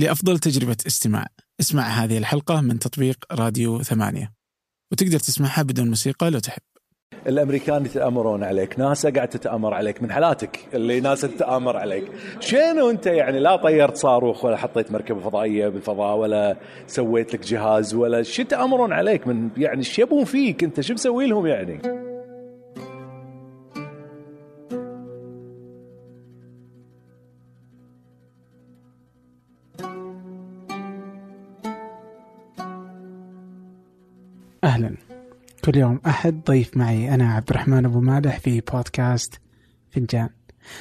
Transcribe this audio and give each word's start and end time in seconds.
لأفضل 0.00 0.38
تجربة 0.38 0.76
استماع. 0.86 1.26
اسمع 1.60 1.82
هذه 1.82 2.18
الحلقة 2.18 2.60
من 2.60 2.78
تطبيق 2.78 3.16
راديو 3.32 3.82
ثمانية. 3.82 4.32
وتقدر 4.92 5.18
تسمعها 5.18 5.62
بدون 5.62 5.88
موسيقى 5.88 6.30
لو 6.30 6.38
تحب. 6.38 6.62
الأمريكان 7.26 7.84
يتأمرون 7.84 8.44
عليك، 8.44 8.78
ناسا 8.78 9.10
قاعد 9.10 9.28
تتأمر 9.28 9.74
عليك 9.74 10.02
من 10.02 10.12
حالاتك. 10.12 10.68
اللي 10.74 11.00
ناسا 11.00 11.28
تتأمر 11.28 11.76
عليك، 11.76 12.04
شنو 12.40 12.90
أنت 12.90 13.06
يعني 13.06 13.38
لا 13.38 13.56
طيرت 13.56 13.96
صاروخ 13.96 14.44
ولا 14.44 14.56
حطيت 14.56 14.92
مركبة 14.92 15.20
فضائية 15.20 15.68
بالفضاء 15.68 16.16
ولا 16.16 16.56
سويت 16.86 17.34
لك 17.34 17.40
جهاز 17.40 17.94
ولا 17.94 18.22
شو 18.22 18.42
يتأمرون 18.42 18.92
عليك 18.92 19.26
من 19.26 19.48
يعني 19.56 19.82
شو 19.82 20.02
يبون 20.02 20.24
فيك 20.24 20.64
أنت؟ 20.64 20.80
شو 20.80 20.94
مسوي 20.94 21.26
لهم 21.26 21.46
يعني؟ 21.46 22.09
كل 35.60 35.76
يوم 35.76 36.00
أحد 36.06 36.40
ضيف 36.44 36.76
معي. 36.76 37.14
أنا 37.14 37.34
عبد 37.34 37.50
الرحمن 37.50 37.84
أبو 37.84 38.00
مالح 38.00 38.38
في 38.38 38.60
بودكاست 38.60 39.40
فنجان. 39.90 40.28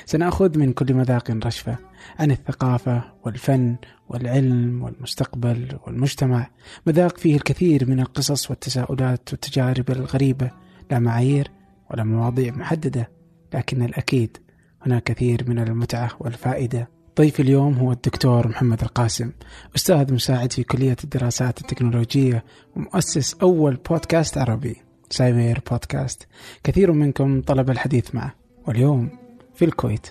سنأخذ 0.06 0.60
من 0.60 0.74
كل 0.74 0.94
مذاق 0.94 1.32
رشفة. 1.32 1.78
عن 2.20 2.32
الثقافة 2.32 3.04
والفن 3.24 3.76
والعلم 4.10 4.84
والمستقبل 4.84 5.80
والمجتمع. 5.88 6.50
مذاق 6.88 7.18
فيه 7.18 7.36
الكثير 7.36 7.90
من 7.90 8.00
القصص 8.00 8.50
والتساؤلات 8.50 9.30
والتجارب 9.32 9.92
الغريبة. 9.92 10.52
لا 10.92 11.00
معايير 11.00 11.52
ولا 11.92 12.04
مواضيع 12.04 12.54
محددة. 12.54 13.10
لكن 13.54 13.84
الأكيد 13.84 14.38
هناك 14.82 15.04
كثير 15.04 15.50
من 15.50 15.60
المتعة 15.60 16.12
والفائدة. 16.20 16.99
ضيفي 17.18 17.42
اليوم 17.42 17.74
هو 17.74 17.92
الدكتور 17.92 18.48
محمد 18.48 18.82
القاسم 18.82 19.32
أستاذ 19.76 20.14
مساعد 20.14 20.54
في 20.54 20.64
كلية 20.64 20.96
الدراسات 21.04 21.62
التكنولوجية 21.62 22.44
ومؤسس 22.76 23.34
أول 23.34 23.76
بودكاست 23.90 24.38
عربي 24.38 24.76
سايبر 25.10 25.60
بودكاست. 25.72 26.28
كثير 26.64 26.92
منكم 26.92 27.42
طلب 27.42 27.70
الحديث 27.70 28.16
معه. 28.16 28.36
واليوم 28.68 29.10
في 29.56 29.66
الكويت 29.66 30.08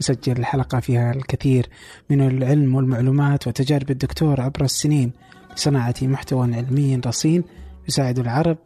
نسجل 0.00 0.38
الحلقة 0.38 0.80
فيها 0.80 1.12
الكثير 1.12 1.68
من 2.10 2.26
العلم 2.26 2.74
والمعلومات 2.74 3.46
وتجارب 3.46 3.90
الدكتور 3.90 4.40
عبر 4.40 4.64
السنين 4.64 5.12
لصناعة 5.56 5.94
محتوى 6.02 6.54
علمي 6.54 6.96
رصين 7.06 7.44
يساعد 7.88 8.18
العرب 8.18 8.58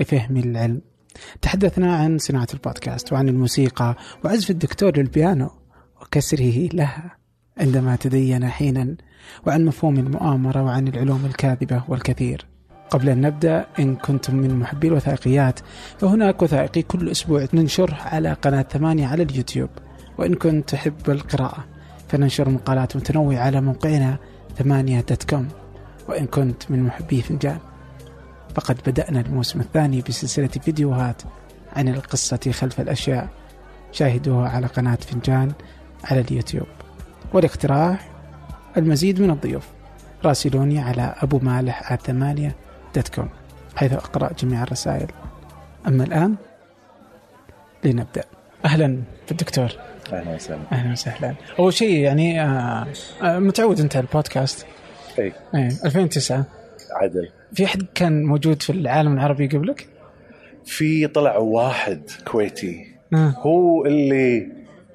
لفهم 0.00 0.36
العلم. 0.36 0.80
تحدثنا 1.42 1.96
عن 1.96 2.18
صناعة 2.18 2.48
البودكاست 2.54 3.12
وعن 3.12 3.28
الموسيقى 3.28 3.96
وعزف 4.24 4.50
الدكتور 4.50 4.96
للبيانو. 4.98 5.50
وكسره 6.12 6.68
لها 6.72 7.16
عندما 7.58 7.96
تدين 7.96 8.48
حينا 8.48 8.96
وعن 9.46 9.64
مفهوم 9.64 9.98
المؤامرة 9.98 10.62
وعن 10.62 10.88
العلوم 10.88 11.26
الكاذبة 11.26 11.82
والكثير. 11.88 12.46
قبل 12.90 13.08
أن 13.08 13.20
نبدأ 13.20 13.66
إن 13.78 13.96
كنتم 13.96 14.36
من 14.36 14.58
محبي 14.58 14.88
الوثائقيات 14.88 15.60
فهناك 15.98 16.42
وثائقي 16.42 16.82
كل 16.82 17.10
أسبوع 17.10 17.48
ننشره 17.54 17.94
على 17.94 18.32
قناة 18.32 18.62
ثمانية 18.62 19.06
على 19.06 19.22
اليوتيوب. 19.22 19.70
وإن 20.18 20.34
كنت 20.34 20.68
تحب 20.68 21.10
القراءة 21.10 21.64
فننشر 22.08 22.48
مقالات 22.48 22.96
متنوعة 22.96 23.38
على 23.38 23.60
موقعنا 23.60 24.18
ثمانية 24.58 25.00
دوت 25.00 25.30
كوم. 25.30 25.48
وإن 26.08 26.26
كنت 26.26 26.70
من 26.70 26.82
محبي 26.82 27.22
فنجان 27.22 27.58
فقد 28.54 28.76
بدأنا 28.86 29.20
الموسم 29.20 29.60
الثاني 29.60 30.00
بسلسلة 30.00 30.46
فيديوهات 30.46 31.22
عن 31.72 31.88
القصة 31.88 32.50
خلف 32.50 32.80
الأشياء. 32.80 33.28
شاهدوها 33.92 34.48
على 34.48 34.66
قناة 34.66 34.94
فنجان 34.94 35.52
على 36.04 36.20
اليوتيوب. 36.20 36.66
والاقتراح 37.32 38.08
المزيد 38.76 39.20
من 39.20 39.30
الضيوف. 39.30 39.68
راسلوني 40.24 40.78
على 40.78 41.14
أبو 41.22 41.38
مالح 41.38 41.94
ثمانية 41.94 42.56
dot 42.94 43.08
com. 43.08 43.28
حيث 43.76 43.92
أقرأ 43.92 44.32
جميع 44.38 44.62
الرسائل. 44.62 45.06
أما 45.86 46.04
الآن 46.04 46.34
لنبدأ. 47.84 48.24
أهلا 48.64 49.02
بالدكتور. 49.28 49.68
أهلا 50.12 50.34
وسهلا. 50.34 50.60
أهلا 50.72 50.92
وسهلا. 50.92 51.34
أول 51.58 51.72
شيء 51.72 51.98
يعني 51.98 52.42
آه 52.42 52.86
آه 53.22 53.38
متعود 53.38 53.80
أنت 53.80 53.96
على 53.96 54.06
البودكاست؟ 54.06 54.66
إي. 55.18 55.32
إيه 55.54 55.68
2009 55.84 56.44
عدل. 56.92 57.28
في 57.54 57.66
حد 57.66 57.86
كان 57.94 58.24
موجود 58.24 58.62
في 58.62 58.70
العالم 58.70 59.12
العربي 59.12 59.46
قبلك؟ 59.46 59.88
في 60.64 61.06
طلع 61.06 61.36
واحد 61.36 62.02
كويتي. 62.24 62.86
آه. 63.14 63.34
هو 63.38 63.86
اللي 63.86 64.48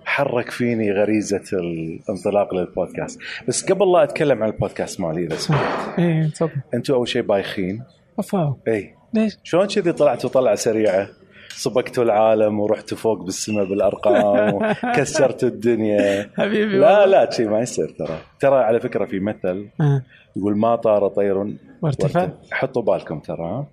حرك 0.07 0.49
فيني 0.51 0.91
غريزة 0.91 1.43
الانطلاق 1.53 2.53
للبودكاست. 2.53 3.19
بس 3.47 3.71
قبل 3.71 3.91
لا 3.91 4.03
أتكلم 4.03 4.43
عن 4.43 4.49
البودكاست 4.49 4.99
مالي 5.01 5.23
إذا 5.25 5.35
سمحت. 5.35 5.99
إيه 5.99 6.27
تفضل. 6.27 6.51
أنتم 6.73 6.93
أول 6.93 7.07
شيء 7.07 7.21
بايخين. 7.21 7.83
أفا 8.19 8.55
اي 8.67 8.93
ليش؟ 9.13 9.37
شلون 9.43 9.67
كذي 9.67 9.91
طلعتوا 9.91 10.29
طلعه 10.29 10.55
سريعة؟ 10.55 11.07
صبقتوا 11.49 12.03
العالم 12.03 12.59
ورحتوا 12.59 12.97
فوق 12.97 13.23
بالسماء 13.23 13.65
بالأرقام 13.65 14.53
وكسرتوا 14.55 15.49
الدنيا. 15.49 16.29
حبيبي 16.37 16.77
لا. 16.77 17.05
لا 17.05 17.31
شيء 17.31 17.49
ما 17.49 17.59
يصير 17.59 17.89
ترى. 17.99 18.17
ترى 18.39 18.55
على 18.63 18.79
فكرة 18.79 19.05
في 19.05 19.19
مثل 19.19 19.67
آه. 19.81 20.03
يقول 20.35 20.57
ما 20.57 20.75
طار 20.75 21.07
طير 21.07 21.37
وارتفع. 21.81 22.19
وارت- 22.21 22.37
حطوا 22.51 22.81
بالكم 22.81 23.19
ترى؟ 23.19 23.65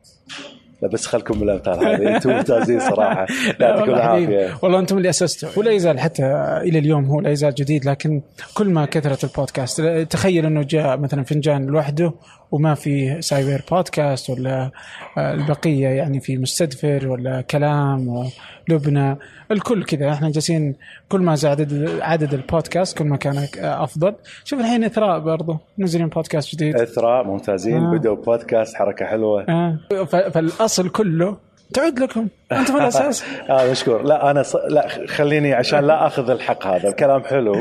لا 0.84 0.91
بس 0.91 1.06
خلكم 1.06 1.41
بالامثال 1.41 1.87
هذه. 1.87 2.09
أنتم 2.17 2.31
ممتازين 2.31 2.81
صراحة. 2.81 3.27
يعطيكم. 3.61 3.91
العافية. 3.91 4.59
والله 4.62 4.78
أنتم 4.78 4.99
اللي 4.99 5.11
أسستوا. 5.11 5.49
ولا 5.56 5.71
يزال 5.71 6.00
حتى 6.00 6.22
إلى 6.62 6.78
اليوم 6.78 7.05
هو 7.05 7.21
لا 7.21 7.31
يزال 7.31 7.55
جديد 7.55 7.84
لكن 7.84 8.22
كل 8.55 8.69
ما 8.69 8.84
كثرت 8.84 9.25
البودكاست. 9.25 9.81
تخيل 10.11 10.47
إنه 10.47 10.62
جاء 10.62 10.97
مثلا 10.97 11.25
فنجان 11.25 11.67
لوحده 11.67 12.12
وما 12.53 12.75
في 12.75 13.23
سايبر 13.23 13.62
بودكاست 13.71 14.31
ولا 14.31 14.71
آه، 15.19 15.34
البقية 15.34 15.89
يعني 15.89 16.21
في 16.21 16.37
مستدفر 16.37 17.09
ولا 17.09 17.41
كلام 17.41 18.25
ولبنى 18.71 19.17
الكل 19.51 19.85
كذا. 19.85 20.13
إحنا 20.13 20.31
جالسين 20.31 20.75
كل 21.09 21.21
ما 21.21 21.35
زاد 21.35 21.89
عدد 22.03 22.35
البودكاست 22.35 22.99
كل 22.99 23.05
ما 23.05 23.17
كان 23.17 23.49
أفضل. 23.59 24.15
شوف 24.45 24.61
الحين 24.61 24.85
إثراء 24.85 25.19
برضو. 25.19 25.59
منزلين 25.79 26.09
بودكاست 26.09 26.55
جديد. 26.55 26.77
إثراء 26.77 27.25
ممتازين. 27.25 27.85
آه. 27.85 27.93
بدوا 27.93 28.17
بودكاست 28.17 28.77
حركة 28.77 29.07
حلوة. 29.07 29.47
آه. 29.49 29.79
فالأصل 30.05 30.89
كله 30.89 31.37
تعود 31.73 31.99
لكم. 31.99 32.29
أنتم 32.53 32.77
الاساس 32.77 33.25
آه 33.51 33.71
مشكور. 33.71 34.03
لا 34.03 34.31
أنا 34.31 34.43
ص... 34.43 34.57
لا 34.57 34.89
خليني 35.07 35.53
عشان 35.53 35.87
لا 35.87 36.07
أخذ 36.07 36.31
الحق 36.31 36.67
هذا. 36.67 36.89
الكلام 36.89 37.23
حلو. 37.23 37.57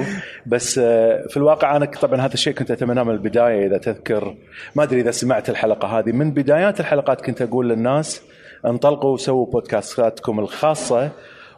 بس 0.46 0.80
آه، 0.84 1.24
في 1.30 1.38
الواقع 1.38 1.76
أنا 1.76 1.86
طبعا 1.86 2.22
هذا 2.22 2.34
الشيء 2.34 2.54
كنت 2.54 2.72
أتمناه 2.72 3.04
من 3.04 3.12
البداية. 3.12 3.68
إذا 3.68 3.78
تذكر 3.78 4.36
ما 4.76 4.84
أدري 4.84 5.02
إذا 5.02 5.12
سمعت 5.12 5.50
الحلقة 5.50 6.00
هذه. 6.00 6.12
من 6.12 6.32
بدايات 6.32 6.80
الحلقات 6.80 7.22
كنت 7.22 7.42
أقول 7.42 7.70
للناس 7.70 8.22
انطلقوا 8.66 9.14
وسووا 9.14 9.46
بودكاستاتكم 9.46 10.40
الخاصة؟ 10.40 11.12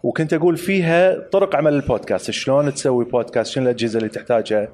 وكنت 0.04 0.34
أقول 0.34 0.58
فيها 0.58 1.20
طرق 1.32 1.56
عمل 1.56 1.74
البودكاست 1.74 2.32
شلون 2.32 2.74
تسوي 2.74 3.06
بودكاست 3.06 3.52
شنو 3.52 3.64
الأجهزة 3.64 3.98
اللي 3.98 4.10
تحتاجها 4.10 4.68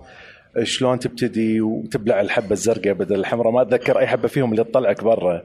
شلون 0.64 1.00
تبتدي 1.00 1.62
وتبلع 1.62 2.22
الحبة 2.22 2.52
الزرقاء 2.52 2.94
بدل 2.94 3.16
الحمراء 3.16 3.52
ما 3.52 3.62
أتذكر 3.62 4.00
أي 4.00 4.08
حبة 4.08 4.28
فيهم 4.28 4.52
اللي 4.52 4.64
تطلعك 4.64 5.04
برا 5.04 5.42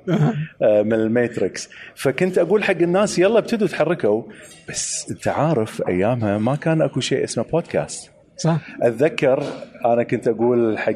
آه، 0.63 0.83
من 0.83 0.93
الماتريكس 0.93 1.69
فكنت 1.95 2.39
أقول 2.39 2.65
حق 2.65 2.77
الناس 2.81 3.19
يلا 3.19 3.39
ابتدوا 3.39 3.69
تحركوا 3.69 4.23
بس 4.69 5.11
أنت 5.11 5.29
عارف 5.29 5.89
أيامها 5.89 6.39
ما 6.39 6.57
كان 6.57 6.83
أكو 6.83 7.01
شيء 7.01 7.25
اسمه 7.25 7.45
بودكاست. 7.53 8.11
صح. 8.37 8.59
أتذكر 8.83 9.45
أنا 9.85 10.03
كنت 10.03 10.29
أقول 10.29 10.79
حق 10.79 10.93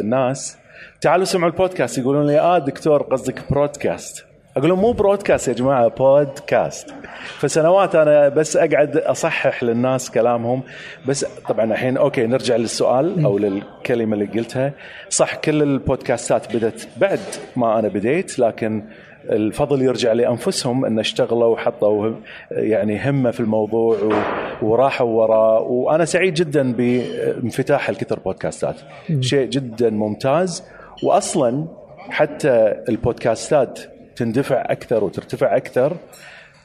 الناس 0.00 0.56
تعالوا 1.00 1.24
سمعوا 1.24 1.52
البودكاست 1.52 1.98
يقولون 1.98 2.26
لي 2.26 2.40
آه 2.40 2.58
دكتور 2.58 3.02
قصدك 3.02 3.50
broadcast 3.50 4.24
أقول 4.56 4.68
لهم 4.68 4.80
مو 4.80 4.92
broadcast 4.92 5.48
يا 5.48 5.52
جماعة 5.52 5.88
بودكاست 5.88 6.94
فسنوات 7.38 7.94
أنا 7.94 8.28
بس 8.28 8.56
أقعد 8.56 8.96
أصحح 8.96 9.64
للناس 9.64 10.10
كلامهم. 10.10 10.62
بس 11.08 11.26
طبعا 11.48 11.64
الحين 11.64 11.96
أوكي 11.96 12.26
نرجع 12.26 12.56
للسؤال 12.56 13.24
أو 13.24 13.38
للكلمة 13.38 14.14
اللي 14.14 14.26
قلتها. 14.26 14.72
صح 15.08 15.34
كل 15.34 15.62
البودكاستات 15.62 16.56
بدت 16.56 16.88
بعد 16.96 17.18
ما 17.56 17.78
أنا 17.78 17.88
بديت 17.88 18.38
لكن 18.38 18.84
الفضل 19.24 19.82
يرجع 19.82 20.12
لأنفسهم 20.12 20.84
إن 20.84 20.98
اشتغلوا 20.98 21.46
وحطوا 21.46 22.12
يعني 22.50 23.10
همة 23.10 23.30
في 23.30 23.40
الموضوع 23.40 23.96
وراحوا 24.62 25.06
وراه 25.06 25.60
وأنا 25.60 26.04
سعيد 26.04 26.34
جدا 26.34 26.72
بانفتاح 26.72 27.88
الكثر 27.88 28.18
بودكاستات 28.18 28.76
شيء 29.20 29.48
جدا 29.48 29.90
ممتاز. 29.90 30.64
واصلا 31.02 31.66
حتى 32.10 32.74
البودكاستات 32.88 33.80
تندفع 34.16 34.62
أكثر 34.70 35.04
وترتفع 35.04 35.56
أكثر. 35.56 35.96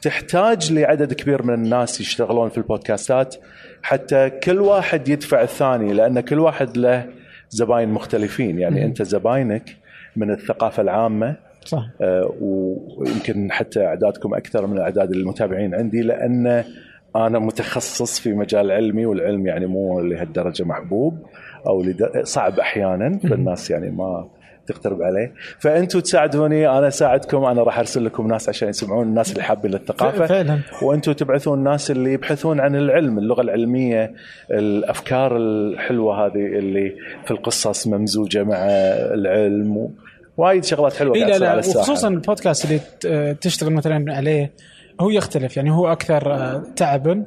تحتاج 0.02 0.72
لعدد 0.72 1.12
كبير 1.12 1.42
من 1.42 1.54
الناس 1.54 2.00
يشتغلون 2.00 2.48
في 2.48 2.58
البودكاستات 2.58 3.36
حتى 3.82 4.30
كل 4.30 4.58
واحد 4.58 5.08
يدفع 5.08 5.42
الثاني 5.42 5.92
لأن 5.92 6.20
كل 6.20 6.38
واحد 6.38 6.76
له 6.76 7.06
زباين 7.50 7.88
مختلفين. 7.88 8.58
يعني 8.58 8.84
أنت 8.84 9.02
زباينك 9.02 9.76
من 10.16 10.30
الثقافة 10.30 10.82
العامة 10.82 11.36
صح. 11.64 11.86
آه، 12.00 12.34
ويمكن 12.40 13.52
حتى 13.52 13.86
أعدادكم 13.86 14.34
أكثر 14.34 14.66
من 14.66 14.78
اعداد 14.78 15.10
المتابعين 15.10 15.74
عندي 15.74 16.02
لأن 16.02 16.64
أنا 17.16 17.38
متخصص 17.38 18.20
في 18.20 18.32
مجال 18.32 18.70
علمي 18.70 19.06
والعلم 19.06 19.46
يعني 19.46 19.66
مو 19.66 20.00
لهالدرجة 20.00 20.64
محبوب 20.64 21.18
أو 21.66 21.84
صعب 22.22 22.58
أحيانا 22.60 23.18
فالناس 23.18 23.70
يعني 23.70 23.90
ما 23.90 24.28
تقترب 24.72 25.02
عليه. 25.02 25.32
فانتم 25.58 26.00
تساعدوني 26.00 26.68
أنا 26.68 26.88
أساعدكم 26.88 27.44
أنا 27.44 27.62
راح 27.62 27.78
أرسل 27.78 28.04
لكم 28.04 28.28
ناس 28.28 28.48
عشان 28.48 28.68
يسمعون 28.68 29.08
الناس 29.08 29.32
اللي 29.32 29.42
حابين 29.42 29.74
الثقافه 29.74 30.26
فعلا. 30.26 30.58
وأنتم 30.82 31.12
تبعثون 31.12 31.58
الناس 31.58 31.90
اللي 31.90 32.12
يبحثون 32.12 32.60
عن 32.60 32.76
العلم 32.76 33.18
اللغة 33.18 33.40
العلمية 33.40 34.14
الأفكار 34.50 35.36
الحلوة 35.36 36.26
هذه 36.26 36.58
اللي 36.58 36.94
في 37.24 37.30
القصص 37.30 37.86
ممزوجة 37.86 38.42
مع 38.42 38.56
العلم. 39.14 39.76
و... 39.76 39.90
وايد 40.36 40.64
شغلات 40.64 40.92
حلوة 40.92 41.14
قاعد 41.14 41.30
لا 41.30 41.38
لا 41.38 41.50
على 41.50 41.58
الساحة. 41.58 41.78
وخصوصا 41.78 42.08
البودكاست 42.08 42.64
اللي 42.64 43.34
تشتغل 43.34 43.72
مثلا 43.72 44.14
عليه 44.16 44.52
هو 45.00 45.10
يختلف. 45.10 45.56
يعني 45.56 45.70
هو 45.70 45.92
أكثر 45.92 46.34
آه، 46.34 46.62
تعبا 46.76 47.26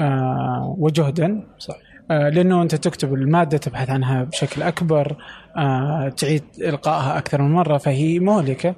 آه، 0.00 0.76
وجهدا. 0.78 1.42
صح. 1.58 1.76
لأنه 2.10 2.62
أنت 2.62 2.74
تكتب 2.74 3.14
المادة 3.14 3.58
تبحث 3.58 3.90
عنها 3.90 4.24
بشكل 4.24 4.62
أكبر 4.62 5.16
آه، 5.56 6.08
تعيد 6.08 6.42
إلقائها 6.60 7.18
أكثر 7.18 7.42
من 7.42 7.50
مرة 7.50 7.78
فهي 7.78 8.18
مهلكة 8.18 8.74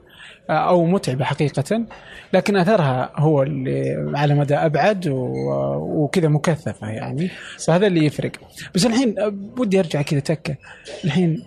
آه، 0.50 0.52
أو 0.52 0.86
متعبة 0.86 1.24
حقيقة. 1.24 1.86
لكن 2.32 2.56
أثرها 2.56 3.12
هو 3.16 3.42
اللي 3.42 4.10
على 4.14 4.34
مدى 4.34 4.54
أبعد 4.54 5.08
وكذا 5.08 6.28
مكثفة 6.28 6.88
يعني. 6.88 7.30
فهذا 7.66 7.86
اللي 7.86 8.06
يفرق. 8.06 8.32
بس 8.74 8.86
الحين 8.86 9.18
آه، 9.18 9.34
ودي 9.58 9.78
أرجع 9.78 10.02
كذا 10.02 10.20
تكة. 10.20 10.56
الحين 11.04 11.44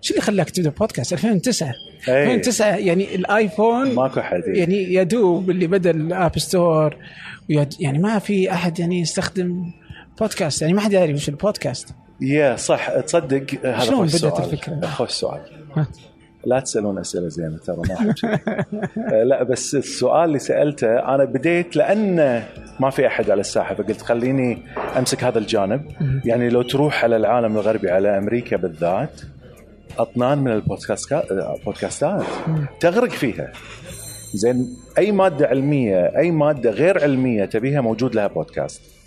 شو 0.00 0.14
اللي 0.14 0.22
خلاك 0.22 0.50
تبدأ 0.50 0.70
بودكاست 0.70 1.12
2009 1.12 1.74
إيه. 2.08 2.22
2009 2.22 2.76
يعني 2.76 3.14
الآيفون 3.14 3.94
ماكو 3.94 4.20
احد 4.20 4.42
يعني 4.46 4.94
يدوب 4.94 5.50
اللي 5.50 5.66
بدأ 5.66 5.90
الآب 5.90 6.38
ستور 6.38 6.96
يعني 7.80 7.98
ما 7.98 8.18
في 8.18 8.52
أحد 8.52 8.78
يعني 8.78 9.00
يستخدم 9.00 9.72
بودكاست 10.22 10.62
يعني 10.62 10.74
ما 10.74 10.80
حد 10.80 10.92
يعرف 10.92 11.14
وش 11.14 11.28
البودكاست. 11.28 11.88
يا 12.20 12.56
صح 12.56 13.00
تصدق 13.00 13.46
هذا 13.64 13.78
شلون 13.78 14.08
سؤال. 14.08 14.44
الفكرة؟ 14.44 14.86
خوش 14.86 15.10
سؤال. 15.10 15.40
ها. 15.76 15.86
لا 16.44 16.60
تسألون 16.60 16.98
أسئلة 16.98 17.28
زينة 17.28 17.58
ترى 17.58 17.76
ما 17.76 18.14
لا 19.30 19.42
بس 19.42 19.74
السؤال 19.74 20.24
اللي 20.24 20.38
سألته 20.38 21.14
أنا 21.14 21.24
بديت 21.24 21.76
لأن 21.76 22.42
ما 22.80 22.90
في 22.90 23.06
أحد 23.06 23.30
على 23.30 23.40
الساحة 23.40 23.74
فقلت 23.74 24.02
خليني 24.02 24.58
أمسك 24.98 25.24
هذا 25.24 25.38
الجانب. 25.38 25.82
يعني 26.24 26.48
لو 26.48 26.62
تروح 26.62 27.04
على 27.04 27.16
العالم 27.16 27.56
الغربي 27.56 27.90
على 27.90 28.18
أمريكا 28.18 28.56
بالذات 28.56 29.20
أطنان 29.98 30.38
من 30.38 30.52
البودكاست 30.52 31.14
بودكاستات. 31.66 32.24
تغرق 32.80 33.10
فيها. 33.10 33.52
زين 34.34 34.76
أي 34.98 35.12
مادة 35.12 35.46
علمية 35.46 36.18
أي 36.18 36.30
مادة 36.30 36.70
غير 36.70 37.02
علمية 37.02 37.44
تبيها 37.44 37.80
موجود 37.80 38.14
لها 38.14 38.26
بودكاست. 38.26 39.01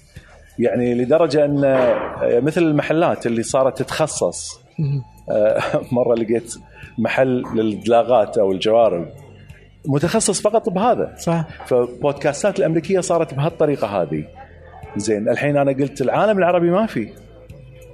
يعني 0.60 0.94
لدرجة 0.94 1.46
أن 1.46 1.64
آه، 1.64 2.40
مثل 2.40 2.64
المحلات 2.64 3.28
اللي 3.28 3.44
صارت 3.44 3.78
تتخصص 3.78 4.60
آه، 5.30 5.62
مرة 5.92 6.16
لقيت 6.16 6.56
محل 6.98 7.44
للدلاغات 7.56 8.38
أو 8.38 8.52
الجوارب 8.52 9.08
متخصص 9.88 10.42
فقط 10.42 10.70
بهذا. 10.70 11.16
صح. 11.18 11.48
فبودكاستات 11.66 12.60
الأمريكية 12.60 13.00
صارت 13.00 13.34
بهالطريقة 13.34 13.88
هذه. 13.88 14.24
زين 14.98 15.30
الحين 15.30 15.58
أنا 15.58 15.72
قلت 15.72 16.02
العالم 16.02 16.38
العربي 16.38 16.70
ما 16.70 16.86
في. 16.86 17.10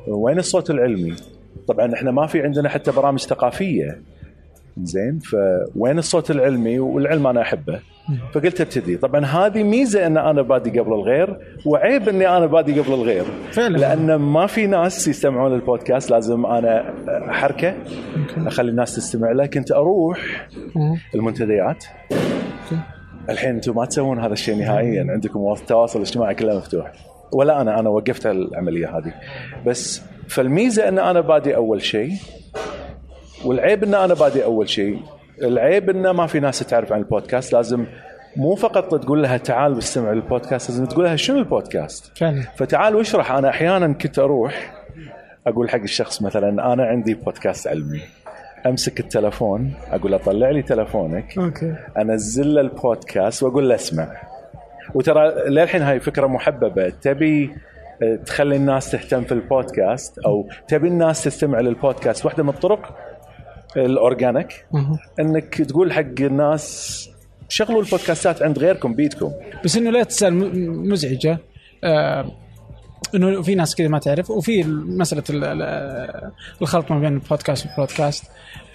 وين 0.08 0.40
الصوت 0.40 0.70
العلمي؟ 0.70 1.16
طبعا 1.68 1.94
إحنا 1.94 2.12
ما 2.12 2.28
في 2.28 2.42
عندنا 2.42 2.70
حتى 2.70 2.92
برامج 2.92 3.20
ثقافية. 3.20 4.02
زين 4.84 5.20
فوين 5.20 5.98
الصوت 5.98 6.32
العلمي؟ 6.32 6.80
والعلم 6.80 7.28
أنا 7.28 7.42
أحبه. 7.42 7.80
فقلت 8.34 8.62
ابتدي. 8.62 8.98
طبعا 8.98 9.26
هذه 9.26 9.64
ميزة 9.64 10.08
إن 10.08 10.18
أنا 10.18 10.42
بادي 10.42 10.80
قبل 10.80 10.94
الغير 10.94 11.38
وعيب 11.66 12.10
إني 12.10 12.38
أنا 12.38 12.46
بادي 12.46 12.80
قبل 12.80 12.94
الغير. 12.94 13.24
فعلا. 13.52 13.78
لأن 13.78 14.16
ما 14.16 14.48
في 14.48 14.68
ناس 14.68 15.08
يستمعون 15.08 15.54
للبودكاست 15.54 16.12
لازم 16.12 16.46
أنا 16.46 16.94
أحركه 17.30 17.76
أخلي 18.38 18.72
الناس 18.72 18.96
تستمع 18.96 19.32
له. 19.32 19.46
كنت 19.46 19.72
أروح. 19.72 20.48
المنتديات. 21.16 21.86
الحين 23.30 23.56
أنتم 23.56 23.76
ما 23.76 23.86
تسوون 23.86 24.20
هذا 24.20 24.34
الشيء 24.34 24.56
نهائيا. 24.56 25.08
عندكم 25.10 25.54
التواصل 25.54 26.00
الاجتماعي 26.00 26.36
كله 26.36 26.58
مفتوح. 26.58 26.92
ولا 27.34 27.62
أنا 27.62 27.80
أنا 27.80 27.90
وقفت 27.90 28.26
العملية 28.26 28.98
هذه. 28.98 29.14
بس 29.66 30.02
فالميزة 30.28 30.88
إن 30.88 31.00
أنا 31.00 31.22
بادي 31.22 31.56
أول 31.56 31.82
شيء 31.82 32.12
والعيب 33.46 33.84
إن 33.84 33.94
أنا 33.94 34.14
بادي 34.14 34.44
أول 34.44 34.70
شيء 34.70 35.00
العيب 35.44 35.90
إنه 35.90 36.12
ما 36.12 36.28
في 36.28 36.40
ناس 36.40 36.60
تعرف 36.60 36.94
عن 36.94 37.00
البودكاست 37.00 37.54
لازم 37.54 37.86
مو 38.36 38.56
فقط 38.56 39.04
تقول 39.04 39.24
لها 39.24 39.38
تعال 39.38 39.74
واستمع 39.74 40.12
للبودكاست 40.12 40.70
لازم 40.70 40.86
تقول 40.86 41.06
لها 41.06 41.16
شنو 41.16 41.38
البودكاست؟ 41.38 42.18
فعلا. 42.18 42.42
فتعال 42.42 42.96
واشرح. 42.96 43.32
أنا 43.32 43.50
أحيانا 43.50 43.94
كنت 43.94 44.20
أروح 44.20 44.74
أقول 45.48 45.70
حق 45.70 45.80
الشخص 45.80 46.22
مثلا 46.22 46.74
أنا 46.74 46.86
عندي 46.86 47.14
بودكاست 47.14 47.68
علمي. 47.68 48.02
أمسك 48.66 49.00
التلفون 49.00 49.74
أقول 49.92 50.12
له 50.12 50.18
طلع 50.18 50.50
لي 50.50 50.62
تلفونك 50.62 51.38
okay. 51.38 51.76
أنزل 51.98 52.54
له 52.56 52.62
البودكاست 52.62 53.44
وأقول 53.44 53.70
له 53.70 53.76
اسمع. 53.76 54.08
وترى 54.94 55.50
للحين 55.50 55.82
هاي 55.82 56.00
فكرة 56.00 56.28
محببة. 56.28 56.90
تبي 56.90 57.56
آه، 58.04 58.16
تخلي 58.16 58.56
الناس 58.56 58.92
تهتم 58.92 59.24
في 59.24 59.32
البودكاست 59.32 60.20
أو 60.20 60.48
تبي 60.68 60.88
الناس 60.88 61.24
تستمع 61.24 61.60
للبودكاست. 61.60 62.26
واحدة 62.26 62.44
من 62.44 62.50
الطرق 62.50 62.98
ال 63.78 63.88
organic. 63.88 64.66
إنك 65.20 65.56
تقول 65.62 65.94
حق 65.94 66.20
الناس 66.20 67.10
شغلوا 67.50 67.82
البودكاستات 67.82 68.42
عند 68.42 68.60
غيركم 68.60 68.94
بيدكم 68.94 69.32
بس 69.66 69.78
إنه 69.78 69.90
لا 69.92 70.04
تزال 70.04 70.34
مزعجة. 70.90 71.38
آه 71.84 72.32
إنه 73.16 73.42
في 73.42 73.56
ناس 73.56 73.76
كذا 73.76 73.88
ما 73.88 74.00
تعرف 74.00 74.30
وفي 74.32 74.64
مسألة 74.88 75.24
ال- 75.30 75.44
ال- 75.44 76.32
الخلط 76.62 76.92
ما 76.92 77.00
بين 77.00 77.14
البودكاست 77.14 77.66
وال 77.68 77.78
broadcast 77.78 78.24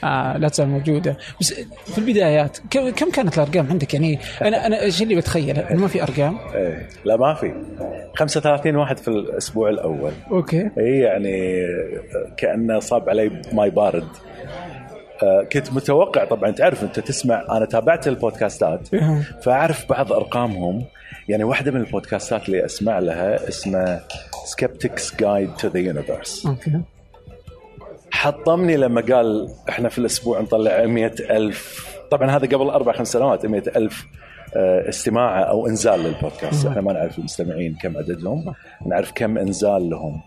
آه 0.05 0.37
لا 0.37 0.49
تزال 0.49 0.69
موجودة. 0.69 1.17
بس 1.41 1.55
في 1.87 1.99
البدايات 1.99 2.59
كم 2.71 3.11
كانت 3.11 3.39
الأرقام 3.39 3.67
عندك؟ 3.71 3.95
يعني 3.95 4.19
أنا 4.43 4.67
أنا 4.67 4.81
إيش 4.83 5.03
اللي 5.03 5.15
بتخيل؟ 5.15 5.59
إنه 5.59 5.81
ما 5.81 5.89
في 5.89 6.03
أرقام؟ 6.03 6.39
إيه 6.55 6.89
لا 7.05 7.17
ما 7.17 7.35
في. 7.35 7.55
35 8.17 8.77
واحد 8.77 8.99
في 8.99 9.09
الأسبوع 9.09 9.69
الأول. 9.69 10.13
okay. 10.31 10.71
اي 10.79 10.99
يعني 10.99 11.53
كأنه 12.37 12.79
صاب 12.79 13.09
علي 13.09 13.43
ماي 13.53 13.71
بارد. 13.71 14.09
كنت 15.53 15.73
متوقع 15.73 16.25
طبعا 16.25 16.51
تعرف 16.51 16.83
أنت 16.83 17.01
تسمع 17.01 17.45
أنا 17.51 17.65
تابعت 17.65 18.09
البودكاستات 18.09 18.95
أها. 18.95 19.23
فأعرف 19.43 19.89
بعض 19.89 20.13
أرقامهم. 20.13 20.85
يعني 21.29 21.45
واحدة 21.45 21.71
من 21.71 21.81
البودكاستات 21.81 22.47
اللي 22.47 22.65
أسمع 22.65 22.99
لها 22.99 23.49
اسمها 23.49 24.01
Skeptics 24.45 25.17
Guide 25.17 25.55
to 25.55 25.69
the 25.69 25.79
Universe 25.79 26.47
حطمني 28.11 28.77
لما 28.77 29.01
قال 29.01 29.49
إحنا 29.69 29.89
في 29.89 29.99
الأسبوع 29.99 30.41
نطلع 30.41 30.87
100 30.87 31.13
ألف 31.31 31.87
طبعا 32.11 32.31
هذا 32.31 32.47
قبل 32.47 32.71
أربع 32.71 32.93
خمس 32.93 33.13
سنوات 33.13 33.47
100 33.47 33.63
ألف 33.77 34.07
آه، 34.57 34.89
استماعة 34.89 35.41
أو 35.43 35.67
إنزال 35.67 36.01
للبودكاست. 36.01 36.67
إحنا 36.67 36.81
ما 36.81 36.93
نعرف 36.93 37.19
المستمعين 37.19 37.77
كم 37.83 37.97
عددهم 37.97 38.55
نعرف 38.87 39.13
كم 39.15 39.39
إنزال 39.39 39.91
لهم. 39.91 40.21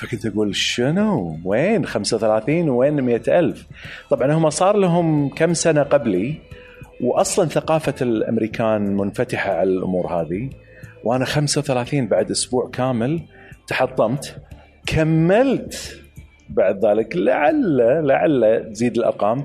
فكنت 0.00 0.26
أقول 0.26 0.56
شنو؟ 0.56 1.38
وين؟ 1.44 1.86
35 1.86 2.68
وين 2.68 3.00
100 3.00 3.20
ألف؟ 3.28 3.66
طبعا 4.10 4.32
هم 4.32 4.50
صار 4.50 4.76
لهم 4.76 5.28
كم 5.28 5.54
سنة 5.54 5.82
قبلي 5.82 6.34
واصلا 7.00 7.48
ثقافة 7.48 7.94
الأمريكان 8.02 8.96
منفتحة 8.96 9.52
على 9.52 9.70
الأمور 9.70 10.06
هذه 10.06 10.50
وأنا 11.04 11.24
35 11.24 12.06
بعد 12.06 12.30
أسبوع 12.30 12.70
كامل 12.72 13.20
تحطمت 13.66 14.36
كملت 14.86 16.00
بعد 16.48 16.84
ذلك. 16.84 17.16
لعل 17.16 17.76
لعل 18.06 18.70
تزيد 18.72 18.96
الأرقام. 18.96 19.44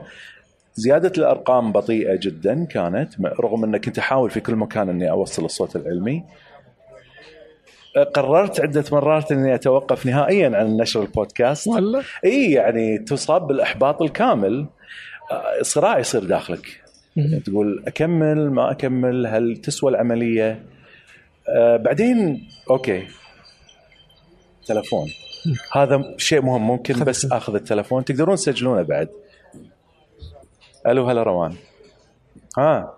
زيادة 0.74 1.12
الأرقام 1.18 1.72
بطيئة 1.72 2.20
جدا 2.22 2.66
كانت 2.66 3.14
رغم 3.40 3.64
ان 3.64 3.78
كنت 3.78 3.98
أحاول 4.00 4.30
في 4.30 4.40
كل 4.40 4.56
مكان 4.56 4.90
أني 4.90 5.12
أوصل 5.12 5.46
الصوت 5.46 5.76
العلمي. 5.76 6.24
قررت 8.04 8.62
عدة 8.62 8.84
مرات 8.92 9.32
إني 9.32 9.56
أتوقف 9.56 10.06
نهائيا 10.06 10.58
عن 10.58 10.78
نشر 10.78 11.02
البودكاست. 11.02 11.68
والله؟ 11.68 12.04
إي 12.26 12.52
يعني 12.52 12.98
تصاب 12.98 13.48
بالإحباط 13.48 14.02
الكامل. 14.02 14.66
آه، 15.32 15.62
صراع 15.62 16.00
يصير 16.00 16.24
داخلك. 16.24 16.82
تقول 17.46 17.84
أكمل 17.88 18.52
ما 18.52 18.72
أكمل 18.72 19.28
هل 19.28 19.58
تسوى 19.58 19.92
العملية؟ 19.92 20.64
آه 21.50 21.78
بعدين 21.78 22.48
أوكي. 22.70 23.08
تلفون. 24.66 25.08
هذا 25.74 26.14
شيء 26.18 26.42
مهم 26.42 26.68
ممكن 26.68 27.04
بس. 27.04 27.32
آخذ 27.32 27.56
التلفون. 27.56 28.06
تقدرون 28.06 28.36
تسجلونه 28.36 28.82
بعد. 28.82 29.10
ألو 30.88 31.10
هلا 31.10 31.24
روان. 31.24 31.56
ها. 32.58 32.98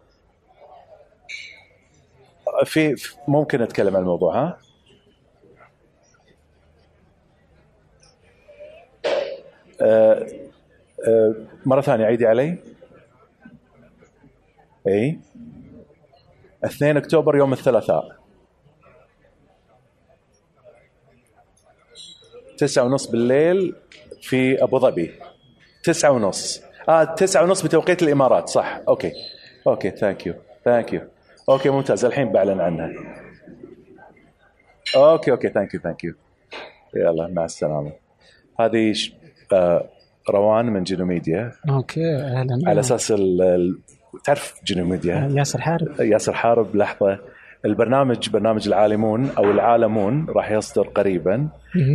في 2.66 2.96
في- 2.96 3.16
ممكن 3.28 3.62
نتكلم 3.62 3.96
عن 3.96 4.02
الموضوع 4.02 4.36
ها 4.44 4.58
آه، 9.06 9.77
آه، 9.77 9.77
مرة 11.66 11.82
ثانية 11.82 12.06
عيدي 12.06 12.28
علي. 12.28 12.58
إي. 14.88 15.20
2 16.66 16.98
أكتوبر 16.98 17.38
يوم 17.38 17.54
الثلاثاء. 17.54 18.18
تسعة 22.58 22.84
ونص 22.84 23.08
بالليل 23.08 23.76
في 24.22 24.64
أبو 24.64 24.80
ظبي. 24.80 25.14
تسعة 25.84 26.12
ونص. 26.12 26.64
آه 26.90 27.04
تسعة 27.04 27.44
ونص 27.44 27.62
بتوقيت 27.62 28.04
الإمارات 28.04 28.50
صح. 28.50 28.82
أوكي. 28.88 29.12
okay 29.68 29.92
thank 29.92 30.26
you 30.26 30.34
thank 30.66 30.94
you 30.94 31.02
okay 31.50 31.70
ممتاز. 31.70 32.06
الحين 32.06 32.32
بعلن 32.32 32.62
عنها. 32.62 32.94
okay 34.96 35.32
okay. 35.32 35.50
thank 35.50 35.74
you 35.74 35.80
thank 35.80 36.04
you 36.04 36.14
يلا 36.96 37.28
مع 37.28 37.46
السلامة. 37.46 37.92
هذه. 38.60 38.92
آه 38.92 39.27
روان 40.30 40.66
من 40.66 40.84
جينوميديا. 40.84 41.52
okay 41.70 42.16
أهلا. 42.16 42.60
على 42.66 42.80
أساس. 42.80 43.14
تعرف 44.24 44.54
جينوميديا؟ 44.66 45.32
ياسر 45.36 45.62
حارب. 45.62 45.88
ياسر 46.00 46.34
حارب 46.34 46.76
لحظة. 46.76 47.20
البرنامج 47.66 48.30
برنامج 48.30 48.68
العالمون 48.68 49.30
أو 49.38 49.44
العالمون 49.44 50.26
راح 50.30 50.52
يصدر 50.52 50.88
قريبا. 50.88 51.48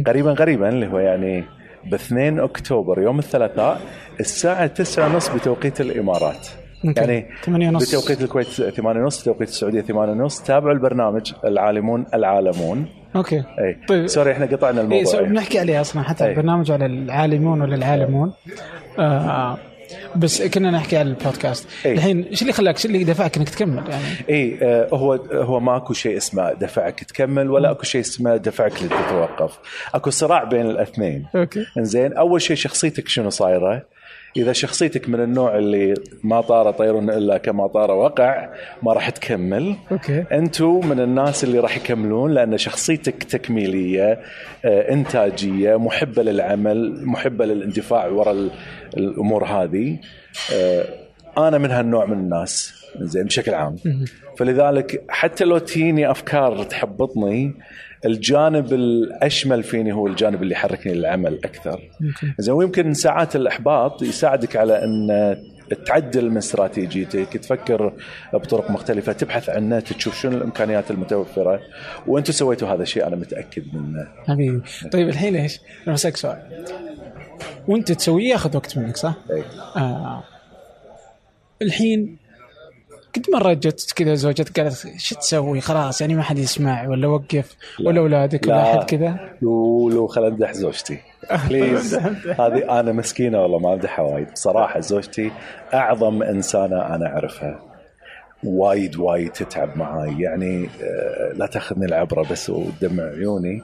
قريبا 0.06 0.32
قريبا 0.32 0.68
اللي 0.68 0.87
هو 0.87 0.99
يعني 0.99 1.44
ب 1.85 1.94
2 1.94 2.38
أكتوبر 2.38 3.02
يوم 3.02 3.18
الثلاثاء 3.18 3.80
الساعة 4.21 4.66
9:30 4.66 5.35
بتوقيت 5.35 5.80
الإمارات. 5.80 6.49
يعني 6.85 7.27
8 7.45 7.69
ونص. 7.69 7.89
بتوقيت 7.89 8.23
الكويت 8.23 8.47
8 8.47 9.01
ونص 9.01 9.23
بتوقيت 9.23 9.49
السعودية 9.49 9.81
8 9.81 10.12
ونص. 10.12 10.41
تابعوا 10.43 10.73
البرنامج 10.75 11.33
العالمون 11.45 12.07
العالمون. 12.15 12.87
okay. 13.17 13.37
إي. 13.37 13.77
طيب. 13.89 14.07
sorry 14.07 14.33
إحنا 14.33 14.47
قطعنا 14.47 14.81
إي 14.81 14.85
الموضوع 14.85 15.05
سو- 15.12 15.25
بنحكي 15.25 15.59
عليه 15.59 15.81
أصلا 15.81 16.03
حتى 16.03 16.25
أي. 16.25 16.31
البرنامج 16.31 16.71
على 16.71 16.87
العالمون 16.87 17.62
ولا 17.62 17.75
العالمون. 17.75 18.33
آه 18.99 19.59
بس 20.17 20.43
كنا 20.43 20.71
نحكي 20.71 20.97
على 20.97 21.09
البودكاست. 21.09 21.69
أي. 21.87 21.93
الحين 21.93 22.23
إيش 22.23 22.43
اللي 22.43 22.53
خلاك 22.53 22.75
إيش 22.77 22.87
اللي 22.87 23.05
دفعك 23.05 23.37
إنك 23.37 23.49
تكمل؟ 23.49 23.85
يعني 23.91 24.05
إي 24.31 24.59
آه، 24.62 24.89
هو 24.93 25.15
هو 25.33 25.61
ماكو 25.61 25.93
شيء 25.93 26.17
اسمه 26.17 26.53
دفعك 26.53 27.05
تكمل 27.05 27.51
ولا 27.51 27.71
أكو 27.71 27.83
شيء 27.83 28.01
اسمه 28.01 28.37
دفعك 28.37 28.73
لتتوقف 28.83 29.59
أكو 29.95 30.11
صراع 30.11 30.45
بين 30.45 30.67
الأثنين. 30.67 31.27
okay. 31.37 31.67
إنزين 31.79 32.12
أول 32.12 32.43
شيء 32.43 32.57
شخصيتك 32.57 33.09
شنو 33.09 33.31
صايرة؟ 33.31 33.83
إذا 34.37 34.53
شخصيتك 34.53 35.09
من 35.09 35.21
النوع 35.21 35.59
اللي 35.59 35.95
ما 36.25 36.41
طار 36.41 36.71
طير 36.71 36.99
إلا 36.99 37.39
كما 37.39 37.67
طار 37.67 37.91
وقع 37.91 38.49
ما 38.83 38.93
راح 38.93 39.11
تكمل. 39.11 39.77
okay. 39.93 40.25
أنتم 40.33 40.89
من 40.89 41.01
الناس 41.01 41.45
اللي 41.45 41.59
راح 41.59 41.77
يكملون 41.77 42.35
لأن 42.35 42.59
شخصيتك 42.59 43.23
تكميلية 43.25 44.21
آه، 44.65 44.93
إنتاجية 44.93 45.77
محبة 45.77 46.23
للعمل 46.23 47.07
محبة 47.07 47.45
للاندفاع 47.45 48.07
وراء 48.07 48.35
ال- 48.35 48.51
الأمور 48.97 49.45
هذه. 49.45 49.99
آه، 50.55 50.85
أنا 51.39 51.59
من 51.59 51.71
هالنوع 51.71 52.07
من 52.07 52.12
الناس 52.19 52.73
زين 53.01 53.25
بشكل 53.25 53.55
عام. 53.55 53.77
فلذلك 54.39 55.05
حتى 55.09 55.45
لو 55.45 55.59
تجيني 55.59 56.11
أفكار 56.11 56.62
تحبطني 56.62 57.55
الجانب 58.04 58.73
الأشمل 58.73 59.62
فيني 59.62 59.92
هو 59.92 60.06
الجانب 60.06 60.42
اللي 60.42 60.52
يحركني 60.52 60.94
للعمل 60.94 61.38
أكثر 61.44 61.80
زين 62.38 62.54
ويمكن 62.54 62.94
ساعات 62.94 63.37
الإحباط 63.37 64.02
يساعدك 64.02 64.56
على 64.56 64.85
أن 64.85 65.37
تعدل 65.75 66.30
من 66.30 66.37
استراتيجيتك 66.37 67.37
تفكر 67.37 67.92
بطرق 68.32 68.71
مختلفة 68.71 69.12
تبحث 69.12 69.50
عن 69.50 69.59
النت 69.59 69.92
تشوف 69.92 70.21
شنو 70.21 70.37
الإمكانيات 70.37 70.90
المتوفرة 70.90 71.61
وأنتم 72.06 72.32
سويتوا 72.32 72.68
هذا 72.68 72.82
الشيء 72.82 73.06
أنا 73.06 73.16
متأكد 73.16 73.75
منه 73.75 74.09
حبيبي 74.28 74.62
طيب 74.92 75.09
الحين 75.09 75.37
إيش؟ 75.37 75.61
أنا 75.87 75.94
بسألك 75.94 76.16
سؤال 76.16 76.64
وأنت 77.68 77.92
تسويه 77.92 78.30
ياخذ 78.30 78.56
وقت 78.56 78.78
منك 78.78 78.97
صح؟ 78.97 79.14
أي. 79.30 79.42
آه. 79.76 80.25
الحين 81.62 82.16
قد 83.16 83.26
مرة 83.33 83.52
جت 83.52 83.92
كذا 83.97 84.14
زوجتك 84.14 84.61
قالت 84.61 84.87
شو 84.99 85.14
تسوي؟ 85.14 85.61
خلاص 85.61 86.00
يعني 86.00 86.14
ما 86.14 86.23
حد 86.23 86.38
يسمع 86.38 86.88
ولا 86.88 87.09
وقف 87.09 87.57
ولا 87.85 88.00
اولادك 88.00 88.47
ولا 88.47 88.62
أحد 88.62 88.85
كذا؟ 88.85 89.16
لو 89.42 89.88
لو 89.90 90.07
خل 90.07 90.25
امدح 90.25 90.52
زوجتي. 90.52 90.99
please 91.49 91.95
هذه 92.40 92.81
أنا 92.81 92.92
مسكينة 92.92 93.42
والله 93.42 93.59
ما 93.59 93.75
امدحها 93.75 94.04
وايد. 94.04 94.33
بصراحه 94.33 94.81
زوجتي 94.81 95.31
أعظم 95.75 96.23
إنسانة 96.23 96.95
أنا 96.95 97.07
أعرفها. 97.07 97.61
وايد 98.45 98.97
وايد 98.97 99.31
تتعب 99.33 99.76
معاي. 99.76 100.21
يعني 100.21 100.69
آه، 100.83 101.33
لا 101.33 101.47
تأخذني 101.47 101.87
العبرة 101.87 102.23
بس 102.31 102.50
ودمع 102.50 103.04
عيوني. 103.04 103.62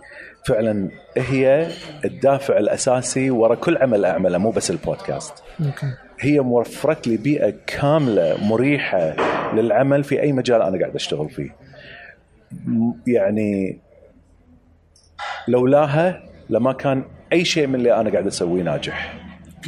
فعلا 0.49 0.89
هي 1.17 1.69
الدافع 2.05 2.59
الأساسي 2.59 3.31
ورا 3.31 3.55
كل 3.55 3.77
عمل 3.77 4.05
أعمله 4.05 4.39
مو 4.39 4.51
بس 4.51 4.71
البودكاست. 4.71 5.35
أوكي. 5.61 5.93
هي 6.21 6.41
موفرت 6.41 7.07
لي 7.07 7.17
بيئة 7.17 7.55
كاملة 7.67 8.37
مريحة 8.43 9.17
للعمل 9.55 10.05
في 10.05 10.21
أي 10.21 10.33
مجال 10.33 10.63
أنا 10.63 10.79
قاعد 10.79 10.95
أشتغل 10.95 11.31
فيه. 11.31 11.57
يعني 13.07 13.79
لولاها 15.49 16.23
لما 16.51 16.73
كان 16.73 17.05
أي 17.33 17.45
شيء 17.45 17.67
من 17.67 17.75
اللي 17.75 18.01
أنا 18.01 18.11
قاعد 18.11 18.27
أسويه 18.27 18.63
ناجح 18.63 19.15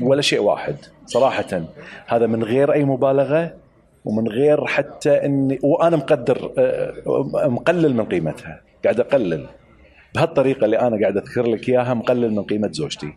ولا 0.03 0.23
شيء 0.23 0.41
واحد. 0.41 0.77
صراحة 1.07 1.63
هذا 2.07 2.27
من 2.27 2.45
غير 2.45 2.73
أي 2.73 2.85
مبالغة 2.85 3.55
ومن 4.05 4.29
غير 4.29 4.67
حتى 4.67 5.11
إني 5.11 5.59
وأنا 5.63 5.97
مقدر 5.97 6.53
آه، 6.59 6.95
مقلل 7.49 7.95
من 7.95 8.05
قيمتها 8.05 8.61
قاعد 8.85 9.01
أقلل. 9.01 9.47
بهالطريقة 10.15 10.65
اللي 10.65 10.81
أنا 10.81 11.01
قاعد 11.01 11.17
أذكر 11.17 11.47
لك 11.47 11.69
إياها 11.69 11.95
مقلل 11.95 12.31
من 12.31 12.43
قيمة 12.43 12.71
زوجتي. 12.73 13.17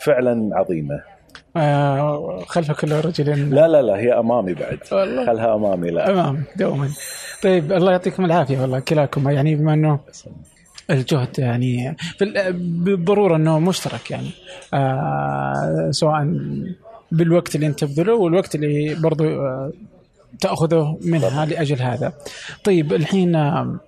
فعلا 0.00 0.50
عظيمة. 0.52 1.02
آه 1.56 2.44
خلف 2.46 2.72
كل 2.72 2.92
رجل. 2.92 3.50
لا 3.54 3.68
لا 3.68 3.82
لا 3.82 3.96
هي 3.96 4.12
أمامي 4.12 4.54
بعد. 4.54 4.78
والله. 4.92 5.26
خلها 5.26 5.54
أمامي 5.54 5.90
لا. 5.90 6.10
أمام 6.10 6.44
دوما. 6.56 6.88
طيب 7.42 7.72
الله 7.72 7.92
يعطيكم 7.92 8.24
العافية 8.24 8.60
والله 8.60 8.80
كلاكم. 8.80 9.30
يعني 9.30 9.56
بما 9.56 9.74
إنه 9.74 10.00
الجهد 10.90 11.38
يعني 11.38 11.96
بالضرورة 12.54 13.36
إنه 13.36 13.58
مشترك 13.58 14.10
يعني. 14.10 14.30
آه 14.74 15.88
سواء 15.90 16.36
بالوقت 17.12 17.54
اللي 17.54 17.66
أنت 17.66 17.84
تبذله 17.84 18.14
والوقت 18.14 18.54
اللي 18.54 18.94
برضو 18.94 19.24
آه 19.24 19.72
تأخذه 20.40 20.98
منها 21.04 21.46
لأجل 21.46 21.82
هذا. 21.82 22.12
طيب 22.64 22.92
الحين 22.92 23.36
آه 23.36 23.80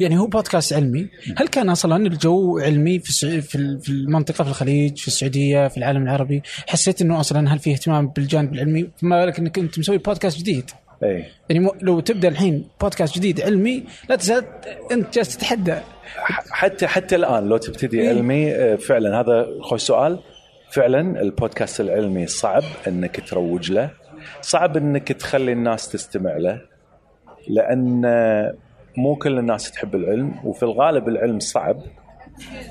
يعني 0.00 0.18
هو 0.18 0.26
بودكاست 0.26 0.72
علمي، 0.72 1.08
هل 1.36 1.48
كان 1.48 1.70
أصلا 1.70 1.96
الجو 2.06 2.58
علمي 2.58 2.98
في 2.98 3.40
في 3.40 3.54
ال- 3.54 3.80
في 3.80 3.88
المنطقة 3.88 4.44
في 4.44 4.50
الخليج 4.50 4.98
في 4.98 5.08
السعودية 5.08 5.68
في 5.68 5.76
العالم 5.76 6.02
العربي؟ 6.02 6.42
حسيت 6.68 7.02
إنه 7.02 7.20
أصلا 7.20 7.54
هل 7.54 7.58
في 7.58 7.72
اهتمام 7.72 8.08
بالجانب 8.08 8.54
العلمي؟ 8.54 8.90
فما 8.96 9.24
بالك 9.24 9.38
إنك 9.38 9.58
أنت 9.58 9.78
مسوي 9.78 9.98
بودكاست 9.98 10.38
جديد. 10.38 10.70
إي 11.04 11.24
يعني 11.50 11.68
لو 11.82 12.00
تبدأ 12.00 12.28
الحين 12.28 12.68
بودكاست 12.80 13.14
جديد 13.16 13.40
علمي 13.40 13.84
لا 14.08 14.16
تزال 14.16 14.44
أنت 14.92 15.14
جالس 15.14 15.36
تتحدى 15.36 15.74
حتى 16.50 16.86
حتى 16.86 17.16
الآن 17.16 17.48
لو 17.48 17.56
تبتدي 17.56 18.00
إيه. 18.00 18.08
علمي 18.08 18.52
آه، 18.54 18.76
فعلا 18.76 19.20
هذا 19.20 19.46
خوش 19.62 19.80
سؤال 19.82 20.18
فعلا 20.70 21.20
البودكاست 21.22 21.80
العلمي 21.80 22.26
صعب 22.26 22.62
إنك 22.88 23.28
تروج 23.28 23.72
له 23.72 23.90
صعب 24.42 24.76
إنك 24.76 25.08
تخلي 25.12 25.52
الناس 25.52 25.88
تستمع 25.88 26.36
له 26.36 26.60
لأن 27.48 28.02
مو 28.96 29.16
كل 29.16 29.38
الناس 29.38 29.70
تحب 29.70 29.94
العلم 29.94 30.34
وفي 30.44 30.62
الغالب 30.62 31.08
العلم 31.08 31.38
صعب. 31.38 31.80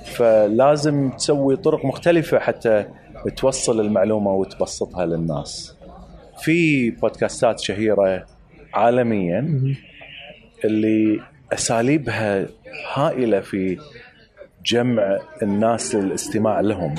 فلازم 0.05 1.09
تسوي 1.09 1.55
طرق 1.55 1.85
مختلفة 1.85 2.39
حتى 2.39 2.85
توصل 3.37 3.79
المعلومة 3.79 4.33
وتبسطها 4.33 5.05
للناس. 5.05 5.75
في 6.37 6.89
بودكاستات 6.89 7.59
شهيرة 7.59 8.25
عالميا 8.73 9.73
اللي 10.65 11.19
أساليبها 11.53 12.45
هائلة 12.93 13.39
في 13.39 13.77
جمع 14.65 15.19
الناس 15.43 15.95
للاستماع 15.95 16.59
لهم. 16.59 16.95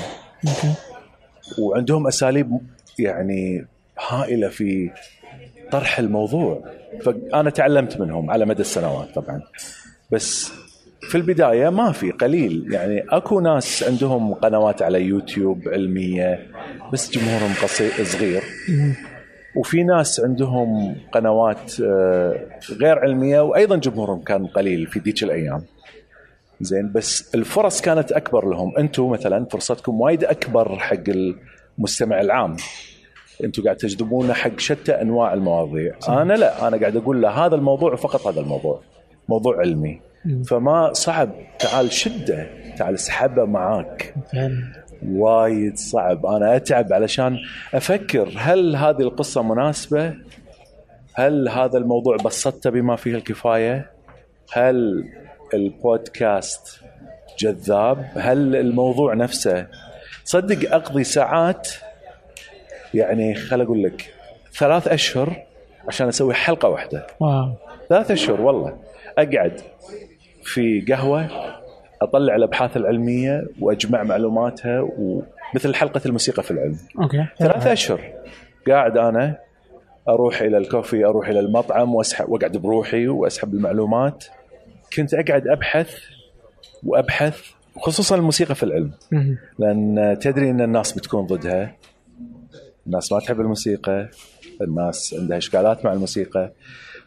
وعندهم 1.59 2.07
أساليب 2.07 2.57
يعني 2.99 3.65
هائلة 4.09 4.47
في 4.49 4.89
طرح 5.71 5.99
الموضوع. 5.99 6.63
فأنا 7.05 7.49
تعلمت 7.49 7.99
منهم 7.99 8.31
على 8.31 8.45
مدى 8.45 8.61
السنوات 8.61 9.15
طبعا. 9.15 9.41
بس 10.11 10.51
في 11.01 11.15
البداية 11.15 11.69
ما 11.69 11.91
في 11.91 12.11
قليل. 12.11 12.73
يعني 12.73 13.03
أكو 13.09 13.39
ناس 13.39 13.83
عندهم 13.83 14.33
قنوات 14.33 14.81
على 14.81 15.01
يوتيوب 15.01 15.67
علمية 15.67 16.47
بس 16.93 17.11
جمهورهم 17.11 17.53
قصير 17.63 18.03
صغير. 18.03 18.43
وفي 19.55 19.83
ناس 19.83 20.19
عندهم 20.19 20.95
قنوات 21.11 21.81
آه، 21.81 22.47
غير 22.81 22.99
علمية 22.99 23.39
وأيضا 23.39 23.75
جمهورهم 23.75 24.21
كان 24.21 24.47
قليل 24.47 24.87
في 24.87 24.99
ذيك 24.99 25.23
الأيام. 25.23 25.63
زين 26.61 26.91
بس 26.91 27.35
الفرص 27.35 27.81
كانت 27.81 28.11
أكبر 28.11 28.49
لهم. 28.49 28.77
أنتم 28.77 29.09
مثلا 29.09 29.45
فرصتكم 29.45 30.01
وايد 30.01 30.23
أكبر 30.23 30.79
حق 30.79 31.03
المستمع 31.77 32.21
العام. 32.21 32.55
أنتم 33.43 33.63
قاعد 33.63 33.75
تجذبونه 33.75 34.33
حق 34.33 34.59
شتى 34.59 34.91
انواع 34.91 35.33
المواضيع. 35.33 35.95
أنا 36.09 36.33
لا 36.33 36.67
أنا 36.67 36.77
قاعد 36.77 36.95
أقول 36.95 37.21
له 37.21 37.29
هذا 37.29 37.55
الموضوع 37.55 37.93
وفقط 37.93 38.27
هذا 38.27 38.39
الموضوع 38.39 38.81
موضوع 39.29 39.59
علمي. 39.59 40.01
فما 40.47 40.93
صعب 40.93 41.31
تعال 41.59 41.91
شدة 41.91 42.47
تعال 42.77 42.93
اسحبه 42.93 43.45
معاك. 43.45 44.15
فعلا 44.33 44.73
وايد 45.07 45.77
صعب. 45.77 46.25
أنا 46.25 46.55
أتعب 46.55 46.93
علشان 46.93 47.37
أفكر 47.73 48.33
هل 48.37 48.75
هذه 48.75 49.01
القصة 49.01 49.43
مناسبة؟ 49.43 50.13
هل 51.13 51.49
هذا 51.49 51.77
الموضوع 51.77 52.17
بسطته 52.17 52.69
بما 52.69 52.95
فيه 52.95 53.15
الكفاية؟ 53.15 53.91
هل 54.53 55.05
البودكاست 55.53 56.81
جذاب؟ 57.39 58.11
هل 58.15 58.55
الموضوع 58.55 59.13
نفسه؟ 59.13 59.67
صدق 60.23 60.73
أقضي 60.73 61.03
ساعات 61.03 61.67
يعني 62.93 63.35
خل 63.35 63.61
أقول 63.61 63.83
لك 63.83 64.13
ثلاث 64.53 64.87
أشهر 64.87 65.43
عشان 65.87 66.07
أسوي 66.07 66.33
حلقة 66.33 66.69
واحدة. 66.69 67.07
wow. 67.19 67.53
ثلاث 67.89 68.11
أشهر 68.11 68.41
والله. 68.41 68.77
أقعد 69.17 69.61
في 70.43 70.81
قهوة 70.81 71.27
أطلع 72.01 72.35
الأبحاث 72.35 72.77
العلمية 72.77 73.47
وأجمع 73.59 74.03
معلوماتها 74.03 74.81
ومثل 74.97 75.75
حلقة 75.75 76.01
الموسيقى 76.05 76.43
في 76.43 76.51
العلم. 76.51 76.77
okay. 77.01 77.25
ثلاث 77.39 77.67
أشهر 77.67 78.01
قاعد 78.67 78.97
أنا 78.97 79.37
أروح 80.09 80.41
إلى 80.41 80.57
ال 80.57 80.64
coffee 80.64 81.05
أروح 81.05 81.27
إلى 81.27 81.39
المطعم 81.39 81.95
وأسحب 81.95 82.29
وأقعد 82.29 82.57
بروحي 82.57 83.07
وأسحب 83.07 83.53
المعلومات. 83.53 84.25
كنت 84.95 85.13
أقعد 85.13 85.47
أبحث 85.47 85.95
وأبحث 86.83 87.41
خصوصا 87.77 88.15
الموسيقى 88.15 88.55
في 88.55 88.63
العلم. 88.63 88.91
لأن 89.59 90.17
تدري 90.21 90.49
إن 90.49 90.61
الناس 90.61 90.91
بتكون 90.91 91.25
ضدها. 91.25 91.75
الناس 92.87 93.11
ما 93.11 93.19
تحب 93.19 93.41
الموسيقى 93.41 94.09
الناس 94.61 95.15
عندها 95.19 95.37
إشكالات 95.37 95.85
مع 95.85 95.93
الموسيقى. 95.93 96.51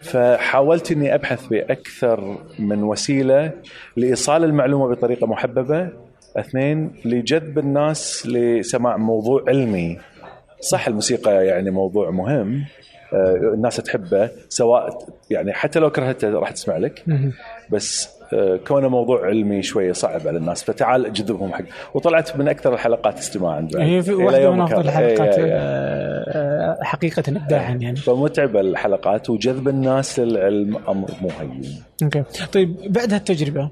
فحاولت 0.00 0.92
إني 0.92 1.14
أبحث 1.14 1.46
بأكثر 1.46 2.38
من 2.58 2.82
وسيلة 2.82 3.52
لإيصال 3.96 4.44
المعلومة 4.44 4.88
بطريقة 4.88 5.26
محببة. 5.26 5.88
اثنين 6.36 6.92
لجذب 7.04 7.58
الناس 7.58 8.26
لسماع 8.26 8.96
موضوع 8.96 9.44
علمي. 9.48 9.98
صح 10.60 10.86
الموسيقى 10.88 11.46
يعني 11.46 11.70
موضوع 11.70 12.10
مهم 12.10 12.64
آه، 13.12 13.34
الناس 13.54 13.76
تحبه 13.76 14.30
سواء 14.48 15.08
يعني 15.30 15.52
حتى 15.52 15.78
لو 15.78 15.90
كرهته 15.90 16.30
راح 16.30 16.50
تسمع 16.50 16.76
لك. 16.76 17.04
بس 17.70 18.08
كونه 18.66 18.88
موضوع 18.88 19.26
علمي 19.26 19.62
شوية 19.62 19.92
صعب 19.92 20.28
على 20.28 20.38
الناس 20.38 20.64
فتعال 20.64 21.12
جذبهم 21.12 21.52
حق 21.52 21.64
وطلعت 21.94 22.36
من 22.36 22.48
أكثر 22.48 22.74
الحلقات 22.74 23.18
استماعا 23.18 23.60
بعد. 23.60 23.82
هي 23.82 24.02
في 24.02 24.14
واحدة 24.14 24.50
من 24.50 24.60
أفضل. 24.60 24.74
إيه، 24.74 24.80
الحلقات 24.80 25.38
إيه، 25.38 25.44
إيه. 25.44 25.52
آه، 25.52 26.78
آه، 26.80 26.84
حقيقة 26.84 27.22
ابداعا 27.28 27.78
يعني 27.80 27.96
فمتعبه 27.96 28.60
الحلقات 28.60 29.30
وجذب 29.30 29.68
الناس 29.68 30.18
للعلم 30.20 30.76
أمر 30.88 31.10
مو 31.22 31.30
هين 31.40 31.62
أوكي 32.02 32.22
طيب 32.52 32.92
بعد 32.92 33.12
هالتجربة 33.12 33.70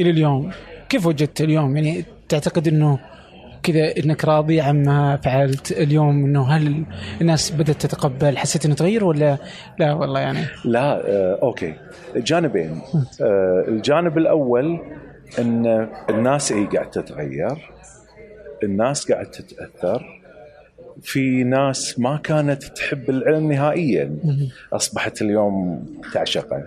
إلى 0.00 0.10
اليوم 0.10 0.50
كيف 0.88 1.06
وجدت 1.06 1.40
اليوم 1.40 1.76
يعني 1.76 2.04
تعتقد 2.28 2.68
إنه 2.68 2.98
كذا 3.64 3.96
إنك 3.98 4.24
راضي 4.24 4.60
عما 4.60 5.16
فعلت 5.16 5.72
اليوم 5.72 6.24
إنه 6.24 6.48
هل 6.48 6.84
الناس 7.20 7.50
بدأت 7.50 7.86
تتقبل؟ 7.86 8.38
حسيت 8.38 8.64
إنه 8.64 8.74
تغير 8.74 9.04
ولا 9.04 9.38
لا؟ 9.78 9.92
والله 9.92 10.20
يعني. 10.20 10.38
لا 10.64 11.10
آه، 11.10 11.38
أوكي. 11.42 11.74
جانبين 12.16 12.80
آه، 13.20 13.64
الجانب 13.68 14.18
الأول 14.18 14.80
إن 15.38 15.88
الناس 16.10 16.52
اي 16.52 16.64
قاعد 16.66 16.90
تتغير 16.90 17.70
الناس 18.62 19.12
قاعد 19.12 19.26
تتأثر. 19.26 20.20
في 21.02 21.44
ناس 21.44 21.98
ما 21.98 22.16
كانت 22.16 22.64
تحب 22.64 23.10
العلم 23.10 23.52
نهائيا. 23.52 24.16
أصبحت 24.72 25.22
اليوم 25.22 25.86
تعشقه 26.12 26.62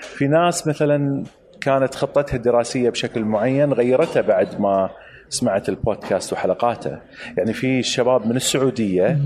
في 0.00 0.26
ناس 0.26 0.66
مثلا 0.66 1.24
كانت 1.60 1.94
خطتها 1.94 2.36
الدراسية 2.36 2.90
بشكل 2.90 3.24
معين 3.24 3.72
غيرتها 3.72 4.22
بعد 4.22 4.60
ما 4.60 4.90
سمعت 5.28 5.68
البودكاست 5.68 6.32
وحلقاته. 6.32 6.98
يعني 7.38 7.52
في 7.52 7.82
شباب 7.82 8.26
من 8.26 8.36
السعودية 8.36 9.18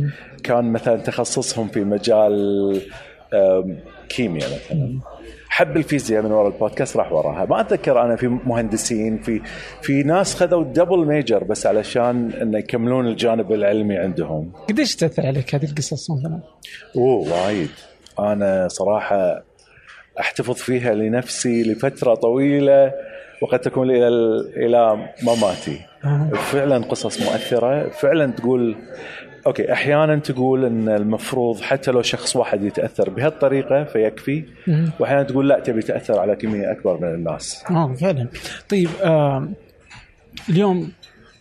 كان 0.44 0.72
مثلا 0.72 0.96
تخصصهم 0.96 1.68
في 1.68 1.84
مجال 1.84 2.80
كيمياء 4.08 4.48
مثلا. 4.48 5.00
حب 5.48 5.76
الفيزياء 5.76 6.22
من 6.22 6.32
وراء 6.32 6.54
البودكاست 6.54 6.96
راح 6.96 7.12
وراها. 7.12 7.46
ما 7.46 7.60
أتذكر 7.60 8.02
أنا 8.02 8.16
في 8.16 8.28
مهندسين 8.28 9.18
في 9.18 9.40
في 9.82 10.02
ناس 10.02 10.34
خذوا 10.34 10.64
double 10.64 11.06
major 11.06 11.44
بس 11.44 11.66
علشان 11.66 12.32
انه 12.32 12.58
يكملون 12.58 13.06
الجانب 13.06 13.52
العلمي 13.52 13.96
عندهم. 13.96 14.52
قديش 14.68 14.96
تأثر 14.96 15.26
عليك 15.26 15.54
هذه 15.54 15.64
القصص 15.64 16.10
مثلا؟ 16.10 16.40
أوه 16.96 17.32
وايد. 17.32 17.70
أنا 18.18 18.68
صراحة 18.68 19.42
أحتفظ 20.20 20.54
فيها 20.54 20.94
لنفسي 20.94 21.62
لفترة 21.62 22.14
طويلة 22.14 22.92
وقد 23.42 23.58
تكون 23.58 23.90
إلى 23.90 24.08
إلى 24.56 25.08
مماتي. 25.22 25.80
فعلا 26.34 26.78
قصص 26.78 27.20
مؤثرة. 27.20 27.88
فعلا 27.88 28.32
تقول 28.32 28.76
okay 29.46 29.72
أحيانا 29.72 30.16
تقول 30.16 30.64
إن 30.64 30.88
المفروض 30.88 31.60
حتى 31.60 31.90
لو 31.90 32.02
شخص 32.02 32.36
واحد 32.36 32.64
يتأثر 32.64 33.10
بهالطريقة 33.10 33.84
فيكفي. 33.84 34.44
واحيانا 35.00 35.22
تقول 35.22 35.48
لا 35.48 35.60
تبي 35.60 35.82
تأثر 35.82 36.18
على 36.18 36.36
كمية 36.36 36.72
أكبر 36.72 36.98
من 37.00 37.14
الناس. 37.14 37.64
آه 37.70 37.94
فعلا. 37.94 38.28
طيب 38.68 38.88
آه 39.02 39.48
اليوم 40.48 40.92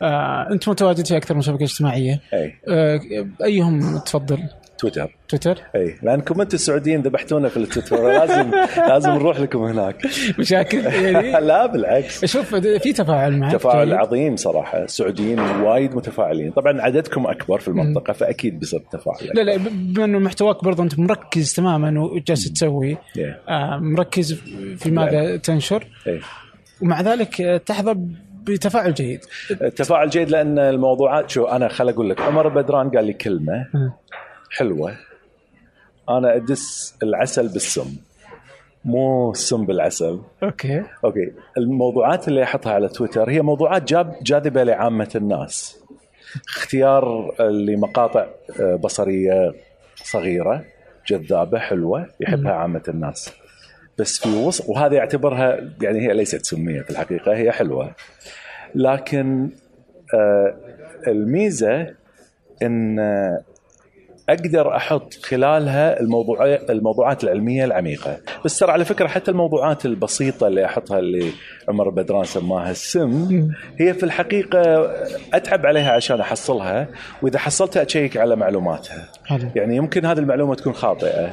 آه 0.01 0.47
أنت 0.51 0.69
متواجد 0.69 1.07
في 1.07 1.17
أكثر 1.17 1.35
من 1.35 1.41
شبكة 1.41 1.63
اجتماعية. 1.63 2.19
أي. 2.33 2.55
آه 2.67 2.99
أيهم 3.43 3.97
تفضل؟ 3.97 4.39
تويتر. 4.79 5.15
تويتر؟ 5.29 5.57
إي 5.75 5.95
لأنكم 6.03 6.41
أنتم 6.41 6.55
السعوديين 6.55 7.01
ذبحتونا 7.01 7.49
في 7.49 7.57
التويتر 7.57 8.07
لازم 8.07 8.51
لازم 8.89 9.09
نروح 9.09 9.39
لكم 9.39 9.59
هناك. 9.63 9.95
مشاكل 10.39 10.77
يعني؟ 10.85 11.31
لا 11.47 11.65
بالعكس. 11.65 12.25
شوف 12.25 12.55
في 12.55 12.93
تفاعل 12.93 13.37
معك 13.37 13.51
تفاعل. 13.53 13.93
عظيم 13.93 14.35
صراحة. 14.35 14.83
السعوديين 14.83 15.39
وايد 15.39 15.95
متفاعلين. 15.95 16.51
طبعا 16.51 16.81
عددكم 16.81 17.27
أكبر 17.27 17.59
في 17.59 17.67
المنطقة 17.67 18.13
فأكيد 18.13 18.59
بيصير 18.59 18.79
تفاعل 18.91 19.17
لا 19.33 19.41
لا 19.41 19.57
بما 19.57 20.05
إنه 20.05 20.19
محتواك 20.19 20.63
برضه 20.63 20.83
أنت 20.83 20.99
مركز 20.99 21.53
تماما 21.53 22.01
وجالس 22.01 22.53
تسوي. 22.53 22.97
إيه. 23.17 23.39
آه 23.49 23.77
مركز 23.77 24.33
في 24.77 24.91
ماذا 24.91 25.37
تنشر. 25.37 25.87
إيه. 26.07 26.19
ومع 26.81 27.01
ذلك 27.01 27.41
آه، 27.41 27.57
تحظى 27.57 27.95
بتفاعل 28.43 28.93
جيد. 28.93 29.19
التفاعل 29.51 30.09
جيد 30.09 30.29
لأن 30.29 30.59
الموضوعات 30.59 31.29
شو 31.29 31.45
أنا 31.45 31.67
خل 31.67 31.89
أقول 31.89 32.09
لك 32.09 32.21
عمر 32.21 32.47
بدران 32.47 32.89
قال 32.89 33.05
لي 33.05 33.13
كلمة. 33.13 33.65
حلوة. 34.51 34.95
أنا 36.09 36.35
أدس 36.35 36.95
العسل 37.03 37.47
بالسم. 37.47 37.95
مو 38.85 39.31
السم 39.31 39.65
بالعسل. 39.65 40.19
okay. 40.43 40.83
okay. 41.05 41.31
الموضوعات 41.57 42.27
اللي 42.27 42.43
أحطها 42.43 42.73
على 42.73 42.87
تويتر 42.87 43.29
هي 43.29 43.41
موضوعات 43.41 43.83
جاب 43.83 44.15
جاذبة 44.23 44.63
لعامة 44.63 45.09
الناس. 45.15 45.79
اختيار 46.47 47.35
لمقاطع 47.49 48.27
آه، 48.59 48.75
بصرية 48.75 49.53
صغيرة 49.95 50.65
جذابة 51.07 51.59
حلوة 51.59 52.07
يحبها 52.19 52.51
عامة 52.51 52.83
الناس. 52.87 53.33
بس 53.97 54.19
في 54.19 54.29
وسط 54.29 54.69
وهذه 54.69 54.93
يعتبرها 54.93 55.59
يعني 55.81 56.07
هي 56.07 56.13
ليست 56.13 56.45
سمية 56.45 56.81
في 56.81 56.89
الحقيقة 56.89 57.35
هي 57.35 57.51
حلوة. 57.51 57.95
لكن 58.75 59.49
آه، 60.13 60.55
الميزة 61.07 61.95
إن 62.61 62.99
أقدر 64.29 64.75
أحط 64.75 65.13
خلالها 65.13 65.99
الموضوع 65.99 66.45
الموضوعات 66.69 67.23
العلمية 67.23 67.65
العميقة. 67.65 68.17
بس 68.45 68.59
ترى 68.59 68.71
على 68.71 68.85
فكرة 68.85 69.07
حتى 69.07 69.31
الموضوعات 69.31 69.85
البسيطة 69.85 70.47
اللي 70.47 70.65
أحطها 70.65 70.99
اللي 70.99 71.31
عمر 71.69 71.89
بدران 71.89 72.23
سماها 72.23 72.71
السم 72.71 73.49
هي 73.79 73.93
في 73.93 74.03
الحقيقة 74.03 74.91
أتعب 75.33 75.65
عليها 75.65 75.91
عشان 75.91 76.19
أحصلها 76.19 76.87
وإذا 77.21 77.39
حصلتها 77.39 77.85
اشيك 77.85 78.17
على 78.17 78.35
معلوماتها. 78.35 79.07
يعني 79.55 79.75
يمكن 79.75 80.05
هذه 80.05 80.19
المعلومة 80.19 80.55
تكون 80.55 80.73
خاطئة. 80.73 81.29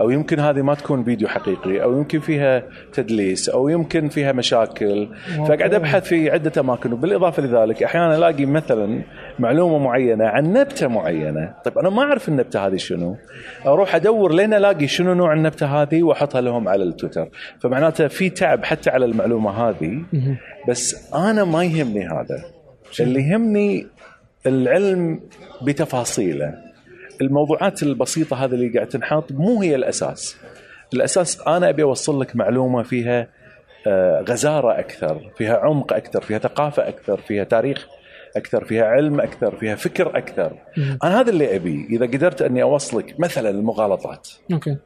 أو 0.00 0.10
يمكن 0.10 0.40
هذه 0.40 0.62
ما 0.62 0.74
تكون 0.74 1.04
فيديو 1.04 1.28
حقيقي 1.28 1.82
أو 1.82 1.98
يمكن 1.98 2.20
فيها 2.20 2.62
تدليس 2.92 3.48
أو 3.48 3.68
يمكن 3.68 4.08
فيها 4.08 4.32
مشاكل. 4.32 5.08
فاقعد 5.48 5.74
أبحث 5.74 6.04
في 6.04 6.30
عدة 6.30 6.60
أماكن 6.60 6.92
وبالإضافة 6.92 7.42
لذلك 7.42 7.82
أحيانا 7.82 8.16
ألاقي 8.16 8.46
مثلا 8.46 9.02
معلومة 9.38 9.78
معينة 9.78 10.24
عن 10.26 10.52
نبتة 10.52 10.88
معينة. 10.88 11.54
طيب 11.64 11.78
أنا 11.78 11.90
ما 11.90 12.02
أعرف 12.02 12.28
النبتة 12.28 12.66
هذه 12.66 12.76
شنو. 12.76 13.16
أروح 13.66 13.94
أدور 13.94 14.32
لين 14.32 14.54
ألاقي 14.54 14.86
شنو 14.86 15.14
نوع 15.14 15.32
النبتة 15.32 15.66
هذه 15.66 16.02
وأحطها 16.02 16.40
لهم 16.40 16.68
على 16.68 16.84
التويتر. 16.84 17.28
فمعناته 17.60 18.08
في 18.08 18.30
تعب 18.30 18.64
حتى 18.64 18.90
على 18.90 19.04
المعلومة 19.04 19.50
هذه. 19.50 20.02
بس 20.68 21.14
أنا 21.14 21.44
ما 21.44 21.64
يهمني 21.64 22.06
هذا. 22.06 22.44
اللي 23.00 23.20
يهمني 23.20 23.86
العلم 24.46 25.20
بتفاصيله. 25.62 26.67
الموضوعات 27.20 27.82
البسيطة 27.82 28.44
هذه 28.44 28.50
اللي 28.54 28.68
قاعد 28.68 28.88
تنحط 28.88 29.32
مو 29.32 29.62
هي 29.62 29.74
الأساس. 29.74 30.36
الأساس 30.94 31.40
أنا 31.40 31.68
أبي 31.68 31.82
أوصل 31.82 32.20
لك 32.20 32.36
معلومة 32.36 32.82
فيها 32.82 33.28
آه، 33.86 34.24
غزارة 34.28 34.78
أكثر 34.78 35.30
فيها 35.36 35.56
عمق 35.56 35.92
أكثر 35.92 36.20
فيها 36.20 36.38
ثقافة 36.38 36.88
أكثر 36.88 37.20
فيها 37.20 37.44
تاريخ 37.44 37.86
أكثر 38.36 38.64
فيها 38.64 38.84
علم 38.84 39.20
أكثر 39.20 39.56
فيها 39.56 39.74
فكر 39.74 40.18
أكثر. 40.18 40.52
أنا 41.04 41.20
هذا 41.20 41.30
اللي 41.30 41.56
أبي. 41.56 41.86
إذا 41.90 42.06
قدرت 42.06 42.42
أني 42.42 42.62
أوصلك 42.62 43.20
مثلا 43.20 43.50
المغالطات. 43.50 44.28
أوكي. 44.52 44.76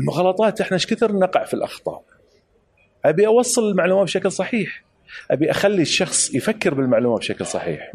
المغالطات 0.00 0.60
إحنا 0.60 0.74
إيش 0.74 0.86
كثر 0.86 1.12
نقع 1.12 1.44
في 1.44 1.54
الأخطاء؟ 1.54 2.02
أبي 3.04 3.26
أوصل 3.26 3.70
المعلومة 3.70 4.02
بشكل 4.02 4.32
صحيح. 4.32 4.84
أبي 5.30 5.50
أخلي 5.50 5.82
الشخص 5.82 6.34
يفكر 6.34 6.74
بالمعلومة 6.74 7.18
بشكل 7.18 7.46
صحيح. 7.46 7.92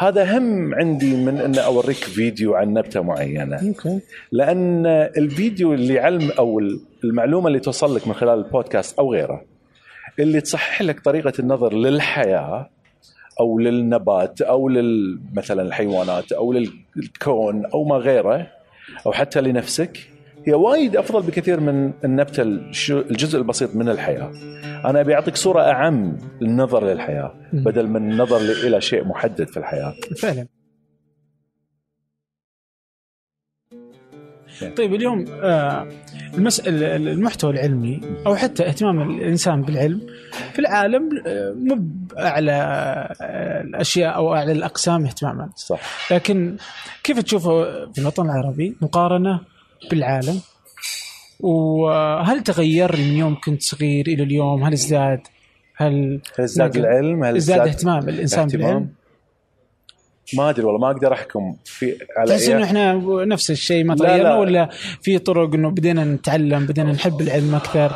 هذا 0.00 0.38
هم 0.38 0.74
عندي 0.74 1.16
من 1.16 1.40
أن 1.40 1.58
أوريك 1.58 1.96
فيديو 1.96 2.54
عن 2.54 2.72
نبتة 2.72 3.00
معينة. 3.02 3.56
لأن 4.32 4.86
الفيديو 4.86 5.74
اللي 5.74 5.98
علم 5.98 6.30
أو 6.38 6.60
المعلومة 7.04 7.48
اللي 7.48 7.60
توصل 7.60 7.96
لك 7.96 8.08
من 8.08 8.14
خلال 8.14 8.38
البودكاست 8.38 8.98
أو 8.98 9.12
غيره 9.12 9.44
اللي 10.18 10.40
تصحح 10.40 10.82
لك 10.82 11.00
طريقة 11.00 11.32
النظر 11.38 11.74
للحياة 11.74 12.70
أو 13.40 13.58
للنبات 13.58 14.42
أو 14.42 14.68
مثلا 15.34 15.62
الحيوانات 15.62 16.32
أو 16.32 16.52
للكون 16.52 17.66
أو 17.66 17.84
ما 17.84 17.96
غيره 17.96 18.46
أو 19.06 19.12
حتى 19.12 19.40
لنفسك 19.40 19.98
هي 20.46 20.54
وايد 20.54 20.96
أفضل 20.96 21.22
بكثير 21.22 21.60
من 21.60 21.92
النبتة 22.04 22.42
الجزء 22.42 23.38
البسيط 23.38 23.76
من 23.76 23.88
الحياة. 23.88 24.32
أنا 24.84 25.00
أبي 25.00 25.14
أعطيك 25.14 25.36
صورة 25.36 25.62
أعم 25.62 26.16
للنظر 26.40 26.86
للحياة. 26.86 27.34
بدل 27.52 27.86
من 27.88 28.12
النظر 28.12 28.36
إلى 28.36 28.80
شيء 28.80 29.04
محدد 29.04 29.48
في 29.48 29.56
الحياة. 29.56 29.94
فعلا 30.18 30.46
طيب 34.76 34.94
اليوم 34.94 35.24
آه، 35.42 35.88
المسألة 36.34 36.96
المحتوى 36.96 37.50
العلمي 37.50 38.00
أو 38.26 38.36
حتى 38.36 38.66
اهتمام 38.66 39.10
الإنسان 39.10 39.62
بالعلم 39.62 40.00
في 40.52 40.58
العالم 40.58 41.22
آه، 41.26 41.52
مو 41.52 41.76
بأعلى 41.78 42.52
آه، 43.20 43.60
الأشياء 43.60 44.16
أو 44.16 44.34
أعلى 44.34 44.52
الأقسام 44.52 45.06
اهتماما 45.06 45.50
صح. 45.56 46.12
لكن 46.12 46.56
كيف 47.02 47.18
تشوفه 47.18 47.64
في 47.92 47.98
الوطن 47.98 48.24
العربي 48.24 48.76
مقارنة 48.82 49.40
بالعالم 49.90 50.40
وهل 51.40 52.42
تغير 52.42 52.96
من 52.96 53.16
يوم 53.16 53.40
كنت 53.44 53.62
صغير 53.62 54.06
إلى 54.06 54.22
اليوم 54.22 54.64
هل 54.64 54.72
ازداد 54.72 55.20
هل 55.76 56.20
هل 56.38 56.44
ازداد 56.44 56.76
العلم؟ 56.76 57.24
هل 57.24 57.36
ازداد 57.36 57.68
اهتمام 57.68 58.08
الإنسان؟ 58.08 58.46
بالعلم 58.46 58.88
ما 60.36 60.50
أدري 60.50 60.64
والله 60.64 60.80
ما 60.80 60.90
أقدر 60.90 61.12
أحكم 61.12 61.56
في 61.64 61.98
على 62.16 62.30
تحس 62.30 62.48
إنه. 62.48 62.64
إحنا 62.64 62.94
نفس 63.24 63.50
الشيء 63.50 63.84
ما 63.84 63.94
تغيرنا 63.94 64.22
لا. 64.22 64.36
ولا 64.36 64.68
في 65.02 65.18
طرق 65.18 65.54
إنه 65.54 65.70
بدينا 65.70 66.04
نتعلم 66.04 66.66
بدينا 66.66 66.92
نحب 66.92 67.20
العلم 67.20 67.54
أكثر 67.54 67.92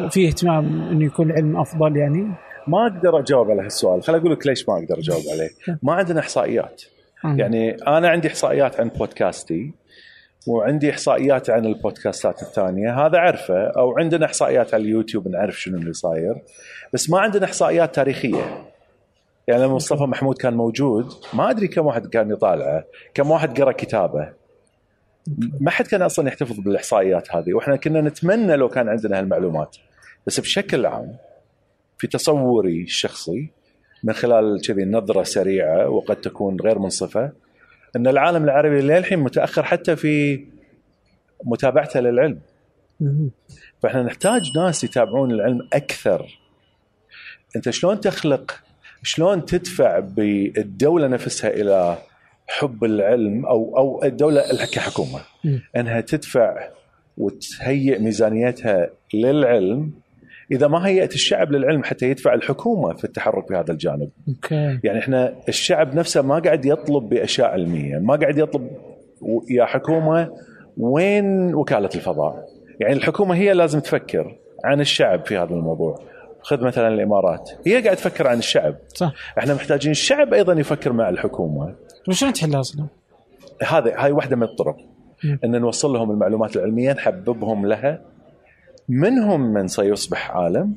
وفي 0.00 0.28
اهتمام 0.28 0.88
إنه 0.90 1.04
يكون 1.04 1.30
العلم 1.30 1.60
أفضل 1.60 1.96
يعني 1.96 2.32
ما 2.66 2.86
أقدر 2.86 3.18
أجاوب 3.18 3.50
على 3.50 3.62
هالسؤال، 3.62 4.02
خل 4.02 4.14
أقول 4.14 4.32
لك 4.32 4.46
ليش 4.46 4.68
ما 4.68 4.74
أقدر 4.74 4.98
أجاوب 4.98 5.22
عليه. 5.32 5.78
ما 5.82 5.92
عندنا 5.92 6.20
إحصائيات. 6.20 6.82
يعني 7.24 7.70
أنا 7.70 8.08
عندي 8.08 8.28
إحصائيات 8.28 8.80
عن 8.80 8.88
بودكاستي 8.88 9.72
وعندي 10.46 10.90
إحصائيات 10.90 11.50
عن 11.50 11.66
البودكاستات 11.66 12.42
الثانية. 12.42 13.06
هذا 13.06 13.18
عرفه 13.18 13.66
أو 13.66 13.98
عندنا 13.98 14.26
إحصائيات 14.26 14.74
على 14.74 14.82
اليوتيوب 14.82 15.28
نعرف 15.28 15.60
شنو 15.60 15.78
اللي 15.78 15.92
صاير. 15.92 16.42
بس 16.92 17.10
ما 17.10 17.20
عندنا 17.20 17.44
إحصائيات 17.44 17.94
تاريخية. 17.94 18.64
يعني 19.48 19.62
لما 19.62 19.74
مصطفى 19.74 20.02
محمود 20.02 20.38
كان 20.38 20.54
موجود 20.54 21.12
ما 21.34 21.50
أدري 21.50 21.68
كم 21.68 21.86
واحد 21.86 22.06
كان 22.06 22.30
يطالعه 22.30 22.84
كم 23.14 23.30
واحد 23.30 23.60
قرأ 23.60 23.72
كتابه. 23.72 24.32
ما 25.60 25.70
حد 25.70 25.86
كان 25.86 26.02
أصلا 26.02 26.28
يحتفظ 26.28 26.60
بالإحصائيات 26.60 27.34
هذه 27.34 27.54
وإحنا 27.54 27.76
كنا 27.76 28.00
نتمنى 28.00 28.56
لو 28.56 28.68
كان 28.68 28.88
عندنا 28.88 29.18
هالمعلومات. 29.18 29.76
بس 30.26 30.40
بشكل 30.40 30.86
عام 30.86 31.16
في 31.98 32.06
تصوري 32.06 32.82
الشخصي 32.82 33.50
من 34.04 34.12
خلال 34.12 34.60
كذي 34.66 34.84
نظرة 34.84 35.22
سريعة 35.22 35.88
وقد 35.88 36.16
تكون 36.16 36.56
غير 36.60 36.78
منصفة 36.78 37.32
إن 37.96 38.06
العالم 38.06 38.44
العربي 38.44 38.80
للحين 38.80 39.18
متأخر 39.18 39.62
حتى 39.62 39.96
في 39.96 40.44
متابعته 41.44 42.00
للعلم. 42.00 42.40
فإحنا 43.82 44.02
نحتاج 44.02 44.42
ناس 44.56 44.84
يتابعون 44.84 45.30
العلم 45.30 45.68
أكثر 45.72 46.38
أنت 47.56 47.70
شلون 47.70 48.00
تخلق 48.00 48.60
شلون 49.02 49.44
تدفع 49.44 49.98
بالدولة 49.98 51.08
نفسها 51.08 51.50
إلى 51.50 51.98
حب 52.46 52.84
العلم 52.84 53.46
أو 53.46 53.76
أو 53.78 54.04
الدولة 54.04 54.42
كحكومة. 54.72 55.20
إنها 55.76 56.00
تدفع 56.00 56.68
وتهيئ 57.16 57.98
ميزانيتها 57.98 58.90
للعلم 59.14 59.92
إذا 60.52 60.68
ما 60.68 60.86
هيئت 60.86 61.14
الشعب 61.14 61.52
للعلم 61.52 61.84
حتى 61.84 62.10
يدفع 62.10 62.34
الحكومة 62.34 62.94
في 62.94 63.04
التحرك 63.04 63.48
بهذا 63.48 63.72
الجانب 63.72 64.10
أوكي 64.28 64.80
يعني 64.84 64.98
إحنا 64.98 65.34
الشعب 65.48 65.94
نفسه 65.94 66.22
ما 66.22 66.38
قاعد 66.38 66.64
يطلب 66.64 67.08
بأشياء 67.08 67.48
علمية، 67.48 67.98
ما 67.98 68.16
قاعد 68.16 68.38
يطلب 68.38 68.70
يا 69.50 69.64
حكومة 69.64 70.30
وين 70.76 71.54
وكالة 71.54 71.90
الفضاء؟ 71.94 72.46
يعني 72.80 72.94
الحكومة 72.94 73.34
هي 73.34 73.52
لازم 73.52 73.80
تفكر 73.80 74.36
عن 74.64 74.80
الشعب 74.80 75.26
في 75.26 75.36
هذا 75.36 75.54
الموضوع. 75.54 75.98
خذ 76.42 76.64
مثلا 76.64 76.88
الإمارات، 76.88 77.50
هي 77.66 77.82
قاعد 77.82 77.96
تفكر 77.96 78.26
عن 78.26 78.38
الشعب، 78.38 78.74
صح 78.94 79.12
إحنا 79.38 79.54
محتاجين 79.54 79.90
الشعب 79.90 80.34
أيضا 80.34 80.52
يفكر 80.52 80.92
مع 80.92 81.08
الحكومة. 81.08 81.74
وشلون 82.08 82.32
تحلها 82.32 82.60
أصلا؟ 82.60 82.86
هذا 83.62 83.92
هاي 83.96 84.12
واحدة 84.12 84.36
من 84.36 84.42
الطرق. 84.42 84.76
إن 85.44 85.60
نوصل 85.60 85.92
لهم 85.92 86.10
المعلومات 86.10 86.56
العلمية 86.56 86.92
نحببهم 86.92 87.66
لها 87.66 88.00
منهم 88.88 89.52
من 89.52 89.68
سيصبح 89.68 90.30
عالم 90.30 90.76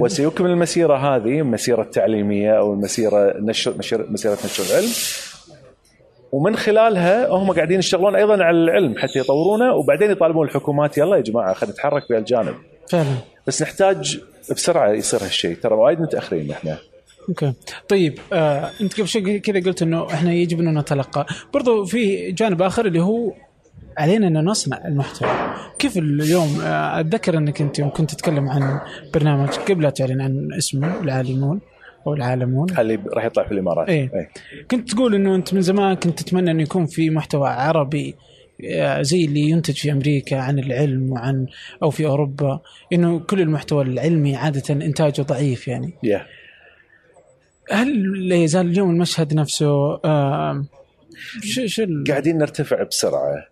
وسيكمل 0.00 0.50
المسيرة 0.50 0.96
هذه 0.96 1.40
المسيره 1.40 1.82
التعليميه 1.82 2.58
أو 2.58 2.72
المسيرة 2.74 3.34
نشر 3.38 3.74
مسيرة 4.10 4.38
نشر 4.44 4.64
العلم. 4.70 4.90
ومن 6.32 6.56
خلالها 6.56 7.28
هم 7.28 7.52
قاعدين 7.52 7.78
يشتغلون 7.78 8.16
أيضا 8.16 8.44
على 8.44 8.56
العلم 8.56 8.98
حتى 8.98 9.18
يطورونه 9.18 9.72
وبعدين 9.74 10.10
يطالبون 10.10 10.48
الحكومات 10.48 10.98
يلا 10.98 11.16
يا 11.16 11.20
جماعة 11.22 11.54
خلينا 11.54 11.74
نتحرك 11.74 12.02
بهالجانب. 12.10 12.54
فعلا. 12.88 13.14
بس 13.46 13.62
نحتاج 13.62 14.20
بسرعة 14.50 14.90
يصير 14.90 15.22
هالشيء. 15.22 15.56
ترى 15.56 15.74
وايد 15.74 16.00
متأخرين 16.00 16.50
إحنا. 16.50 16.78
أوكي. 17.28 17.52
طيب 17.88 18.18
آه، 18.32 18.70
أنت 18.80 18.94
قبل 18.94 19.08
شوي 19.08 19.38
كذا 19.38 19.60
قلت 19.60 19.82
إنه 19.82 20.06
إحنا 20.06 20.32
يجب 20.32 20.60
إنه 20.60 20.80
نتلقى. 20.80 21.26
برضو 21.54 21.84
في 21.84 22.32
جانب 22.32 22.62
آخر 22.62 22.86
اللي 22.86 23.00
هو 23.00 23.32
علينا 23.98 24.26
أن 24.26 24.44
نصنع 24.44 24.86
المحتوى. 24.86 25.28
كيف 25.78 25.98
اليوم؟ 25.98 26.60
آه، 26.60 27.00
أتذكر 27.00 27.38
أنك 27.38 27.60
أنت 27.60 27.78
يوم 27.78 27.90
كنت 27.90 28.10
تتكلم 28.10 28.48
عن 28.48 28.80
برنامج 29.14 29.48
قبل 29.48 29.82
لا 29.82 29.90
تعلن 29.90 30.20
عن 30.20 30.48
اسمه 30.58 31.00
العالمون 31.00 31.60
أو 32.06 32.14
العالمون. 32.14 32.78
اللي 32.78 32.98
راح 33.14 33.24
يطلع 33.24 33.44
في 33.44 33.52
الإمارات. 33.52 33.88
إيه. 33.88 34.10
كنت 34.70 34.90
تقول 34.90 35.14
إنه 35.14 35.34
أنت 35.34 35.54
من 35.54 35.60
زمان 35.60 35.94
كنت 35.94 36.22
تتمنى 36.22 36.50
انه 36.50 36.62
يكون 36.62 36.86
في 36.86 37.10
محتوى 37.10 37.48
عربي 37.48 38.14
آه، 38.64 39.02
زي 39.02 39.24
اللي 39.24 39.40
ينتج 39.40 39.74
في 39.74 39.92
أمريكا 39.92 40.36
عن 40.36 40.58
العلم 40.58 41.12
وعن 41.12 41.46
أو 41.82 41.90
في 41.90 42.06
أوروبا 42.06 42.60
إنه 42.92 43.20
كل 43.20 43.40
المحتوى 43.40 43.84
العلمي 43.84 44.36
عادة 44.36 44.74
إنتاجه 44.74 45.22
ضعيف 45.22 45.68
يعني. 45.68 45.94
يا 46.02 46.26
هل 47.70 48.28
لا 48.28 48.36
يزال 48.36 48.66
اليوم 48.66 48.90
المشهد 48.90 49.34
نفسه 49.34 50.00
آه 50.04 50.64
شو 51.42 51.66
شو 51.66 51.86
قاعدين 52.08 52.38
نرتفع 52.38 52.82
بسرعة. 52.82 53.51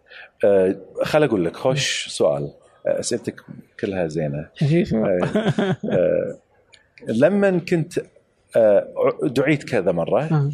خل 1.03 1.23
أقول 1.23 1.45
لك 1.45 1.57
خوش 1.57 2.09
سؤال. 2.09 2.53
أه، 2.87 3.01
أسئلتك 3.01 3.41
كلها 3.81 4.07
زينة. 4.07 4.49
أه 4.63 6.39
لما 7.09 7.59
كنت 7.59 8.01
دعيت 9.23 9.65
كذا 9.65 9.93
مرة 9.93 10.23
آه. 10.23 10.51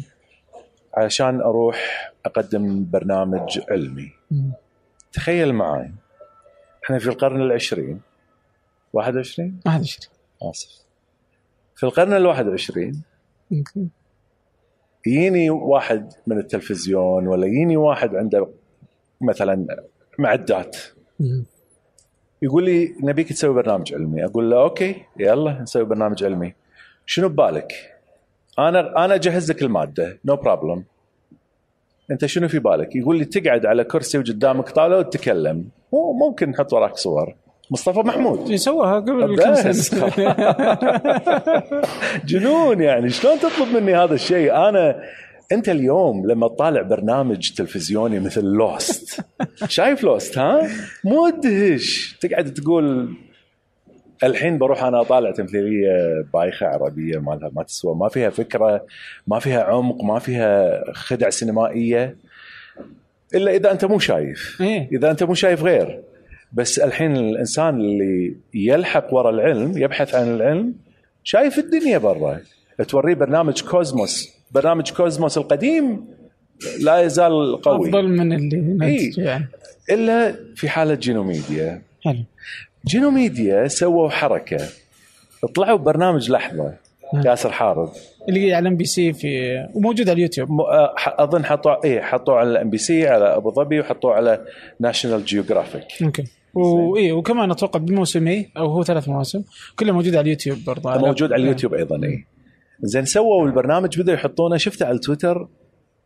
علشان 0.93 1.41
أروح 1.41 2.11
أقدم 2.25 2.85
برنامج 2.91 3.59
علمي. 3.69 4.11
تخيل 5.11 5.53
معي 5.53 5.91
إحنا 6.83 6.99
في 6.99 7.07
القرن 7.07 7.41
العشرين. 7.41 8.01
21 8.93 9.59
ما 9.65 9.71
حد 9.71 9.81
يشتري 9.81 10.09
آسف. 10.41 10.69
في 11.75 11.83
القرن 11.83 12.13
وعشرين 12.25 13.01
يمكن. 13.51 13.87
يجيني 15.05 15.49
واحد 15.49 16.13
من 16.27 16.37
التلفزيون 16.37 17.27
ولا 17.27 17.47
يجيني 17.47 17.77
واحد 17.77 18.15
عنده 18.15 18.47
مثلا 19.21 19.65
معدات. 20.19 20.77
يقول 22.41 22.65
لي 22.65 22.95
نبيك 23.03 23.29
تسوي 23.29 23.53
برنامج 23.53 23.93
علمي. 23.93 24.25
أقول 24.25 24.51
له 24.51 24.61
أوكي 24.61 24.95
يلا 25.19 25.61
نسوي 25.61 25.83
برنامج 25.83 26.23
علمي. 26.23 26.53
شنو 27.05 27.29
ببالك؟ 27.29 27.73
أنا 28.59 29.05
أنا 29.05 29.15
أجهز 29.15 29.51
لك 29.51 29.61
المادة 29.61 30.19
no 30.25 30.39
no 30.39 30.49
problem 30.49 30.83
أنت 32.11 32.25
شنو 32.25 32.47
في 32.47 32.59
بالك؟ 32.59 32.95
يقول 32.95 33.17
لي 33.17 33.25
تقعد 33.25 33.65
على 33.65 33.83
كرسي 33.83 34.17
وقدامك 34.17 34.69
طاولة 34.69 34.97
وتتكلم. 34.97 35.69
مو 35.93 36.13
ممكن 36.13 36.49
نحط 36.49 36.73
وراك 36.73 36.97
صور. 36.97 37.35
مصطفى 37.71 37.99
محمود. 37.99 38.39
اللي 38.39 38.57
سواها 38.57 38.99
قبل 38.99 39.43
كم. 39.43 39.71
سنة. 39.73 40.09
جنون 42.25 42.81
يعني. 42.81 43.09
شلون 43.09 43.39
تطلب 43.39 43.67
مني 43.75 43.95
هذا 43.95 44.13
الشيء؟ 44.13 44.55
أنا 44.55 45.01
انت 45.51 45.69
اليوم 45.69 46.27
لما 46.27 46.47
تطالع 46.47 46.81
برنامج 46.81 47.51
تلفزيوني 47.51 48.19
مثل 48.19 48.43
لوست 48.43 49.21
شايف 49.67 50.03
لوست 50.03 50.37
ها؟ 50.37 50.69
مدهش 51.03 52.17
تقعد 52.21 52.53
تقول 52.53 53.15
الحين 54.23 54.57
بروح 54.57 54.83
أنا 54.83 55.01
أطالع 55.01 55.31
تمثيلية 55.31 56.21
بايخة 56.33 56.65
عربية 56.67 57.17
مالها 57.17 57.51
ما 57.55 57.63
تسوى 57.63 57.95
ما 57.95 58.09
فيها 58.09 58.29
فكرة 58.29 58.85
ما 59.27 59.39
فيها 59.39 59.63
عمق 59.63 60.03
ما 60.03 60.19
فيها 60.19 60.83
خدع 60.93 61.29
سينمائية 61.29 62.15
إلا 63.35 63.51
إذا 63.51 63.71
أنت 63.71 63.85
مو 63.85 63.99
شايف. 63.99 64.57
إيه. 64.61 64.89
إذا 64.91 65.11
أنت 65.11 65.23
مو 65.23 65.33
شايف 65.33 65.63
غير. 65.63 66.01
بس 66.53 66.79
الحين 66.79 67.17
الإنسان 67.17 67.75
اللي 67.75 68.35
يلحق 68.53 69.13
ورا 69.13 69.29
العلم 69.29 69.77
يبحث 69.77 70.15
عن 70.15 70.27
العلم 70.27 70.75
شايف 71.23 71.59
الدنيا 71.59 71.97
برا. 71.97 72.39
توريه 72.87 73.13
برنامج 73.13 73.61
كوزموس 73.61 74.36
برنامج 74.51 74.91
كوزموس 74.91 75.37
القديم 75.37 76.05
لا 76.81 76.99
يزال 77.01 77.61
قوي. 77.61 77.87
أفضل 77.89 78.07
من 78.07 78.33
اللي 78.33 78.85
إيه. 78.85 79.11
يعني. 79.17 79.47
إلا 79.91 80.35
في 80.55 80.69
حالة 80.69 80.93
جينوميديا. 80.93 81.81
حلو. 82.05 82.23
جينوميديا 82.87 83.67
سووا 83.67 84.09
حركة. 84.09 84.67
طلعوا 85.55 85.77
ببرنامج 85.77 86.31
لحظة. 86.31 86.73
نعم. 87.13 87.23
ياسر 87.25 87.51
حارب 87.51 87.89
اللي 88.29 88.53
على 88.53 88.69
ام 88.69 88.75
بي 88.77 88.85
سي 88.85 89.13
في 89.13 89.57
وموجود 89.73 90.09
على 90.09 90.15
اليوتيوب. 90.17 90.51
م- 90.51 90.61
آه، 90.61 90.95
أظن 90.97 91.45
حطوا 91.45 91.83
إيه 91.85 92.01
حطوه 92.01 92.35
على 92.35 92.49
الام 92.49 92.69
بي 92.69 92.77
سي 92.77 93.07
على 93.07 93.25
أبو 93.25 93.51
ظبي 93.51 93.79
وحطوه 93.79 94.13
على 94.13 94.45
ناشونال 94.79 95.25
جيوغرافيك 95.25 95.83
okay. 96.03 96.23
وايه 96.53 97.13
وكمان 97.13 97.51
أتوقع 97.51 97.79
بموسمين 97.79 98.49
أو 98.57 98.65
هو 98.65 98.83
ثلاث 98.83 99.09
مواسم 99.09 99.43
كله 99.75 99.91
موجود 99.93 100.15
على 100.15 100.21
اليوتيوب 100.21 100.57
برضه. 100.67 100.97
موجود 100.97 101.33
على 101.33 101.43
اليوتيوب 101.43 101.73
أيضا 101.73 101.95
اي 102.03 102.25
زين 102.81 103.05
سووا 103.05 103.47
البرنامج 103.47 103.99
بدأوا 104.01 104.17
يحطونه. 104.17 104.57
شفته 104.57 104.85
على 104.85 104.99
تويتر 104.99 105.47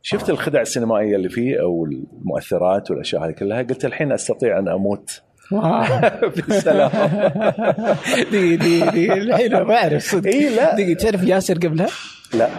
شفت 0.01 0.29
الخدع 0.29 0.61
السينمائية 0.61 1.15
اللي 1.15 1.29
فيه 1.29 1.61
أو 1.61 1.85
المؤثرات 1.85 2.91
والأشياء 2.91 3.25
هذه 3.25 3.31
كلها. 3.31 3.61
قلت 3.61 3.85
الحين 3.85 4.11
أستطيع 4.11 4.59
أن 4.59 4.67
أموت. 4.67 5.21
wow. 5.51 6.29
بالسلام. 6.35 6.89
دقيقة 8.31 8.55
دقيقة 8.55 8.85
دقيقة. 8.85 9.13
الحين 9.13 9.61
ما 9.61 9.75
أعرف 9.75 10.03
صدق. 10.03 10.29
إي 10.31 10.55
لا. 10.55 10.75
دقيقة 10.75 10.97
تعرف 10.99 11.23
ياسر 11.23 11.53
قبلها؟ 11.53 11.87
لا. 12.33 12.49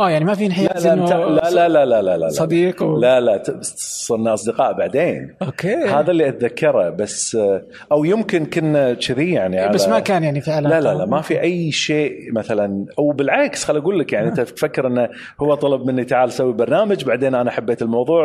آه 0.00 0.10
يعني 0.10 0.24
ما 0.24 0.34
في 0.34 0.40
لا 0.40 0.46
انحياز 0.46 0.86
لا 0.86 0.92
إنه 0.92 1.04
لا 1.04 1.50
لا 1.50 1.68
لا 1.68 1.86
لا 1.86 2.02
لا, 2.02 2.16
لا. 2.16 2.28
صديق 2.28 2.82
و... 2.82 2.96
لا 2.98 3.20
لا 3.20 3.42
صرنا 3.78 4.34
أصدقاء 4.34 4.72
بعدين 4.72 5.34
okay 5.42 5.74
هذا 5.74 6.10
اللي 6.10 6.28
أتذكره 6.28 6.90
بس 6.90 7.38
أو 7.92 8.04
يمكن 8.04 8.46
كنا 8.46 8.94
كذي 8.94 9.32
يعني 9.32 9.68
بس 9.68 9.86
على- 9.86 9.88
ما 9.88 10.00
كان 10.00 10.24
يعني 10.24 10.40
في 10.40 10.50
علاقة 10.50 10.78
لا 10.78 10.80
لا 10.92 10.98
لا 10.98 11.06
ما 11.06 11.20
في 11.20 11.40
أي 11.40 11.72
شيء 11.72 12.32
مثلا 12.32 12.86
أو 12.98 13.10
بالعكس 13.10 13.64
خل 13.64 13.76
أقول 13.76 13.98
لك 13.98 14.12
يعني 14.12 14.28
أنت 14.28 14.40
تفكر 14.40 14.86
إنه 14.86 15.08
هو 15.40 15.54
طلب 15.54 15.86
مني 15.86 16.04
تعال 16.04 16.32
سوي 16.32 16.52
برنامج 16.52 17.04
بعدين 17.04 17.34
أنا 17.34 17.50
حبيت 17.50 17.82
الموضوع 17.82 18.24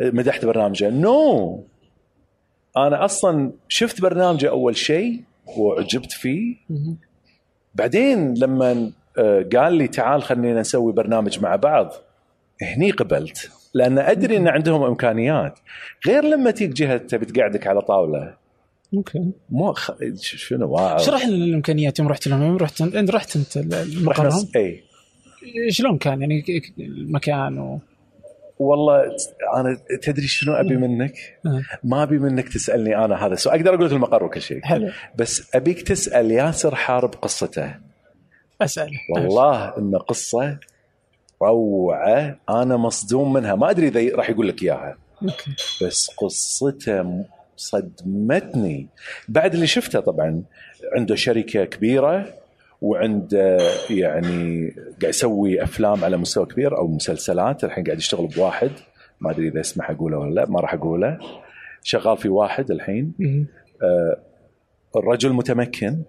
ومدحت 0.00 0.44
برنامجه 0.44 0.90
no 0.90 1.56
no. 1.56 1.74
أنا 2.76 3.04
أصلا 3.04 3.52
شفت 3.68 4.00
برنامجه 4.00 4.48
أول 4.50 4.76
شيء 4.76 5.20
وعجبت 5.56 6.12
فيه. 6.12 6.56
بعدين 7.74 8.34
لما 8.34 8.70
آه، 8.70 8.90
قال 9.56 9.72
لي 9.74 9.88
تعال 9.88 10.22
خلينا 10.22 10.60
نسوي 10.60 10.92
برنامج 10.92 11.40
مع 11.40 11.56
بعض. 11.56 11.92
هني 12.62 12.90
قبلت 12.90 13.50
لأن 13.74 13.98
أدري 13.98 14.36
إن 14.36 14.48
عندهم 14.48 14.82
إمكانيات. 14.82 15.58
غير 16.06 16.24
لما 16.24 16.50
تيجي 16.50 16.72
جهة 16.72 16.96
تبي 16.96 17.26
تقعدك 17.26 17.66
على 17.66 17.80
طاولة. 17.80 18.34
okay 18.94 19.32
مو 19.50 19.72
خ... 19.72 19.90
شنو 20.20 20.68
wow. 20.70 20.96
اشرح 20.96 21.26
لنا 21.26 21.44
الإمكانيات 21.44 21.98
يوم 21.98 22.08
رحت 22.08 22.26
لهم 22.26 22.42
يوم 22.42 22.56
رحت 22.56 22.80
انت 22.80 23.10
رحت 23.10 23.36
أنت 23.36 23.48
س- 24.32 24.56
إي. 24.56 24.84
شلون 25.68 25.98
كان؟ 25.98 26.20
يعني 26.20 26.44
المكان 26.78 27.58
و... 27.58 27.80
والله 28.58 29.02
أنا 29.56 29.78
تدري 30.02 30.26
شنو 30.26 30.52
أبي 30.52 30.76
منك؟ 30.76 31.14
آه. 31.46 31.62
ما 31.84 32.02
أبي 32.02 32.18
منك 32.18 32.48
تسألني 32.48 33.04
أنا 33.04 33.26
هذا 33.26 33.34
السؤال. 33.34 33.56
أقدر 33.56 33.74
أقول 33.74 33.86
لك 33.86 33.92
المقر 33.92 34.24
وكل 34.24 34.40
شيء. 34.42 34.60
حلو. 34.62 34.90
بس 35.16 35.54
أبيك 35.56 35.82
تسأل 35.82 36.30
ياسر 36.30 36.74
حارب 36.74 37.14
قصته. 37.14 37.74
أسأل. 38.64 38.90
والله 39.10 39.78
انه 39.78 39.98
قصة 39.98 40.58
روعة 41.42 42.38
أنا 42.48 42.76
مصدوم 42.76 43.32
منها. 43.32 43.54
ما 43.54 43.70
أدري 43.70 43.88
إذا 43.88 44.16
راح 44.16 44.30
يقول 44.30 44.48
لك 44.48 44.62
إياها. 44.62 44.96
أوكي. 45.22 45.50
بس 45.82 46.10
قصته 46.16 47.24
صدمتني. 47.56 48.86
بعد 49.28 49.54
اللي 49.54 49.66
شفته 49.66 50.00
طبعا 50.00 50.42
عنده 50.96 51.14
شركة 51.14 51.64
كبيرة 51.64 52.34
وعنده 52.82 53.58
يعني 53.90 54.68
قاعد 55.00 55.14
يسوي 55.14 55.62
أفلام 55.62 56.04
على 56.04 56.16
مستوى 56.16 56.46
كبير 56.46 56.78
أو 56.78 56.86
مسلسلات. 56.88 57.64
الحين 57.64 57.84
قاعد 57.84 57.98
يشتغل 57.98 58.26
بواحد. 58.26 58.70
ما 59.20 59.30
أدري 59.30 59.48
إذا 59.48 59.60
اسمح 59.60 59.90
اقوله 59.90 60.18
ولا 60.18 60.34
لا 60.34 60.50
ما 60.50 60.60
راح 60.60 60.74
أقوله. 60.74 61.18
شغال 61.82 62.18
في 62.18 62.28
واحد 62.28 62.70
الحين. 62.70 63.12
مهم. 63.18 63.46
الرجل 64.96 65.32
متمكن. 65.32 66.02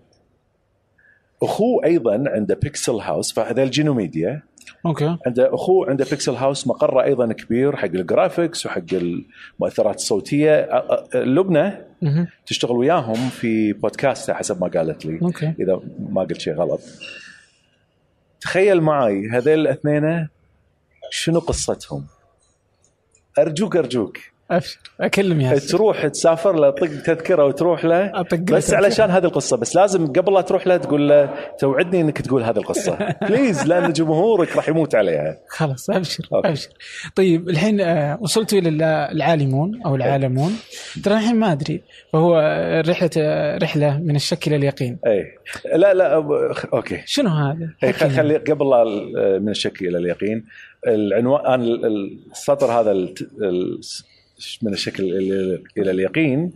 أخوه 1.43 1.86
أيضا 1.86 2.24
عنده 2.28 2.60
Pixel 2.63 2.93
House 2.93 3.34
فهذا 3.34 3.63
الجينو 3.63 3.93
ميديا. 3.93 4.41
okay. 4.86 5.17
عنده 5.26 5.56
أخوه 5.56 5.89
عنده 5.89 6.06
Pixel 6.10 6.36
House 6.36 6.67
مقره 6.67 7.04
أيضا 7.04 7.34
كبير 7.34 7.76
حق 7.76 7.86
ال 7.86 7.94
graphics 7.94 8.65
وحق 8.65 8.93
المؤثرات 8.93 9.95
الصوتية. 9.95 10.69
لبنى. 11.13 11.71
تشتغل 12.45 12.71
وياهم 12.71 13.30
في 13.30 13.74
بودكاست 13.74 14.32
حسب 14.32 14.62
ما 14.62 14.67
قالت 14.67 15.06
لي 15.06 15.19
okay. 15.21 15.54
إذا 15.60 15.82
ما 16.10 16.21
قلت 16.21 16.41
شيء 16.41 16.54
غلط. 16.54 16.82
تخيل 18.41 18.82
معي 18.82 19.30
هذيل 19.30 19.60
الأثنين 19.60 20.28
شنو 21.12 21.39
قصتهم؟ 21.39 22.06
أرجوك 23.39 23.78
أرجوك. 23.78 24.17
ابشر 24.51 24.79
أكلم 25.01 25.41
ياسر. 25.41 25.77
تروح 25.77 26.08
تسافر 26.08 26.55
له 26.55 26.69
طق 26.69 26.88
تذكرة 26.88 27.45
وتروح 27.45 27.86
له. 27.86 28.12
بس. 28.51 28.73
علشان 28.73 29.10
هذه 29.12 29.25
القصة 29.25 29.58
بس 29.58 29.75
لازم 29.75 30.08
قبل 30.08 30.34
لا 30.34 30.41
تروح 30.41 30.67
له 30.67 30.77
تقول 30.77 31.10
له 31.10 31.29
توعدني 31.60 32.01
إنك 32.01 32.21
تقول 32.21 32.43
هذه 32.43 32.58
القصة. 32.58 32.97
please 33.30 33.65
لأن 33.67 33.93
جمهورك 33.93 34.55
راح 34.55 34.69
يموت 34.69 34.95
عليها. 34.95 35.38
خلاص 35.49 35.89
أبشر 35.89 36.27
okay. 36.34 36.48
أبشر. 36.49 36.69
طيب 37.15 37.49
الحين 37.49 37.81
آه، 37.81 38.17
وصلتوا 38.21 38.60
إلى 38.60 38.69
ال- 38.69 38.81
العالمون 39.15 39.81
أو 39.86 39.95
العالمون. 39.95 40.51
ترى 41.03 41.13
الحين 41.13 41.36
ما 41.36 41.51
أدري 41.51 41.81
فهو 42.13 42.38
آه، 42.39 42.81
رحلة 42.81 43.10
آه، 43.17 43.58
رحلة 43.58 43.97
من 43.99 44.15
الشك 44.15 44.47
إلى 44.47 44.55
اليقين. 44.55 44.97
إي. 45.08 45.23
لا 45.77 45.93
لا 45.93 46.13
أوكي. 46.73 47.01
شنو 47.05 47.29
هذا؟ 47.29 47.69
خلي 48.10 48.38
قبل 48.38 48.65
من 49.41 49.49
الشك 49.49 49.81
إلى 49.81 49.97
اليقين 49.97 50.45
العنوان 50.88 51.62
ال- 51.62 52.19
السطر 52.31 52.65
هذا 52.71 52.91
من 54.62 54.74
الشك 54.74 55.00
إلى 55.00 55.91
اليقين 55.91 56.52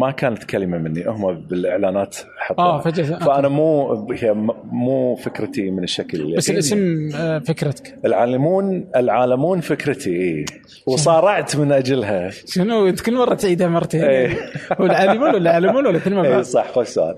ما 0.00 0.10
كانت 0.10 0.44
كلمة 0.44 0.78
مني. 0.78 1.04
هم 1.06 1.34
بالإعلانات 1.34 2.16
حطوها. 2.38 2.66
آه 2.66 2.80
فجأة. 2.80 3.18
فأنا 3.18 3.48
مو 3.48 3.92
هي 4.12 4.32
مو 4.72 5.14
فكرتي 5.16 5.70
من 5.70 5.82
الشكل 5.84 6.18
اليقين 6.18 6.36
بس 6.36 6.50
الاسم 6.50 7.08
آه، 7.14 7.38
فكرتك. 7.38 7.98
العالمون 8.04 8.86
العالمون 8.96 9.60
فكرتي 9.60 10.10
إيه. 10.10 10.44
وصارعت 10.86 11.56
من 11.56 11.72
أجلها. 11.72 12.30
شنو؟ 12.30 12.88
أنت 12.88 13.00
كل 13.00 13.14
مرة 13.14 13.34
تعيدها 13.34 13.68
مرتين. 13.68 14.02
إيه. 14.04 14.36
هو 14.80 14.86
العالمون 14.86 15.28
ولا 15.28 15.38
العالمون 15.38 15.86
ولا 15.86 16.00
مع 16.06 16.24
اي؟ 16.38 16.44
صح 16.44 16.72
خوش 16.72 16.86
سؤال. 16.88 17.16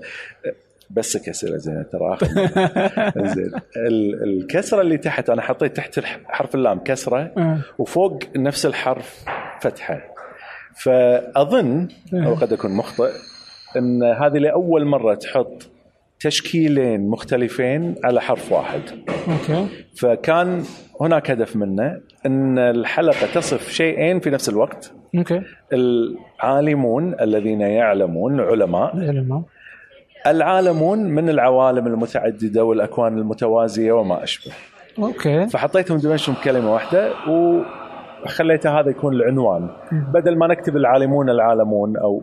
بس 0.89 1.15
اسئله 1.29 1.57
زين 1.57 1.83
ترى 1.91 2.17
زين. 3.35 3.51
ال- 3.77 4.23
الكسرة 4.23 4.81
اللي 4.81 4.97
تحت 4.97 5.29
أنا 5.29 5.41
حطيت 5.41 5.75
تحت 5.75 5.99
حرف 6.25 6.55
اللام 6.55 6.79
كسرة 6.79 7.31
آه. 7.37 7.59
وفوق 7.77 8.19
نفس 8.35 8.65
الحرف 8.65 9.23
فتحه 9.61 10.01
فأظن 10.83 11.87
أو 12.13 12.33
قد 12.33 12.53
أكون 12.53 12.71
مخطئ 12.71 13.11
أن 13.77 14.03
هذه 14.03 14.37
لأول 14.37 14.85
مرة 14.85 15.13
تحط 15.13 15.69
تشكيلين 16.19 17.09
مختلفين 17.09 17.95
على 18.03 18.21
حرف 18.21 18.51
واحد. 18.51 18.81
okay. 19.27 19.67
فكان 19.97 20.63
هناك 21.01 21.31
هدف 21.31 21.55
منه 21.55 22.01
أن 22.25 22.59
الحلقة 22.59 23.27
تصف 23.33 23.69
شيئين 23.69 24.19
في 24.19 24.29
نفس 24.29 24.49
الوقت. 24.49 24.91
okay. 25.17 25.41
العالمون 25.73 27.15
الذين 27.21 27.61
يعلمون 27.61 28.39
علماء 28.39 28.95
العلماء. 28.95 29.41
العالمون 30.27 30.99
من 30.99 31.29
العوالم 31.29 31.87
المتعددة 31.87 32.63
والأكوان 32.63 33.17
المتوازية 33.17 33.91
وما 33.91 34.23
أشبه. 34.23 34.53
okay. 34.99 35.47
فحطيتهم 35.47 35.97
دمجتهم 35.97 36.35
بكلمة 36.35 36.73
واحدة 36.73 37.13
وخليت 38.25 38.67
هذا 38.67 38.89
يكون 38.89 39.13
العنوان. 39.13 39.69
بدل 40.13 40.37
ما 40.37 40.47
نكتب 40.47 40.77
العالمون 40.77 41.29
العالمون 41.29 41.97
أو 41.97 42.21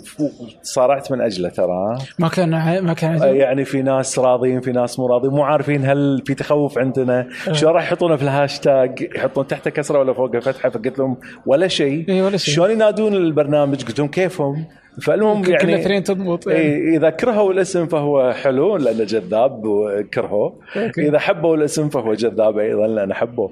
صارعت 0.63 1.13
من 1.13 1.21
أجله 1.21 1.49
ترى. 1.49 1.99
ما 2.19 2.29
كان 2.29 2.51
ما 2.85 2.93
كان 2.93 3.37
يعني 3.37 3.65
في 3.65 3.83
ناس 3.83 4.19
راضيين 4.19 4.61
في 4.61 4.73
ناس 4.73 4.99
مو 4.99 5.07
راضيين 5.07 5.33
مو 5.33 5.43
عارفين 5.43 5.85
هل 5.85 6.23
في 6.27 6.35
تخوف 6.35 6.79
عندنا. 6.79 7.29
شو 7.53 7.69
راح 7.69 7.85
يحطونه 7.85 8.17
في 8.17 8.23
الهاشتاج؟ 8.23 9.09
يحطون 9.17 9.47
تحته 9.47 9.71
كسرة 9.71 9.99
ولا 9.99 10.13
فوقه 10.13 10.41
فتحة 10.41 10.69
فقلت 10.69 10.99
لهم 10.99 11.17
ولا 11.47 11.69
شيء. 11.69 12.05
إي 12.09 12.23
ولا 12.23 12.37
شيء. 12.37 12.55
شلون 12.55 12.71
ينادون 12.71 13.15
البرنامج؟ 13.15 13.85
قلت 13.85 13.99
لهم 13.99 14.09
كيفهم؟ 14.09 14.65
فالمهم 15.03 15.43
كل 15.43 15.51
يعني 15.51 15.75
الاثنين 15.75 16.03
تضبط 16.03 16.47
يعني. 16.47 16.63
اي 16.63 16.97
إذا 16.97 17.11
كرهوا 17.11 17.53
الاسم 17.53 17.87
فهو 17.87 18.33
حلو 18.33 18.77
لأنه 18.77 19.05
جذاب 19.05 19.65
وكرهوه. 19.65 20.59
okay. 20.77 21.09
إذا 21.09 21.19
حبوا 21.19 21.57
الاسم 21.57 21.89
فهو 21.89 22.15
جذاب 22.15 22.59
أيضا 22.59 22.87
لأنه 22.87 23.15
حبوه. 23.15 23.51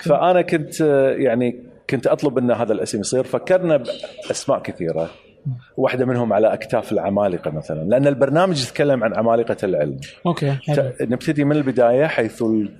فأنا 0.00 0.42
كنت 0.42 0.82
آه، 0.82 1.10
يعني 1.10 1.69
كنت 1.90 2.06
أطلب 2.06 2.38
أن 2.38 2.50
هذا 2.50 2.72
الاسم 2.72 3.00
يصير 3.00 3.24
فكرنا 3.24 3.76
بأسماء 4.28 4.62
كثيرة. 4.62 5.10
واحدة 5.76 6.04
منهم 6.04 6.32
على 6.32 6.52
أكتاف 6.52 6.92
العمالقة 6.92 7.50
مثلا 7.50 7.84
لأن 7.88 8.06
البرنامج 8.06 8.62
يتكلم 8.62 9.04
عن 9.04 9.14
عمالقة 9.14 9.56
العلم. 9.62 10.00
أوكي 10.26 10.50
حلو. 10.50 10.92
نبتدي 11.00 11.44
من 11.44 11.56
البداية 11.56 12.06
حيث 12.06 12.42
ال... 12.42 12.70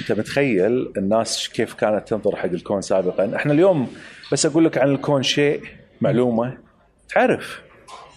أنت 0.00 0.18
متخيل 0.18 0.92
الناس 0.96 1.48
كيف 1.48 1.74
كانت 1.74 2.08
تنظر 2.08 2.36
حق 2.36 2.44
الكون 2.44 2.80
سابقا. 2.80 3.36
إحنا 3.36 3.52
اليوم 3.52 3.86
بس 4.32 4.46
أقول 4.46 4.64
لك 4.64 4.78
عن 4.78 4.90
الكون 4.90 5.22
شيء 5.22 5.60
معلومة. 6.00 6.58
تعرف. 7.14 7.62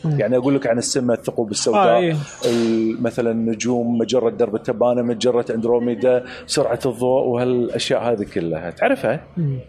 يعني 0.06 0.38
أقول 0.38 0.56
لك 0.56 0.68
عن 0.68 0.78
السماء 0.78 1.18
الثقوب 1.18 1.48
آه، 1.48 1.52
السوداء 1.52 1.98
إيه. 1.98 2.16
ال- 2.46 3.04
مثلا 3.04 3.32
النجوم 3.32 3.98
مجره 3.98 4.30
درب 4.30 4.56
التبانة 4.56 5.02
مجرة 5.02 5.46
أندروميدا 5.50 6.26
سرعة 6.46 6.80
الضوء 6.86 7.24
وهالأشياء 7.28 8.12
هذه 8.12 8.26
كلها. 8.34 8.70
تعرفها؟ 8.70 9.24
مم. 9.38 9.60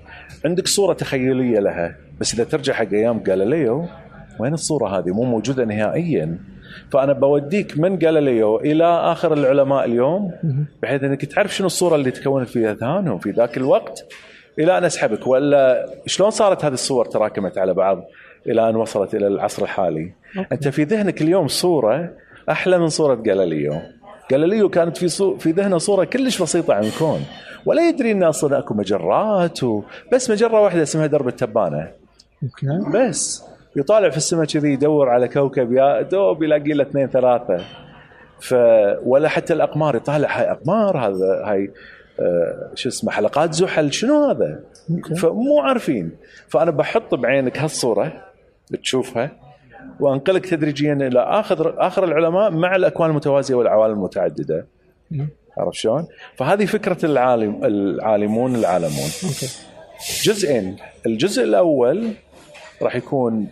عندك 0.45 0.69
صورة 0.69 0.93
تخيلية 0.93 1.61
لها 1.61 1.97
بس 2.21 2.35
إذا 2.35 2.45
ترجع 2.45 2.73
حق 2.73 2.93
أيام 2.93 3.19
جاليليو 3.19 3.87
وين 4.41 4.55
الصورة 4.55 4.99
هذه؟ 4.99 5.11
مو 5.11 5.25
موجودة 5.25 5.65
نهائيا. 5.65 6.39
فأنا 6.91 7.13
بوديك 7.13 7.79
من 7.79 7.99
جاليليو 7.99 8.57
إلى 8.57 8.85
آخر 8.85 9.33
العلماء 9.33 9.85
اليوم 9.85 10.33
بحيث 10.83 11.05
إنك 11.05 11.25
تعرف 11.25 11.55
شنو 11.55 11.67
الصورة 11.67 11.97
اللي 11.97 12.11
تكونت 12.11 12.49
في 12.49 12.71
أذهانهم 12.71 13.19
في 13.19 13.31
ذاك 13.31 13.57
الوقت. 13.57 14.05
إلى 14.59 14.79
أن 14.79 14.85
أسحبك. 14.85 15.27
ولا 15.27 15.87
شلون 16.07 16.31
صارت 16.31 16.65
هذه 16.65 16.73
الصور 16.73 17.05
تراكمت 17.05 17.59
على 17.59 17.75
بعض 17.75 18.05
إلى 18.47 18.69
أن 18.69 18.77
وصلت 18.77 19.15
إلى 19.15 19.27
العصر 19.27 19.63
الحالي؟ 19.63 20.13
okay. 20.39 20.55
أنت 20.55 20.69
في 20.69 20.85
ذهنك 20.85 21.23
اليوم 21.23 21.49
صورة 21.49 22.11
أحلى 22.51 22.79
من 22.79 22.89
صورة 22.89 23.15
جاليليو 23.15 23.73
جاليليو 24.31 24.69
كانت 24.69 24.97
في 24.97 25.09
صو... 25.09 25.37
في 25.37 25.51
ذهنه 25.51 25.79
صورة 25.79 26.05
كلش 26.05 26.43
بسيطة 26.43 26.75
عن 26.75 26.85
الكون 26.85 27.25
ولا 27.67 27.89
يدري 27.89 28.13
إن 28.13 28.23
أصلا 28.23 28.59
أكو 28.59 28.75
مجرات 28.75 29.63
و... 29.63 29.83
بس 30.13 30.31
مجرة 30.31 30.61
واحدة 30.61 30.83
اسمها 30.83 31.07
درب 31.07 31.29
التبانة. 31.29 31.93
أوكي. 32.43 32.91
بس 32.95 33.45
يطالع 33.77 34.11
في 34.11 34.17
السماء 34.17 34.45
كذي 34.45 34.73
يدور 34.73 35.09
على 35.09 35.29
كوكب 35.29 35.73
يا 35.73 36.03
دوب 36.03 36.43
يلاقي 36.43 36.73
له 36.73 36.83
اثنين 36.83 37.07
ثلاثة. 37.07 37.65
ف 38.41 38.55
ولا 39.05 39.29
حتى 39.29 39.53
الأقمار 39.53 39.97
يطالع 39.97 40.39
هاي 40.41 40.51
أقمار 40.51 40.99
هذا 40.99 41.43
هاي 41.45 41.71
آه 42.21 42.71
شو 42.75 42.89
اسمه 42.89 43.11
حلقات 43.11 43.53
زحل 43.53 43.93
شنو 43.93 44.25
هذا؟ 44.25 44.61
فمو 45.17 45.61
عارفين. 45.61 46.11
فأنا 46.49 46.71
بحط 46.71 47.15
بعينك 47.15 47.59
هالصورة 47.59 48.13
تشوفها 48.83 49.31
وأنقلك 50.01 50.47
تدريجيا 50.47 50.93
إلى 50.93 51.21
آخر 51.21 51.87
آخر 51.87 52.05
العلماء 52.05 52.51
مع 52.51 52.77
الأكوان 52.77 53.11
المتوازية 53.11 53.55
والعوالم 53.55 53.95
المتعددة. 53.95 54.67
عرفت 55.59 55.75
شلون؟ 55.75 56.07
فهذه 56.37 56.65
فكرة 56.65 57.07
العالم 57.07 57.65
العالمون 57.65 58.55
العالمون. 58.55 59.11
جزئين. 60.23 60.77
الجزء 61.07 61.45
الأول 61.45 62.11
راح 62.83 62.97
يكون 62.97 63.49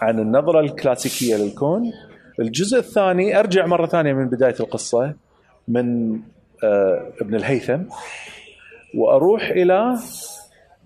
عن 0.00 0.18
النظرة 0.18 0.60
الكلاسيكية 0.60 1.36
للكون. 1.36 1.92
الجزء 2.40 2.78
الثاني 2.78 3.38
أرجع 3.38 3.66
مرة 3.66 3.86
ثانية 3.86 4.12
من 4.12 4.28
بداية 4.28 4.54
القصة 4.60 5.14
من 5.68 6.18
آه 6.64 7.12
ابن 7.20 7.34
الهيثم. 7.34 7.80
وأروح 8.94 9.42
إلى 9.50 9.96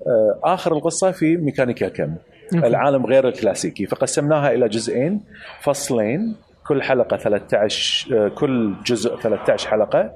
آه 0.06 0.40
آخر 0.44 0.72
القصة 0.72 1.10
في 1.10 1.36
ميكانيكا 1.36 1.88
كم. 1.88 2.14
العالم 2.54 3.06
غير 3.06 3.28
الكلاسيكي. 3.28 3.86
فقسمناها 3.86 4.52
إلى 4.52 4.68
جزئين. 4.68 5.20
فصلين 5.62 6.36
كل 6.66 6.82
حلقة 6.82 7.16
13 7.16 8.16
آه 8.16 8.28
كل 8.28 8.74
جزء 8.86 9.16
13 9.16 9.68
حلقة. 9.68 10.10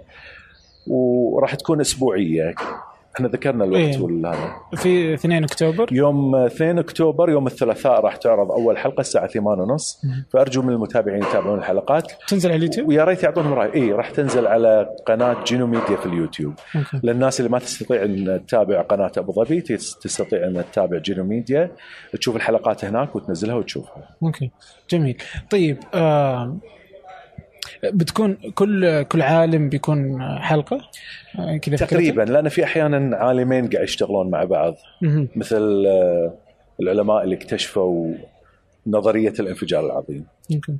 وراح 0.86 1.54
تكون 1.54 1.80
أسبوعية. 1.80 2.54
إحنا 3.16 3.28
ذكرنا 3.28 3.64
الوقت 3.64 3.80
إيه. 3.80 4.00
والهذا. 4.00 4.50
في 4.76 5.14
2 5.14 5.44
أكتوبر. 5.44 5.88
يوم 5.92 6.36
2 6.36 6.78
أكتوبر 6.78 7.30
يوم 7.30 7.46
الثلاثاء 7.46 8.00
راح 8.00 8.16
تعرض 8.16 8.52
أول 8.52 8.78
حلقة 8.78 9.00
الساعة 9.00 9.26
8 9.26 9.62
ونص. 9.62 10.02
فأرجو 10.32 10.62
من 10.62 10.72
المتابعين 10.72 11.22
يتابعون 11.22 11.58
الحلقات. 11.58 12.12
تنزل 12.28 12.50
على 12.50 12.58
اليوتيوب؟ 12.58 12.88
ويا 12.88 13.04
ريت 13.04 13.22
يعطونهم 13.22 13.52
رأي. 13.54 13.74
اي 13.74 13.92
راح 13.92 14.10
تنزل 14.10 14.46
على 14.46 14.88
قناة 15.06 15.36
جينو 15.44 15.66
ميديا 15.66 15.96
في 15.96 16.06
اليوتيوب. 16.06 16.54
okay. 16.76 17.00
للناس 17.02 17.40
اللي 17.40 17.50
ما 17.50 17.58
تستطيع 17.58 18.02
أن 18.04 18.40
تتابع 18.46 18.82
قناة 18.82 19.12
أبو 19.18 19.32
ظبي 19.32 19.60
تس- 19.60 19.98
تستطيع 19.98 20.44
أن 20.46 20.64
تتابع 20.72 20.98
جينو 20.98 21.24
ميديا. 21.24 21.70
تشوف 22.12 22.36
الحلقات 22.36 22.84
هناك 22.84 23.16
وتنزلها 23.16 23.54
وتشوفها. 23.54 24.08
okay. 24.22 24.50
جميل. 24.90 25.16
طيب 25.50 25.78
آه 25.94 26.56
بتكون 27.84 28.34
كل 28.34 29.02
كل 29.02 29.22
عالم 29.22 29.68
بيكون 29.68 30.22
حلقة؟ 30.38 30.90
كذا؟ 31.62 31.76
تقريبا 31.76 32.22
لأن 32.22 32.48
في 32.48 32.64
أحيانا 32.64 33.16
عالمين 33.16 33.68
قاعد 33.68 33.84
يشتغلون 33.84 34.30
مع 34.30 34.44
بعض. 34.44 34.76
مثل 35.36 35.86
آه، 35.86 36.34
العلماء 36.80 37.24
اللي 37.24 37.34
اكتشفوا 37.34 38.14
نظرية 38.86 39.34
الانفجار 39.40 39.86
العظيم. 39.86 40.26
يمكن 40.50 40.76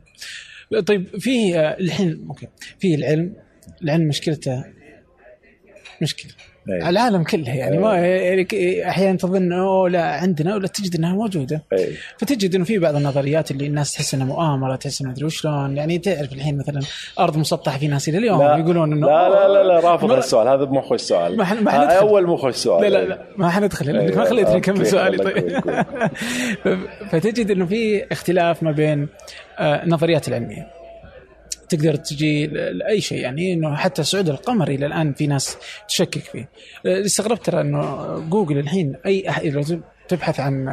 طيب 0.87 1.06
في 1.06 1.59
آه، 1.59 1.76
الحين 1.80 2.26
okay. 2.29 2.46
في 2.78 2.94
العلم 2.94 3.35
العلم 3.82 4.09
مشكلته 4.09 4.64
مشكلة. 6.02 6.32
أي. 6.70 6.88
العالم 6.88 7.22
كله 7.22 7.48
يعني 7.57 7.79
ما 7.79 7.94
يعني 7.98 8.44
ك- 8.44 8.55
أحيانا 8.88 9.18
تظن 9.18 9.52
أوه 9.52 9.88
لا 9.88 10.02
عندنا 10.02 10.55
ولا 10.55 10.66
تجد 10.68 10.94
إنها 10.96 11.12
موجودة. 11.14 11.62
اي 11.72 11.88
فتجد 12.18 12.55
إنه 12.55 12.64
في 12.64 12.79
بعض 12.79 12.96
النظريات 12.96 13.50
اللي 13.50 13.66
الناس 13.66 13.92
تحس 13.92 14.14
إنها 14.14 14.26
مؤامرة 14.26 14.76
تحس 14.76 15.02
ما 15.02 15.11
ادري 15.11 15.24
وشلون. 15.24 15.76
يعني 15.76 15.98
تعرف 15.98 16.33
الحين 16.33 16.59
مثلا 16.59 16.81
أرض 17.18 17.37
مسطحة 17.37 17.79
في 17.79 17.88
ناس 17.88 18.09
إلى 18.09 18.18
اليوم 18.18 18.42
لا. 18.42 18.57
يقولون 18.57 18.92
إنه 18.92 19.07
لا 19.07 19.29
لا 19.29 19.48
لا, 19.48 19.62
لا 19.62 19.81
رافض 19.90 20.09
ما- 20.09 20.16
هالسؤال 20.16 20.48
هذا 20.48 20.64
مو 20.64 20.81
خوش 20.83 21.00
سؤال. 21.00 21.37
ما 21.37 21.44
حن- 21.44 21.64
ما 21.64 21.70
حندخل. 21.70 21.96
أول 21.96 22.26
مو 22.26 22.37
خوش 22.37 22.55
سؤال. 22.55 22.83
لا 22.83 22.88
لا 22.98 23.05
لا 23.09 23.18
ما 23.37 23.48
حندخل 23.50 23.87
لانك 23.92 24.16
ما 24.16 24.22
أي. 24.24 24.29
خليتني 24.29 24.57
اكمل 24.57 24.87
سؤالي 24.87 25.16
طيب. 25.18 25.61
فتجد 27.11 27.50
إنه 27.50 27.66
في 27.66 28.05
اختلاف 28.12 28.62
ما 28.62 28.70
بين 28.72 29.09
آه، 29.59 29.83
النظريات 29.85 30.29
العلمية. 30.29 30.76
تقدر 31.68 31.94
تجي 31.96 32.46
لأي 32.46 33.00
شيء 33.00 33.18
يعني 33.18 33.52
إنه 33.52 33.76
حتى 33.76 34.02
صعود 34.02 34.29
القمر 34.29 34.68
إلى 34.68 34.87
الآن 34.87 35.12
في 35.12 35.26
ناس 35.26 35.57
تشكك 35.88 36.18
فيه. 36.22 36.48
استغربت 36.87 37.46
ترى 37.46 37.61
إنه 37.61 38.07
جوجل 38.31 38.59
الحين 38.59 38.96
أي 39.07 39.24
أح- 39.31 39.44
لو 39.44 39.81
تبحث 40.09 40.40
عن 40.40 40.66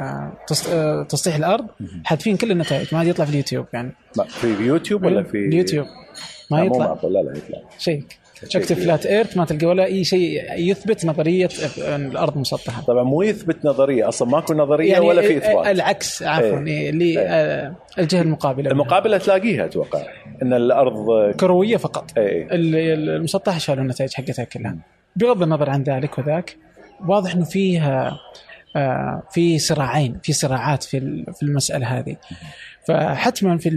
تس- 0.47 0.69
تسطيح 1.10 1.36
الأرض 1.36 1.67
حاذفين 2.06 2.38
كل 2.38 2.51
النتائج؟ 2.51 2.88
ما 2.91 2.99
عاد 2.99 3.08
يطلع 3.08 3.25
في 3.25 3.32
اليوتيوب 3.32 3.65
يعني. 3.73 3.91
ما 4.17 4.23
في 4.23 4.47
يوتيوب 4.47 5.03
ولا 5.06 5.23
في 5.23 5.38
اليوتيوب 5.38 5.88
ما 6.51 6.58
لا، 6.58 6.63
يطلع. 6.63 6.97
لا 7.03 7.10
لا 7.19 7.38
يطلع. 7.38 7.62
شيء. 7.79 8.03
كبير. 8.50 8.63
flat 8.63 9.06
earth 9.06 9.38
ما 9.38 9.46
تلقى 9.46 9.65
ولا 9.65 9.86
أي 9.86 10.04
شيء 10.04 10.41
يثبت 10.58 11.06
نظرية 11.06 11.50
أن 11.78 12.06
الأرض 12.12 12.38
مسطحة. 12.38 12.82
طبعا 12.82 13.04
مو 13.04 13.22
يثبت 13.22 13.65
نظرية 13.65 14.08
أصلا 14.10 14.28
ماكو 14.30 14.54
نظرية 14.54 15.00
ولا 15.00 15.22
في 15.22 15.38
إثبات. 15.38 15.67
العكس 15.67 16.24
عفوا 16.24 16.67
إيه. 16.67 16.89
اللي 16.89 17.19
آه، 17.19 17.76
الجهة 18.00 18.22
المقابلة. 18.22 18.72
المقابلة 18.72 19.17
تلاقيها 19.17 19.65
أتوقع 19.65 20.02
إن 20.41 20.54
الأرض 20.54 21.06
كروية 21.39 21.78
فقط. 21.78 22.12
اي 22.17 22.43
ال- 22.43 22.76
ال- 22.76 23.10
المسطحة 23.10 23.58
شالوا 23.60 23.84
النتائج 23.84 24.13
حقتها 24.13 24.46
كلها. 24.46 24.76
بغض 25.15 25.43
النظر 25.43 25.69
عن 25.69 25.84
ذلك 25.84 26.17
وذاك 26.17 26.56
واضح 27.08 27.34
إنه 27.36 27.46
فيها 27.46 28.19
آه، 28.76 29.24
في 29.32 29.60
صراعين 29.60 30.17
في 30.24 30.34
صراعات 30.34 30.84
في 30.84 31.00
في 31.34 31.43
المسألة 31.43 31.86
هذه. 32.00 32.15
فحتما 32.88 33.58
في 33.58 33.69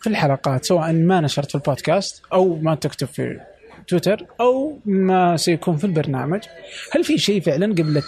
في 0.00 0.06
الحلقات 0.06 0.64
سواء 0.64 0.92
ما 0.92 1.20
نشرت 1.20 1.48
في 1.48 1.54
البودكاست 1.54 2.22
أو 2.32 2.56
ما 2.62 2.74
تكتب 2.74 3.06
في 3.06 3.40
تويتر 3.88 4.26
أو 4.40 4.78
ما 4.84 5.36
سيكون 5.36 5.76
في 5.76 5.84
البرنامج 5.84 6.40
هل 6.92 7.04
في 7.04 7.18
شيء 7.18 7.40
فعلا 7.40 7.66
قبل 7.66 8.02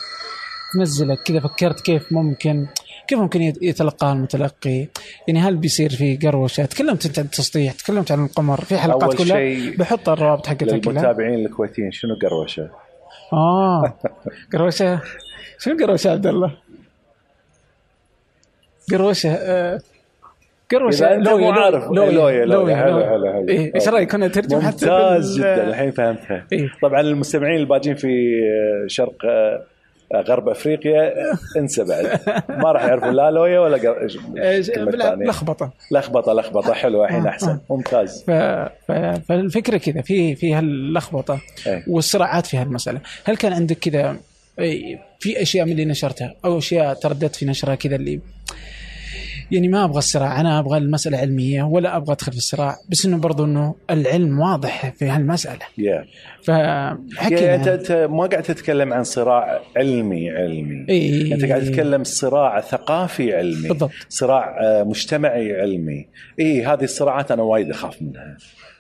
تنزله 0.75 1.15
كذا 1.15 1.41
فكرت 1.41 1.81
كيف 1.81 2.13
ممكن 2.13 2.67
كيف 3.09 3.19
ممكن 3.19 3.43
يت- 3.43 3.63
يتلقاها 3.63 4.13
المتلقي؟ 4.13 4.87
يعني 5.29 5.41
هل 5.41 5.57
بيصير 5.57 5.91
في 5.91 6.17
قروشة؟ 6.17 6.65
تكلمت 6.65 7.07
أنت 7.07 7.19
عن 7.19 7.25
التسطيح، 7.25 7.73
تكلمت 7.73 8.13
عن 8.13 8.25
القمر، 8.25 8.61
في 8.65 8.79
حلقات 8.79 9.15
كلها 9.15 9.77
بحط 9.79 10.09
الروابط 10.09 10.47
حقتها 10.47 10.79
كلها. 10.79 10.93
للمتابعين 10.93 11.47
الكويتيين 11.47 11.93
شنو 11.93 12.11
قروشة؟ 12.23 12.71
آه 13.33 13.95
قروشة 14.53 15.01
شنو 15.59 15.77
قروشة 15.87 16.11
عبد 16.13 16.27
الله؟ 16.27 16.53
قروشة 18.91 19.31
آه، 19.33 19.81
أنت 20.75 21.29
مو 21.29 21.51
عارف 21.51 21.85
لويا 21.91 22.45
لويا 22.45 22.77
حلو. 22.77 23.05
حلو 23.05 23.33
حلو 23.33 23.49
إيه، 23.49 23.75
إيش 23.75 23.89
رأيك 23.89 24.13
كنا 24.13 24.27
نترجم 24.27 24.61
حتى 24.61 24.87
ممتاز 24.87 25.39
جدا 25.39 25.69
الحين 25.69 25.91
فهمتها 25.91 26.47
إيه. 26.53 26.69
طبعا 26.83 27.01
المستمعين 27.01 27.61
الباجين 27.61 27.95
في 27.95 28.41
شرق 28.87 29.17
غرب 30.15 30.49
أفريقيا 30.49 31.13
انسى 31.57 31.85
بعد 31.85 32.21
ما 32.63 32.73
راح 32.73 32.85
يعرفون 32.85 33.15
لا 33.15 33.31
لويا 33.31 33.61
ولا. 33.61 33.77
لخبطة 35.29 35.73
لخبطة 35.93 36.33
لخبطة 36.33 36.73
حلوة 36.75 37.05
الحين 37.07 37.27
آه، 37.27 37.29
أحسن 37.29 37.51
آه. 37.51 37.61
ممتاز 37.71 38.25
ف... 38.27 38.31
ف... 38.89 38.93
فالفكرة 39.29 39.77
كذا 39.77 40.01
في 40.03 40.35
في 40.35 40.55
هاللخبطة 40.55 41.41
إيه. 41.67 41.85
والصراعات 41.89 42.47
في 42.47 42.57
هالمسألة، 42.57 43.01
هل 43.25 43.37
كان 43.37 43.53
عندك 43.53 43.79
كذا 43.79 44.17
أي- 44.61 44.99
في 45.21 45.43
أشياء 45.43 45.67
من 45.67 45.73
اللي 45.73 45.85
نشرتها 45.85 46.35
أو 46.45 46.59
أشياء 46.59 46.95
ترددت 46.95 47.37
في 47.37 47.47
نشرها 47.47 47.75
كذا 47.75 47.97
اللي 47.97 48.21
يعني 49.51 49.69
ما 49.69 49.85
أبغى 49.85 49.99
الصراع. 49.99 50.41
أنا 50.41 50.59
أبغى 50.59 50.79
المسألة 50.79 51.19
علمية 51.19 51.63
ولا 51.63 51.97
أبغى 51.97 52.13
أدخل 52.13 52.33
في 52.33 52.39
الصراع 52.39 52.77
بس 52.89 53.07
إنه 53.07 53.19
برضو 53.19 53.45
إنه 53.45 53.75
العلم 53.91 54.41
واضح 54.41 54.91
في 54.91 55.09
هالمسألة. 55.09 55.67
يا 55.79 56.05
فحكي 56.43 57.35
لنا. 57.35 57.55
انت 57.55 57.69
أنت 57.69 57.93
ما 57.93 58.27
قاعد 58.27 58.43
تتكلم 58.43 58.93
عن 58.93 59.05
صراع 59.05 59.61
علمي 59.77 60.31
علمي. 60.31 60.87
إيه. 60.89 61.35
أنت 61.35 61.45
قاعد 61.45 61.63
تتكلم 61.63 62.05
صراع 62.05 62.61
ثقافي 62.61 63.35
علمي 63.35 63.69
بالضبط. 63.69 63.91
صراع 64.09 64.59
آه، 64.63 64.83
مجتمعي 64.83 65.61
علمي. 65.61 66.07
إي 66.41 66.67
هذه 66.67 66.85
الصراعات 66.85 67.31
أنا 67.31 67.43
وايد 67.43 67.71
أخاف 67.71 68.03
منها. 68.03 68.37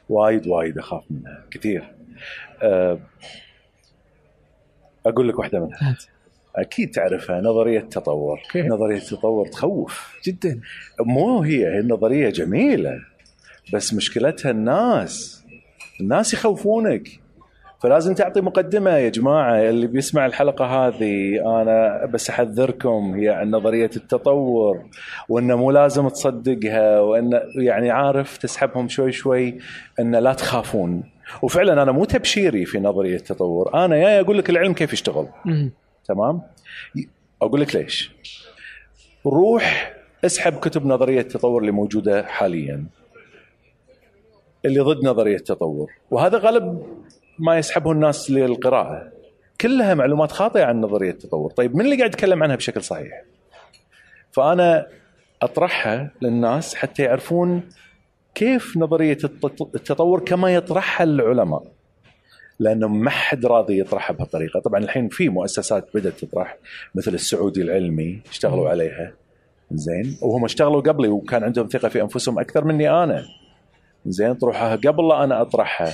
وايد 0.08 0.46
وايد 0.46 0.78
أخاف 0.78 1.02
منها. 1.10 1.44
كثير. 1.50 1.84
آه، 2.62 2.98
أقول 5.06 5.28
لك 5.28 5.38
واحدة 5.38 5.60
منها. 5.60 5.96
أكيد 6.56 6.90
تعرفها 6.90 7.40
نظرية 7.40 7.78
التطور 7.78 8.40
okay. 8.44 8.68
نظرية 8.68 8.96
التطور 8.96 9.46
تخوف. 9.46 10.18
جدا. 10.24 10.60
مو 11.00 11.42
هي 11.42 11.66
هي 11.66 11.78
النظريه 11.78 12.30
جميلة 12.30 12.98
بس 13.72 13.94
مشكلتها 13.94 14.50
الناس. 14.50 15.44
الناس 16.00 16.34
يخوفونك. 16.34 17.08
فلازم 17.82 18.14
تعطي 18.14 18.40
مقدمة 18.40 18.90
يا 18.90 19.08
جماعة 19.08 19.54
اللي 19.68 19.86
بيسمع 19.86 20.26
الحلقة 20.26 20.64
هذه. 20.64 21.40
أنا 21.62 22.06
بس 22.06 22.30
أحذركم 22.30 23.14
هي 23.14 23.28
عن 23.28 23.50
نظرية 23.50 23.90
التطور 23.96 24.82
وإنه 25.28 25.56
مو 25.56 25.70
لازم 25.70 26.08
تصدقها 26.08 27.00
وإن 27.00 27.40
يعني 27.58 27.90
عارف 27.90 28.36
تسحبهم 28.36 28.88
شوي 28.88 29.12
شوي 29.12 29.58
إن 30.00 30.16
لا 30.16 30.32
تخافون. 30.32 31.02
وفعلا 31.42 31.82
أنا 31.82 31.92
مو 31.92 32.04
تبشيري 32.04 32.64
في 32.64 32.78
نظرية 32.78 33.16
التطور. 33.16 33.84
أنا 33.84 33.96
يا 33.96 34.20
أقول 34.20 34.38
لك 34.38 34.50
العلم 34.50 34.72
كيف 34.72 34.92
يشتغل. 34.92 35.28
تمام؟ 36.08 36.42
أقول 37.42 37.60
لك 37.60 37.74
ليش. 37.74 38.10
روح 39.26 39.94
اسحب 40.24 40.58
كتب 40.60 40.86
نظرية 40.86 41.20
التطور 41.20 41.60
اللي 41.60 41.72
موجودة 41.72 42.26
حاليا. 42.26 42.86
اللي 44.64 44.80
ضد 44.80 45.04
نظرية 45.04 45.36
التطور. 45.36 45.92
وهذا 46.10 46.38
غالب 46.38 46.86
ما 47.38 47.58
يسحبه 47.58 47.92
الناس 47.92 48.30
للقراءة. 48.30 49.12
كلها 49.60 49.94
معلومات 49.94 50.32
خاطئة 50.32 50.64
عن 50.64 50.80
نظرية 50.80 51.10
التطور. 51.10 51.50
طيب 51.50 51.74
من 51.76 51.84
اللي 51.84 51.96
قاعد 51.96 52.10
يتكلم 52.14 52.42
عنها 52.42 52.56
بشكل 52.56 52.82
صحيح؟ 52.82 53.22
فأنا 54.32 54.86
أطرحها 55.42 56.10
للناس 56.22 56.74
حتى 56.74 57.02
يعرفون 57.02 57.62
كيف 58.34 58.76
نظرية 58.76 59.18
التط- 59.24 59.74
التطور 59.74 60.20
كما 60.24 60.54
يطرحها 60.54 61.04
العلماء. 61.04 61.62
لأنه 62.58 62.88
ما 62.88 63.10
حد 63.10 63.46
راضي 63.46 63.80
يطرحها 63.80 64.14
بهالطريقة. 64.14 64.60
طبعا 64.60 64.80
الحين 64.80 65.08
في 65.08 65.28
مؤسسات 65.28 65.88
بدأت 65.94 66.18
تطرح 66.18 66.56
مثل 66.94 67.14
السعودي 67.14 67.62
العلمي 67.62 68.20
اشتغلوا 68.30 68.68
عليها. 68.68 69.12
زين. 69.70 70.18
وهم 70.22 70.44
اشتغلوا 70.44 70.80
قبلي 70.80 71.08
وكان 71.08 71.44
عندهم 71.44 71.66
ثقة 71.66 71.88
في 71.88 72.02
أنفسهم 72.02 72.38
أكثر 72.38 72.64
مني 72.64 72.90
أنا. 72.90 73.24
زين. 74.06 74.34
طروحها 74.34 74.76
قبل 74.76 75.08
لا 75.08 75.24
أنا 75.24 75.42
أطرحها. 75.42 75.92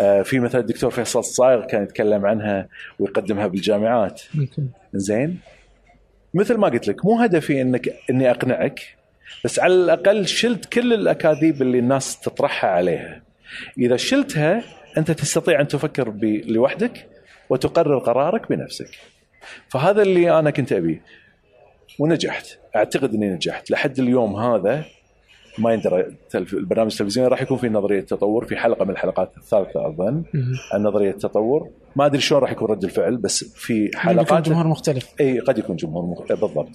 آه، 0.00 0.22
في 0.22 0.40
مثلا 0.40 0.60
الدكتور 0.60 0.90
فيصل 0.90 1.18
الصايغ 1.18 1.66
كان 1.66 1.82
يتكلم 1.82 2.26
عنها 2.26 2.68
ويقدمها 2.98 3.46
بالجامعات. 3.46 4.22
زين. 4.94 5.38
مثل 6.34 6.54
ما 6.56 6.68
قلت 6.68 6.88
لك 6.88 7.04
مو 7.04 7.20
هدفي 7.20 7.62
انك 7.62 7.94
إني 8.10 8.30
أقنعك 8.30 8.80
بس 9.44 9.58
على 9.58 9.74
الأقل 9.74 10.26
شلت 10.26 10.64
كل 10.64 10.92
الأكاذيب 10.92 11.62
اللي 11.62 11.78
الناس 11.78 12.20
تطرحها 12.20 12.70
عليها. 12.70 13.22
إذا 13.78 13.96
شلتها 13.96 14.62
أنت 14.98 15.10
تستطيع 15.10 15.60
أن 15.60 15.68
تفكر 15.68 16.14
لوحدك 16.46 17.06
وتقرر 17.50 17.98
قرارك 17.98 18.48
بنفسك. 18.48 18.90
فهذا 19.68 20.02
اللي 20.02 20.38
أنا 20.38 20.50
كنت 20.50 20.72
ابيه 20.72 21.02
ونجحت. 21.98 22.46
أعتقد 22.76 23.14
إني 23.14 23.30
نجحت. 23.30 23.70
لحد 23.70 23.98
اليوم 23.98 24.36
هذا 24.36 24.84
ما 25.58 25.72
يندرى 25.72 26.06
البرنامج 26.34 26.92
التلفزيوني 26.92 27.28
راح 27.28 27.42
يكون 27.42 27.58
في 27.58 27.68
نظرية 27.68 28.00
تطور 28.00 28.46
في 28.46 28.56
حلقة 28.56 28.84
من 28.84 28.90
الحلقات 28.90 29.32
الثالثة 29.36 29.86
أظن. 29.86 30.24
عن 30.72 30.82
نظرية 30.82 31.10
التطور 31.10 31.70
ما 31.96 32.06
أدري 32.06 32.20
شلون 32.20 32.40
راح 32.40 32.52
يكون 32.52 32.68
رد 32.70 32.84
الفعل 32.84 33.16
بس 33.16 33.44
في 33.44 33.84
يكون 33.84 34.00
حلقات 34.00 34.48
جمهور 34.48 34.66
مختلف. 34.66 35.14
إي 35.20 35.40
قد 35.40 35.58
يكون 35.58 35.76
جمهور 35.76 36.06
مخ... 36.06 36.22
بالضبط. 36.22 36.70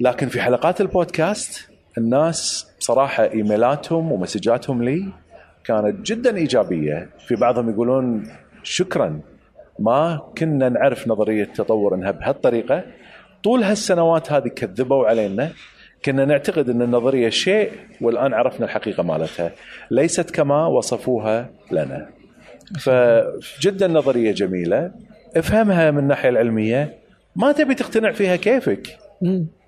لكن 0.00 0.28
في 0.28 0.40
حلقات 0.40 0.80
البودكاست 0.80 1.68
الناس 1.98 2.66
بصراحه 2.80 3.24
إيميلاتهم 3.24 4.12
ومسجاتهم 4.12 4.82
لي 4.82 5.12
كانت 5.68 6.06
جدا 6.06 6.36
إيجابية. 6.36 7.08
في 7.26 7.34
بعضهم 7.34 7.70
يقولون 7.70 8.28
شكرا 8.62 9.20
ما 9.78 10.20
كنا 10.38 10.68
نعرف 10.68 11.08
نظرية 11.08 11.42
التطور 11.42 11.94
إنها 11.94 12.10
بهالطريقة. 12.10 12.84
طول 13.44 13.62
هالسنوات 13.62 14.32
هذه 14.32 14.48
كذبوا 14.48 15.06
علينا. 15.06 15.50
كنا 16.04 16.24
نعتقد 16.24 16.68
إن 16.68 16.82
النظرية 16.82 17.28
شيء 17.28 17.70
والآن 18.00 18.34
عرفنا 18.34 18.66
الحقيقة 18.66 19.02
مالتها. 19.02 19.52
ليست 19.90 20.30
كما 20.30 20.66
وصفوها 20.66 21.50
لنا. 21.72 22.08
فجدا 22.80 23.88
نظرية 23.88 24.32
جميلة. 24.32 24.90
افهمها 25.36 25.90
من 25.90 25.98
الناحية 25.98 26.28
العلمية. 26.28 26.98
ما 27.36 27.52
تبي 27.52 27.74
تقتنع 27.74 28.12
فيها 28.12 28.36
كيفك. 28.36 28.98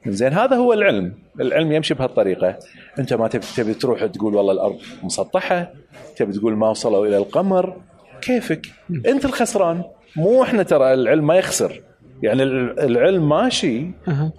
زين 0.06 0.32
هذا 0.32 0.56
هو 0.56 0.72
العلم. 0.72 1.12
العلم 1.40 1.72
يمشي 1.72 1.94
بهالطريقة. 1.94 2.58
أنت 2.98 3.14
ما 3.14 3.28
تبي 3.28 3.44
تبي 3.56 3.74
تروح 3.74 4.06
تقول 4.06 4.34
والله 4.34 4.52
الأرض 4.52 4.76
مسطحة 5.02 5.70
تبي 6.16 6.32
تقول 6.32 6.56
ما 6.56 6.70
وصلوا 6.70 7.06
إلى 7.06 7.16
القمر 7.16 7.76
كيفك؟ 8.20 8.66
أنت 9.06 9.24
الخسران. 9.24 9.82
مو 10.16 10.42
إحنا 10.42 10.62
ترى 10.62 10.94
العلم 10.94 11.26
ما 11.26 11.34
يخسر. 11.34 11.80
يعني 12.22 12.42
الع- 12.42 12.84
العلم 12.84 13.28
ماشي. 13.28 13.86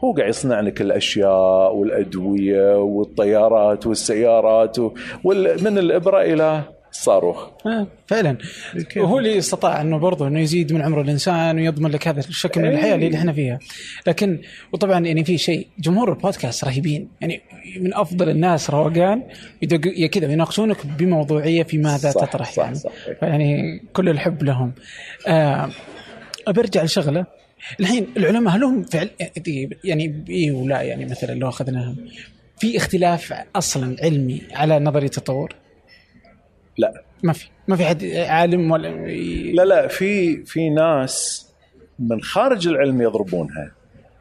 هو 0.04 0.14
قاعد 0.14 0.30
يصنع 0.30 0.60
لك 0.60 0.82
الأشياء 0.82 1.76
والأدوية 1.76 2.78
والطيارات 2.78 3.88
والسيارات 3.88 4.80
و... 4.80 4.92
وال... 5.24 5.64
من 5.64 5.78
الإبرة 5.78 6.22
إلى 6.22 6.62
الصاروخ 6.92 7.50
آه 7.66 7.88
فعلا. 8.08 8.38
وهو 8.98 9.20
اللي 9.20 9.38
استطاع 9.38 9.82
إنه 9.82 9.98
برضه 9.98 10.28
إنه 10.28 10.40
يزيد 10.40 10.74
من 10.74 10.82
عمر 10.82 11.02
الإنسان 11.02 11.58
ويضمن 11.58 11.92
لك 11.92 12.08
هذا 12.08 12.20
الشكل 12.20 12.62
من 12.62 12.68
الحياة 12.68 12.96
اللي 12.96 13.16
إحنا 13.16 13.34
فيها. 13.34 13.60
لكن 14.08 14.42
وطبعا 14.74 15.06
يعني 15.06 15.24
في 15.24 15.38
شيء 15.38 15.68
جمهور 15.80 16.10
البودكاست 16.10 16.64
رهيبين. 16.66 17.08
يعني 17.22 17.42
من 17.80 17.94
أفضل 17.94 18.30
الناس 18.30 18.70
روقان 18.70 19.24
كذا 20.12 20.32
يناقشونك 20.32 20.86
بموضوعية 20.86 21.64
في 21.64 21.78
ماذا 21.78 22.12
صح، 22.12 22.26
تطرح 22.26 22.52
صح، 22.52 22.64
يعني 22.64 22.76
صح. 22.76 22.92
فيعني 23.20 23.80
كل 23.94 24.10
الحب 24.10 24.44
لهم. 24.44 24.74
آه 25.28 25.70
برجع 26.48 26.84
لشغلة. 26.84 27.26
الحين 27.80 28.08
العلماء 28.18 28.56
هل 28.56 28.64
هم 28.64 28.84
فعل 28.84 29.10
يعني 29.84 30.24
اي 30.30 30.52
ولا 30.52 30.82
يعني 30.82 31.06
مثلا 31.06 31.34
لو 31.34 31.50
أخذناهم. 31.50 31.96
في 32.60 32.78
اختلاف 32.78 33.34
أصلا 33.56 33.96
علمي 34.04 34.42
على 34.54 34.80
نظرية 34.80 35.06
التطور. 35.06 35.56
لا. 36.82 37.04
ما 37.24 37.34
في 37.34 37.48
ما 37.68 37.76
في 37.76 37.86
حد 37.86 38.06
عالم 38.06 38.72
ولا 38.72 38.88
لا 39.54 39.66
لا 39.66 39.88
في 39.88 40.44
في 40.46 40.70
ناس 40.70 41.48
من 42.00 42.22
خارج 42.22 42.68
العلم 42.68 43.02
يضربونها 43.02 43.72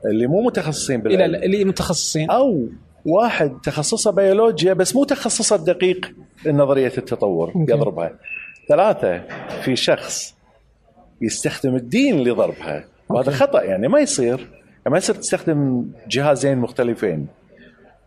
اللي 0.04 0.26
مو 0.26 0.42
متخصصين 0.42 0.96
لا 0.96 1.02
بالعلم. 1.02 1.32
لا 1.32 1.44
اللي 1.44 1.64
متخصصين. 1.64 2.30
أو 2.30 2.68
واحد 3.04 3.52
تخصصه 3.62 4.10
بيولوجيا 4.10 4.72
بس 4.72 4.96
مو 4.96 5.04
تخصصه 5.04 5.56
الدقيق 5.56 6.12
نظرية 6.46 6.92
التطور 6.98 7.52
أوكي. 7.54 7.72
يضربها. 7.72 8.12
ثلاثة 8.68 9.22
في 9.62 9.76
شخص 9.76 10.34
يستخدم 11.22 11.76
الدين 11.76 12.24
لضربها. 12.24 12.84
وهذا. 13.08 13.30
خطأ 13.30 13.62
يعني 13.62 13.88
ما 13.88 14.00
يصير. 14.00 14.38
يعني 14.38 14.90
ما 14.90 14.98
يصير 14.98 15.14
تستخدم 15.14 15.86
جهازين 16.08 16.58
مختلفين. 16.58 17.26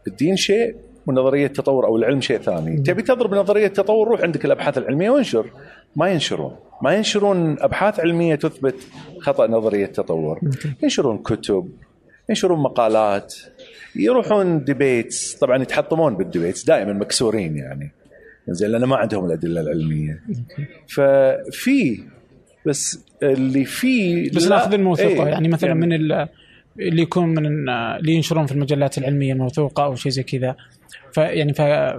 الدين 0.07 0.35
شيء 0.35 0.75
ونظريه 1.07 1.45
التطور 1.45 1.85
أو 1.85 1.97
العلم 1.97 2.21
شيء 2.21 2.37
ثاني. 2.37 2.77
تبي 2.81 3.01
تضرب 3.01 3.33
نظرية 3.33 3.65
التطور 3.65 4.07
روح 4.07 4.21
عندك 4.21 4.45
الأبحاث 4.45 4.77
العلمية 4.77 5.09
وانشر 5.09 5.45
ما 5.95 6.09
ينشرون. 6.09 6.55
ما 6.81 6.93
ينشرون 6.95 7.55
أبحاث 7.59 7.99
علمية 7.99 8.35
تثبت 8.35 8.75
خطأ 9.19 9.47
نظرية 9.47 9.85
التطور 9.85 10.39
ينشرون 10.83 11.17
كتب 11.17 11.69
ينشرون 12.29 12.59
مقالات 12.59 13.35
يروحون 13.95 14.63
debates 14.63 15.35
طبعا 15.35 15.61
يتحطمون 15.61 16.15
بال 16.15 16.26
debates 16.26 16.63
دائما 16.63 16.93
مكسورين 16.93 17.57
يعني. 17.57 17.91
زين 18.47 18.69
لأن 18.69 18.83
ما 18.83 18.95
عندهم 18.95 19.25
الأدلة 19.25 19.61
العلمية. 19.61 20.21
ففي 20.87 22.03
بس 22.65 23.05
اللي 23.23 23.65
فيه 23.65 24.29
بس 24.31 24.47
ناخذ 24.47 24.73
الموثوقه 24.73 25.07
إيه، 25.25 25.31
يعني 25.31 25.47
مثلا 25.47 25.73
من 25.73 25.93
ال- 25.93 26.27
اللي 26.79 27.01
يكون 27.01 27.29
من 27.29 27.69
اللي 27.69 28.13
ينشرون 28.13 28.45
في 28.45 28.51
المجلات 28.51 28.97
العلمية 28.97 29.33
الموثوقه 29.33 29.83
أو 29.83 29.95
شيء 29.95 30.11
زي 30.11 30.23
كذا. 30.23 30.55
فيعني 31.13 31.53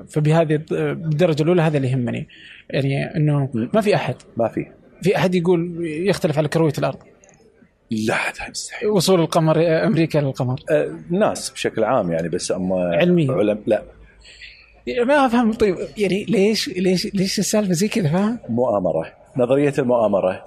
فبهذه 0.08 0.60
بالدرجه 0.70 1.42
الأولى 1.42 1.62
هذا 1.62 1.76
اللي 1.76 1.90
يهمني. 1.90 2.28
يعني 2.70 3.16
إنه 3.16 3.48
ما 3.74 3.80
في 3.80 3.94
أحد. 3.94 4.14
ما 4.36 4.48
في. 4.48 4.66
في 5.02 5.16
أحد 5.16 5.34
يقول 5.34 5.76
يختلف 5.86 6.38
على 6.38 6.48
كروية 6.48 6.72
الأرض. 6.78 6.98
لا 7.90 8.14
هذا 8.14 8.50
مستحيل. 8.50 8.88
وصول 8.88 9.20
القمر 9.20 9.86
أمريكا 9.86 10.18
للقمر 10.18 10.60
آه، 10.70 10.98
ناس 11.10 11.50
بشكل 11.50 11.84
عام 11.84 12.12
يعني 12.12 12.28
بس 12.28 12.52
أما 12.52 12.96
علميا. 12.96 13.32
علم 13.32 13.62
لا. 13.66 13.82
ما 15.06 15.26
أفهم. 15.26 15.52
طيب 15.52 15.76
يعني 15.98 16.24
ليش 16.24 16.68
ليش 16.68 17.06
ليش 17.14 17.38
السالفة 17.38 17.72
زي 17.72 17.88
كذا 17.88 18.08
فاهم؟ 18.08 18.38
مؤامرة. 18.48 19.23
نظرية 19.36 19.72
المؤامرة. 19.78 20.44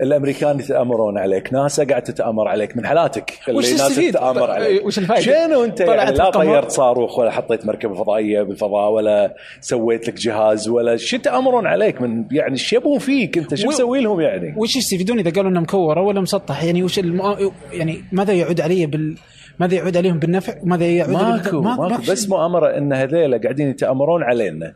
الأمريكان 0.00 0.58
يتأمرون 0.60 1.18
عليك 1.18 1.52
ناسا 1.52 1.84
قاعد 1.84 2.02
تتأمر 2.02 2.48
عليك 2.48 2.76
من 2.76 2.86
حالاتك. 2.86 3.32
اللي 3.48 3.58
وش 3.58 3.72
ناسا؟ 3.72 4.10
تتأمر 4.10 4.50
عليك. 4.50 4.84
وش 4.86 4.98
الفائدة؟ 4.98 5.22
شنو 5.46 5.64
أنت 5.64 5.80
يعني 5.80 6.16
لا. 6.16 6.30
طيرت 6.30 6.70
صاروخ 6.70 7.18
ولا 7.18 7.30
حطيت 7.30 7.66
مركبة 7.66 7.94
فضائية 7.94 8.42
بالفضاء 8.42 8.90
ولا 8.90 9.34
سويت 9.60 10.08
لك 10.08 10.14
جهاز 10.14 10.68
ولا 10.68 10.96
شو 10.96 11.16
يتأمرون 11.16 11.66
عليك 11.66 12.02
من 12.02 12.24
يعني 12.30 12.52
إيش 12.52 12.72
يبون 12.72 12.98
فيك 12.98 13.38
أنت؟ 13.38 13.54
شو 13.54 13.66
و- 13.66 13.70
مسوي 13.70 14.00
لهم 14.00 14.20
يعني؟ 14.20 14.54
وش 14.56 14.76
يستفيدون 14.76 15.18
إذا 15.18 15.30
قالوا 15.30 15.50
انها 15.50 15.62
مكوره 15.62 16.00
ولا 16.00 16.20
مسطح؟ 16.20 16.64
يعني 16.64 16.82
وش 16.82 16.98
المؤ... 16.98 17.50
يعني 17.72 18.04
ماذا 18.12 18.32
يعود 18.32 18.60
علي 18.60 18.86
بال 18.86 19.16
ماذا 19.58 19.74
يعود 19.74 19.96
عليهم 19.96 20.18
بالنفع؟ 20.18 20.54
وماذا 20.62 20.86
يعود 20.86 21.10
ماكو 21.12 21.60
ماكو. 21.60 21.82
ما 21.82 21.96
في 21.96 22.12
بس. 22.12 22.28
مؤامرة 22.28 22.78
إن 22.78 22.92
هذيلا 22.92 23.40
قاعدين 23.42 23.70
يتأمرون 23.70 24.22
علينا. 24.22 24.74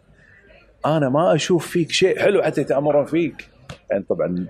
أنا 0.87 1.09
ما 1.09 1.35
أشوف 1.35 1.67
فيك 1.67 1.91
شيء 1.93 2.19
حلو 2.19 2.43
حتى 2.43 2.61
يتأمرون 2.61 3.05
فيك. 3.05 3.49
يعني 3.91 4.05
طبعا 4.09 4.47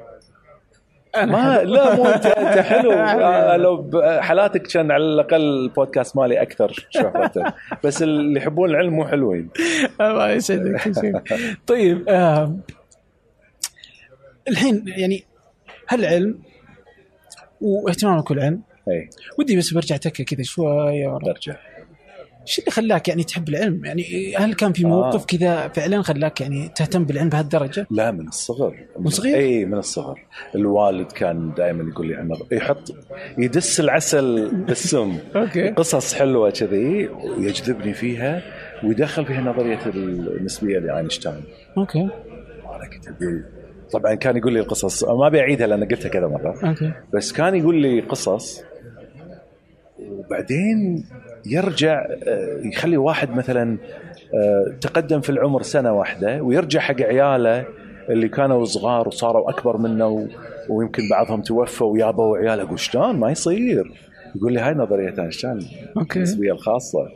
أنا 1.16 1.32
ما 1.32 1.54
حلو. 1.58 1.74
لا 1.74 1.94
مو 1.96 2.06
انت 2.06 2.26
أنت 2.26 2.58
حلو. 2.70 2.92
آه، 2.92 3.56
لو 3.56 3.76
بحالاتك 3.82 4.62
كان 4.66 4.90
على 4.90 5.04
الأقل 5.04 5.40
البودكاست 5.40 6.16
مالي 6.16 6.42
أكثر 6.42 6.86
شهرة. 6.90 7.54
بس 7.84 8.02
اللي 8.02 8.40
يحبون 8.40 8.70
العلم 8.70 8.92
مو 8.92 9.06
حلوين. 9.06 9.48
الله 10.00 10.30
يسعدك. 10.30 10.94
طيب 11.66 12.08
آه 12.08 12.56
الحين 14.48 14.84
يعني 14.86 15.24
هالعلم 15.88 16.38
واهتمامك 17.60 18.32
بالعلم 18.32 18.62
اي 18.88 19.08
ودي 19.38 19.56
بس 19.56 19.74
برجع 19.74 19.96
تكه 19.96 20.24
كذا 20.24 20.42
شوية 20.42 21.08
ورا 21.08 21.18
برجع. 21.24 21.56
إيش 22.46 22.58
اللي 22.58 22.70
خلاك 22.70 23.08
يعني 23.08 23.24
تحب 23.24 23.48
العلم؟ 23.48 23.84
يعني 23.84 24.34
هل 24.36 24.54
كان 24.54 24.72
في 24.72 24.84
موقف 24.84 25.20
آه. 25.20 25.26
كذا 25.26 25.68
فعلا 25.68 26.02
خلاك 26.02 26.40
يعني 26.40 26.68
تهتم 26.68 27.04
بالعلم 27.04 27.28
بهالدرجة؟ 27.28 27.86
لا 27.90 28.10
من 28.10 28.28
الصغر 28.28 28.76
من 28.98 29.10
صغير؟ 29.10 29.36
إي 29.36 29.64
من 29.64 29.78
الصغر 29.78 30.20
الوالد 30.54 31.12
كان 31.12 31.52
دائما 31.56 31.90
يقول 31.90 32.06
لي 32.06 32.14
عنه 32.14 32.36
يحط 32.52 32.94
يدس 33.38 33.80
العسل 33.80 34.50
بالسم 34.54 35.18
okay 35.36 35.68
قصص 35.68 36.14
حلوة 36.14 36.50
كذي 36.50 37.08
ويجذبني 37.08 37.94
فيها 37.94 38.42
ويدخل 38.84 39.26
فيها 39.26 39.40
نظرية 39.40 39.86
النسبية 39.86 40.78
لأينشتاين 40.78 41.42
okay 41.78 42.00
أنا 42.00 42.90
كنت 42.92 43.08
أقول 43.08 43.44
طبعا 43.92 44.14
كان 44.14 44.36
يقول 44.36 44.52
لي 44.52 44.60
القصص 44.60 45.04
ما 45.04 45.26
أبي 45.26 45.40
أعيدها 45.40 45.66
لأن 45.66 45.84
قلتها 45.84 46.08
كذا 46.08 46.26
مرة 46.26 46.68
okay 46.68 46.92
بس 47.12 47.32
كان 47.32 47.54
يقول 47.54 47.82
لي 47.82 48.00
قصص 48.00 48.62
وبعدين 49.98 51.04
يرجع 51.46 52.06
آه، 52.28 52.60
يخلي 52.62 52.96
واحد 52.96 53.30
مثلا 53.30 53.78
آه، 54.34 54.74
تقدم 54.80 55.20
في 55.20 55.30
العمر 55.30 55.62
سنة 55.62 55.92
واحدة 55.92 56.42
ويرجع 56.42 56.80
حق 56.80 57.00
عياله 57.00 57.64
اللي 58.08 58.28
كانوا 58.28 58.64
صغار 58.64 59.08
وصاروا 59.08 59.50
أكبر 59.50 59.76
منه 59.76 60.28
ويمكن 60.68 61.02
بعضهم 61.10 61.42
توفوا 61.42 61.92
ويابوا 61.92 62.38
عياله 62.38 62.62
أقول 62.62 62.78
شلون؟ 62.80 63.16
ما 63.16 63.30
يصير. 63.30 63.92
يقول 64.36 64.52
لي 64.52 64.60
هاي 64.60 64.74
نظرية 64.74 65.14
أينشتاين 65.18 65.58
okay. 65.96 66.18
النسبيه 66.18 66.52
الخاصة. 66.52 67.08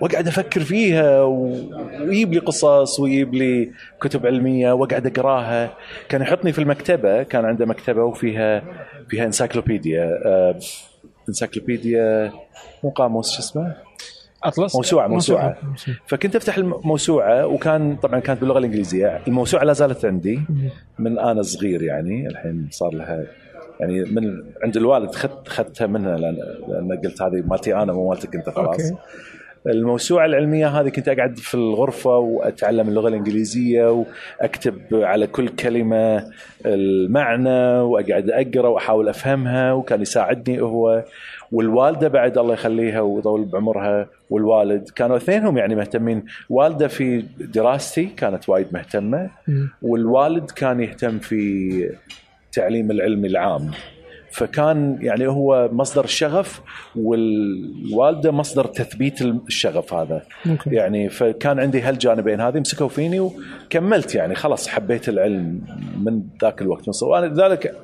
وأقعد 0.00 0.28
أفكر 0.28 0.60
فيها 0.60 1.22
ويجيب 1.22 2.32
لي 2.32 2.38
قصص 2.38 3.00
ويجيب 3.00 3.34
لي 3.34 3.70
كتب 4.00 4.26
علمية 4.26 4.72
وأقعد 4.72 5.06
أقراها. 5.06 5.74
كان 6.08 6.22
يحطني 6.22 6.52
في 6.52 6.58
المكتبة 6.58 7.22
كان 7.22 7.44
عنده 7.44 7.66
مكتبة 7.66 8.04
وفيها 8.04 8.62
فيها 9.08 9.24
encyclopedia 9.24 10.20
آه، 10.26 10.58
encyclopedia 11.28 12.32
مو 12.84 12.90
قاموس 12.90 13.30
شو 13.32 13.38
اسمه؟ 13.40 13.76
أطلس. 14.44 14.76
موسوعة- 14.76 15.08
موسوعة. 15.08 15.56
فكنت 16.06 16.36
أفتح 16.36 16.56
الموسوعه 16.58 17.46
وكان 17.46 17.96
طبعا 17.96 18.20
كانت 18.20 18.40
باللغة 18.40 18.58
الإنجليزية. 18.58 19.20
الموسوعة 19.28 19.64
لا 19.64 19.72
زالت 19.72 20.04
عندي 20.04 20.40
من 20.98 21.18
أنا 21.18 21.42
صغير 21.42 21.82
يعني 21.82 22.26
الحين 22.26 22.68
صار 22.70 22.94
لها 22.94 23.24
يعني 23.80 24.04
من 24.04 24.42
عند 24.64 24.76
الوالد 24.76 25.14
خدت 25.14 25.48
خدتها 25.48 25.86
منها 25.86 26.16
لأن 26.16 26.36
لأن 26.68 27.00
قلت 27.04 27.22
هذه 27.22 27.42
مالتي 27.46 27.74
أنا 27.74 27.92
مو 27.92 28.08
مالتك 28.08 28.34
أنت 28.36 28.48
خلاص. 28.48 28.80
أوكي. 28.90 28.96
الموسوعة 29.66 30.26
العلمية 30.26 30.68
هذه 30.68 30.88
كنت 30.88 31.08
أقعد 31.08 31.38
في 31.38 31.54
الغرفة 31.54 32.16
وأتعلم 32.18 32.88
اللغة 32.88 33.08
الإنجليزية 33.08 34.04
وأكتب 34.40 34.78
على 34.92 35.26
كل 35.26 35.48
كلمة 35.48 36.30
المعنى 36.66 37.80
وأقعد 37.80 38.30
أقرأ 38.30 38.68
وأحاول 38.68 39.08
أفهمها 39.08 39.72
وكان 39.72 40.00
يساعدني 40.02 40.60
هو 40.60 41.04
والوالدة 41.52 42.08
بعد 42.08 42.38
الله 42.38 42.52
يخليها 42.54 43.00
ويطول 43.00 43.44
بعمرها 43.44 44.06
والوالد. 44.30 44.88
كانوا 44.88 45.16
اثنينهم 45.16 45.58
يعني 45.58 45.74
مهتمين. 45.74 46.24
والدة 46.50 46.88
في 46.88 47.24
دراستي 47.40 48.04
كانت 48.04 48.48
وايد 48.48 48.66
مهتمة. 48.72 49.30
والوالد 49.82 50.50
كان 50.50 50.80
يهتم 50.80 51.18
في 51.18 51.90
تعليم 52.52 52.90
العلم 52.90 53.24
العام. 53.24 53.70
فكان 54.34 54.98
يعني 55.00 55.26
هو 55.26 55.68
مصدر 55.72 56.04
الشغف 56.04 56.60
والوالدة 56.96 58.32
مصدر 58.32 58.64
تثبيت 58.64 59.22
الشغف 59.22 59.94
هذا. 59.94 60.22
okay 60.50 60.70
يعني 60.70 61.08
فكان 61.08 61.60
عندي 61.60 61.80
هالجانبين 61.80 62.40
هذه 62.40 62.60
مسكوا 62.60 62.88
فيني 62.88 63.20
وكملت 63.20 64.14
يعني 64.14 64.34
خلاص 64.34 64.68
حبيت 64.68 65.08
العلم 65.08 65.60
من 66.04 66.22
ذاك 66.42 66.62
الوقت. 66.62 66.88
من. 66.88 67.08
وأنا 67.08 67.26
لذلك 67.26 67.76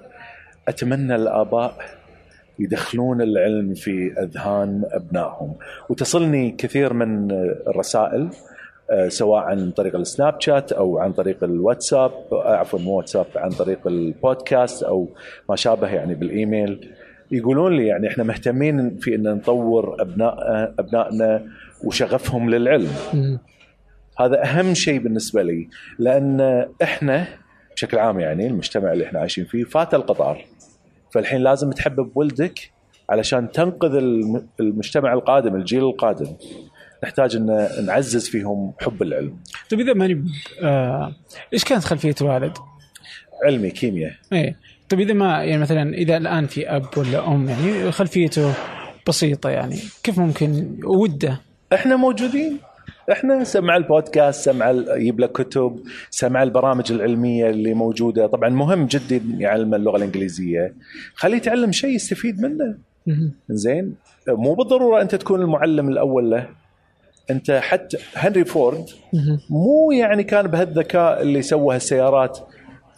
أتمنى 0.69 1.15
الآباء 1.15 1.75
يدخلون 2.59 3.23
العلم 3.23 3.75
في 3.75 4.13
أذهان 4.23 4.83
أبنائهم. 4.93 5.55
وتصلني 5.89 6.51
كثير 6.51 6.93
من 6.93 7.31
الرسائل. 7.69 8.29
سواء 9.09 9.43
عن 9.43 9.71
طريق 9.71 9.97
السناب 9.97 10.41
شات 10.41 10.73
أو 10.73 10.99
عن 10.99 11.13
طريق 11.13 11.45
الواتساب 11.45 12.11
آه، 12.33 12.57
عفوا 12.57 12.79
مو 12.79 12.91
واتساب 12.97 13.27
عن 13.37 13.51
طريق 13.51 13.87
البودكاست 13.87 14.83
أو 14.83 15.09
ما 15.49 15.57
شابه 15.57 15.89
يعني 15.89 16.15
بالإيميل. 16.15 16.91
يقولون 17.31 17.77
لي 17.77 17.87
يعني 17.87 18.09
إحنا 18.09 18.25
مهتمين 18.25 18.97
في 18.99 19.15
إن 19.15 19.23
نطور 19.23 19.97
ابناء 20.03 20.35
أبنائنا 20.79 21.43
وشغفهم 21.85 22.51
للعلم. 22.51 22.89
هذا 24.19 24.45
أهم 24.45 24.75
شيء 24.75 24.99
بالنسبة 25.01 25.43
لي 25.43 25.69
لأن 25.99 26.67
إحنا 26.83 27.27
بشكل 27.77 27.99
عام 27.99 28.21
يعني 28.21 28.47
المجتمع 28.47 28.93
اللي 28.93 29.05
إحنا 29.05 29.21
عايشين 29.21 29.45
فيه 29.45 29.65
فات 29.65 29.95
القطار. 29.95 30.45
فالحين 31.15 31.41
لازم 31.41 31.71
تحبب 31.71 32.11
ولدك 32.15 32.71
علشان 33.11 33.51
تنقذ 33.51 33.95
الم- 33.95 34.47
المجتمع 34.61 35.13
القادم 35.13 35.55
الجيل 35.57 35.83
القادم. 35.85 36.27
نحتاج 37.05 37.37
إن 37.37 37.69
نعزز 37.87 38.29
فيهم 38.29 38.73
حب 38.81 39.03
العلم. 39.03 39.37
طيب 39.71 39.81
إذا 39.81 39.95
ماني 39.95 40.25
آه 40.63 41.15
إيش 41.53 41.65
كانت 41.65 41.85
خلفية 41.85 42.15
الوالد؟ 42.21 42.53
علمي 43.45 43.71
كيمياء. 43.71 44.13
إيه. 44.33 44.57
طيب 44.89 45.01
إذا 45.01 45.13
ما 45.13 45.45
يعني 45.45 45.63
مثلا 45.63 45.95
إذا 45.95 46.17
الآن 46.17 46.47
في 46.47 46.69
أب 46.69 46.87
ولا 46.97 47.29
أم 47.29 47.49
يعني 47.49 47.93
خلفيته 47.93 48.53
بسيطة 49.09 49.51
يعني 49.51 49.77
كيف 50.03 50.19
ممكن 50.19 50.79
وده؟ 50.85 51.41
إحنا 51.73 51.97
موجودين. 51.97 52.59
إحنا 53.13 53.45
سمع 53.45 53.77
البودكاست 53.77 54.45
سمع 54.45 54.71
يجيب 54.71 55.21
لك 55.21 55.33
كتب 55.33 55.81
سمع 56.11 56.43
البرامج 56.43 56.93
العلمية 56.93 57.51
اللي 57.51 57.75
موجودة. 57.75 58.27
طبعا 58.27 58.49
مهم 58.49 58.87
جدا 58.87 59.21
يعلم 59.39 59.75
اللغة 59.75 59.97
الإنجليزية. 59.97 60.75
خليه 61.15 61.37
يتعلم 61.37 61.73
شيء 61.73 61.91
يستفيد 61.91 62.41
منه. 62.41 62.79
زين 63.49 63.95
مو 64.29 64.55
بالضرورة 64.55 65.03
أنت 65.03 65.15
تكون 65.15 65.41
المعلم 65.41 65.89
الأول 65.89 66.31
له. 66.31 66.60
أنت 67.31 67.51
حتى 67.51 67.99
هنري 68.15 68.45
فورد. 68.45 68.87
مو 69.51 69.93
يعني 69.93 70.25
كان 70.25 70.47
بهالذكاء 70.47 71.23
اللي 71.23 71.43
سوى 71.43 71.75
هالسيارات 71.75 72.39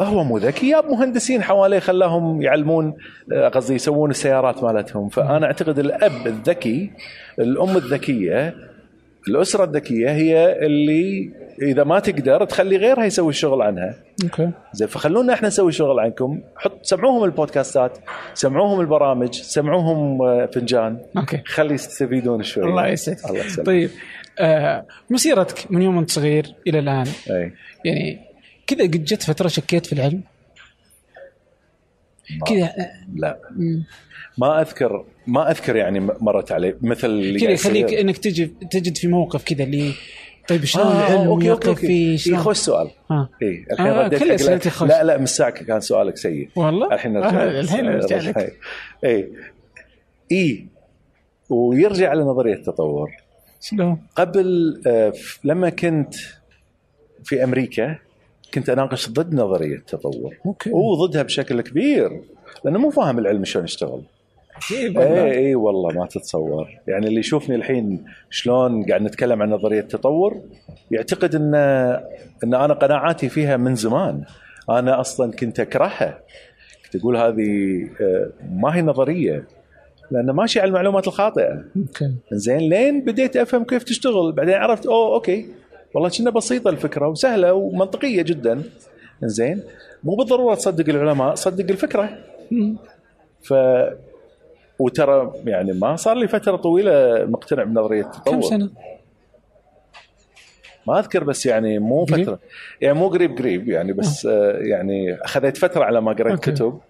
هو 0.00 0.24
مو 0.24 0.38
ذكي 0.38 0.70
جاب 0.70 0.84
مهندسين 0.84 1.42
حواليه 1.42 1.78
خلاهم 1.78 2.42
يعلمون 2.42 2.94
آه، 3.32 3.48
قصدي 3.48 3.74
يسوون 3.74 4.10
السيارات 4.10 4.62
مالتهم 4.62 5.08
فأنا 5.08 5.46
أعتقد 5.46 5.78
الأب 5.78 6.26
الذكي 6.26 6.90
الأم 7.38 7.76
الذكية 7.76 8.54
الأسرة 9.28 9.64
الذكية 9.64 10.10
هي 10.10 10.66
اللي 10.66 11.30
إذا 11.62 11.84
ما 11.84 11.98
تقدر 11.98 12.44
تخلي 12.44 12.76
غيرها 12.76 13.04
يسوي 13.04 13.30
الشغل 13.30 13.62
عنها. 13.62 13.94
okay. 14.24 14.50
زين 14.72 14.88
فخلونا 14.88 15.34
إحنا 15.34 15.48
نسوي 15.48 15.72
شغل 15.72 16.00
عنكم. 16.00 16.40
حط 16.56 16.78
سمعوهم 16.82 17.24
البودكاستات 17.24 17.98
سمعوهم 18.34 18.80
البرامج 18.80 19.34
سمعوهم 19.34 20.22
آه، 20.22 20.46
فنجان. 20.46 20.98
أوكي. 21.16 21.42
خلي 21.46 21.74
يستفيدون 21.74 22.42
شوي. 22.42 22.64
الله 22.64 22.86
يسعدك. 22.86 23.24
الله 23.30 23.44
يسلمك. 23.44 23.66
طيب 23.66 23.90
آه 24.38 24.86
مسيرتك 25.10 25.70
من 25.70 25.82
يوم 25.82 25.98
انت 25.98 26.10
صغير 26.10 26.54
إلى 26.66 26.78
الآن؟ 26.78 27.06
أي. 27.30 27.52
يعني 27.84 28.20
كذا 28.66 28.82
قد 28.82 29.04
جت 29.04 29.22
فترة 29.22 29.48
شكيت 29.48 29.86
في 29.86 29.92
العلم؟ 29.92 30.20
كذا 32.46 32.64
آه، 32.64 32.90
لا. 33.14 33.38
مم. 33.50 33.84
ما 34.38 34.60
أذكر 34.60 35.04
ما 35.26 35.50
أذكر 35.50 35.76
يعني 35.76 36.00
مرت 36.00 36.52
علي. 36.52 36.74
مثل 36.82 37.38
كذا 37.38 37.46
قاعد 37.46 37.54
يخليك. 37.54 37.94
إنك 37.94 38.18
تجد 38.18 38.54
تجد 38.70 38.96
في 38.96 39.08
موقف 39.08 39.44
كذا 39.44 39.64
اللي 39.64 39.92
طيب 40.48 40.64
شلون 40.64 40.86
آه 40.86 41.06
العلم 41.14 41.28
okay 41.28 41.46
يقف 41.46 41.78
في 41.80 42.18
شلون؟ 42.18 42.38
خوش 42.38 42.56
سؤال. 42.56 42.90
ها 43.10 43.28
اي 43.42 43.66
الحين 43.72 43.86
آه، 43.86 44.04
رديت 44.06 44.18
كل 44.20 44.28
حق 44.28 44.34
أسئلتي 44.34 44.68
لا- 44.68 44.74
خوش. 44.74 44.88
لا 44.88 45.04
لا 45.04 45.18
من 45.18 45.26
ساعه 45.26 45.50
كان 45.50 45.80
سؤالك 45.80 46.16
سيء. 46.16 46.48
والله؟ 46.56 46.94
الحين 46.94 47.12
نرجع. 47.12 47.42
آه، 47.42 47.60
الحين 47.60 47.86
ارجع 47.86 48.16
لك 48.16 48.56
اي 49.04 49.32
إي 50.32 50.66
ويرجع 51.50 52.12
لنظريه 52.14 52.54
التطور. 52.54 53.10
شلون؟ 53.60 53.98
قبل 54.16 54.80
آه، 54.86 55.12
لما 55.44 55.68
كنت 55.70 56.14
في 57.24 57.44
أمريكا 57.44 57.98
كنت 58.54 58.68
أناقش 58.68 59.08
ضد 59.10 59.34
نظرية 59.34 59.76
التطور. 59.76 60.36
okay. 60.46 60.70
وضدها 60.72 61.22
بشكل 61.22 61.60
كبير 61.60 62.20
لأنه 62.64 62.78
مو 62.78 62.90
فاهم 62.90 63.18
العلم 63.18 63.44
شلون 63.44 63.64
يشتغل. 63.64 64.02
كيف 64.68 64.98
اي 64.98 65.04
والله؟ 65.06 65.30
اي 65.30 65.54
والله 65.54 65.92
ما 65.92 66.06
تتصور. 66.06 66.68
يعني 66.88 67.06
اللي 67.06 67.20
يشوفني 67.20 67.56
الحين 67.56 68.04
شلون 68.30 68.84
قاعد 68.84 69.02
نتكلم 69.02 69.42
عن 69.42 69.50
نظرية 69.50 69.80
التطور 69.80 70.40
يعتقد 70.90 71.34
إن 71.34 71.54
إن 72.44 72.54
أنا 72.54 72.74
قناعاتي 72.74 73.28
فيها 73.28 73.56
من 73.56 73.74
زمان. 73.74 74.22
أنا 74.70 75.00
أصلا 75.00 75.32
كنت 75.32 75.60
أكرهها. 75.60 76.18
كنت 76.84 77.02
أقول 77.02 77.16
هذه 77.16 77.82
آه، 78.00 78.30
ما 78.50 78.76
هي 78.76 78.82
نظرية 78.82 79.44
لأن 80.10 80.30
ماشي 80.30 80.60
على 80.60 80.68
المعلومات 80.68 81.08
الخاطئة. 81.08 81.64
okay 81.76 82.14
زين 82.32 82.58
لين 82.58 83.04
بديت 83.04 83.36
أفهم 83.36 83.64
كيف 83.64 83.82
تشتغل. 83.82 84.32
بعدين 84.32 84.54
عرفت 84.54 84.86
أوه 84.86 85.14
okay. 85.14 85.46
والله 85.94 86.10
كانت 86.18 86.30
بسيطة 86.30 86.70
الفكرة 86.70 87.08
وسهلة 87.08 87.52
ومنطقية 87.52 88.22
جدا. 88.22 88.62
زين. 89.22 89.62
مو 90.04 90.16
بالضرورة 90.16 90.54
تصدق 90.54 90.88
العلماء 90.88 91.34
صدق 91.34 91.70
الفكرة. 91.70 92.18
ف 93.42 93.54
وترى 94.84 95.32
يعني 95.44 95.72
ما 95.72 95.96
صار 95.96 96.16
لي 96.16 96.28
فترة 96.28 96.56
طويلة 96.56 97.24
مقتنع 97.26 97.62
بنظرية 97.64 98.00
التطور. 98.00 98.34
كم 98.34 98.42
سنة؟ 98.42 98.70
ما 100.86 100.98
أذكر 100.98 101.24
بس 101.24 101.46
يعني 101.46 101.78
مو 101.78 102.04
قريب؟ 102.04 102.24
فترة. 102.24 102.38
يعني 102.80 102.98
مو 102.98 103.08
قريب 103.08 103.38
قريب. 103.38 103.68
يعني 103.68 103.92
بس 103.92 104.26
آه. 104.26 104.52
يعني 104.52 105.14
أخذت 105.14 105.56
فترة 105.56 105.84
على 105.84 106.00
ما 106.00 106.12
قريت. 106.12 106.40
كتب. 106.40 106.80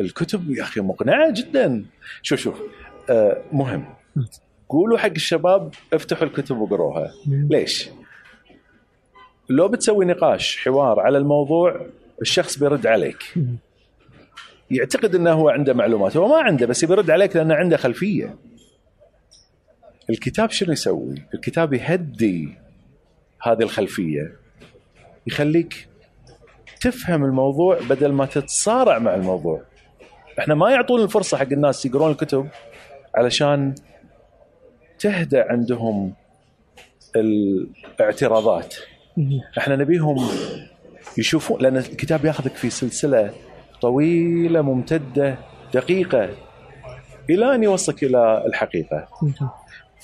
الكتب 0.00 0.50
يا 0.50 0.62
أخي 0.62 0.80
مقنعة 0.80 1.32
جدا. 1.32 1.84
شوف 2.22 2.40
شوف. 2.40 2.62
آه 3.10 3.38
مهم. 3.52 3.84
قولوا 4.68 4.98
حق 4.98 5.10
الشباب 5.10 5.74
افتحوا 5.92 6.26
الكتب 6.26 6.58
وقروها. 6.58 7.12
ليش؟ 7.26 7.90
لو 9.48 9.68
بتسوي 9.68 10.04
نقاش 10.04 10.58
حوار 10.64 11.00
على 11.00 11.18
الموضوع 11.18 11.86
الشخص 12.22 12.58
بيرد 12.58 12.86
عليك. 12.86 13.34
يعتقد 14.70 15.14
إنه 15.14 15.32
هو 15.32 15.48
عنده 15.48 15.74
معلومات. 15.74 16.16
هو 16.16 16.28
ما 16.28 16.36
عنده 16.36 16.66
بس 16.66 16.84
بيرد 16.84 17.10
عليك 17.10 17.36
لأنه 17.36 17.54
عنده 17.54 17.76
خلفية. 17.76 18.36
الكتاب 20.10 20.50
شنو 20.50 20.72
يسوي؟ 20.72 21.22
الكتاب 21.34 21.72
يهدي 21.72 22.54
هذه 23.42 23.62
الخلفية. 23.62 24.36
يخليك 25.26 25.88
تفهم 26.80 27.24
الموضوع 27.24 27.78
بدل 27.90 28.12
ما 28.12 28.26
تتصارع 28.26 28.98
مع 28.98 29.14
الموضوع. 29.14 29.62
إحنا 30.38 30.54
ما 30.54 30.70
يعطون 30.70 31.02
الفرصة 31.02 31.36
حق 31.36 31.52
الناس 31.52 31.86
يقرون 31.86 32.10
الكتب 32.10 32.48
علشان 33.14 33.74
تهدى 34.98 35.40
عندهم 35.40 36.14
الاعتراضات. 37.16 38.74
إحنا 39.58 39.76
نبيهم 39.76 40.28
يشوفون 41.18 41.62
لأن 41.62 41.76
الكتاب 41.76 42.24
ياخذك 42.24 42.54
في 42.54 42.70
سلسلة 42.70 43.32
طويلة 43.80 44.62
ممتدة 44.62 45.38
دقيقة 45.74 46.28
إلى 47.30 47.54
أن 47.54 47.62
يوصلك 47.62 48.02
إلى 48.02 48.44
الحقيقة. 48.46 49.08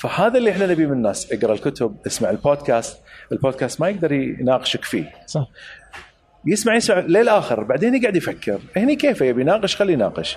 فهذا 0.00 0.38
اللي 0.38 0.50
إحنا 0.50 0.66
نبيه 0.66 0.86
من 0.86 0.92
الناس. 0.92 1.32
اقرأ 1.32 1.52
الكتب 1.52 1.96
اسمع 2.06 2.30
البودكاست. 2.30 3.02
البودكاست 3.32 3.80
ما 3.80 3.88
يقدر 3.88 4.12
يناقشك 4.12 4.84
فيه. 4.84 5.10
صح. 5.26 5.46
يسمع 6.46 6.76
يسمع 6.76 6.98
للآخر 6.98 7.62
بعدين 7.62 7.94
يقعد 7.94 8.16
يفكر. 8.16 8.58
هني 8.76 8.96
كيف 8.96 9.20
يبي 9.20 9.40
يناقش؟ 9.40 9.76
خليه 9.76 9.92
يناقش. 9.92 10.36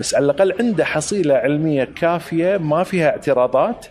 بس 0.00 0.14
على 0.14 0.24
الأقل 0.24 0.54
عنده 0.60 0.84
حصيلة 0.84 1.34
علمية 1.34 1.84
كافية 1.84 2.56
ما 2.56 2.84
فيها 2.84 3.10
اعتراضات. 3.10 3.86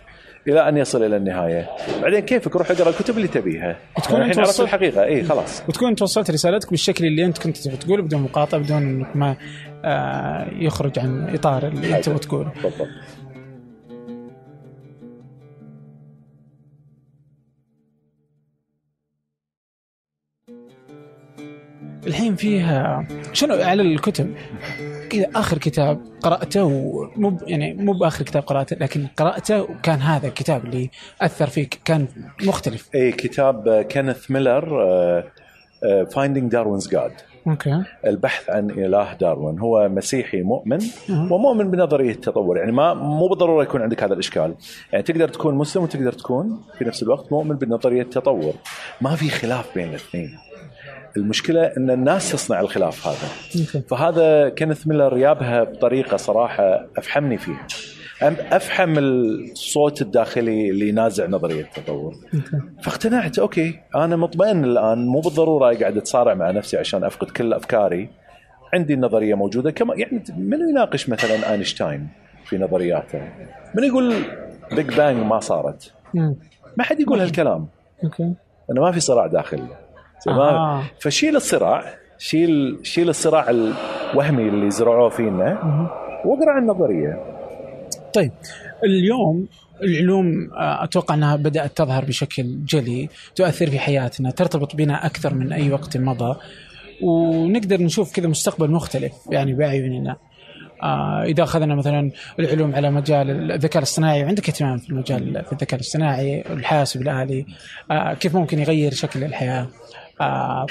إلى 0.48 0.68
أن 0.68 0.76
يصل 0.76 1.02
إلى 1.04 1.16
النهاية. 1.16 1.70
بعدين 2.02 2.20
كيفك؟ 2.20 2.56
روح 2.56 2.70
اقرأ 2.70 2.88
الكتب 2.90 3.16
اللي 3.16 3.28
تبيها. 3.28 3.76
وتكون 3.98 4.20
الحين 4.20 4.38
عرفت 4.38 4.48
وصلت- 4.50 4.60
الحقيقة. 4.60 5.04
اي 5.04 5.24
خلاص. 5.24 5.62
وتكون 5.68 5.88
انت 5.88 6.02
وصلت 6.02 6.30
رسالتك 6.30 6.70
بالشكل 6.70 7.04
اللي 7.04 7.24
أنت 7.24 7.38
كنت 7.38 7.56
تبي 7.56 7.76
تقوله 7.76 8.02
بدون 8.02 8.22
مقاطعة 8.22 8.60
بدون 8.60 8.82
إنك 8.82 9.16
ما 9.16 9.36
آه، 9.84 10.48
يخرج 10.58 10.98
عن 10.98 11.34
إطار 11.34 11.66
اللي 11.66 11.96
أنت 11.96 12.04
تبغى 12.04 12.18
تقوله 12.18 12.52
بالضبط. 12.62 12.88
الحين 22.06 22.36
فيها 22.36 23.06
شنو 23.32 23.54
على 23.54 23.82
الكتب؟ 23.82 24.34
كذا 25.10 25.30
آخر 25.36 25.58
كتاب 25.58 26.00
قرأته 26.22 26.64
ومو 26.64 27.30
ب- 27.30 27.42
يعني 27.46 27.74
مو 27.74 27.92
بآخر 27.92 28.24
كتاب 28.24 28.42
قرأته 28.42 28.76
لكن 28.80 29.06
قرأته 29.16 29.62
وكان 29.62 29.98
هذا 29.98 30.26
الكتاب 30.28 30.64
اللي 30.64 30.90
أثر 31.22 31.46
فيك 31.46 31.80
كان 31.84 32.06
مختلف. 32.46 32.88
اي 32.94 33.12
كتاب 33.12 33.82
كينيث 33.88 34.30
ميلر 34.30 34.64
Finding 36.10 36.52
Darwin's 36.52 36.88
God 36.88 37.12
okay. 37.46 37.82
البحث 38.06 38.50
عن 38.50 38.70
إله 38.70 39.12
داروين. 39.14 39.58
هو 39.58 39.88
مسيحي 39.88 40.42
مؤمن. 40.42 40.78
ومؤمن 41.10 41.70
بنظرية 41.70 42.10
التطور. 42.12 42.58
يعني 42.58 42.72
ما 42.72 42.94
مو 42.94 43.28
بالضرورة 43.28 43.62
يكون 43.62 43.82
عندك 43.82 44.02
هذا 44.02 44.14
الإشكال. 44.14 44.54
يعني 44.92 45.04
تقدر 45.04 45.28
تكون 45.28 45.54
مسلم 45.54 45.82
وتقدر 45.82 46.12
تكون 46.12 46.60
في 46.78 46.84
نفس 46.84 47.02
الوقت 47.02 47.32
مؤمن 47.32 47.56
بنظرية 47.56 48.02
التطور. 48.02 48.52
ما 49.00 49.14
في 49.16 49.28
خلاف 49.30 49.74
بين 49.74 49.88
الاثنين. 49.88 50.38
المشكلة 51.16 51.64
إن 51.76 51.90
الناس 51.90 52.32
تصنع 52.32 52.60
الخلاف 52.60 53.06
هذا. 53.06 53.28
فهذا 53.88 54.48
كينيث 54.48 54.86
ميلر 54.86 55.18
يابها 55.18 55.64
بطريقة 55.64 56.16
صراحة 56.16 56.86
أفحمني 56.96 57.38
فيها. 57.38 57.66
أفحم 58.52 58.98
الصوت 58.98 60.02
الداخلي 60.02 60.70
اللي 60.70 60.88
ينازع 60.88 61.26
نظرية 61.26 61.60
التطور. 61.60 62.14
فاقتنعت 62.82 63.38
okay 63.38 63.80
أنا 63.94 64.16
مطمئن 64.16 64.64
الآن 64.64 65.06
مو 65.06 65.20
بالضرورة 65.20 65.66
أقعد 65.66 65.96
اتصارع 65.96 66.34
مع 66.34 66.50
نفسي 66.50 66.76
عشان 66.76 67.04
أفقد 67.04 67.30
كل 67.30 67.52
أفكاري. 67.52 68.08
عندي 68.74 68.94
النظرية 68.94 69.34
موجودة 69.34 69.70
كما 69.70 69.94
يعني 69.94 70.22
من 70.36 70.58
يناقش 70.70 71.08
مثلا 71.08 71.52
آينشتاين 71.52 72.08
في 72.44 72.58
نظرياته؟ 72.58 73.18
من 73.74 73.84
يقول 73.84 74.14
Big 74.72 74.96
Bang 74.96 75.26
ما 75.26 75.40
صارت. 75.40 75.92
ما 76.76 76.84
حد 76.84 77.00
يقول 77.00 77.20
هالكلام. 77.20 77.66
okay 78.04 78.34
انه 78.70 78.80
ما 78.80 78.92
في 78.92 79.00
صراع 79.00 79.26
داخلي. 79.26 79.68
ما 80.26 80.50
آه. 80.50 80.82
فشيل 81.00 81.36
الصراع 81.36 81.84
شيل 82.18 82.78
شيل 82.82 83.08
الصراع 83.08 83.50
الوهمي 83.50 84.48
اللي 84.48 84.70
زرعوه 84.70 85.08
فينا 85.08 85.58
واقرأ 86.24 86.50
عن 86.50 86.62
النظرية. 86.62 87.24
طيب 88.14 88.32
اليوم 88.84 89.46
العلوم 89.82 90.50
آه، 90.52 90.84
أتوقع 90.84 91.14
أنها 91.14 91.36
بدأت 91.36 91.76
تظهر 91.76 92.04
بشكل 92.04 92.64
جلي 92.64 93.08
تؤثر 93.34 93.70
في 93.70 93.78
حياتنا 93.78 94.30
ترتبط 94.30 94.76
بنا 94.76 95.06
أكثر 95.06 95.34
من 95.34 95.52
أي 95.52 95.72
وقت 95.72 95.96
مضى 95.96 96.38
ونقدر 97.02 97.82
نشوف 97.82 98.12
كذا 98.12 98.28
مستقبل 98.28 98.70
مختلف 98.70 99.12
يعني 99.30 99.54
باعيننا 99.54 100.16
آه 100.82 101.22
إذا 101.22 101.42
أخذنا 101.42 101.74
مثلا 101.74 102.10
العلوم 102.38 102.74
على 102.74 102.90
مجال 102.90 103.50
الذكاء 103.52 103.78
الاصطناعي 103.78 104.24
وعندك 104.24 104.48
اهتمام 104.48 104.78
في 104.78 104.90
المجال 104.90 105.44
في 105.44 105.52
الذكاء 105.52 105.80
الاصطناعي 105.80 106.44
الحاسب 106.50 107.02
الآلي 107.02 107.46
آه 107.90 108.14
كيف 108.14 108.36
ممكن 108.36 108.58
يغير 108.58 108.92
شكل 108.92 109.24
الحياة؟ 109.24 109.68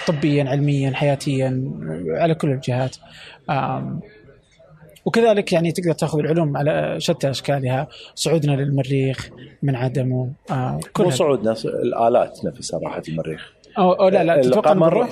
طبيا 0.08 0.50
علميا 0.50 0.92
حياتيا 0.92 1.72
على 2.08 2.36
كل 2.36 2.52
الجهات 2.52 2.96
وكذلك 5.06 5.54
يعني 5.54 5.72
تقدر 5.72 5.92
تأخذ 5.92 6.20
العلوم 6.20 6.58
على 6.58 6.96
شتى 6.98 7.30
أشكالها 7.30 7.88
صعودنا 8.16 8.52
للمريخ 8.52 9.30
من 9.64 9.76
عدمه 9.76 10.32
آه 10.52 10.80
كل 10.94 11.04
مو. 11.04 11.10
صعودنا 11.10 11.56
الآلات 11.66 12.46
نفسها 12.46 12.80
راحت 12.80 13.10
المريخ 13.10 13.54
أو, 13.78 13.92
أو 13.92 14.10
لا 14.10 14.24
لا 14.24 14.42
تتوقع 14.42 14.72
انه 14.72 14.88
القمر 14.88 14.90
بنروح؟ 14.90 15.10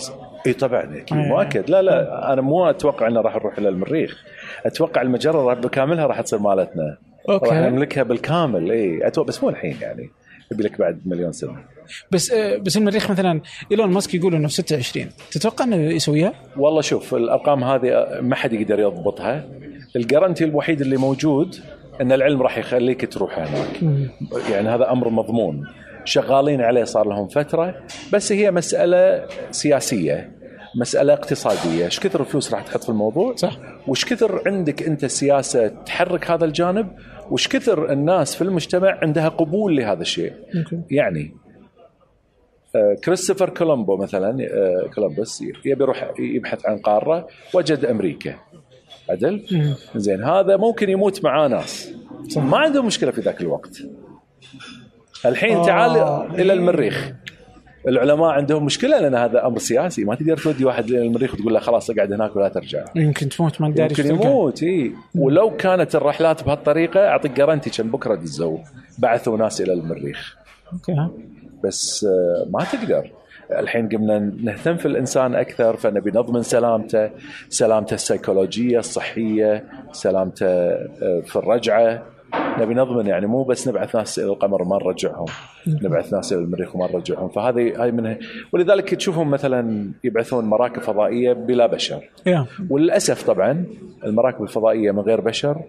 إي 0.48 0.54
طبعا 0.54 0.98
أكيد. 0.98 1.18
مؤكد 1.18 1.70
لا 1.70 1.82
لا 1.82 2.34
أنا 2.34 2.42
مو 2.42 2.70
أتوقع 2.70 3.08
إنه 3.08 3.22
راح 3.22 3.36
نروح 3.36 3.58
إلى 3.58 3.70
المريخ 3.70 4.24
أتوقع 4.66 5.02
المجرة 5.02 5.54
بكاملها 5.54 6.06
راح 6.06 6.22
تصير 6.22 6.40
مالتنا 6.40 6.98
okay. 7.30 7.50
راح 7.50 7.58
نملكها 7.58 8.04
بالكامل 8.04 8.72
إي 8.72 9.12
بس 9.28 9.44
مو 9.44 9.50
الحين 9.50 9.78
يعني 9.82 10.10
يبي 10.52 10.64
لك 10.64 10.80
بعد 10.80 11.02
مليون 11.06 11.32
سنة. 11.32 11.56
بس 12.12 12.32
آه 12.32 12.58
بس 12.58 12.78
المريخ 12.78 13.12
مثلا 13.12 13.42
إيلون 13.72 13.92
ماسك 13.92 14.14
يقول 14.14 14.36
إنه 14.36 14.48
في 14.48 14.54
26 14.54 15.10
تتوقع 15.32 15.66
إنه 15.66 15.76
يسويها؟ 15.76 16.34
والله 16.58 16.82
شوف 16.82 17.16
الأرقام 17.16 17.64
هذه 17.64 18.08
ما 18.22 18.36
حد 18.36 18.54
يقدر 18.54 18.80
يضبطها. 18.80 19.46
الجرانتي 19.96 20.44
الوحيد 20.44 20.82
اللي 20.82 20.98
موجود 20.98 21.56
إن 22.02 22.12
العلم 22.12 22.42
راح 22.42 22.58
يخليك 22.58 23.14
تروح 23.14 23.40
هناك. 23.40 24.04
يعني 24.52 24.70
هذا 24.70 24.92
أمر 24.92 25.10
مضمون. 25.10 25.68
شغالين 26.06 26.62
عليه 26.62 26.84
صار 26.84 27.08
لهم 27.08 27.28
فترة 27.28 27.76
بس 28.14 28.32
هي 28.32 28.52
مسألة 28.52 29.26
سياسية 29.52 30.38
مسألة 30.76 31.14
اقتصادية. 31.14 31.86
إيش 31.86 32.00
كثر 32.00 32.24
فلوس 32.24 32.54
راح 32.54 32.62
تحط 32.62 32.84
في 32.84 32.90
الموضوع؟ 32.90 33.36
صح. 33.36 33.58
وش 33.88 34.06
كثر 34.06 34.42
عندك 34.46 34.84
أنت 34.84 35.06
سياسة 35.06 35.68
تحرك 35.68 36.32
هذا 36.32 36.46
الجانب؟ 36.46 36.88
وش 37.32 37.48
كثر 37.48 37.92
الناس 37.92 38.36
في 38.36 38.42
المجتمع 38.42 39.00
عندها 39.02 39.30
قبول 39.30 39.76
لهذا 39.78 40.02
الشيء. 40.02 40.34
يعني 40.92 41.34
آه، 42.76 42.94
كريستوفر 43.04 43.50
كولومبو 43.50 43.98
مثلا 43.98 44.48
آه، 44.52 44.90
كولومبوس 44.96 45.42
يبي 45.42 45.84
يروح 45.84 46.12
يبحث 46.20 46.66
عن 46.66 46.78
قارة 46.78 47.28
وجد 47.54 47.86
أمريكا 47.86 48.36
عدل. 49.10 49.46
زين 49.96 50.24
هذا 50.24 50.58
ممكن 50.58 50.90
يموت 50.90 51.24
معاه 51.24 51.48
ناس 51.48 51.94
صح. 52.30 52.44
ما 52.44 52.58
عندهم 52.58 52.86
مشكلة 52.86 53.12
في 53.12 53.22
ذاك 53.22 53.42
الوقت 53.42 53.78
الحين 55.26 55.58
آه. 55.58 55.66
تعال 55.66 55.92
إلى 56.40 56.54
المريخ 56.54 57.12
العلماء 57.88 58.30
عندهم 58.30 58.66
مشكلة 58.66 59.00
لأن 59.00 59.16
هذا 59.16 59.48
أمر 59.48 59.60
سياسي. 59.60 60.06
ما 60.06 60.16
تقدر 60.16 60.38
تودي 60.38 60.66
واحد 60.66 60.90
إلى 60.90 61.02
المريخ 61.02 61.34
وتقول 61.34 61.54
له 61.54 61.60
خلاص 61.60 61.90
اقعد 61.90 62.14
هناك 62.14 62.36
ولا 62.36 62.50
ترجع. 62.50 62.86
يمكن 62.96 63.30
تموت 63.30 63.62
ما 63.62 63.70
داري 63.70 63.96
يمكن. 64.00 64.16
يموت 64.16 64.64
إي. 64.64 64.92
ولو 65.16 65.50
كانت 65.58 65.96
الرحلات 65.96 66.44
بهالطريقة 66.44 67.08
أعطيك 67.08 67.32
guarantee 67.32 67.70
كم 67.70 67.92
بكرة 67.92 68.16
دزوا 68.16 68.58
بعثوا 68.98 69.38
ناس 69.38 69.62
إلى 69.62 69.74
المريخ. 69.74 70.38
okay. 70.74 71.08
بس 71.64 72.04
آه، 72.04 72.48
ما 72.50 72.64
تقدر. 72.64 73.12
الحين 73.52 73.90
قمنا 73.90 74.20
نهتم 74.20 74.78
في 74.78 74.86
الإنسان 74.86 75.36
أكثر 75.36 75.78
فنبي 75.78 76.12
نضمن 76.12 76.44
سلامته. 76.44 77.10
سلامته 77.50 77.94
السيكولوجية 77.94 78.80
الصحية 78.80 79.64
سلامته 79.92 80.48
آه، 80.48 81.22
في 81.26 81.36
الرجعة. 81.36 82.04
نبي 82.34 82.74
نضمن 82.74 83.08
يعني 83.08 83.28
مو 83.28 83.44
بس 83.44 83.68
نبعث 83.68 83.96
ناس 83.96 84.20
إلى 84.20 84.28
القمر 84.28 84.62
وما 84.62 84.78
نرجعهم. 84.78 85.26
نبعث 85.68 86.14
ناس 86.14 86.34
إلى 86.34 86.42
المريخ 86.42 86.76
وما 86.76 86.92
نرجعهم. 86.92 87.30
فهذه 87.30 87.84
هاي 87.84 87.92
منها. 87.92 88.18
ولذلك 88.52 88.96
تشوفهم 88.96 89.32
مثلا 89.32 89.92
يبعثون 90.04 90.46
مراكب 90.46 90.82
فضائية 90.82 91.34
بلا 91.34 91.66
بشر. 91.66 92.10
وللأسف 92.70 93.24
طبعا 93.28 93.66
المراكب 94.04 94.44
الفضائية 94.44 94.92
من 94.92 95.00
غير 95.00 95.22
بشر 95.22 95.62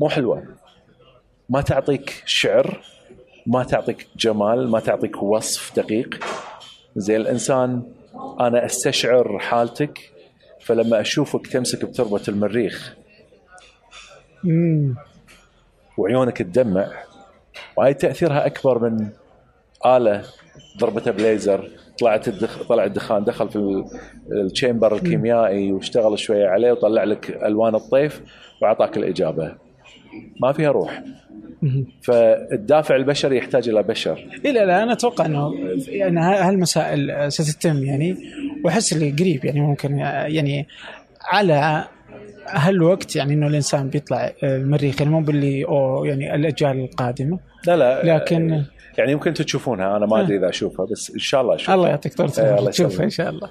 مو 0.00 0.08
حلوة. 0.08 0.42
ما 1.48 1.60
تعطيك 1.60 2.22
شعر 2.26 2.80
ما 3.46 3.64
تعطيك 3.64 4.06
جمال 4.16 4.70
ما 4.70 4.80
تعطيك 4.80 5.22
وصف 5.22 5.76
دقيق. 5.76 6.24
زي 6.96 7.16
الإنسان 7.16 7.82
أنا 8.40 8.64
أستشعر 8.64 9.38
حالتك 9.38 10.12
فلما 10.60 11.00
أشوفك 11.00 11.46
تمسك 11.46 11.84
بتربة 11.84 12.22
المريخ. 12.28 12.97
وعيونك 15.98 16.38
تدمع 16.38 16.86
وهي 17.76 17.94
تأثيرها 17.94 18.46
أكبر 18.46 18.78
من 18.90 19.08
آلة 19.86 20.22
ضربتها 20.78 21.10
بليزر 21.10 21.70
طلعت 22.00 22.28
الدخ... 22.28 22.62
طلع 22.68 22.84
الدخان 22.84 23.24
دخل 23.24 23.48
في 23.48 23.56
ال- 23.56 23.84
الشامبر 24.32 24.94
الكيميائي 24.96 25.72
واشتغل 25.72 26.18
شوية 26.18 26.46
عليه 26.48 26.72
وطلع 26.72 27.04
لك 27.04 27.30
ألوان 27.30 27.74
الطيف 27.74 28.22
وأعطاك 28.62 28.96
الإجابة. 28.96 29.54
ما 30.42 30.52
فيها 30.52 30.70
روح. 30.70 31.02
فالدافع 32.02 32.96
البشري 32.96 33.36
يحتاج 33.36 33.68
إلى 33.68 33.82
بشر. 33.82 34.26
إيه 34.44 34.50
لا 34.52 34.82
أنا 34.82 34.92
أتوقع 34.92 35.26
إنه 35.26 35.52
يعني 35.88 36.20
هالمسائل 36.20 37.32
ستتم 37.32 37.84
يعني 37.84 38.16
وأحس 38.64 38.92
اللي 38.92 39.10
قريب 39.10 39.44
يعني 39.44 39.60
ممكن 39.60 39.98
يعني 39.98 40.66
على 41.24 41.84
هالوقت 42.48 43.16
يعني 43.16 43.34
إنه 43.34 43.46
الإنسان 43.46 43.88
بيطلع 43.88 44.32
المريخ 44.42 45.00
يعني 45.00 45.12
مو 45.12 45.20
باللي 45.20 45.64
أو 45.64 46.04
يعني 46.04 46.34
الأجيال 46.34 46.80
القادمة 46.80 47.38
لا 47.66 47.76
لا 47.76 48.16
لكن 48.16 48.64
يعني 48.98 49.12
يمكن 49.12 49.28
أنتم 49.28 49.44
تشوفونها 49.44 49.96
أنا 49.96 50.06
ما 50.06 50.20
أدري 50.20 50.36
إذا 50.36 50.48
أشوفها 50.48 50.86
بس 50.86 51.10
إن 51.10 51.18
شاء 51.18 51.40
الله 51.40 51.54
أشوفها 51.54 51.74
الله 51.74 51.88
يعطيك 51.88 52.14
طول 52.14 52.26
الله 52.38 52.52
العمر 52.52 52.70
تشوفها. 52.70 53.04
إن 53.04 53.10
شاء 53.10 53.30
الله. 53.30 53.50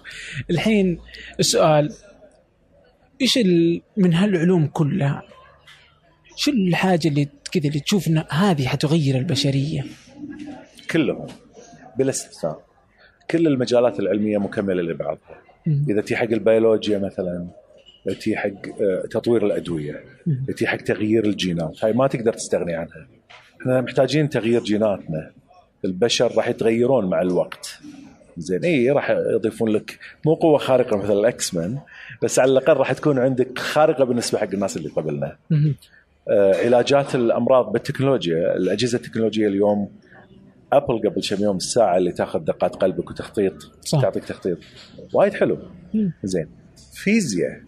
الحين 0.50 1.00
السؤال 1.40 1.94
إيش 3.22 3.40
من 3.98 4.14
هالعلوم 4.14 4.68
كلها 4.68 5.24
شو 6.36 6.52
الحاجة 6.52 7.08
اللي 7.08 7.28
كذا 7.52 7.68
اللي 7.68 7.80
تشوف 7.80 8.08
ان 8.08 8.24
هذه 8.30 8.68
حتغير 8.68 9.18
البشرية؟ 9.18 9.86
كلهم 10.92 11.28
بلا 11.98 12.10
استثناء 12.10 12.60
كل 13.32 13.48
المجالات 13.48 14.00
العلمية 14.00 14.38
مكملة 14.38 14.82
لبعضها. 14.82 15.42
إذا 15.90 16.02
تي 16.02 16.16
حق 16.16 16.24
البيولوجيا 16.32 17.00
مثلا 17.00 17.48
تي 18.20 18.36
حق 18.38 18.82
آه، 18.82 19.08
تطوير 19.12 19.46
الأدوية. 19.46 20.04
تي 20.58 20.68
حق 20.68 20.78
تغيير 20.78 21.26
الجينات 21.26 21.86
هاي 21.86 21.94
ما 21.94 22.08
تقدر 22.08 22.34
تستغني 22.34 22.74
عنها 22.74 23.08
إحنا 23.62 23.82
محتاجين 23.82 24.30
تغيير 24.30 24.64
جيناتنا 24.64 25.32
البشر 25.86 26.36
راح 26.38 26.48
يتغيرون 26.48 27.06
مع 27.06 27.22
الوقت 27.22 27.80
زين 28.38 28.66
إي 28.66 28.92
راح 28.92 29.10
يضيفون 29.10 29.70
لك 29.70 30.00
مو 30.26 30.34
قوة 30.34 30.58
خارقة 30.58 30.98
مثل 30.98 31.14
ال 31.14 31.54
X-Men 31.54 31.80
بس 32.24 32.40
على 32.40 32.52
الأقل 32.52 32.78
راح 32.78 32.94
تكون 32.94 33.20
عندك 33.20 33.60
خارقة 33.60 34.04
بالنسبة 34.04 34.40
حق 34.40 34.50
الناس 34.54 34.78
اللي 34.78 34.90
قبلنا. 34.90 35.38
آه، 36.30 36.56
علاجات 36.66 37.16
الأمراض 37.16 37.72
بالتكنولوجيا 37.72 38.56
الأجهزة 38.56 38.96
التكنولوجية 38.96 39.48
اليوم 39.48 39.90
أبل 40.74 41.10
قبل 41.10 41.22
كم 41.30 41.44
يوم 41.44 41.58
الساعة 41.58 41.98
اللي 41.98 42.12
تاخذ 42.12 42.40
دقات 42.40 42.76
قلبك 42.76 43.10
وتخطيط 43.10 43.72
صح. 43.82 44.02
تعطيك 44.02 44.26
تخطيط 44.26 44.58
وايد 45.14 45.34
حلو. 45.34 45.58
زين 46.24 46.48
فيزياء. 46.94 47.62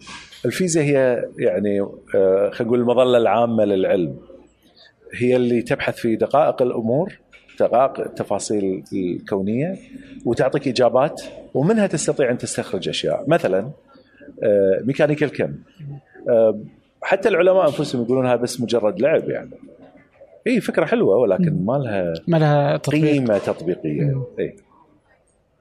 الفيزياء 0.44 0.84
هي 0.84 1.24
يعني 1.38 1.80
آه، 2.14 2.50
خلينا 2.50 2.60
نقول 2.60 2.80
المظلة 2.80 3.18
العامة 3.18 3.64
للعلم. 3.64 4.16
هي 5.14 5.36
اللي 5.36 5.62
تبحث 5.62 5.96
في 5.96 6.16
دقائق 6.16 6.62
الأمور 6.62 7.18
دقائق 7.60 8.00
التفاصيل 8.00 8.84
الكونية 8.92 9.76
وتعطيك 10.24 10.68
إجابات 10.68 11.22
ومنها 11.54 11.86
تستطيع 11.86 12.30
أن 12.30 12.38
تستخرج 12.38 12.88
أشياء. 12.88 13.24
مثلا 13.28 13.70
آه، 14.42 14.80
ميكانيكا 14.84 15.26
الكم. 15.26 15.54
آه، 16.28 16.60
حتى 17.02 17.28
العلماء 17.28 17.66
أنفسهم 17.66 18.02
يقولونها 18.02 18.36
بس 18.36 18.60
مجرد 18.60 19.00
لعب 19.00 19.30
يعني. 19.30 19.50
اي 20.46 20.60
فكرة 20.60 20.84
حلوة 20.84 21.16
ولكن 21.16 21.64
ما 21.64 21.72
لها 21.72 22.14
ما 22.28 22.36
لها 22.36 22.76
تطبيق. 22.76 23.04
قيمة 23.04 23.38
تطبيقية. 23.38 24.24
اي 24.38 24.56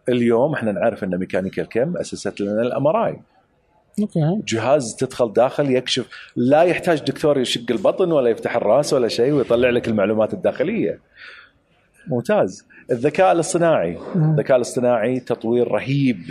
اليوم 0.09 0.53
إحنا 0.53 0.71
نعرف 0.71 1.03
إن 1.03 1.17
ميكانيكا 1.17 1.61
الكم 1.61 1.97
أسست 1.97 2.41
لنا 2.41 2.61
ال 2.61 2.87
MRI. 2.87 3.19
جهاز 4.47 4.95
تدخل 4.95 5.33
داخل 5.33 5.75
يكشف. 5.75 6.09
لا 6.35 6.63
يحتاج 6.63 6.99
دكتور 6.99 7.39
يشق 7.39 7.71
البطن 7.71 8.11
ولا 8.11 8.29
يفتح 8.29 8.55
الراس 8.55 8.93
ولا 8.93 9.07
شيء 9.07 9.31
ويطلع 9.31 9.69
لك 9.69 9.87
المعلومات 9.87 10.33
الداخلية. 10.33 10.99
ممتاز. 12.07 12.65
الذكاء 12.91 13.31
الاصطناعي. 13.31 13.97
الذكاء 14.15 14.57
الاصطناعي 14.57 15.19
تطوير 15.19 15.67
رهيب. 15.67 16.21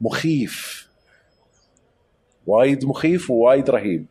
مخيف. 0.00 0.88
وايد 2.46 2.84
مخيف 2.84 3.30
ووايد 3.30 3.70
رهيب. 3.70 4.06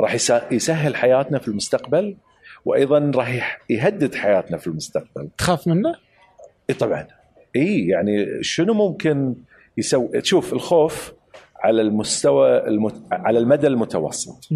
راح 0.00 0.14
يسهل 0.52 0.96
حياتنا 0.96 1.38
في 1.38 1.48
المستقبل 1.48 2.16
وأيضا 2.64 3.12
راح 3.14 3.60
يهدد 3.70 4.14
حياتنا 4.14 4.56
في 4.58 4.66
المستقبل. 4.66 5.28
تخاف 5.38 5.68
منه؟ 5.68 5.94
اي 6.70 6.74
طبعا. 6.74 7.06
اي 7.56 7.86
يعني 7.86 8.42
شنو 8.42 8.74
ممكن 8.74 9.34
يسوي 9.76 10.20
تشوف 10.20 10.52
الخوف 10.52 11.12
على 11.60 11.82
المستوى 11.82 12.68
المت... 12.68 12.94
على 13.12 13.38
المدى 13.38 13.66
المتوسط. 13.66 14.48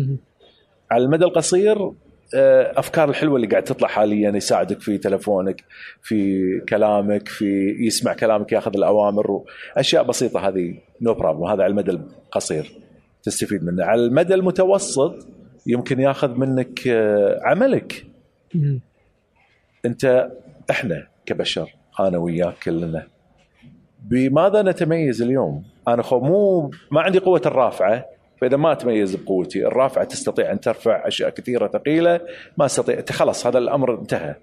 على 0.90 1.05
المدى 1.05 1.24
القصير 1.24 1.92
آه، 2.34 2.72
أفكار 2.78 3.11
الحلوة 3.11 3.36
اللي 3.36 3.46
قاعد 3.46 3.64
تطلع 3.64 3.88
حاليا 3.88 4.30
يساعدك 4.30 4.80
في 4.80 4.98
تلفونك 4.98 5.64
في 6.02 6.61
كلامك 6.68 7.28
في 7.28 7.76
يسمع 7.80 8.14
كلامك 8.14 8.52
ياخذ 8.52 8.76
الأوامر 8.76 9.44
اشياء 9.76 10.02
بسيطة 10.02 10.48
هذه 10.48 10.78
no 11.00 11.18
no 11.18 11.24
problem 11.24 11.44
هذا 11.44 11.62
على 11.62 11.70
المدى 11.70 11.90
القصير 11.90 12.72
تستفيد 13.22 13.64
منه 13.64 13.84
على 13.84 14.00
المدى 14.00 14.34
المتوسط 14.34 15.26
يمكن 15.66 16.00
ياخذ 16.00 16.34
منك 16.34 16.88
آه، 16.88 17.40
عملك. 17.42 18.07
أنت 19.84 20.30
إحنا 20.70 21.07
كبشر 21.26 21.74
أنا 22.00 22.18
وياك 22.18 22.55
كلنا 22.64 23.07
بماذا 24.05 24.62
نتميز 24.62 25.22
اليوم؟ 25.22 25.64
أنا 25.88 26.02
خو 26.02 26.20
مو 26.20 26.70
ما 26.90 27.00
عندي 27.00 27.18
قوة 27.18 27.42
الرافعة 27.46 28.05
فإذا 28.40 28.57
ما 28.57 28.72
أتميز 28.72 29.14
بقوتي، 29.14 29.66
الرافعة 29.66 30.05
تستطيع 30.05 30.52
أن 30.52 30.61
ترفع 30.61 31.09
أشياء 31.09 31.30
كثيرة 31.30 31.68
ثقيلة 31.68 32.20
ما 32.59 32.66
استطيع 32.66 33.05
خلاص 33.11 33.46
هذا 33.46 33.59
الأمر 33.59 34.00
انتهى. 34.00 34.34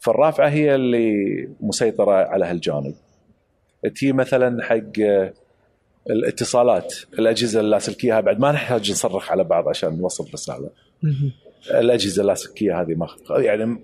فالرافعة 0.00 0.48
هي 0.48 0.74
اللي 0.74 1.48
مسيطرة 1.60 2.12
على 2.12 2.44
هالجانب. 2.44 2.94
تي 3.94 4.12
مثلا 4.12 4.64
حق 4.64 5.00
آه، 5.00 5.32
الاتصالات 6.10 6.94
الأجهزة 7.18 7.60
اللاسلكية 7.60 8.20
بعد 8.20 8.40
ما 8.40 8.52
نحتاج 8.52 8.90
نصرخ 8.90 9.32
على 9.32 9.44
بعض 9.44 9.68
عشان 9.68 9.98
نوصل 9.98 10.28
رسالة. 10.34 10.70
الأجهزة 11.70 12.22
اللاسلكية 12.22 12.80
هذه 12.80 12.94
ما 12.94 13.06
يعني 13.30 13.78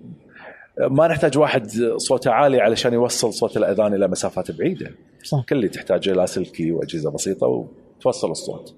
ما 0.79 1.07
نحتاج 1.07 1.37
واحد 1.37 1.69
صوته 1.97 2.31
عالي 2.31 2.61
علشان 2.61 2.93
يوصل 2.93 3.33
صوت 3.33 3.57
الأذان 3.57 3.93
إلى 3.93 4.07
مسافات 4.07 4.51
بعيدة. 4.51 4.91
صح. 5.23 5.43
كل 5.49 5.55
اللي 5.55 5.67
تحتاجه 5.67 6.13
لاسلكي 6.13 6.71
وأجهزة 6.71 7.11
بسيطة 7.11 7.47
وتوصل 7.47 8.31
الصوت. 8.31 8.75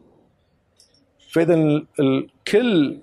فإذا 1.32 1.54
ال- 1.54 1.86
ال- 2.00 2.28
كل 2.48 2.98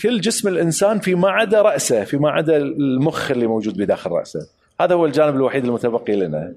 كل 0.00 0.20
جسم 0.20 0.48
الإنسان 0.48 0.98
فيما 0.98 1.30
عدا 1.30 1.62
رأسه 1.62 2.04
فيما 2.04 2.30
عدا 2.30 2.56
المخ 2.56 3.30
اللي 3.30 3.46
موجود 3.46 3.76
بداخل 3.76 4.10
رأسه. 4.10 4.40
هذا 4.80 4.94
هو 4.94 5.06
الجانب 5.06 5.36
الوحيد 5.36 5.64
المتبقي 5.64 6.16
لنا. 6.16 6.54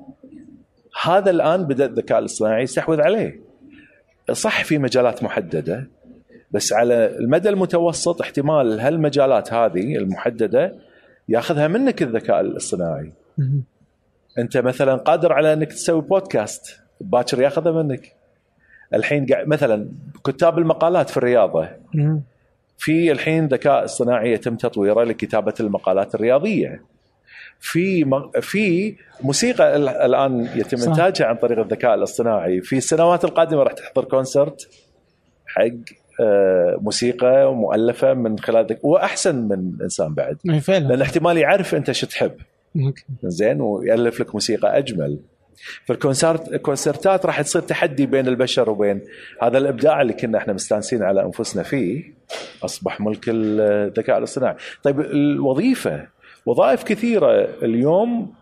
هذا 1.03 1.29
الآن 1.29 1.63
بدأ 1.63 1.85
الذكاء 1.85 2.19
الاصطناعي 2.19 2.63
يستحوذ 2.63 3.01
عليه. 3.01 3.39
صح 4.31 4.63
في 4.63 4.77
مجالات 4.77 5.23
محددة 5.23 5.87
بس 6.51 6.73
على 6.73 7.17
المدى 7.19 7.49
المتوسط 7.49 8.21
احتمال 8.21 8.79
هالمجالات 8.79 9.53
هذه 9.53 9.95
المحددة 9.95 10.75
ياخذها 11.29 11.67
منك 11.67 12.01
الذكاء 12.01 12.41
الاصطناعي. 12.41 13.11
انت 14.37 14.57
مثلا 14.57 14.95
قادر 14.95 15.33
على 15.33 15.53
انك 15.53 15.67
تسوي 15.73 16.01
بودكاست 16.01 16.79
باكر 17.01 17.41
ياخذها 17.41 17.71
منك 17.83 18.13
الحين 18.93 19.25
قاعد 19.25 19.47
مثلا 19.47 19.89
كتاب 20.25 20.57
المقالات 20.57 21.09
في 21.09 21.17
الرياضة. 21.17 21.69
في 22.77 23.11
الحين 23.11 23.47
ذكاء 23.47 23.85
اصطناعي 23.85 24.31
يتم 24.31 24.55
تطويره 24.55 25.03
لكتابة 25.03 25.53
المقالات 25.59 26.15
الرياضية 26.15 26.81
في 27.59 28.03
م... 28.05 28.29
في 28.41 28.95
موسيقى 29.23 29.75
ال- 29.75 29.89
الآن 29.89 30.49
يتم. 30.55 30.77
إنتاجها 30.89 31.25
عن 31.27 31.35
طريق 31.35 31.59
الذكاء 31.59 31.93
الاصطناعي 31.93 32.61
في 32.61 32.77
السنوات 32.77 33.25
القادمة 33.25 33.63
راح 33.63 33.73
تحضر 33.73 34.03
كونسرت 34.03 34.69
حق 35.47 35.63
موسيقى 36.81 37.55
مؤلفه 37.55 38.13
من 38.13 38.39
خلال 38.39 38.65
ذك... 38.65 38.79
واحسن 38.85 39.35
من 39.35 39.71
إنسان 39.81 40.13
بعد. 40.13 40.37
إيه 40.49 40.59
فعلا. 40.59 40.87
لأن 40.87 41.01
احتمال 41.01 41.37
يعرف 41.37 41.75
أنت 41.75 41.91
شو 41.91 42.07
تحب. 42.07 42.31
زين 43.23 43.61
ويألف 43.61 44.19
لك 44.19 44.35
موسيقى 44.35 44.77
أجمل. 44.77 45.19
فالكونسرت 45.85 46.53
الكونسرتات 46.53 47.25
راح 47.25 47.41
تصير 47.41 47.61
تحدي 47.61 48.05
بين 48.05 48.27
البشر 48.27 48.69
وبين 48.69 49.01
هذا 49.41 49.57
الإبداع 49.57 50.01
اللي 50.01 50.13
كنا 50.13 50.37
إحنا 50.37 50.53
مستانسين 50.53 51.03
على 51.03 51.23
أنفسنا 51.23 51.63
فيه. 51.63 52.03
أصبح 52.65 53.01
ملك 53.01 53.23
الذكاء 53.27 54.17
الاصطناعي. 54.17 54.55
طيب 54.83 54.99
الوظيفة 54.99 56.07
وظائف 56.45 56.83
كثيرة 56.83 57.47
اليوم 57.63 58.33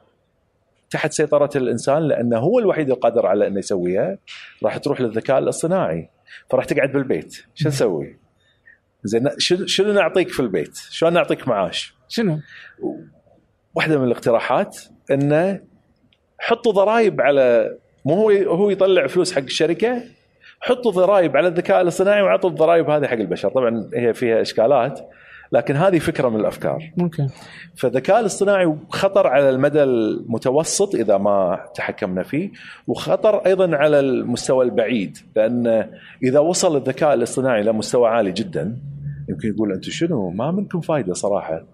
تحت 0.89 1.11
سيطرة 1.11 1.49
الإنسان 1.55 2.07
لأنه 2.07 2.37
هو 2.37 2.59
الوحيد 2.59 2.89
القادر 2.89 3.25
على 3.25 3.47
انه 3.47 3.59
يسويها 3.59 4.17
راح 4.63 4.77
تروح 4.77 5.01
للذكاء 5.01 5.39
الاصطناعي. 5.39 6.09
فراح 6.49 6.65
تقعد 6.65 6.91
بالبيت 6.91 7.45
شو 7.55 7.67
نسوي؟ 7.67 8.17
زين 9.03 9.29
شنو 9.37 9.65
شنو 9.65 9.93
نعطيك 9.93 10.29
في 10.29 10.39
البيت؟ 10.39 10.77
شلون 10.89 11.13
نعطيك 11.13 11.47
معاش؟ 11.47 11.95
شنو؟ 12.07 12.39
واحدة 13.75 13.97
من 13.97 14.05
الاقتراحات 14.07 14.77
انه 15.11 15.61
حطوا 16.39 16.71
ضرائب 16.71 17.21
على 17.21 17.77
مو 18.05 18.13
هو 18.13 18.29
هو 18.29 18.69
يطلع 18.69 19.07
فلوس 19.07 19.33
حق 19.33 19.41
الشركة 19.41 20.03
حطوا 20.61 20.91
ضرائب 20.91 21.37
على 21.37 21.47
الذكاء 21.47 21.81
الاصطناعي 21.81 22.21
واعطوا 22.21 22.49
الضرائب 22.49 22.89
هذه 22.89 23.07
حق 23.07 23.13
البشر 23.13 23.49
طبعا 23.49 23.89
هي 23.93 24.13
فيها 24.13 24.41
إشكالات 24.41 25.09
لكن 25.51 25.75
هذه 25.75 25.99
فكرة 25.99 26.29
من 26.29 26.39
الأفكار. 26.39 26.91
ممكن. 26.97 27.27
فالذكاء 27.75 28.19
الاصطناعي 28.19 28.75
خطر 28.89 29.27
على 29.27 29.49
المدى 29.49 29.83
المتوسط 29.83 30.95
إذا 30.95 31.17
ما 31.17 31.59
تحكمنا 31.75 32.23
فيه 32.23 32.51
وخطر 32.87 33.35
أيضا 33.45 33.75
على 33.75 33.99
المستوى 33.99 34.65
البعيد 34.65 35.17
لأن 35.35 35.89
إذا 36.23 36.39
وصل 36.39 36.77
الذكاء 36.77 37.13
الاصطناعي 37.13 37.61
إلى 37.61 37.71
مستوى 37.71 38.09
عالي 38.09 38.31
جدا 38.31 38.77
يمكن 39.29 39.49
يقول 39.49 39.71
أنتم 39.71 39.91
شنو؟ 39.91 40.29
ما 40.29 40.51
منكم 40.51 40.81
فايدة 40.81 41.13
صراحة. 41.13 41.65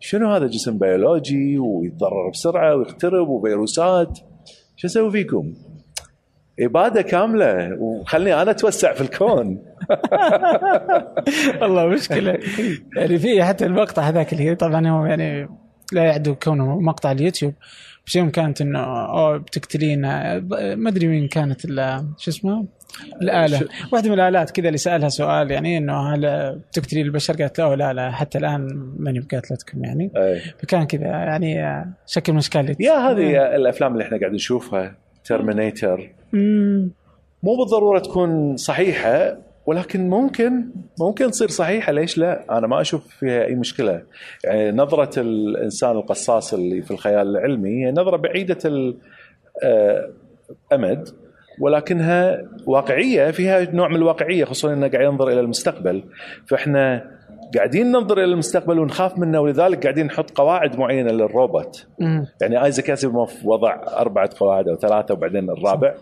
شنو 0.00 0.30
هذا 0.32 0.46
جسم 0.46 0.78
بيولوجي 0.78 1.58
ويتضرر 1.58 2.30
بسرعة 2.30 2.76
ويخترب 2.76 3.28
وفيروسات؟ 3.28 4.18
شو 4.76 4.86
أسوي 4.86 5.10
فيكم؟ 5.10 5.54
اباده 6.60 7.02
كاملة. 7.02 7.76
وخلني 7.78 8.42
أنا 8.42 8.50
أتوسع 8.50 8.92
في 8.92 9.00
الكون. 9.00 9.62
والله 11.60 11.86
مشكلة. 11.86 12.38
يعني 12.96 13.18
في 13.18 13.44
حتى 13.44 13.66
المقطع 13.66 14.02
هذاك 14.02 14.32
اللي 14.32 14.54
طبعا 14.54 14.88
هو 14.88 15.06
يعني 15.06 15.48
لا 15.92 16.04
يعدو 16.04 16.34
كونه 16.34 16.80
مقطع 16.80 17.12
اليوتيوب. 17.12 17.54
بس 18.06 18.16
يوم 18.16 18.30
كانت 18.30 18.60
إنه 18.60 18.78
اوه 19.08 19.36
بتقتلين 19.36 20.00
ما 20.74 20.88
أدري 20.88 21.06
مين 21.06 21.28
كانت 21.28 21.66
شو 22.18 22.30
اسمه 22.30 22.66
الآلة. 23.22 23.58
شو- 23.58 23.64
واحدة 23.92 24.08
من 24.10 24.14
الآلات 24.14 24.50
كذا 24.50 24.66
اللي 24.66 24.78
سألها 24.78 25.08
سؤال 25.08 25.50
يعني 25.50 25.78
إنه 25.78 26.14
هل 26.14 26.52
بتقتلي 26.70 27.02
البشر؟ 27.02 27.34
قالت 27.36 27.58
له 27.60 27.74
لا 27.74 27.92
لا 27.92 28.10
حتى 28.10 28.38
الآن 28.38 28.92
ماني 28.98 29.20
بقاتلتكم 29.20 29.84
يعني. 29.84 30.10
أي. 30.16 30.40
فكان 30.58 30.86
كذا 30.86 31.06
يعني 31.06 31.84
شكل 32.06 32.32
من 32.32 32.38
أشكال 32.38 32.76
يا 32.80 32.92
هذه 32.92 33.56
الأفلام 33.56 33.92
اللي 33.92 34.04
إحنا 34.04 34.18
قاعدين 34.18 34.34
نشوفها. 34.36 34.94
Terminator. 35.26 36.10
مو 37.42 37.56
بالضرورة 37.56 37.98
تكون 37.98 38.56
صحيحة 38.56 39.36
ولكن 39.66 40.08
ممكن 40.10 40.64
ممكن 41.00 41.30
تصير 41.30 41.48
صحيحة 41.48 41.92
ليش 41.92 42.18
لا؟ 42.18 42.58
أنا 42.58 42.66
ما 42.66 42.80
أشوف 42.80 43.06
فيها 43.06 43.44
أي 43.44 43.54
مشكلة. 43.54 44.02
يعني 44.44 44.72
نظرة 44.72 45.20
الإنسان 45.20 45.90
القصاص 45.90 46.54
اللي 46.54 46.82
في 46.82 46.90
الخيال 46.90 47.36
العلمي 47.36 47.84
هي 47.84 47.92
نظرة 47.92 48.16
بعيدة 48.16 48.58
الامد 50.72 51.08
ولكنها 51.60 52.48
واقعية 52.66 53.30
فيها 53.30 53.70
نوع 53.74 53.88
من 53.88 53.96
الواقعية 53.96 54.44
خصوصا 54.44 54.72
إنه 54.72 54.88
قاعد 54.88 55.04
ينظر 55.04 55.28
إلى 55.28 55.40
المستقبل 55.40 56.04
فإحنا 56.46 57.10
قاعدين 57.54 57.92
ننظر 57.92 58.18
إلى 58.18 58.32
المستقبل 58.32 58.78
ونخاف 58.78 59.18
منه 59.18 59.40
ولذلك 59.40 59.82
قاعدين 59.82 60.06
نحط 60.06 60.30
قواعد 60.30 60.78
معينة 60.78 61.12
للروبوت. 61.12 61.86
مم. 62.00 62.26
يعني 62.40 62.64
آيزاك 62.64 62.90
اسيموف 62.90 63.44
وضع 63.44 63.74
أربعة 63.88 64.30
قواعد 64.40 64.68
أو 64.68 64.76
ثلاثة 64.76 65.14
وبعدين 65.14 65.50
الرابع 65.50 65.94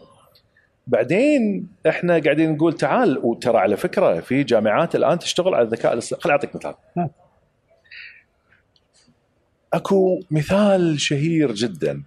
بعدين 0.86 1.68
إحنا 1.88 2.18
قاعدين 2.18 2.52
نقول 2.52 2.72
تعال 2.72 3.18
وترى 3.18 3.58
على 3.58 3.76
فكرة 3.76 4.20
في 4.20 4.42
جامعات 4.42 4.94
الآن 4.94 5.18
تشتغل 5.18 5.54
على 5.54 5.64
الذكاء 5.64 5.92
الاصطناعي 5.92 6.22
خليني 6.22 6.34
أعطيك 6.36 6.56
مثال 6.56 6.74
نعم. 6.96 7.10
أكو 9.72 10.20
مثال 10.30 11.00
شهير 11.00 11.52
جدا 11.52 12.02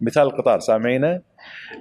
مثال 0.00 0.22
القطار 0.22 0.60
سامعينه 0.60 1.20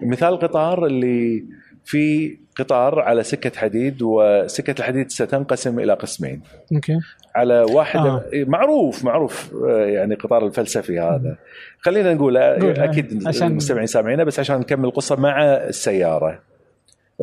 مثال 0.01 0.33
القطار 0.33 0.85
اللي 0.85 1.45
في 1.85 2.37
قطار 2.59 2.99
على 2.99 3.23
سكة 3.23 3.59
حديد 3.59 4.01
وسكة 4.01 4.79
الحديد 4.79 5.11
ستنقسم 5.11 5.79
إلى 5.79 5.93
قسمين. 5.93 6.41
أوكي. 6.75 6.99
على 7.35 7.61
واحد 7.61 7.99
آه. 7.99 8.23
معروف 8.33 9.03
معروف 9.05 9.53
آه، 9.69 9.85
يعني 9.85 10.15
قطار 10.15 10.45
الفلسفي 10.45 10.99
هذا. 10.99 11.35
خلينا 11.79 12.13
نقول 12.13 12.37
آه، 12.37 12.41
آه، 12.41 12.83
أكيد 12.83 13.27
عشان- 13.27 13.47
المستمعين 13.47 13.85
سامعينه 13.87 14.23
بس 14.23 14.39
عشان 14.39 14.59
نكمل 14.59 14.85
القصة 14.85 15.15
مع 15.15 15.43
السيارة. 15.43 16.39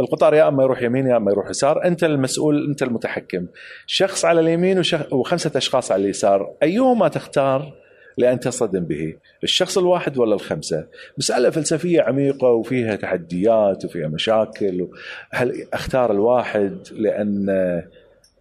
القطار 0.00 0.34
يا 0.34 0.48
أما 0.48 0.62
يروح 0.62 0.82
يمين 0.82 1.06
يا 1.06 1.16
أما 1.16 1.30
يروح 1.32 1.50
يسار. 1.50 1.84
أنت 1.84 2.04
المسؤول 2.04 2.66
أنت 2.68 2.82
المتحكم. 2.82 3.46
شخص 3.86 4.24
على 4.24 4.40
اليمين 4.40 4.78
وشخ... 4.78 5.12
وخمسة 5.12 5.50
أشخاص 5.56 5.92
على 5.92 6.02
اليسار. 6.04 6.50
أيهما 6.62 7.08
تختار؟ 7.08 7.72
لأن 8.16 8.40
تصطدم 8.40 8.84
به. 8.84 9.16
الشخص 9.42 9.78
الواحد 9.78 10.18
ولا 10.18 10.34
الخمسة؟ 10.34 10.86
مسألة 11.18 11.50
فلسفية 11.50 12.02
عميقة 12.02 12.48
وفيها 12.48 12.96
تحديات 12.96 13.84
وفيها 13.84 14.08
مشاكل. 14.08 14.88
هل 15.30 15.66
أختار 15.72 16.12
الواحد 16.12 16.78
لأن 16.92 17.48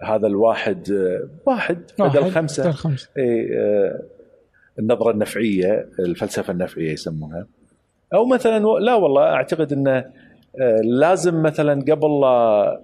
هذا 0.01 0.27
الواحد 0.27 0.91
واحد 1.45 1.77
بدل 1.99 2.31
خمسه 2.31 2.63
بدل 2.63 2.73
خمسه 2.73 3.09
إيه، 3.17 3.59
آه، 3.59 4.01
النظرة 4.79 5.11
النفعية 5.11 5.89
الفلسفة 5.99 6.53
النفعية 6.53 6.91
يسمونها. 6.91 7.47
أو 8.13 8.25
مثلا 8.25 8.59
لا 8.79 8.95
والله 8.95 9.23
أعتقد 9.23 9.73
إنه 9.73 10.05
آه، 10.61 10.81
لازم 10.83 11.41
مثلا 11.41 11.81
قبل 11.81 12.23
آه، 12.23 12.81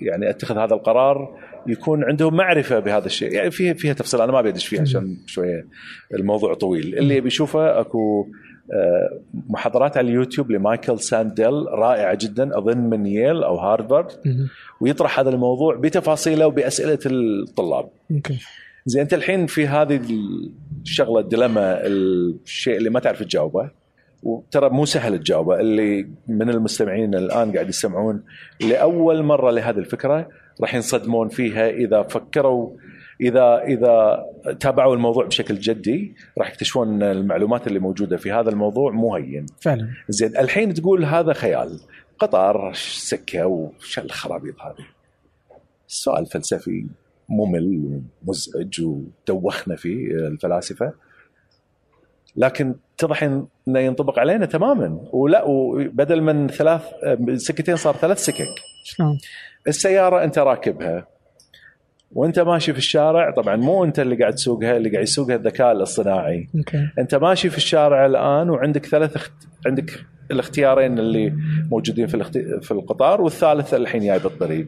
يعني 0.00 0.30
أتخذ 0.30 0.58
هذا 0.58 0.74
القرار 0.74 1.38
يكون 1.66 2.04
عندهم 2.04 2.34
معرفة 2.34 2.78
بهذا 2.78 3.06
الشيء. 3.06 3.32
يعني 3.32 3.50
فيها 3.50 3.74
فيها 3.74 3.92
تفصيل. 3.92 4.20
أنا 4.20 4.32
ما 4.32 4.40
بيدش 4.40 4.66
فيها 4.66 4.80
عشان 4.80 5.16
شوية 5.26 5.66
الموضوع 6.14 6.54
طويل. 6.54 6.98
اللي 6.98 7.16
يبي 7.16 7.26
يشوفه 7.26 7.80
أكو 7.80 8.26
آه، 8.72 9.20
محاضرات 9.50 9.96
على 9.96 10.08
اليوتيوب 10.08 10.50
لمايكل 10.50 11.00
سانديل 11.00 11.66
رائعة 11.68 12.18
جدا 12.20 12.58
أظن 12.58 12.78
من 12.78 13.06
ييل 13.06 13.42
أو 13.42 13.56
هارفارد. 13.56 14.06
ويطرح 14.80 15.18
هذا 15.18 15.30
الموضوع 15.30 15.74
بتفاصيله 15.76 16.46
وبأسئلة 16.46 16.98
الطلاب. 17.06 17.88
أوكي. 18.10 18.38
زين 18.86 19.02
أنت 19.02 19.14
الحين 19.14 19.46
في 19.46 19.66
هذه 19.66 20.00
الشغلة 20.82 21.20
الدلما 21.20 21.86
الشيء 21.86 22.76
اللي 22.76 22.90
ما 22.90 23.00
تعرف 23.00 23.22
تجاوبه 23.22 23.70
وترى 24.22 24.70
مو 24.70 24.84
سهل 24.84 25.18
تجاوبه 25.18 25.60
اللي 25.60 26.08
من 26.28 26.50
المستمعين 26.50 27.14
الآن 27.14 27.52
قاعد 27.52 27.68
يسمعون 27.68 28.22
لأول 28.60 29.22
مرة 29.22 29.50
لهذه 29.50 29.78
الفكرة 29.78 30.28
راح 30.60 30.74
ينصدمون 30.74 31.28
فيها 31.28 31.68
إذا 31.70 32.02
فكروا 32.02 32.76
إذا 33.20 33.62
إذا 33.62 34.24
تابعوا 34.60 34.94
الموضوع 34.94 35.26
بشكل 35.26 35.58
جدي 35.58 36.14
راح 36.38 36.50
يكتشفون 36.50 36.88
إن 36.88 37.02
المعلومات 37.02 37.66
اللي 37.66 37.78
موجودة 37.78 38.16
في 38.16 38.32
هذا 38.32 38.50
الموضوع 38.50 38.90
مو 38.90 39.16
هين. 39.16 39.46
فعلا. 39.60 39.88
زين 40.08 40.36
الحين 40.36 40.74
تقول 40.74 41.04
هذا 41.04 41.32
خيال 41.32 41.80
قطار 42.18 42.72
سكة 42.74 43.46
وش 43.46 43.98
الخرابيط 43.98 44.60
هذه. 44.60 44.86
السؤال 45.88 46.26
فلسفي 46.26 46.86
ممل 47.28 48.00
ومزعج 48.24 48.80
ودوخنا 48.80 49.76
فيه 49.76 50.06
الفلاسفة. 50.06 50.92
لكن 52.36 52.74
اتضح 52.98 53.22
إنه 53.22 53.78
ينطبق 53.80 54.18
علينا 54.18 54.46
تماما. 54.46 55.00
ولا 55.12 55.44
وبدل 55.44 56.20
من 56.20 56.48
ثلاث 56.48 56.82
سكتين 57.36 57.76
صار 57.76 57.94
ثلاث 57.94 58.24
سكك. 58.24 58.54
شلون؟ 58.84 59.18
السيارة 59.68 60.24
أنت 60.24 60.38
راكبها. 60.38 61.06
وأنت 62.12 62.38
ماشي 62.38 62.72
في 62.72 62.78
الشارع 62.78 63.30
طبعا 63.30 63.56
مو 63.56 63.84
أنت 63.84 64.00
اللي 64.00 64.16
قاعد 64.16 64.34
تسوقها 64.34 64.76
اللي 64.76 64.90
قاعد 64.90 65.02
يسوقها 65.02 65.34
الذكاء 65.36 65.72
الاصطناعي. 65.72 66.48
أوكي. 66.56 66.88
أنت 66.98 67.14
ماشي 67.14 67.50
في 67.50 67.56
الشارع 67.56 68.06
الآن 68.06 68.50
وعندك 68.50 68.86
ثلاث 68.86 69.16
اخت... 69.16 69.32
عندك 69.66 70.04
الاختيارين 70.30 70.98
اللي 70.98 71.32
موجودين 71.70 72.06
في 72.06 72.14
الاخت... 72.14 72.38
في 72.38 72.70
القطار 72.70 73.20
والثالث 73.20 73.74
الحين 73.74 74.06
جاي 74.06 74.18
بالطريق. 74.18 74.66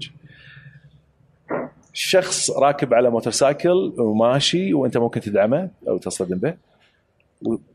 شخص 1.93 2.51
راكب 2.51 2.95
على 2.95 3.11
موتورسايكل 3.11 3.95
وماشي 3.99 4.75
وأنت 4.75 4.97
ممكن 4.97 5.21
تدعمه 5.21 5.71
أو 5.89 5.99
تصطدم 5.99 6.39
به. 6.39 6.55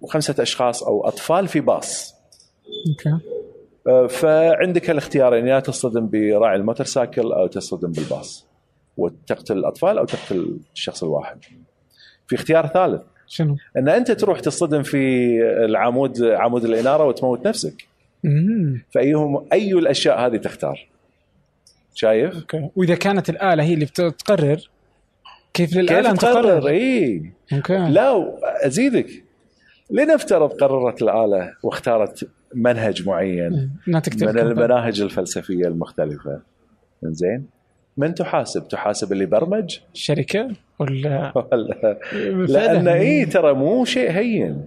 وخمسة 0.02 0.44
أشخاص 0.44 0.84
أو 0.84 1.08
أطفال 1.08 1.48
في 1.48 1.60
باص. 1.60 2.16
آه، 3.08 3.20
فعندك 4.10 4.90
الاختيارين 4.90 5.48
يا 5.48 5.60
تصطدم 5.60 6.10
براعي 6.10 6.56
الموتورسايكل 6.56 7.32
أو 7.32 7.48
تصطدم 7.48 7.92
بالباص 7.92 8.48
وتقتل 8.98 9.58
الأطفال 9.58 9.98
أو 9.98 10.06
تقتل 10.06 10.58
الشخص 10.74 11.04
الواحد. 11.04 11.38
في 12.28 12.36
اختيار 12.36 12.68
ثالث. 12.68 13.02
شنو؟ 13.28 13.58
أن 13.78 13.90
أنت 13.90 14.12
تروح 14.12 14.40
تصطدم 14.40 14.84
في 14.84 14.98
العمود 15.66 16.24
عمود 16.24 16.66
الإنارة 16.66 17.06
وتموت 17.06 17.48
نفسك. 17.48 17.88
مم. 18.24 18.84
فأيهم 18.92 19.46
أي 19.54 19.74
الأشياء 19.74 20.26
هذه 20.26 20.38
تختار؟ 20.38 20.90
شايف؟ 21.94 22.36
أوكي. 22.36 22.70
وإذا 22.76 22.96
كانت 22.96 23.30
الآلة 23.30 23.64
هي 23.64 23.74
اللي 23.74 23.86
بتقرر 23.86 24.70
كيف 25.54 25.76
للآلة 25.76 26.10
كيف 26.10 26.20
تقرر؟ 26.20 26.60
تقرر؟ 26.60 26.68
إي. 26.68 27.32
أوكي. 27.54 27.78
لا 27.78 28.38
أزيدك. 28.66 29.24
لنفترض 29.92 30.50
قررت 30.52 31.02
الآلة 31.02 31.54
واختارت 31.64 32.30
منهج 32.56 33.08
معين. 33.08 33.72
تكتب 34.04 34.28
من. 34.28 34.40
المناهج 34.40 35.02
الفلسفية 35.02 35.68
المختلفة. 35.68 36.42
زين 37.04 37.46
من 37.98 38.14
تحاسب؟ 38.14 38.68
تحاسب 38.68 39.12
اللي 39.12 39.26
برمج؟ 39.26 39.80
الشركة 39.94 40.52
ولا 40.80 41.34
ولا 41.38 41.98
لأن 42.48 42.88
اي 42.88 43.26
ترى 43.26 43.54
مو 43.54 43.86
شيء 43.86 44.12
هين. 44.12 44.66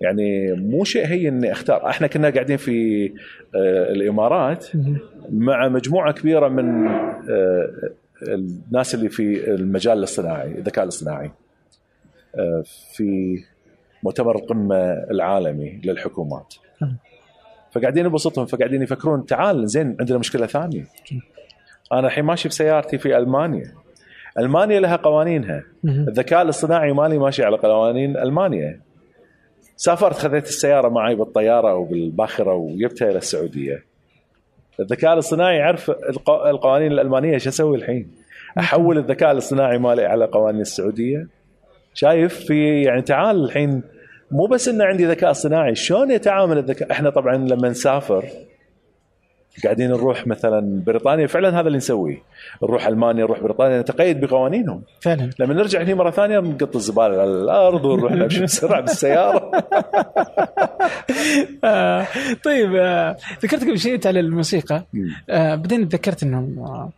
يعني 0.00 0.52
مو 0.52 0.84
شيء 0.84 1.06
هين 1.06 1.34
إني 1.34 1.52
أختار. 1.52 1.88
إحنا 1.88 2.06
كنا 2.06 2.30
قاعدين 2.30 2.56
في 2.56 3.06
آه، 3.54 3.92
الإمارات. 3.92 4.66
مع 5.32 5.68
مجموعة 5.68 6.12
كبيرة 6.12 6.48
من 6.48 6.86
آه، 6.86 7.70
الناس 8.22 8.94
اللي 8.94 9.08
في 9.08 9.54
المجال 9.54 9.98
الاصطناعي 9.98 10.58
الذكاء 10.58 10.84
الاصطناعي. 10.84 11.30
آه، 12.34 12.62
في 12.94 13.38
مؤتمر 14.02 14.36
القمة 14.36 14.92
العالمي 14.92 15.80
للحكومات. 15.84 16.54
فقاعدين 17.70 18.06
يبسطهم 18.06 18.46
فقاعدين 18.46 18.82
يفكرون 18.82 19.26
تعال 19.26 19.68
زين 19.68 19.96
عندنا 20.00 20.18
مشكلة 20.18 20.46
ثانية. 20.46 20.84
أنا 21.92 22.06
الحين 22.06 22.24
ماشي 22.24 22.48
بسيارتي 22.48 22.98
في 22.98 23.16
ألمانيا. 23.18 23.74
ألمانيا 24.38 24.80
لها 24.80 24.96
قوانينها. 24.96 25.62
الذكاء 25.84 26.42
الاصطناعي 26.42 26.92
مالي 26.92 27.18
ماشي 27.18 27.44
على 27.44 27.56
قوانين 27.56 28.16
ألمانيا. 28.16 28.80
سافرت 29.76 30.16
خذيت 30.16 30.44
السيارة 30.46 30.88
معي 30.88 31.14
بالطيارة 31.14 31.74
وبالباخرة 31.74 32.54
وجبتها 32.54 33.10
إلى 33.10 33.18
السعودية. 33.18 33.84
الذكاء 34.80 35.12
الاصطناعي 35.12 35.56
يعرف 35.56 35.90
الق- 35.90 36.46
القوانين 36.46 36.92
الألمانية 36.92 37.38
شو 37.38 37.48
أسوي 37.48 37.76
الحين؟ 37.76 38.10
أحول 38.58 38.98
الذكاء 38.98 39.32
الاصطناعي 39.32 39.78
مالي 39.78 40.04
على 40.04 40.24
قوانين 40.24 40.60
السعودية. 40.60 41.28
شايف 41.94 42.34
في 42.46 42.82
يعني 42.82 43.02
تعال 43.02 43.44
الحين 43.44 43.82
مو 44.30 44.46
بس 44.46 44.68
ان 44.68 44.82
عندي 44.82 45.06
ذكاء 45.06 45.30
اصطناعي 45.30 45.74
شلون 45.74 46.10
يتعامل 46.10 46.58
الذكاء؟ 46.58 46.92
إحنا 46.92 47.10
طبعا 47.10 47.36
لما 47.36 47.68
نسافر 47.68 48.24
قاعدين 49.64 49.90
نروح 49.90 50.26
مثلا 50.26 50.82
بريطانيا 50.86 51.26
فعلا 51.26 51.60
هذا 51.60 51.66
اللي 51.66 51.76
نسويه. 51.78 52.22
نروح 52.62 52.86
ألمانيا 52.86 53.24
نروح 53.24 53.40
بريطانيا 53.40 53.80
نتقيد 53.80 54.20
بقوانينهم. 54.20 54.82
فعلا. 55.00 55.30
لما 55.38 55.54
نرجع 55.54 55.82
هنا 55.82 55.94
مرة 55.94 56.10
ثانية 56.10 56.38
نقط 56.38 56.76
الزبالة 56.76 57.04
على 57.20 57.24
الأرض 57.24 57.84
ونروح 57.84 58.12
نمشي 58.22 58.42
بسرعة 58.42 58.80
بالسيارة. 58.80 59.50
آه 61.64 62.06
طيب 62.44 62.74
آه 62.74 63.16
ذكرت 63.42 63.62
قبل 63.62 63.78
شيء 63.78 64.06
على 64.08 64.20
الموسيقى. 64.20 64.84
آه 65.30 65.54
بعدين 65.54 65.88
تذكرت 65.88 66.22
إنه 66.22 66.38
آه 66.58 66.90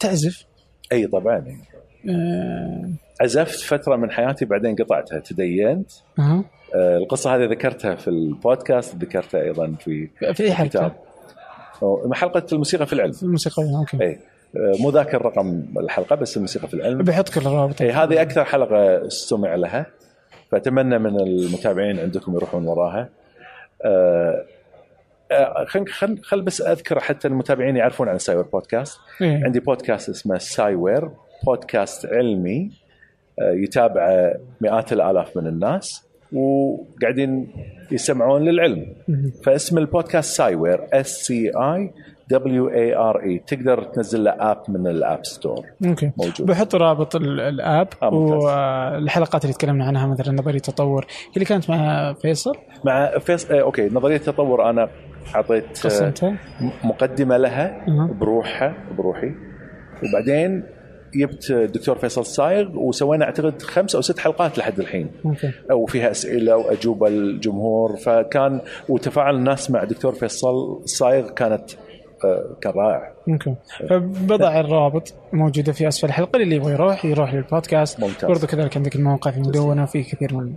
تعزف. 0.00 0.44
أي 0.92 1.06
طبعا. 1.06 1.44
آه 2.10 2.90
عزفت 3.20 3.60
فترة 3.60 3.96
من 3.96 4.10
حياتي 4.10 4.44
بعدين 4.44 4.76
قطعتها. 4.76 5.18
تدينت. 5.18 5.90
آه، 6.74 6.96
القصة 6.96 7.36
هذه 7.36 7.44
ذكرتها 7.44 7.94
في 7.94 8.08
البودكاست 8.08 8.96
ذكرتها 8.96 9.42
أيضا 9.42 9.74
في 9.80 10.08
في 10.34 10.44
أي 10.44 10.52
حلقة؟ 10.52 10.92
حلقة 12.12 12.46
الموسيقى 12.52 12.86
في 12.86 12.92
العلم. 12.92 13.12
الموسيقى 13.22 13.62
أوكي. 13.78 14.04
إي. 14.04 14.18
آه، 14.56 14.72
مو 14.80 14.90
ذاك 14.90 15.14
الرقم 15.14 15.64
الحلقة 15.76 16.16
بس 16.16 16.36
الموسيقى 16.36 16.68
في 16.68 16.74
العلم. 16.74 16.98
بحط 16.98 17.28
كل 17.28 17.40
الروابط. 17.40 17.82
إي 17.82 17.90
هذه 17.90 18.22
أكثر 18.22 18.44
حلقة 18.44 19.06
استمع 19.06 19.54
لها. 19.54 19.86
فأتمنى 20.50 20.98
من 20.98 21.20
المتابعين 21.20 21.98
عندكم 21.98 22.34
يروحون 22.34 22.66
وراها. 22.66 23.08
آه، 23.84 24.44
آه، 25.32 25.64
خل 25.64 25.86
خل 25.86 26.18
خل 26.22 26.42
بس 26.42 26.60
أذكر 26.60 27.00
حتى 27.00 27.28
المتابعين 27.28 27.76
يعرفون 27.76 28.08
عن 28.08 28.16
السايوير 28.16 28.42
بودكاست. 28.42 28.98
إيه. 29.20 29.44
عندي 29.44 29.60
بودكاست 29.60 30.08
اسمه 30.08 30.38
سايوير 30.38 31.10
بودكاست 31.46 32.06
علمي. 32.06 32.85
يتابعه 33.40 34.34
مئات 34.60 34.92
الآلاف 34.92 35.36
من 35.36 35.46
الناس 35.46 36.06
وقاعدين 36.32 37.48
يسمعون 37.92 38.42
للعلم. 38.44 38.86
فاسم 39.44 39.78
البودكاست 39.78 40.36
سايوير 40.36 40.80
S 40.92 41.06
C 41.06 41.50
I 41.50 41.90
W 42.30 42.68
A 42.68 42.96
R 42.96 43.22
E 43.22 43.38
تقدر 43.46 43.82
تنزل 43.84 44.24
له 44.24 44.30
app 44.30 44.62
من 44.68 44.86
ال 44.86 44.95
App 44.95 45.24
Store 45.26 45.66
أوكي 45.86 46.10
موجود. 46.16 46.46
بحط 46.46 46.74
رابط 46.74 47.16
ال- 47.16 47.40
ال 47.40 47.52
app 47.52 47.88
آه،. 48.02 48.14
والحلقات 48.14 49.44
اللي 49.44 49.54
تكلمنا 49.54 49.84
عنها 49.86 50.06
مثلا 50.06 50.34
نظرية 50.34 50.58
تطور 50.58 51.04
هي 51.04 51.32
اللي 51.34 51.44
كانت 51.44 51.70
مع 51.70 52.12
فيصل 52.12 52.56
مع 52.84 53.18
فيص... 53.18 53.50
آه، 53.50 53.60
أوكي 53.62 53.88
نظرية 53.88 54.16
التطور 54.16 54.70
أنا 54.70 54.88
اعطيت 55.34 55.64
آه، 55.64 55.82
قسمتها 55.88 56.36
مقدمة 56.84 57.36
لها. 57.36 57.84
بروحها 58.20 58.74
بروحي 58.98 59.34
وبعدين 60.02 60.62
جبت 61.16 61.50
الدكتور 61.50 61.96
فيصل 61.98 62.26
صايغ 62.26 62.68
وسوينا 62.78 63.24
أعتقد 63.24 63.62
خمس 63.62 63.94
أو 63.94 64.00
ست 64.00 64.18
حلقات 64.18 64.58
لحد 64.58 64.78
الحين. 64.80 65.10
وفيها 65.72 66.10
أسئلة 66.10 66.56
وأجوبة 66.56 67.08
الجمهور 67.08 67.96
فكان 67.96 68.60
وتفاعل 68.88 69.34
الناس 69.34 69.70
مع 69.70 69.84
دكتور 69.84 70.12
فيصل 70.14 70.82
صايغ 70.84 71.28
كانت 71.30 71.70
آه، 72.24 72.56
كان 72.60 72.72
رائع. 72.72 73.12
أوكي 73.28 73.54
فبضع 73.90 74.60
الروابط 74.60 75.14
موجودة 75.32 75.72
في 75.72 75.88
أسفل 75.88 76.06
الحلقة 76.08 76.36
اللي 76.42 76.56
يبغى 76.56 76.72
يروح 76.72 77.04
يروح 77.04 77.34
للبودكاست. 77.34 78.00
ممتاز. 78.00 78.24
برضو 78.30 78.46
كذلك 78.46 78.76
عندك 78.76 78.96
الموقع 78.96 79.30
في 79.30 79.40
مدونة 79.40 79.82
وفي 79.82 80.02
كثير 80.02 80.34
من 80.34 80.52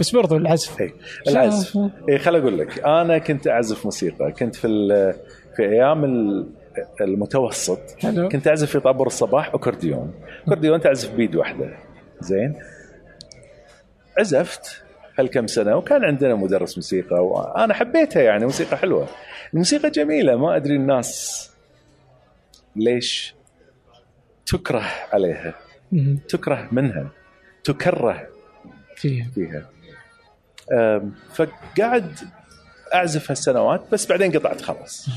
بس 0.00 0.10
برضو 0.16 0.36
العزف. 0.36 0.80
اي 0.80 0.92
العزف. 1.28 1.78
اي 2.08 2.18
خل 2.18 2.36
أقول 2.36 2.58
لك 2.58 2.84
أنا 2.84 3.18
كنت 3.18 3.48
أعزف 3.48 3.84
موسيقى. 3.84 4.32
كنت 4.32 4.54
في 4.56 4.68
في 5.56 5.62
أيام 5.62 6.04
ال- 6.04 6.46
المتوسط. 7.00 7.80
حلو. 8.02 8.28
كنت 8.28 8.48
أعزف 8.48 8.70
في 8.70 8.80
طابور 8.80 9.06
الصباح 9.06 9.54
أكورديون. 9.54 10.14
أكورديون 10.46 10.80
تعزف 10.80 11.10
بيد 11.10 11.36
واحدة. 11.36 11.76
زين. 12.20 12.54
عزفت 14.18 14.82
هالكم 15.18 15.46
سنة 15.46 15.76
وكان 15.76 16.04
عندنا 16.04 16.34
مدرس 16.34 16.76
موسيقى 16.78 17.26
وأنا 17.26 17.74
حبيتها 17.74 18.22
يعني 18.22 18.44
موسيقى 18.44 18.76
حلوة. 18.76 19.08
الموسيقى 19.52 19.90
جميلة 19.90 20.36
ما 20.36 20.56
أدري 20.56 20.76
الناس 20.76 21.50
ليش 22.76 23.34
تكره 24.46 24.84
عليها. 25.12 25.54
تكره 26.28 26.68
منها. 26.72 27.08
تكره 27.64 28.28
فيها. 28.96 29.26
فيها. 29.34 29.66
أم، 30.72 31.12
فقاعد 31.34 32.18
أعزف 32.94 33.30
هالسنوات 33.30 33.82
بس 33.92 34.06
بعدين 34.06 34.32
قطعت 34.32 34.60
خلاص. 34.60 35.08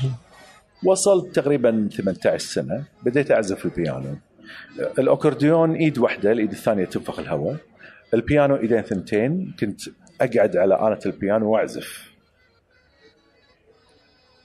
وصلت 0.84 1.34
تقريبا 1.34 1.88
18 1.92 2.38
سنة 2.38 2.84
بديت 3.02 3.30
أعزف 3.30 3.64
البيانو. 3.64 4.16
الاكورديون 4.98 5.74
إيد 5.74 5.98
واحدة 5.98 6.32
الإيد 6.32 6.50
الثانية 6.50 6.84
تنفخ 6.84 7.18
الهواء. 7.18 7.56
البيانو 8.14 8.56
إيدين 8.56 8.82
ثنتين 8.82 9.54
كنت 9.60 9.80
أقعد 10.20 10.56
على 10.56 10.74
آلة 10.74 10.98
البيانو 11.06 11.50
وأعزف. 11.50 12.12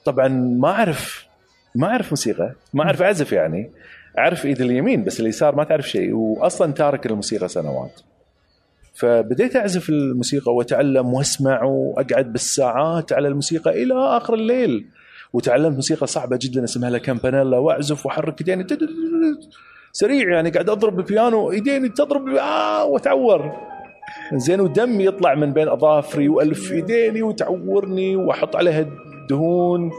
طبعا 0.04 0.28
ما 0.28 0.68
أعرف 0.68 1.26
ما 1.74 1.86
أعرف 1.86 2.10
موسيقى 2.10 2.54
ما 2.74 2.84
أعرف 2.84 3.02
أعزف 3.02 3.32
يعني. 3.32 3.70
أعرف 4.18 4.46
إيد 4.46 4.60
اليمين 4.60 5.04
بس 5.04 5.20
اليسار 5.20 5.54
ما 5.54 5.64
تعرف 5.64 5.88
شيء 5.88 6.12
واصلا 6.14 6.72
تارك 6.72 7.06
الموسيقى 7.06 7.48
سنوات. 7.48 8.00
فبديت 8.94 9.56
أعزف 9.56 9.88
الموسيقى 9.90 10.54
وأتعلم 10.54 11.14
وأسمع 11.14 11.62
وأقعد 11.62 12.32
بالساعات 12.32 13.12
على 13.12 13.28
الموسيقى 13.28 13.82
إلى 13.82 13.94
آخر 13.94 14.34
الليل. 14.34 14.86
وتعلمت 15.34 15.74
موسيقى 15.74 16.06
صعبة 16.06 16.38
جدا 16.42 16.64
اسمها 16.64 16.90
لا 16.90 16.98
كامبانيلا 16.98 17.58
وأعزف 17.58 18.06
وأحرك 18.06 18.40
إيديني. 18.40 18.66
سريع 19.92 20.28
يعني 20.28 20.50
قاعد 20.50 20.70
أضرب 20.70 20.98
البيانو 20.98 21.50
إيديني 21.50 21.88
تضرب 21.88 22.28
آه 22.28 22.84
وأتعور. 22.84 23.52
زين 24.34 24.60
ودم 24.60 25.00
يطلع 25.00 25.34
من 25.34 25.52
بين 25.52 25.68
أظافري 25.68 26.28
وألف 26.28 26.72
إيديني 26.72 27.22
وتعورني 27.22 28.16
وأحط 28.16 28.56
عليها 28.56 28.86
دهون 29.30 29.90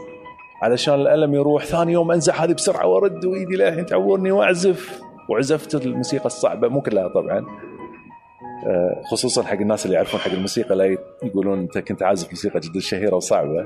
علشان 0.62 0.94
الألم 0.94 1.34
يروح. 1.34 1.64
ثاني 1.64 1.92
يوم 1.92 2.12
انزع 2.12 2.44
هذه 2.44 2.52
بسرعة 2.52 2.86
وأرد 2.86 3.24
وإيدي 3.24 3.56
للحين 3.56 3.86
تعورني 3.86 4.30
وأعزف. 4.30 5.00
وعزفت 5.28 5.74
الموسيقى 5.74 6.26
الصعبة 6.26 6.68
مو 6.68 6.80
كلها 6.80 7.08
طبعا. 7.08 7.46
خصوصا 9.10 9.42
حق 9.42 9.52
الناس 9.60 9.84
اللي 9.84 9.96
يعرفون 9.96 10.20
حق 10.20 10.30
الموسيقى 10.30 10.76
لا 10.76 10.98
يقولون 11.22 11.58
أنت 11.58 11.78
كنت 11.78 12.02
عازف 12.02 12.30
موسيقى 12.30 12.60
جدا 12.60 12.80
شهيرة 12.80 13.16
وصعبة 13.16 13.62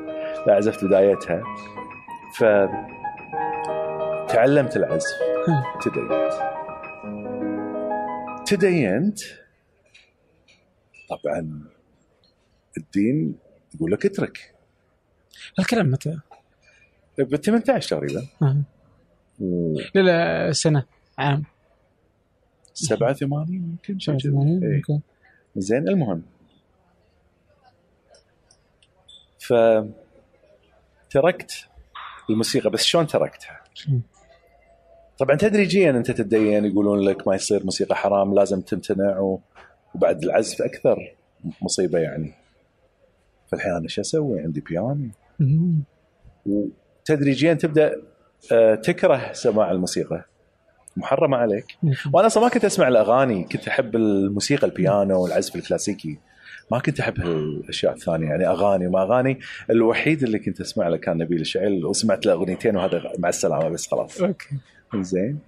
لا 0.47 0.55
عزفت 0.55 0.85
بدايتها. 0.85 1.43
ف 2.39 2.45
تعلمت 4.33 4.77
العزف. 4.77 5.07
تدينت. 5.83 6.33
تدينت. 8.47 9.19
طبعا 11.09 11.61
الدين 12.79 13.35
يقول 13.75 13.93
لك 13.93 14.07
اترك. 14.07 14.55
الكلام 15.59 15.91
متى؟ 15.91 16.19
ب 17.19 17.37
18 17.37 17.89
تقريبا. 17.89 18.27
آه. 18.43 18.57
لا 19.95 20.01
لا 20.01 20.53
سنة 20.53 20.85
عام. 21.19 21.45
87 22.87 23.55
يمكن 23.55 23.99
شيء 23.99 24.15
كذي. 24.15 24.31
87 24.31 24.65
إيه. 24.65 25.01
زين 25.57 25.89
المهم 25.89 26.23
ف 29.39 29.55
تركت 31.11 31.69
الموسيقى 32.31 32.71
بس 32.71 32.83
شلون 32.83 33.07
تركتها؟ 33.07 33.61
طبعا 35.19 35.37
تدريجيا 35.37 35.91
أنت 35.91 36.11
تتدين 36.11 36.65
يقولون 36.65 37.01
لك 37.01 37.29
ما 37.29 37.35
يصير 37.35 37.65
موسيقى 37.65 37.97
حرام 37.97 38.35
لازم 38.35 38.61
تمتنع. 38.61 39.39
وبعد 39.95 40.25
العزف 40.25 40.63
أكثر 40.63 41.15
مصيبة 41.63 41.99
يعني 41.99 42.33
فالحين 43.47 43.73
أنا 43.73 43.89
شو 43.89 44.01
أسوي؟ 44.01 44.41
عندي 44.41 44.61
بيانو. 44.61 45.09
وتدريجيا 46.47 47.55
تبدأ 47.55 48.03
آه، 48.53 48.75
تكره 48.75 49.33
سماع 49.33 49.71
الموسيقى 49.71 50.25
محرمة 51.01 51.37
عليك. 51.37 51.77
وأنا 52.13 52.27
أصلا 52.27 52.43
ما 52.43 52.49
كنت 52.49 52.65
أسمع 52.65 52.89
الأغاني 52.89 53.45
كنت 53.45 53.69
أحب 53.69 53.97
الموسيقى 53.97 54.67
البيانو 54.67 55.23
والعزف 55.23 55.57
الكلاسيكي. 55.57 56.19
ما 56.73 56.79
كنت 56.79 57.01
أحب 57.01 57.21
هالأشياء 57.21 57.93
الثانية 57.93 58.27
يعني 58.29 58.49
أغاني 58.49 58.89
ما 58.89 59.03
أغاني. 59.03 59.39
الوحيد 59.71 60.23
اللي 60.23 60.39
كنت 60.39 60.61
أسمع 60.61 60.89
له 60.89 60.97
كان 60.97 61.19
نبيل 61.19 61.47
شعيل 61.47 61.87
وسمعت 61.87 62.27
له 62.27 62.33
أغنيتين 62.33 62.77
وهذا 62.77 63.03
مع 63.19 63.29
السلامة 63.29 63.69
بس 63.69 63.87
خلاص. 63.87 64.21
أوكي. 64.21 64.49
زين. 64.95 65.39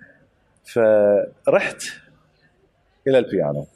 فرحت 0.64 1.82
إلى 3.08 3.18
البيانو. 3.18 3.66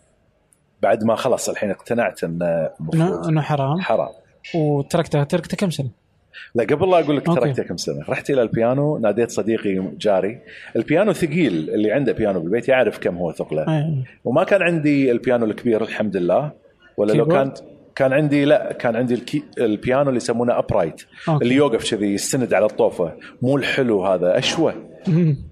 بعد 0.83 1.05
ما 1.05 1.15
خلص 1.15 1.49
الحين 1.49 1.71
اقتنعت 1.71 2.25
انه 2.25 2.71
إنه 3.29 3.41
حرام. 3.41 3.81
حرام. 3.81 4.13
وتركته 4.55 5.23
تركته 5.23 5.57
كم 5.57 5.71
سنة؟ 5.71 5.91
لا 6.55 6.65
قبل 6.65 6.91
لا 6.91 7.01
أقول 7.01 7.17
لك. 7.17 7.27
تركته 7.27 7.63
كم 7.63 7.77
سنة 7.77 8.05
رحت 8.09 8.31
إلى 8.31 8.43
البيانو 8.43 8.99
ناديت 8.99 9.31
صديقي 9.31 9.93
جاري 9.99 10.39
البيانو 10.77 11.13
ثقيل 11.13 11.71
اللي 11.71 11.93
عنده 11.93 12.13
بيانو 12.13 12.41
بالبيت 12.41 12.69
يعرف 12.69 12.99
كم 12.99 13.17
هو 13.17 13.33
ثقله 13.33 13.79
إيه. 13.79 14.05
وما 14.25 14.45
كان 14.45 14.63
عندي 14.63 15.11
البيانو 15.11 15.47
الكبير 15.47 15.83
الحمد 15.83 16.17
لله 16.17 16.53
ولا 16.97 17.13
لو 17.13 17.27
كان؟ 17.27 17.53
كان 17.95 18.13
عندي 18.13 18.45
لا 18.45 18.73
كان 18.73 18.97
عندي 18.97 19.15
الكي 19.15 19.43
البيانو 19.59 20.09
اللي 20.09 20.17
يسمونه 20.17 20.59
upright 20.59 21.03
أوكي. 21.29 21.45
اللي 21.45 21.55
يوقف 21.55 21.91
كذي 21.91 22.15
يستند 22.15 22.55
على 22.55 22.67
الطوفة 22.67 23.13
مو 23.43 23.57
الحلو 23.57 24.07
هذا 24.07 24.39
أشوه 24.39 24.75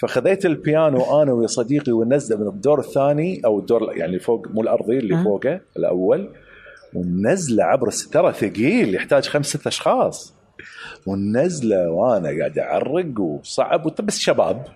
فخذيت 0.00 0.46
البيانو 0.46 1.22
أنا 1.22 1.32
ويا 1.32 1.46
صديقي 1.46 1.92
ونزله 1.92 2.38
من 2.38 2.48
الدور 2.48 2.80
الثاني 2.80 3.40
أو 3.44 3.58
الدور 3.58 3.96
يعني 3.96 4.18
فوق 4.18 4.48
مو 4.50 4.62
الأرضي 4.62 4.98
اللي 4.98 5.14
أه. 5.14 5.24
فوقه 5.24 5.60
الأول 5.76 6.30
ونزله 6.94 7.64
عبر 7.64 7.88
الستاره 7.88 8.32
ثقيل 8.32 8.94
يحتاج 8.94 9.28
خمس 9.28 9.46
ست 9.46 9.66
أشخاص. 9.66 10.34
ونزله 11.06 11.90
وأنا 11.90 12.28
قاعد 12.38 12.58
أعرق 12.58 13.20
وصعب. 13.20 13.94
بس 14.04 14.18
شباب. 14.18 14.66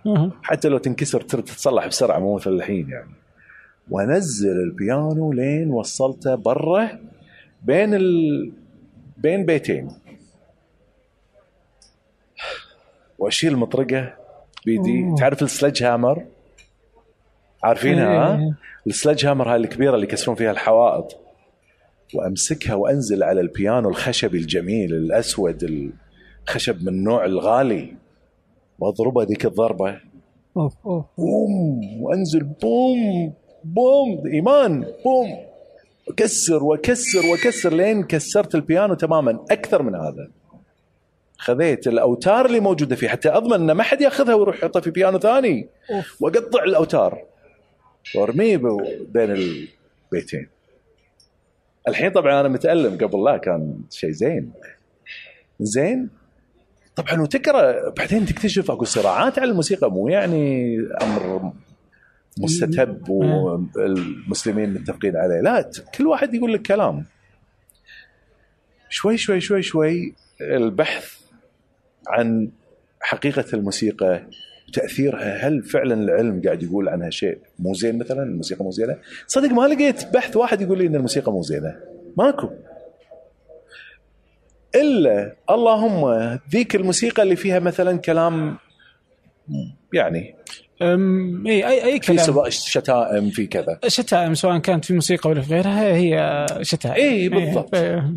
حتى 0.42 0.68
لو 0.68 0.78
تنكسر 0.78 1.20
ترد 1.20 1.42
تتصلح 1.42 1.86
بسرعة 1.86 2.18
مو 2.18 2.34
مثل 2.34 2.50
الحين 2.50 2.90
يعني. 2.90 3.10
وأنزل 3.90 4.50
البيانو 4.50 5.32
لين 5.32 5.70
وصلته 5.70 6.34
برا 6.34 6.88
بين 7.62 7.94
ال... 7.94 8.52
بين 9.16 9.46
بيتين. 9.46 9.88
وأشيل 13.18 13.56
مطرقة 13.56 14.14
بيدي. 14.66 15.04
أوه. 15.04 15.16
تعرف 15.16 15.42
السلج 15.42 15.82
هامر؟ 15.82 16.24
عارفينها؟ 17.62 18.36
إيه. 18.36 18.46
ها 18.46 18.54
السلج 18.86 19.26
هامر 19.26 19.52
هاي 19.52 19.56
الكبيرة 19.56 19.94
اللي 19.94 20.06
يكسرون 20.06 20.36
فيها 20.36 20.50
الحوائط. 20.50 21.21
وأمسكها 22.14 22.74
وأنزل 22.74 23.22
على 23.22 23.40
البيانو 23.40 23.88
الخشبي 23.88 24.38
الجميل 24.38 24.94
الأسود 24.94 25.90
الخشب 26.48 26.82
من 26.82 26.88
النوع 26.88 27.24
الغالي. 27.24 27.94
واضربه 28.78 29.24
ذيك 29.24 29.46
الضربة. 29.46 30.00
أوف 30.56 30.74
أوف. 30.86 31.04
بوم 31.18 31.80
وأنزل 32.02 32.42
بوم 32.42 33.32
بوم 33.64 34.26
إيمان 34.26 34.86
بوم. 35.04 35.38
اكسر 36.08 36.64
واكسر 36.64 37.26
واكسر 37.26 37.74
لين 37.74 38.02
كسرت 38.02 38.54
البيانو 38.54 38.94
تماما. 38.94 39.44
أكثر 39.50 39.82
من 39.82 39.94
هذا. 39.94 40.30
خذيت 41.36 41.86
الأوتار 41.86 42.46
اللي 42.46 42.60
موجودة 42.60 42.96
فيه 42.96 43.08
حتى 43.08 43.28
أضمن 43.28 43.70
إن 43.70 43.72
ما 43.72 43.82
حد 43.82 44.00
ياخذها 44.00 44.34
ويروح 44.34 44.56
يحطها 44.56 44.80
في 44.80 44.90
بيانو 44.90 45.18
ثاني. 45.18 45.68
وأقطع 46.20 46.64
الأوتار. 46.64 47.22
وأرميه 48.16 48.56
بين 49.08 49.30
البيتين. 49.30 50.48
الحين 51.88 52.10
طبعا 52.10 52.40
أنا 52.40 52.48
متألم 52.48 52.98
قبل 52.98 53.24
لا 53.24 53.36
كان 53.36 53.80
شيء 53.90 54.10
زين. 54.10 54.52
زين؟ 55.60 56.10
طبعا 56.96 57.20
وتقرأ 57.20 57.90
بعدين 57.90 58.26
تكتشف 58.26 58.70
أكو 58.70 58.84
صراعات 58.84 59.38
على 59.38 59.50
الموسيقى 59.50 59.90
مو 59.90 60.08
يعني 60.08 60.76
أمر 61.02 61.52
مستتب 62.38 63.08
والمسلمين 63.08 64.74
متفقين 64.74 65.16
عليه. 65.16 65.40
لا 65.40 65.70
كل 65.98 66.06
واحد 66.06 66.34
يقول 66.34 66.52
لك 66.52 66.62
كلام. 66.62 67.04
شوي 68.88 69.16
شوي 69.16 69.40
شوي 69.40 69.62
شوي 69.62 70.14
البحث 70.40 71.20
عن 72.08 72.50
حقيقة 73.00 73.44
الموسيقى 73.54 74.22
وتأثيرها 74.76 75.48
هل 75.48 75.62
فعلا 75.62 75.94
العلم 75.94 76.42
قاعد 76.44 76.62
يقول 76.62 76.88
عنها 76.88 77.10
شيء 77.10 77.38
مو 77.58 77.74
زين 77.74 77.98
مثلا؟ 77.98 78.22
الموسيقى 78.22 78.64
مو 78.64 78.70
زينة؟ 78.70 78.96
صدق 79.26 79.50
ما 79.50 79.66
لقيت 79.66 80.04
بحث 80.14 80.36
واحد 80.36 80.60
يقول 80.60 80.78
لي 80.78 80.86
إن 80.86 80.96
الموسيقى 80.96 81.32
مو 81.32 81.42
زينة. 81.42 81.76
ماكو. 82.16 82.48
إلا 84.74 85.32
اللهم 85.50 86.04
ذيك 86.50 86.76
الموسيقى 86.76 87.22
اللي 87.22 87.36
فيها 87.36 87.58
مثلا 87.58 87.98
كلام 87.98 88.56
يعني 89.94 90.34
أم، 90.82 91.46
إي 91.46 91.66
أي 91.68 91.84
أي 91.84 92.00
في 92.00 92.06
كلام. 92.12 92.26
سبا- 92.26 92.48
شتائم 92.48 93.30
في 93.30 93.46
كذا. 93.46 93.78
شتائم 93.86 94.34
سواء 94.34 94.58
كانت 94.58 94.84
في 94.84 94.94
موسيقى 94.94 95.30
ولا 95.30 95.40
في 95.40 95.54
غيرها 95.54 95.84
هي 95.94 96.46
شتائم. 96.62 96.94
إي، 96.94 97.28
بالضبط. 97.28 97.74
إيه. 97.74 98.12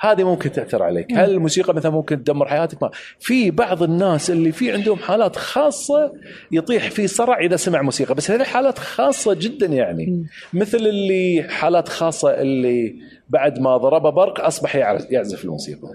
هذه 0.00 0.24
ممكن 0.24 0.52
تأثر 0.52 0.82
عليك. 0.82 1.12
هل 1.12 1.30
الموسيقى 1.30 1.74
مثلا 1.74 1.90
ممكن 1.92 2.24
تدمر 2.24 2.48
حياتك؟ 2.48 2.82
ما. 2.82 2.90
في 3.20 3.50
بعض 3.50 3.82
الناس 3.82 4.30
اللي 4.30 4.52
في 4.52 4.72
عندهم 4.72 4.96
حالات 4.96 5.36
خاصة 5.36 6.12
يطيح 6.52 6.90
في 6.90 7.06
صرع 7.06 7.38
إذا 7.38 7.56
سمع 7.56 7.82
موسيقى 7.82 8.14
بس 8.14 8.30
هذه 8.30 8.42
حالات 8.42 8.78
خاصة 8.78 9.34
جدا 9.34 9.66
يعني. 9.66 10.26
مثل 10.52 10.78
اللي 10.78 11.46
حالات 11.48 11.88
خاصة 11.88 12.30
اللي 12.30 12.94
بعد 13.28 13.58
ما 13.58 13.76
ضربه 13.76 14.10
برق 14.10 14.40
أصبح 14.40 14.76
يعزف 15.10 15.44
الموسيقى. 15.44 15.88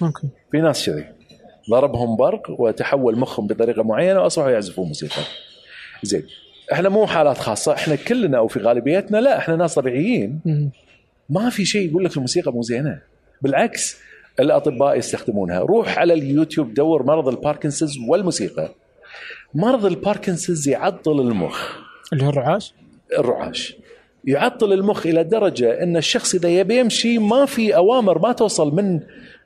ممكن. 0.00 0.28
في 0.50 0.60
ناس 0.60 0.86
كذي. 0.86 1.04
ضربهم 1.70 2.16
برق 2.16 2.60
وتحول 2.60 3.18
مخهم 3.18 3.46
بطريقة 3.46 3.82
معينة 3.82 4.20
وأصبحوا 4.20 4.50
يعزفون 4.50 4.86
موسيقى. 4.86 5.22
زين. 6.02 6.26
إحنا 6.72 6.88
مو 6.88 7.06
حالات 7.06 7.38
خاصة 7.38 7.72
إحنا 7.72 7.96
كلنا 7.96 8.38
أو 8.38 8.48
في 8.48 8.58
غالبيتنا 8.58 9.18
لا 9.18 9.38
إحنا 9.38 9.56
ناس 9.56 9.74
طبيعيين. 9.74 10.40
ما 11.30 11.50
في 11.50 11.64
شيء 11.64 11.90
يقول 11.90 12.04
لك 12.04 12.16
الموسيقى 12.16 12.52
مو 12.52 12.62
زينة. 12.62 13.15
بالعكس 13.42 13.96
الأطباء 14.40 14.98
يستخدمونها. 14.98 15.58
روح 15.58 15.98
على 15.98 16.14
اليوتيوب 16.14 16.74
دور 16.74 17.02
مرض 17.02 17.28
الباركنسونز 17.28 17.98
والموسيقى. 18.08 18.74
مرض 19.54 19.86
الباركنسونز 19.86 20.68
يعطل 20.68 21.20
المخ. 21.20 21.76
اللي 22.12 22.24
هو 22.24 22.28
الرعاش؟ 22.30 22.74
الرعاش. 23.18 23.76
يعطل 24.24 24.72
المخ 24.72 25.06
إلى 25.06 25.24
درجة 25.24 25.82
إن 25.82 25.96
الشخص 25.96 26.34
إذا 26.34 26.48
يبي 26.48 26.78
يمشي 26.78 27.18
ما 27.18 27.46
في 27.46 27.76
أوامر 27.76 28.18
ما 28.18 28.32
توصل 28.32 28.74
من 28.74 29.00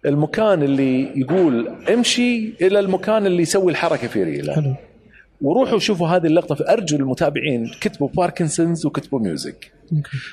المكان 0.06 0.62
اللي 0.62 1.20
يقول 1.20 1.68
امشي 1.92 2.52
إلى 2.62 2.78
المكان 2.80 3.26
اللي 3.26 3.42
يسوي 3.42 3.72
الحركة 3.72 4.08
في 4.08 4.52
حلو. 4.52 4.74
وروحوا 5.42 5.78
شوفوا 5.78 6.08
هذه 6.08 6.26
اللقطة 6.26 6.54
في 6.54 6.72
أرجو 6.72 6.96
المتابعين 6.96 7.70
كتبوا 7.80 8.08
باركنسونز 8.08 8.86
وكتبوا 8.86 9.20
music. 9.20 9.72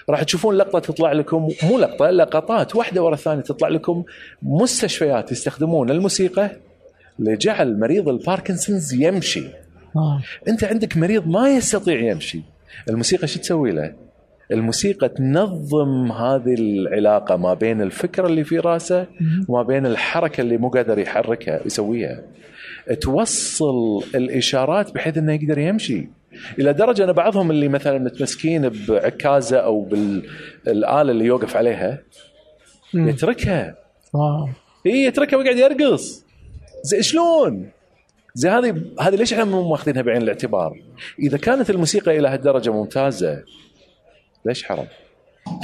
راح 0.10 0.24
تشوفون 0.24 0.56
لقطة 0.56 0.80
تطلع 0.80 1.12
لكم 1.12 1.50
مو 1.64 1.78
لقطة 1.78 2.10
لقطات 2.10 2.76
واحدة 2.76 3.04
ورا 3.04 3.14
الثانية 3.14 3.42
تطلع 3.42 3.68
لكم 3.68 4.04
مستشفيات 4.42 5.32
يستخدمون 5.32 5.90
الموسيقى 5.90 6.52
لجعل 7.20 7.80
مريض 7.80 8.10
الباركنسونز 8.10 8.94
يمشي 8.94 9.44
آه. 9.96 10.22
أنت 10.48 10.64
عندك 10.64 10.98
مريض 10.98 11.28
ما 11.28 11.50
يستطيع 11.50 12.00
يمشي 12.00 12.42
الموسيقى 12.90 13.28
شو 13.28 13.40
تسوي 13.40 13.72
له 13.72 14.07
الموسيقى 14.52 15.10
تنظم 15.10 16.12
هذه 16.12 16.54
العلاقة 16.54 17.36
ما 17.36 17.54
بين 17.54 17.82
الفكرة 17.82 18.28
اللي 18.28 18.44
في 18.44 18.60
راسه 18.60 19.08
وما 19.48 19.64
بين 19.64 19.86
الحركة 19.86 20.42
اللي 20.42 20.58
مو 20.58 20.70
قادر 20.70 21.00
يحركها 21.00 21.62
يسويها 21.66 22.22
توصل 23.02 24.04
الإشارات 24.16 24.94
بحيث 24.94 25.18
إنه 25.18 25.34
يقدر 25.34 25.58
يمشي 25.58 26.08
إلى 26.60 26.74
درجة 26.74 27.04
أن 27.04 27.12
بعضهم 27.12 27.52
اللي 27.52 27.68
مثلا 27.68 27.98
متمسكين 27.98 28.70
بعكازة 28.88 29.58
أو 29.58 29.82
بالآلة 29.82 31.12
اللي 31.12 31.26
يوقف 31.26 31.58
عليها. 31.58 32.00
يتركها 32.94 33.76
واو 34.14 34.50
هي 34.86 35.06
يتركها 35.06 35.38
ويقعد 35.38 35.58
يرقص 35.58 36.26
زي 36.84 37.04
شلون؟ 37.04 37.70
زي 38.34 38.50
هذه 38.50 38.82
هذه 39.02 39.16
ليش 39.16 39.34
إحنا 39.34 39.46
مو 39.46 39.70
ماخذينها 39.70 40.02
بعين 40.02 40.22
الاعتبار؟ 40.22 40.82
إذا 41.20 41.38
كانت 41.38 41.70
الموسيقى 41.70 42.20
إلى 42.20 42.28
هالدرجة 42.28 42.74
ممتازة 42.74 43.44
ليش 44.46 44.64
حرام؟ 44.64 44.88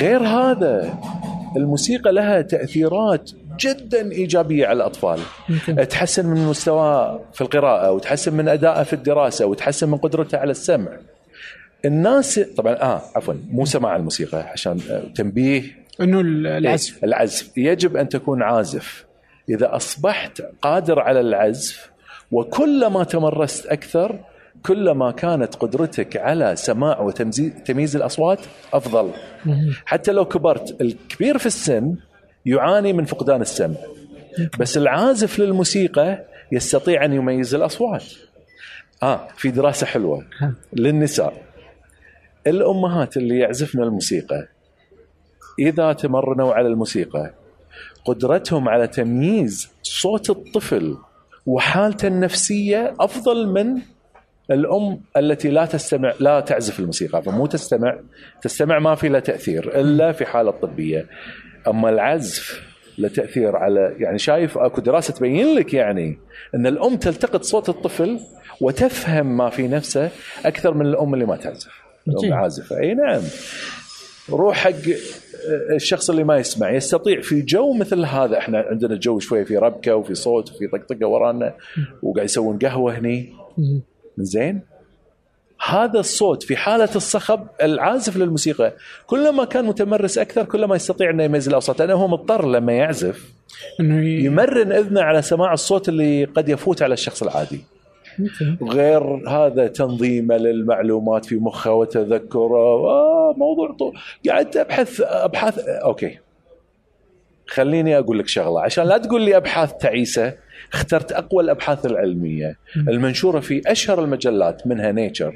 غير 0.02 0.20
هذا 0.24 0.94
الموسيقى 1.58 2.12
لها 2.14 2.42
تأثيرات 2.42 3.32
جدا 3.60 4.12
إيجابية 4.12 4.68
على 4.68 4.78
الأطفال. 4.78 5.20
يمكن. 5.50 5.88
تحسن 5.88 6.26
من 6.26 6.46
مستواه 6.46 7.20
في 7.34 7.42
القراءة 7.42 7.92
وتحسن 7.92 8.34
من 8.34 8.48
ادائه 8.48 8.84
في 8.84 8.94
الدراسة 8.94 9.46
وتحسن 9.46 9.90
من 9.90 9.98
قدرته 9.98 10.38
على 10.38 10.52
السمع. 10.52 10.92
الناس 11.86 12.40
طبعا 12.40 12.74
آه 12.74 13.02
عفوا 13.16 13.34
مو 13.52 13.66
سماع 13.66 13.96
الموسيقى 13.96 14.38
عشان 14.42 14.80
آه، 14.92 15.02
تنبيه. 15.16 15.64
إنه 16.02 16.20
ال- 16.22 16.48
العزف. 16.48 16.98
إيه، 16.98 17.04
العزف. 17.04 17.58
يجب 17.58 17.98
أن 17.98 18.10
تكون 18.10 18.44
عازف. 18.44 19.06
إذا 19.50 19.76
أصبحت 19.76 20.42
قادر 20.62 21.00
على 21.00 21.20
العزف 21.20 21.90
وكلما 22.32 23.04
تمرست 23.04 23.66
أكثر 23.66 24.20
كلما 24.66 25.12
كانت 25.12 25.56
قدرتك 25.56 26.18
على 26.18 26.56
سماع 26.56 27.00
وتمييز 27.00 27.96
الأصوات 27.96 28.40
أفضل. 28.74 29.12
حتى 29.86 30.12
لو 30.12 30.26
كبرت 30.26 30.82
الكبير 30.82 31.38
في 31.38 31.46
السن 31.46 31.96
يعاني 32.46 32.94
من 32.94 33.06
فقدان 33.06 33.42
السمع 33.42 33.76
بس 34.60 34.78
العازف 34.78 35.40
للموسيقى 35.40 36.26
يستطيع 36.52 37.06
أن 37.06 37.14
يميز 37.14 37.56
الأصوات 37.56 38.04
آه 39.04 39.28
في 39.36 39.52
دراسة 39.52 39.86
حلوة. 39.86 40.26
للنساء 40.74 41.34
الأمهات 42.48 43.18
اللي 43.18 43.40
يعزفن 43.40 43.84
الموسيقى 43.84 44.48
إذا 45.60 45.94
تمرنوا 45.94 46.54
على 46.54 46.68
الموسيقى 46.68 47.34
قدرتهم 48.06 48.70
على 48.70 48.88
تمييز 48.88 49.70
صوت 49.84 50.30
الطفل 50.30 50.98
وحالته 51.46 52.08
النفسية 52.08 52.94
أفضل 53.00 53.48
من 53.48 53.82
الأم 54.52 55.02
التي 55.18 55.50
لا 55.50 55.66
تستمع 55.66 56.14
لا 56.20 56.40
تعزف 56.40 56.80
الموسيقى 56.80 57.24
فمو 57.24 57.46
تستمع 57.46 58.00
تستمع 58.42 58.80
ما 58.80 58.96
في 58.96 59.10
له 59.10 59.20
تأثير 59.20 59.80
إلا 59.80 60.12
في 60.12 60.26
حالة 60.26 60.52
طبية. 60.52 61.06
أما 61.68 61.90
العزف 61.90 62.62
له 62.98 63.08
تأثير 63.08 63.56
على 63.56 63.96
يعني 64.00 64.18
شايف 64.18 64.58
أكو 64.58 64.82
دراسة 64.82 65.14
تبين 65.14 65.56
لك 65.56 65.74
يعني 65.74 66.18
إن 66.56 66.68
الأم 66.68 66.96
تلتقط 66.96 67.44
صوت 67.44 67.70
الطفل 67.70 68.20
وتفهم 68.62 69.38
ما 69.38 69.50
في 69.50 69.68
نفسه 69.68 70.10
أكثر 70.46 70.74
من 70.74 70.86
الأم 70.86 71.14
اللي 71.14 71.26
ما 71.26 71.36
تعزف. 71.36 71.72
الأم 72.08 72.34
عازفة. 72.34 72.80
إي 72.80 72.94
نعم. 72.94 73.22
روح 74.30 74.58
حق 74.58 74.72
الشخص 75.76 76.10
اللي 76.10 76.24
ما 76.24 76.38
يسمع 76.38 76.72
يستطيع 76.72 77.22
في 77.22 77.42
جو 77.42 77.74
مثل 77.74 78.06
هذا. 78.06 78.38
إحنا 78.38 78.66
عندنا 78.70 78.96
جو 78.96 79.20
شوية 79.20 79.44
في 79.44 79.58
ربكة 79.58 79.96
وفي 79.96 80.16
صوت 80.16 80.52
وفي 80.52 80.68
طقطقة 80.68 81.08
ورانا 81.08 81.54
وقاعد 82.04 82.26
يسوون 82.26 82.60
قهوة 82.60 82.98
هني. 82.98 83.34
زين؟ 84.18 84.62
هذا 85.68 86.00
الصوت 86.00 86.44
في 86.44 86.56
حالة 86.56 86.90
الصخب 86.96 87.48
العازف 87.62 88.18
للموسيقى 88.18 88.74
كلما 89.08 89.46
كان 89.46 89.66
متمرس 89.66 90.18
أكثر 90.18 90.44
كلما 90.44 90.76
يستطيع 90.76 91.10
أنه 91.10 91.24
يميز 91.24 91.48
الأوساط 91.48 91.82
لأنه 91.82 91.94
هو 91.94 92.08
مضطر 92.08 92.48
لما 92.48 92.74
يعزف 92.74 93.32
إنه 93.80 94.08
يمرن 94.08 94.72
إذنه 94.72 95.02
على 95.02 95.22
سماع 95.22 95.54
الصوت 95.54 95.90
اللي 95.90 96.26
قد 96.26 96.50
يفوت 96.50 96.82
على 96.82 96.94
الشخص 96.94 97.24
العادي. 97.24 97.60
غير 98.64 99.30
هذا 99.30 99.68
تنظيمه 99.68 100.38
للمعلومات 100.38 101.26
في 101.26 101.36
مخه 101.36 101.74
وتذكره. 101.74 102.88
آه 102.90 103.36
موضوع 103.38 103.76
طو... 103.80 103.94
قاعد 104.28 104.58
ابحث 104.58 105.02
ابحاث 105.02 105.60
أوكي. 105.60 106.20
خليني 107.54 107.98
أقول 107.98 108.20
لك 108.20 108.28
شغلة. 108.28 108.62
عشان 108.62 108.84
لا 108.88 108.98
تقول 108.98 109.22
لي 109.22 109.38
أبحاث 109.38 109.74
تعيسة 109.74 110.34
اخترت 110.74 111.12
أقوى 111.12 111.44
الأبحاث 111.44 111.86
العلمية. 111.86 112.58
المنشورة 112.78 113.40
في 113.40 113.62
أشهر 113.68 114.04
المجلات 114.04 114.68
منها 114.68 114.92
نيتشر. 114.92 115.36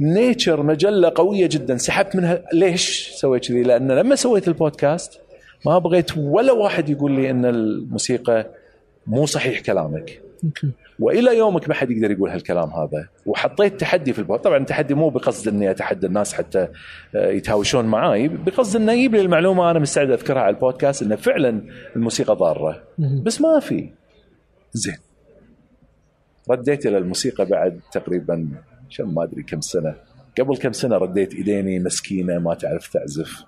نيتشر 0.00 0.62
مجلة 0.62 1.12
قوية 1.14 1.46
جدا. 1.46 1.76
سحبت 1.76 2.16
منها 2.16 2.42
ليش 2.52 3.10
سويت 3.14 3.48
كذي؟ 3.48 3.62
لأن 3.62 3.92
لما 3.92 4.14
سويت 4.14 4.48
البودكاست 4.48 5.20
ما 5.66 5.78
بغيت 5.78 6.16
ولا 6.16 6.52
واحد 6.52 6.88
يقول 6.88 7.12
لي 7.12 7.30
إن 7.30 7.44
الموسيقى 7.44 8.46
مو 9.06 9.26
صحيح 9.26 9.60
كلامك. 9.60 10.20
وإلى 10.98 11.38
يومك 11.38 11.68
ما 11.68 11.74
حد 11.74 11.90
يقدر 11.90 12.10
يقول 12.10 12.30
هالكلام 12.30 12.70
هذا. 12.70 13.08
وحطيت 13.26 13.80
تحدي 13.80 14.12
في 14.12 14.18
البودكاست 14.18 14.44
طبعا 14.44 14.58
التحدي 14.58 14.94
مو 14.94 15.08
بقصد 15.08 15.48
إني 15.48 15.70
أتحدى 15.70 16.06
الناس 16.06 16.34
حتى 16.34 16.68
آه، 17.14 17.30
يتهاوشون 17.30 17.84
معاي. 17.84 18.28
بقصد 18.28 18.80
إنه 18.80 18.92
يجيب 18.92 19.14
لي 19.14 19.20
المعلومة 19.20 19.70
أنا 19.70 19.78
مستعد 19.78 20.10
أذكرها 20.10 20.42
على 20.42 20.54
البودكاست 20.54 21.02
إنه 21.02 21.16
فعلا 21.16 21.62
الموسيقى 21.96 22.36
ضارة. 22.36 22.82
بس 22.98 23.40
ما 23.40 23.60
في. 23.60 23.90
زين. 24.72 24.98
رديت 26.50 26.86
إلى 26.86 26.98
الموسيقى 26.98 27.46
بعد 27.46 27.80
تقريبا 27.92 28.48
ما 29.00 29.22
أدري 29.22 29.42
كم 29.42 29.60
سنة. 29.60 29.94
قبل 30.38 30.56
كم 30.56 30.72
سنة 30.72 30.96
رديت 30.96 31.34
إيديني 31.34 31.78
مسكينة 31.78 32.38
ما 32.38 32.54
تعرف 32.54 32.92
تعزف. 32.92 33.44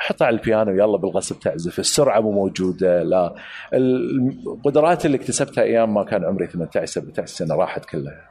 احطها 0.00 0.26
على 0.26 0.36
البيانو 0.36 0.72
يلا 0.72 0.96
بالغصب 0.96 1.40
تعزف. 1.40 1.78
السرعة 1.78 2.20
مو 2.20 2.32
موجودة 2.32 3.02
لا. 3.02 3.34
القدرات 3.74 5.06
اللي 5.06 5.16
اكتسبتها 5.16 5.64
أيام 5.64 5.94
ما 5.94 6.04
كان 6.04 6.24
عمري 6.24 6.46
18 6.46 6.86
17 6.86 7.26
سنة 7.26 7.54
راحت 7.54 7.84
كلها. 7.84 8.30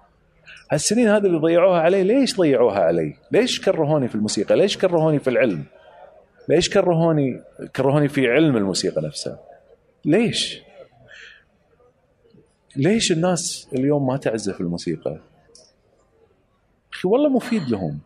هالسنين 0.72 1.08
هذه 1.08 1.26
اللي 1.26 1.38
ضيعوها 1.38 1.82
علي 1.82 2.04
ليش 2.04 2.38
ضيعوها 2.38 2.80
علي؟ 2.80 3.16
ليش 3.32 3.62
كرهوني 3.62 4.08
في 4.08 4.16
الموسيقى؟ 4.16 4.56
ليش 4.56 4.78
كرهوني 4.78 5.20
في 5.20 5.30
العلم؟ 5.30 5.64
ليش 6.50 6.70
كرهوني 6.70 7.42
كرهوني 7.76 8.08
في 8.08 8.28
علم 8.32 8.58
الموسيقى 8.58 9.02
نفسها؟ 9.02 9.40
ليش؟ 10.06 10.62
ليش 12.76 13.12
الناس 13.12 13.68
اليوم 13.74 14.08
ما 14.08 14.18
تعزف 14.18 14.62
الموسيقى؟ 14.62 15.20
أخي 16.94 17.08
والله 17.08 17.30
مفيد 17.30 17.70
لهم. 17.70 18.00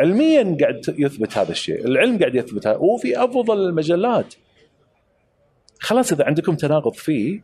علميا 0.00 0.56
قاعد 0.60 0.94
يثبت 0.98 1.38
هذا 1.38 1.50
الشيء. 1.50 1.86
العلم 1.86 2.18
قاعد 2.18 2.34
يثبت 2.34 2.66
هذا. 2.66 2.76
وفي 2.76 3.24
أفضل 3.24 3.68
المجلات. 3.68 4.34
خلاص 5.78 6.12
إذا 6.12 6.24
عندكم 6.24 6.54
تناقض 6.54 6.94
فيه 6.94 7.40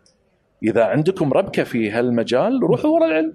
إذا 0.62 0.84
عندكم 0.84 1.32
ربكة 1.32 1.64
في 1.64 1.90
هالمجال 1.90 2.62
روحوا 2.62 2.90
ورا 2.90 3.06
العلم. 3.06 3.32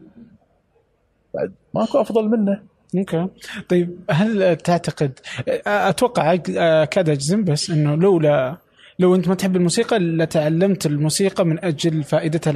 بعد 1.34 1.54
ماكو 1.74 2.02
أفضل 2.02 2.30
منه. 2.30 2.62
أوكي. 2.98 3.28
طيب 3.70 4.00
هل 4.10 4.56
تعتقد 4.56 5.20
أتوقع 5.68 6.34
أكاد 6.50 7.10
أجزم 7.10 7.44
بس 7.44 7.70
إنه 7.70 7.96
لولا 7.96 8.58
لو 9.00 9.16
أنت 9.16 9.28
ما 9.28 9.36
تحب 9.36 9.56
الموسيقى 9.56 10.00
لتعلمت 10.00 10.86
الموسيقى 10.86 11.46
من 11.46 11.66
أجل 11.66 12.04
فائدتها 12.04 12.52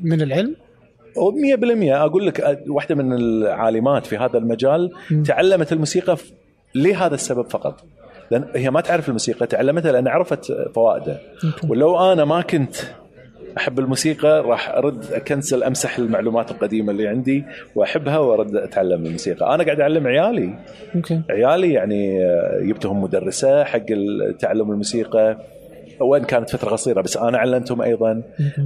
من 0.00 0.22
العلم؟ 0.22 0.56
ومية 1.16 1.54
بالمية. 1.54 2.04
أقول 2.04 2.26
لك 2.26 2.60
واحدة 2.68 2.94
من 2.94 3.12
العالمات 3.12 4.06
في 4.06 4.16
هذا 4.16 4.38
المجال 4.38 4.90
تعلمت 5.26 5.72
الموسيقى 5.72 6.16
لهذا 6.74 7.14
السبب 7.14 7.50
فقط. 7.50 7.84
لأن 8.30 8.44
هي 8.56 8.70
ما 8.70 8.80
تعرف 8.80 9.08
الموسيقى 9.08 9.46
تعلمتها 9.46 9.92
لأن 9.92 10.08
عرفت 10.08 10.52
فوائده 10.74 11.18
ولو 11.68 12.12
أنا 12.12 12.24
ما 12.24 12.40
كنت 12.42 12.76
أحب 13.56 13.78
الموسيقى 13.78 14.42
راح 14.42 14.68
أرد 14.68 15.04
أكنسل 15.12 15.62
أمسح 15.62 15.98
المعلومات 15.98 16.50
القديمة 16.50 16.92
اللي 16.92 17.08
عندي 17.08 17.44
وأحبها 17.74 18.18
وأرد 18.18 18.56
أتعلم 18.56 19.06
الموسيقى. 19.06 19.54
أنا 19.54 19.64
قاعد 19.64 19.80
أعلم 19.80 20.06
عيالي. 20.06 20.54
أوكي. 20.94 21.20
عيالي 21.30 21.72
يعني 21.72 22.20
جبتهم 22.62 23.02
مدرسة 23.02 23.64
حق 23.64 23.86
تعلم 24.38 24.70
الموسيقى. 24.70 25.38
وان 26.04 26.24
كانت 26.24 26.50
فترة 26.50 26.70
قصيرة 26.70 27.00
بس 27.00 27.16
أنا 27.16 27.38
علمتهم 27.38 27.82
أيضا 27.82 28.22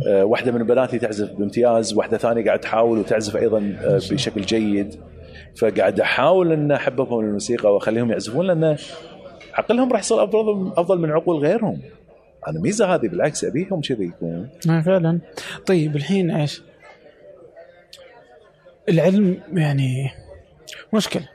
آه، 0.09 0.25
واحدة 0.25 0.53
من 0.53 0.63
بناتي 0.67 0.99
تعزف 0.99 1.33
بامتياز 1.33 1.95
واحدة 1.95 2.19
ثانية 2.19 2.45
قاعد 2.45 2.61
تحاول 2.61 2.99
وتعزف 2.99 3.37
أيضا 3.37 3.77
آه، 3.81 3.97
بشكل 3.97 4.41
جيد. 4.41 4.95
فقاعد 5.57 6.01
أحاول 6.01 6.53
إن 6.53 6.73
أحببهم 6.73 7.21
الموسيقى 7.21 7.75
وأخليهم 7.75 8.11
يعزفون 8.11 8.47
لأن 8.47 8.77
عقلهم 9.55 9.93
راح 9.93 10.01
يصير 10.01 10.25
أفضل 10.25 10.73
أفضل 10.77 10.99
من 10.99 11.11
عقول 11.11 11.37
غيرهم. 11.37 11.81
أنا 12.49 12.61
ميزة 12.61 12.95
هذه 12.95 13.09
بالعكس 13.09 13.45
أبيهم 13.45 13.81
كذي 13.81 14.05
يكون. 14.05 14.49
آه، 14.71 14.81
فعلا. 14.81 15.21
طيب 15.67 15.97
الحين 15.97 16.31
إيش؟ 16.31 16.63
العلم 18.89 19.41
يعني 19.53 20.11
مشكلة. 20.93 21.29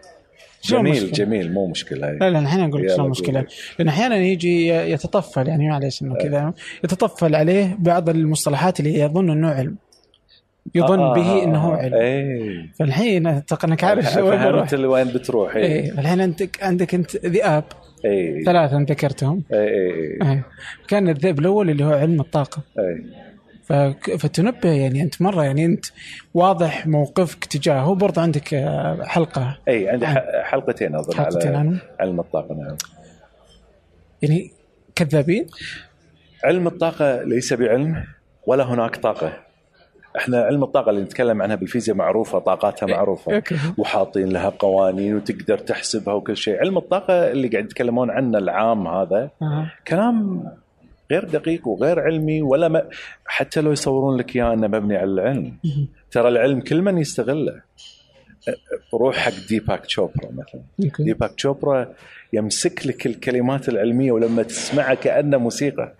جميل 0.63 0.91
مشكلة. 0.91 1.11
جميل 1.11 1.53
مو 1.53 1.67
مشكلة 1.67 2.09
هاي. 2.09 2.17
لا 2.17 2.29
لا 2.29 2.39
الحين 2.39 2.59
أقول 2.59 2.83
لك 2.83 2.95
شلون 2.95 3.09
مشكلة 3.09 3.45
لأن 3.79 3.87
أحيانا 3.87 4.15
يجي 4.15 4.67
يتطفل 4.67 5.47
يعني 5.47 5.69
معليش 5.69 6.01
إنه 6.01 6.15
كذا 6.15 6.53
يتطفل 6.83 7.35
عليه 7.35 7.77
بعض 7.79 8.09
المصطلحات 8.09 8.79
اللي 8.79 8.99
يظن 8.99 9.29
إنه 9.29 9.49
علم 9.49 9.75
يظن 10.75 10.99
آه 10.99 11.13
به 11.13 11.43
إنه 11.43 11.73
علم 11.73 11.93
إيه. 11.93 12.71
فالحين 12.79 13.27
إنك 13.63 13.83
عارف 13.83 14.15
فهمت 14.15 14.73
وين 14.73 15.07
بتروح 15.07 15.55
إيه. 15.55 15.65
إيه. 15.65 15.91
الحين 15.91 16.21
انت 16.21 16.43
عندك 16.61 16.95
أنت 16.95 17.25
ذئاب 17.25 17.63
إيه. 18.05 18.43
ثلاثة 18.43 18.81
ذكرتهم 18.81 19.43
إيه. 19.53 19.59
إيه. 19.59 20.31
إيه. 20.31 20.45
كان 20.87 21.09
الذئب 21.09 21.39
الأول 21.39 21.69
اللي 21.69 21.85
هو 21.85 21.91
علم 21.93 22.19
الطاقة 22.19 22.61
إيه. 22.79 23.28
فتنبه 24.19 24.71
يعني 24.71 25.01
أنت 25.01 25.21
مرة 25.21 25.43
يعني 25.43 25.65
أنت 25.65 25.85
واضح 26.33 26.87
موقفك 26.87 27.45
تجاهه. 27.45 27.95
برضه 27.95 28.21
عندك 28.21 28.53
آه، 28.53 29.03
حلقة. 29.03 29.57
إي 29.67 29.89
عندي 29.89 30.07
حلقتين 30.43 30.95
أظن 30.95 31.13
حلقتين 31.13 31.55
على 31.55 31.77
علم 31.99 32.19
الطاقة 32.19 32.55
نعم. 32.55 32.77
يعني 34.21 34.51
كذابين؟ 34.95 35.47
علم 36.43 36.67
الطاقة 36.67 37.23
ليس 37.23 37.53
بعلم 37.53 38.03
ولا 38.47 38.63
هناك 38.63 38.95
طاقة. 38.95 39.33
إحنا 40.17 40.41
علم 40.41 40.63
الطاقة 40.63 40.89
اللي 40.89 41.01
نتكلم 41.01 41.41
عنها 41.41 41.55
بالفيزياء 41.55 41.97
معروفة 41.97 42.39
طاقاتها 42.39 42.87
معروفة. 42.87 43.43
وحاطين 43.77 44.29
لها 44.29 44.49
قوانين 44.49 45.15
وتقدر 45.15 45.57
تحسبها 45.57 46.13
وكل 46.13 46.37
شيء. 46.37 46.59
علم 46.59 46.77
الطاقة 46.77 47.31
اللي 47.31 47.47
قاعد 47.47 47.65
يتكلمون 47.65 48.11
عنه 48.11 48.37
العام 48.37 48.87
هذا. 48.87 49.29
كلام 49.87 50.43
غير 51.11 51.23
دقيق 51.25 51.67
وغير 51.67 51.99
علمي 51.99 52.41
ولا 52.41 52.67
ما 52.67 52.89
حتى 53.25 53.61
لو 53.61 53.71
يصورون 53.71 54.17
لك 54.17 54.35
إياه 54.35 54.53
أنه 54.53 54.67
مبني 54.67 54.97
على 54.97 55.11
العلم. 55.11 55.57
ترى 56.11 56.27
العلم 56.27 56.61
كل 56.61 56.81
من 56.81 56.97
يستغله. 56.97 57.61
روح 58.93 59.15
حق 59.15 59.47
ديباك 59.49 59.85
تشوبرا 59.85 60.31
مثلا. 60.31 60.61
ديباك 60.99 61.31
تشوبرا 61.31 61.93
يمسك 62.33 62.87
لك 62.87 63.05
الكلمات 63.05 63.69
العلمية 63.69 64.11
ولما 64.11 64.43
تسمعها 64.43 64.93
كأنه 64.93 65.37
موسيقى. 65.37 65.93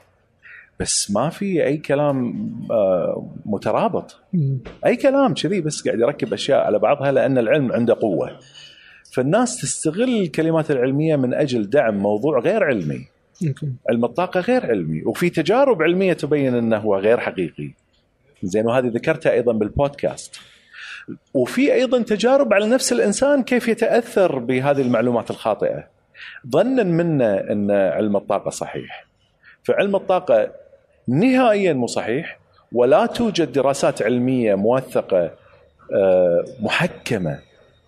بس 0.80 1.12
ما 1.12 1.30
في 1.30 1.66
أي 1.66 1.78
كلام 1.78 2.34
آه، 2.72 3.32
مترابط. 3.46 4.20
أي 4.86 4.96
كلام 4.96 5.34
كذي 5.34 5.62
بس 5.62 5.88
قاعد 5.88 6.00
يركب 6.00 6.34
أشياء 6.34 6.60
على 6.60 6.80
بعضها 6.80 7.12
لأن 7.12 7.38
العلم 7.38 7.72
عنده 7.72 7.98
قوة. 8.02 8.40
فالناس 9.14 9.62
تستغل 9.62 10.22
الكلمات 10.22 10.72
العلمية 10.72 11.16
من 11.16 11.34
أجل 11.34 11.70
دعم 11.70 11.98
موضوع 11.98 12.40
غير 12.40 12.64
علمي. 12.64 13.19
علم 13.90 14.06
الطاقة 14.06 14.40
غير 14.40 14.66
علمي 14.66 15.04
وفي 15.04 15.30
تجارب 15.30 15.82
علمية 15.82 16.14
تبين 16.14 16.56
أنه 16.56 16.78
هو 16.78 16.98
غير 16.98 17.20
حقيقي. 17.20 17.72
زين 18.44 18.66
وهذه 18.66 18.88
ذكرتها 18.88 19.32
أيضا 19.32 19.54
بالبودكاست. 19.54 20.40
وفي 21.34 21.74
أيضا 21.74 22.02
تجارب 22.02 22.54
على 22.54 22.68
نفس 22.68 22.92
الإنسان 22.92 23.44
كيف 23.44 23.68
يتأثر 23.68 24.40
بهذه 24.40 24.82
المعلومات 24.82 25.30
الخاطئة. 25.30 25.88
ظنا 26.50 26.84
منا 26.84 27.52
أن 27.52 27.72
علم 27.72 28.16
الطاقة 28.16 28.50
صحيح. 28.50 29.06
فعلم 29.64 29.96
الطاقة 29.96 30.52
نهائيا 31.08 31.74
مو 31.74 31.88
صحيح 31.88 32.40
ولا 32.72 33.06
توجد 33.06 33.52
دراسات 33.52 34.02
علمية 34.02 34.56
موثقة 34.56 35.32
آه، 35.94 36.46
محكمة 36.60 37.40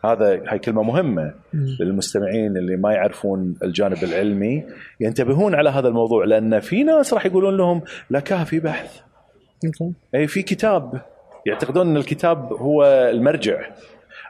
هذا 0.06 0.42
هاي 0.48 0.60
كلمة 0.60 0.84
مهمة. 0.84 1.34
للمستمعين 1.54 2.58
اللي 2.58 2.78
ما 2.78 2.94
يعرفون 2.94 3.56
الجانب 3.64 4.04
العلمي. 4.04 4.66
ينتبهون 5.00 5.56
على 5.56 5.70
هذا 5.70 5.88
الموضوع 5.88 6.26
لأن 6.26 6.60
في 6.60 6.84
ناس 6.84 7.14
راح 7.14 7.26
يقولون 7.26 7.58
لهم 7.58 7.82
لا 8.10 8.20
كافي 8.20 8.60
بحث. 8.60 9.00
أي 10.16 10.28
في 10.28 10.42
كتاب 10.42 11.02
يعتقدون 11.46 11.90
إن 11.90 11.98
الكتاب 11.98 12.54
هو 12.54 12.84
المرجع 12.86 13.70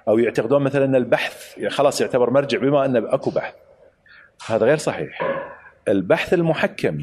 أو 0.08 0.20
يعتقدون 0.20 0.62
مثلا 0.62 0.86
إن 0.86 0.96
البحث 0.96 1.66
خلاص 1.68 2.02
يعتبر 2.02 2.30
مرجع 2.30 2.60
بما 2.60 2.86
انه 2.86 3.14
أكو 3.14 3.30
بحث. 3.30 3.54
هذا 4.48 4.66
غير 4.66 4.78
صحيح. 4.78 5.20
البحث 5.88 6.34
المحكم 6.34 6.98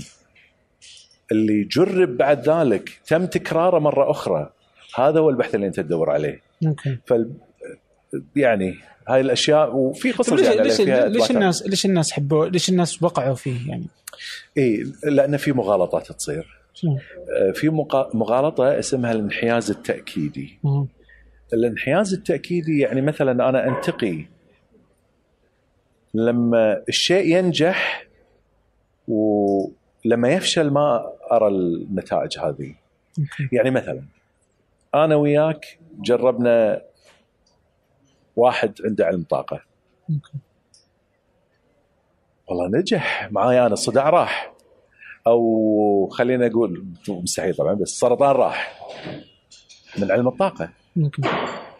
اللي 1.32 1.65
جرب 1.65 2.16
بعد 2.16 2.49
ذلك 2.49 3.01
تم 3.07 3.27
تكراره 3.27 3.78
مرة 3.78 4.11
أخرى 4.11 4.51
هذا 4.95 5.20
هو 5.20 5.31
البحث 5.31 5.55
اللي 5.55 5.66
أنت 5.66 5.81
تدور 5.81 6.11
عليه. 6.11 6.40
فال 7.07 7.31
يعني 8.36 8.78
هاي 9.09 9.20
الأشياء 9.20 9.76
وفي 9.76 10.12
قصص 10.12 10.32
ليش 10.32 10.47
يعني 10.47 10.62
ليش, 10.62 10.76
فيها 10.76 11.09
ليش. 11.09 11.30
الناس 11.30 11.66
ليش 11.66 11.86
الناس 11.86 12.12
حبوا 12.12 12.47
ليش 12.47 12.68
الناس 12.68 13.02
وقعوا 13.02 13.35
فيه 13.35 13.68
يعني؟ 13.68 13.86
إي 14.59 14.93
لأن 15.05 15.36
في 15.36 15.52
مغالطات 15.52 16.12
تصير 16.12 16.59
شنو؟ 16.74 16.98
آه، 17.39 17.51
في 17.51 17.68
مغالطة 18.14 18.78
اسمها 18.78 19.12
الانحياز 19.12 19.70
التأكيدي 19.70 20.59
مم. 20.64 20.86
الانحياز 21.52 22.14
التأكيدي 22.14 22.78
يعني 22.78 23.01
مثلا 23.01 23.48
أنا 23.48 23.68
أنتقي 23.68 24.24
لما 26.14 26.82
الشيء 26.89 27.36
ينجح 27.36 28.06
ولما 29.09 30.28
يفشل 30.28 30.70
ما 30.70 31.12
أرى 31.32 31.48
النتائج 31.48 32.39
هذه 32.39 32.74
يعني 33.52 33.70
مثلا 33.70 34.02
أنا 34.94 35.16
وياك 35.16 35.78
جربنا 36.01 36.82
واحد 38.39 38.73
عنده 38.85 39.06
علم 39.06 39.23
طاقة. 39.23 39.60
والله 42.48 42.78
نجح. 42.78 43.28
معاي 43.32 43.60
أنا 43.60 43.73
الصداع 43.73 44.10
راح. 44.10 44.52
أو 45.27 46.09
خلينا 46.12 46.48
نقول 46.48 46.86
مستحيل 47.09 47.55
طبعا 47.55 47.74
بس 47.74 47.93
السرطان 47.93 48.31
راح. 48.31 48.78
من 49.98 50.10
علم 50.10 50.28
الطاقة. 50.28 50.69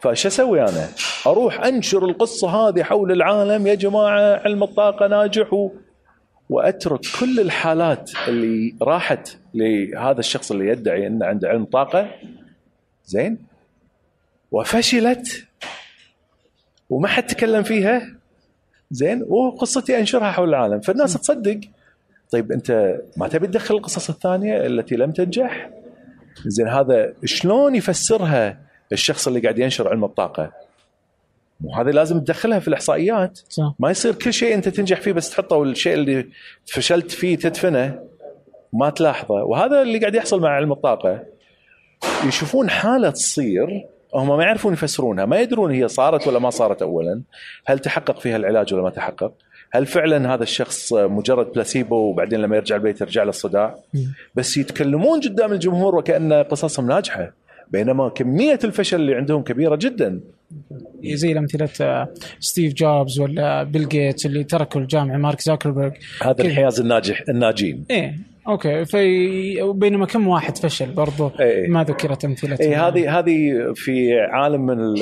فايش 0.01 0.26
أسوي 0.26 0.62
أنا؟ 0.62 0.89
أروح 1.26 1.60
أنشر 1.60 2.05
القصة 2.05 2.48
هذه 2.48 2.82
حول 2.82 3.12
العالم. 3.12 3.66
يا 3.66 3.74
جماعة 3.74 4.36
علم 4.44 4.62
الطاقة 4.62 5.06
ناجح 5.06 5.52
و... 5.52 5.70
وأترك 6.51 7.01
كل 7.20 7.40
الحالات 7.40 8.10
اللي 8.28 8.76
راحت 8.82 9.36
لهذا 9.55 10.20
الشخص 10.20 10.51
اللي 10.51 10.68
يدعي 10.68 11.06
إنه 11.06 11.26
عنده 11.26 11.48
علم 11.48 11.64
طاقة. 11.64 12.10
زين. 13.05 13.39
وفشلت. 14.51 15.47
وما 16.90 17.09
حد 17.09 17.27
تكلم 17.27 17.62
فيها. 17.62 18.15
زين؟ 18.90 19.23
وقصتي 19.28 19.98
أنشرها 19.98 20.31
حول 20.31 20.48
العالم. 20.48 20.81
فالناس 20.81 21.15
تصدق. 21.15 21.60
طيب 22.31 22.52
أنت 22.52 23.01
ما 23.16 23.28
تبي 23.28 23.47
تدخل 23.47 23.74
القصص 23.74 24.10
الثانية 24.10 24.66
التي 24.66 24.97
لم 24.97 25.12
تنجح؟ 25.12 25.70
زين 26.47 26.69
هذا 26.69 27.12
شلون 27.24 27.74
يفسرها 27.74 28.60
الشخص 28.93 29.27
اللي 29.27 29.40
قاعد 29.40 29.59
ينشر 29.59 29.89
علم 29.89 30.05
الطاقة؟ 30.05 30.52
مو 31.60 31.74
هذه 31.74 31.90
لازم 31.90 32.20
تدخلها 32.20 32.59
في 32.59 32.69
الإحصائيات. 32.69 33.40
صح. 33.48 33.74
ما 33.78 33.90
يصير 33.90 34.15
كل 34.15 34.32
شيء 34.32 34.55
أنت 34.55 34.69
تنجح 34.69 35.01
فيه 35.01 35.12
بس 35.12 35.31
تحطه 35.31 35.56
والشيء 35.56 35.94
اللي 35.94 36.27
فشلت 36.66 37.10
فيه 37.10 37.36
تدفنه. 37.36 37.98
ما 38.73 38.90
تلاحظه. 38.90 39.35
وهذا 39.35 39.82
اللي 39.82 39.98
قاعد 39.98 40.15
يحصل 40.15 40.40
مع 40.40 40.48
علم 40.48 40.73
الطاقة. 40.73 41.23
يشوفون 42.27 42.70
حالة 42.70 43.10
تصير 43.10 43.86
هم 44.14 44.36
ما 44.36 44.44
يعرفون 44.44 44.72
يفسرونها 44.72 45.24
ما 45.24 45.40
يدرون 45.40 45.70
هي 45.70 45.89
صارت 45.89 46.26
ولا 46.26 46.39
ما 46.39 46.51
صارت 46.51 46.82
اولا. 46.82 47.20
هل 47.66 47.78
تحقق 47.78 48.20
فيها 48.20 48.36
العلاج 48.36 48.74
ولا 48.74 48.82
ما 48.82 48.90
تحقق؟ 48.90 49.32
هل 49.72 49.86
فعلا 49.86 50.35
هذا 50.35 50.43
الشخص 50.43 50.93
مجرد 50.93 51.52
بلاسيبو 51.52 51.97
وبعدين 51.97 52.40
لما 52.40 52.56
يرجع 52.56 52.76
البيت 52.76 53.01
يرجع 53.01 53.22
له 53.22 53.28
الصداع. 53.28 53.74
بس 54.35 54.56
يتكلمون 54.56 55.20
قدام 55.20 55.52
الجمهور 55.52 55.97
وكأن 55.97 56.32
قصصهم 56.32 56.89
ناجحة 56.89 57.32
بينما 57.70 58.09
كمية 58.09 58.59
الفشل 58.64 59.01
اللي 59.01 59.14
عندهم 59.14 59.43
كبيرة 59.43 59.76
جدا. 59.76 60.20
زي 61.05 61.32
الأمثلة 61.32 61.68
آه، 61.80 62.09
ستيف 62.40 62.74
جوبز 62.74 63.20
ولا 63.20 63.62
بيل 63.62 63.89
جيتس 63.89 64.26
اللي 64.26 64.44
تركوا 64.44 64.80
الجامعة 64.80 65.16
مارك 65.16 65.40
زاكربرج 65.40 65.93
هذا. 66.22 66.44
انحياز 66.44 66.80
الناجح 66.80 67.24
الناجين. 67.28 67.85
إيه. 67.90 68.18
أوكي 68.48 68.84
في 68.84 69.72
بينما 69.72 70.06
كم 70.06 70.28
واحد 70.28 70.58
فشل 70.58 70.90
برضو 70.90 71.30
إيه. 71.40 71.68
ما 71.68 71.84
ذكرت 71.84 72.24
امثله 72.24 72.56
اي 72.60 72.74
هذه 72.74 73.18
هذه 73.18 73.52
في 73.74 74.20
عالم 74.20 74.66
من. 74.66 74.94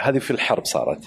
هذه 0.00 0.18
في 0.18 0.30
الحرب 0.30 0.64
صارت. 0.64 0.98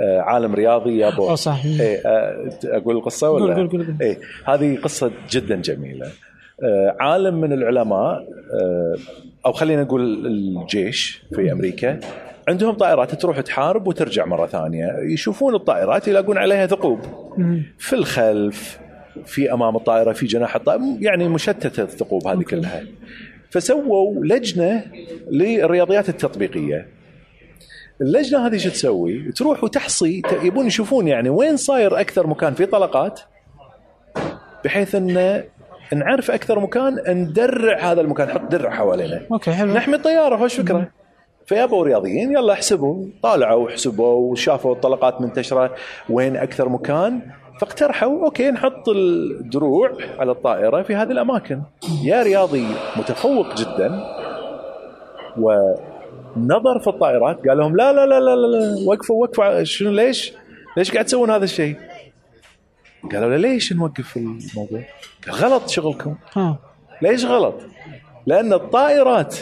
آه، 0.00 0.20
عالم 0.20 0.54
رياضي 0.54 0.98
يابو 0.98 1.30
أو 1.30 1.34
صح 1.34 1.62
اي 1.64 1.96
آه، 2.06 2.50
أقول 2.64 2.96
القصة 2.96 3.30
ولا 3.30 3.54
قول- 3.54 3.68
قول- 3.68 3.86
قول. 3.86 3.96
اي 4.02 4.16
هذه 4.44 4.76
قصة 4.82 5.10
جدا 5.30 5.56
جميلة 5.56 6.06
آه، 6.62 6.96
عالم 7.00 7.40
من 7.40 7.52
العلماء 7.52 8.26
آه، 8.62 8.96
أو 9.46 9.52
خلينا 9.52 9.82
نقول 9.82 10.26
الجيش 10.26 11.22
في 11.34 11.52
أمريكا 11.52 12.00
عندهم 12.48 12.74
طائرات 12.74 13.14
تروح 13.14 13.40
تحارب 13.40 13.86
وترجع 13.86 14.24
مرة 14.26 14.46
ثانية 14.46 14.86
يشوفون 15.12 15.54
الطائرات 15.54 16.08
يلاقون 16.08 16.38
عليها 16.38 16.66
ثقوب. 16.66 17.00
في 17.78 17.92
الخلف 17.92 18.78
في 19.24 19.52
أمام 19.52 19.76
الطائرة 19.76 20.12
في 20.12 20.26
جناح 20.26 20.56
الطائرة 20.56 20.96
يعني 21.00 21.28
مشتتة 21.28 21.82
الثقوب 21.82 22.26
هذه. 22.26 22.42
كلها. 22.42 22.84
فسووا 23.50 24.24
لجنة 24.24 24.84
للرياضيات 25.30 26.08
التطبيقية. 26.08 26.88
اللجنة 28.00 28.46
هذه 28.46 28.56
شو 28.56 28.70
تسوي؟ 28.70 29.32
تروح 29.32 29.64
وتحصي 29.64 30.22
يبون 30.42 30.66
يشوفون 30.66 31.08
يعني 31.08 31.28
وين 31.30 31.56
صاير 31.56 32.00
أكثر 32.00 32.26
مكان 32.26 32.54
في 32.54 32.66
طلقات 32.66 33.20
بحيث 34.64 34.94
إن 34.94 35.42
نعرف 35.92 36.30
أكثر 36.30 36.60
مكان 36.60 37.02
ندرع 37.08 37.78
هذا 37.78 38.00
المكان 38.00 38.28
نحط 38.28 38.40
درع 38.40 38.70
حوالينا. 38.70 39.22
أوكي 39.32 39.52
حلو. 39.52 39.74
نحمي 39.74 39.96
الطيارة 39.96 40.36
خوش 40.36 40.60
فكره 40.60 40.90
فيابوا 41.46 41.84
رياضيين 41.84 42.32
يلا 42.32 42.52
احسبوا. 42.52 43.06
طالعوا 43.22 43.64
وحسبوا 43.64 44.30
وشافوا 44.30 44.74
الطلقات 44.74 45.20
منتشرة 45.20 45.74
وين 46.08 46.36
أكثر 46.36 46.68
مكان. 46.68 47.20
فاقترحوا 47.60 48.24
أوكي 48.24 48.50
نحط 48.50 48.88
الدروع 48.88 49.96
على 50.18 50.32
الطائرة 50.32 50.82
في 50.82 50.94
هذه 50.94 51.10
الأماكن 51.10 51.62
يا 52.04 52.22
رياضي 52.22 52.66
متفوق 52.96 53.54
جدا 53.54 54.04
ونظر 55.38 56.80
في 56.80 56.88
الطائرات 56.88 57.48
قال 57.48 57.58
لهم 57.58 57.76
لا 57.76 57.92
لا 57.92 58.06
لا 58.06 58.20
لا 58.20 58.36
لا, 58.36 58.88
وقفوا 58.88 59.22
وقفوا 59.22 59.64
شنو 59.64 59.90
ليش؟ 59.90 60.32
ليش 60.76 60.92
قاعد 60.92 61.04
تسوون 61.04 61.30
هذا 61.30 61.44
الشيء؟ 61.44 61.76
قالوا 63.12 63.30
له 63.30 63.36
ليش 63.36 63.72
نوقف 63.72 64.16
الموضوع؟ 64.16 64.82
قال 65.26 65.34
غلط 65.34 65.68
شغلكم 65.68 66.14
ها 66.36 66.58
ليش 67.02 67.24
غلط؟ 67.24 67.54
لأن 68.26 68.52
الطائرات 68.52 69.36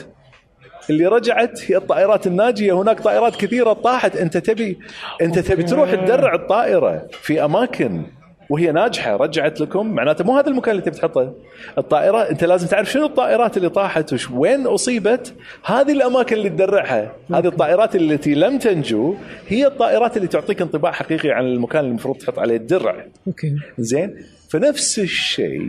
اللي 0.91 1.07
رجعت 1.07 1.71
هي 1.71 1.77
الطائرات 1.77 2.27
الناجية. 2.27 2.83
هناك 2.83 3.01
طائرات 3.01 3.37
كثيرة 3.37 3.73
طاحت. 3.73 4.17
أنت 4.17 4.37
تبي 4.37 4.79
أنت 5.23 5.39
تبي 5.39 5.63
تروح 5.63 5.95
تدرع 5.95 6.35
الطائرة 6.35 7.07
في 7.11 7.45
أماكن 7.45 8.03
وهي 8.51 8.73
ناجحة. 8.73 9.17
رجعت 9.17 9.61
لكم. 9.61 9.87
معناته 9.87 10.25
مو 10.25 10.37
هذا 10.37 10.47
المكان 10.47 10.71
اللي 10.71 10.83
تبي 10.83 10.97
تحطه. 10.97 11.35
الطائرة 11.79 12.31
أنت 12.31 12.45
لازم 12.45 12.67
تعرف 12.67 12.91
شنو 12.91 13.07
الطائرات 13.07 13.57
اللي 13.57 13.69
طاحت 13.69 14.13
وش 14.13 14.31
وين 14.31 14.67
أصيبت. 14.67 15.35
هذه 15.65 15.93
الأماكن 15.93 16.37
اللي 16.37 16.49
تدرعها. 16.49 17.13
هذه 17.35 17.47
الطائرات 17.47 17.97
التي 17.97 18.35
لم 18.35 18.59
تنجو 18.59 19.15
هي 19.49 19.67
الطائرات 19.67 20.17
اللي 20.17 20.29
تعطيك 20.29 20.63
انطباع 20.63 20.93
حقيقي 20.93 21.31
عن 21.31 21.45
المكان 21.45 21.81
اللي 21.81 21.91
المفروض 21.91 22.17
تحط 22.17 22.39
عليه 22.39 22.57
الدرع. 22.57 23.05
أوكي. 23.27 23.55
زين؟ 23.79 24.17
فنفس 24.51 24.99
الشيء 24.99 25.63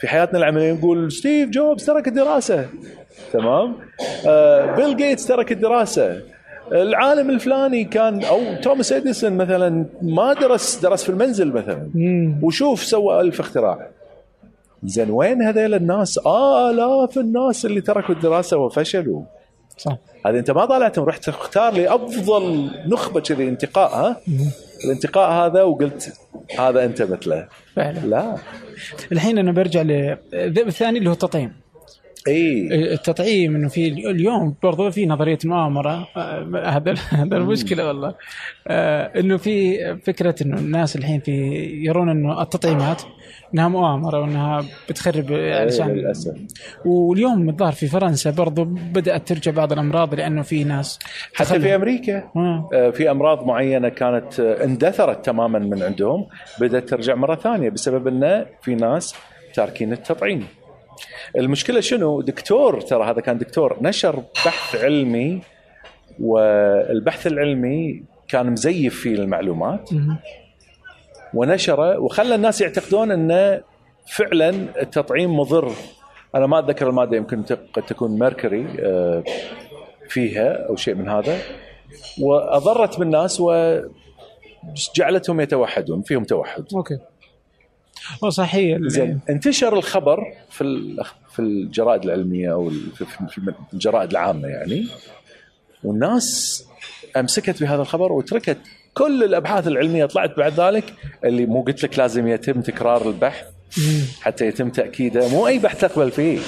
في 0.00 0.08
حياتنا 0.08 0.38
العملية. 0.38 0.72
نقول 0.72 1.12
ستيف 1.12 1.48
جوبز 1.48 1.84
ترك 1.84 2.08
الدراسة. 2.08 2.66
تمام؟ 3.32 3.76
آه 4.26 4.76
بيل 4.76 4.96
جيتس 4.96 5.26
ترك 5.26 5.52
الدراسة. 5.52 6.22
العالم 6.72 7.30
الفلاني 7.30 7.84
كان 7.84 8.24
أو 8.24 8.40
توماس 8.62 8.92
اديسون 8.92 9.32
مثلا 9.32 9.86
ما 10.02 10.32
درس 10.32 10.76
درس 10.76 11.02
في 11.02 11.08
المنزل 11.08 11.52
مثلا. 11.52 11.90
وشوف 12.42 12.82
سوى 12.82 13.20
ألف 13.20 13.40
اختراع. 13.40 13.88
زين 14.84 15.10
وين 15.10 15.42
هذيل 15.42 15.74
الناس؟ 15.74 16.18
آلاف 16.26 17.18
الناس 17.18 17.66
اللي 17.66 17.80
تركوا 17.80 18.14
الدراسة 18.14 18.56
وفشلوا. 18.56 19.22
صح. 19.76 19.96
هذه 20.26 20.38
أنت 20.38 20.50
ما 20.50 20.64
طالعتهم 20.64 21.04
رحت 21.04 21.24
تختار 21.24 21.72
لي 21.72 21.94
أفضل 21.94 22.70
نخبة 22.86 23.20
كذي 23.20 23.48
انتقاء 23.48 23.94
ها؟ 23.94 24.16
الانتقاء 24.84 25.30
هذا 25.30 25.62
وقلت 25.62 26.12
هذا 26.58 26.84
أنت 26.84 27.02
مثله. 27.02 27.48
فعلا. 27.76 27.98
لا. 27.98 28.34
الحين 29.12 29.38
أنا 29.38 29.52
برجع 29.52 29.82
للذئب 29.82 30.68
الثاني 30.68 30.98
اللي 30.98 31.08
هو 31.08 31.12
التطعيم. 31.12 31.63
إي 32.28 32.68
التطعيم 32.92 33.56
إنه 33.56 33.68
في 33.68 33.88
اليوم 33.88 34.54
برضو 34.62 34.90
في 34.90 35.06
نظرية 35.06 35.38
مؤامره 35.44 36.08
آه، 36.16 36.62
هذا 36.64 36.94
هذا 37.20 37.36
المشكلة 37.36 37.86
والله 37.86 38.14
آه، 38.68 39.20
إنه 39.20 39.36
في 39.36 39.78
فكرة 39.96 40.34
إنه 40.42 40.58
الناس 40.58 40.96
الحين 40.96 41.20
في 41.20 41.32
يرون 41.84 42.08
إنه 42.08 42.42
التطعيمات 42.42 43.02
إنها 43.54 43.68
مؤامره 43.68 44.20
وإنها 44.20 44.64
بتخرب 44.88 45.32
علشان 45.32 45.88
للأسف 45.88 46.34
واليوم 46.84 47.48
الظاهر 47.48 47.72
في 47.72 47.86
فرنسا 47.86 48.30
برضو 48.30 48.64
بدأت 48.64 49.28
ترجع 49.28 49.52
بعض 49.52 49.72
الأمراض 49.72 50.14
لأنه 50.14 50.42
في 50.42 50.64
ناس 50.64 50.98
حتى. 51.34 51.60
في 51.60 51.74
أمريكا 51.74 52.30
آه. 52.36 52.70
آه، 52.74 52.90
في 52.90 53.10
أمراض 53.10 53.46
معينة 53.46 53.88
كانت 53.88 54.40
آه، 54.40 54.64
اندثرت 54.64 55.26
تماما 55.26 55.58
من 55.58 55.82
عندهم 55.82 56.26
بدأت 56.60 56.88
ترجع 56.88 57.14
مرة 57.14 57.34
ثانية 57.34 57.70
بسبب 57.70 58.08
إنه 58.08 58.46
في 58.62 58.74
ناس 58.74 59.14
تاركين 59.54 59.92
التطعيم. 59.92 60.46
المشكلة 61.36 61.80
شنو؟ 61.80 62.20
دكتور 62.20 62.80
ترى 62.80 63.04
هذا 63.04 63.20
كان 63.20 63.38
دكتور 63.38 63.76
نشر 63.82 64.22
بحث 64.46 64.84
علمي 64.84 65.40
والبحث 66.20 67.26
العلمي 67.26 68.02
كان 68.28 68.50
مزيف 68.50 69.00
فيه 69.00 69.14
المعلومات. 69.14 69.90
ونشره 71.34 71.98
وخلى 71.98 72.34
الناس 72.34 72.60
يعتقدون 72.60 73.10
انه 73.10 73.62
فعلا 74.06 74.50
التطعيم 74.82 75.38
مضر 75.38 75.72
أنا 76.34 76.46
ما 76.46 76.58
أتذكر 76.58 76.88
المادة 76.88 77.16
يمكن 77.16 77.42
قد 77.72 77.82
تكون 77.82 78.18
ميركوري 78.18 78.66
آه، 78.80 79.24
فيها 80.08 80.68
أو 80.68 80.76
شيء 80.76 80.94
من 80.94 81.08
هذا 81.08 81.38
وأضرت 82.20 82.98
بالناس 82.98 83.40
وجعلتهم 83.40 85.40
يتوحدون 85.40 86.02
فيهم 86.02 86.24
توحد 86.24 86.64
أوكي 86.74 86.98
صحيح. 88.28 88.76
ال- 88.76 88.90
زين 88.90 89.20
انتشر 89.30 89.72
الخبر 89.78 90.32
في 90.50 90.64
في 91.32 91.38
الجرائد 91.38 92.04
العلمية 92.04 92.52
أو 92.52 92.70
في 92.96 93.50
الجرائد 93.72 94.10
العامة 94.10 94.48
يعني. 94.48 94.86
والناس 95.84 96.64
أمسكت 97.16 97.60
بهذا 97.62 97.82
الخبر 97.82 98.12
وتركت 98.12 98.58
كل 98.94 99.24
الأبحاث 99.24 99.68
العلمية 99.68 100.04
طلعت 100.04 100.36
بعد 100.36 100.60
ذلك 100.60 100.84
اللي 101.24 101.46
مو 101.46 101.62
قلت 101.62 101.82
لك 101.84 101.98
لازم 101.98 102.28
يتم 102.28 102.60
تكرار 102.60 103.08
البحث. 103.08 103.46
حتى 104.20 104.46
يتم 104.46 104.70
تأكيده. 104.70 105.28
مو 105.28 105.46
أي 105.46 105.58
بحث 105.58 105.80
تقبل 105.80 106.10
فيه. 106.10 106.38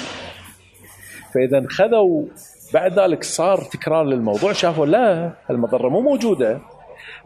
فإذا 1.33 1.65
خذوا 1.69 2.25
بعد 2.73 2.99
ذلك 2.99 3.23
صار 3.23 3.63
تكرار 3.63 4.05
للموضوع 4.05 4.53
شافوا 4.53 4.85
لا 4.85 5.33
المضره 5.49 5.89
مو 5.89 6.01
موجودة. 6.01 6.59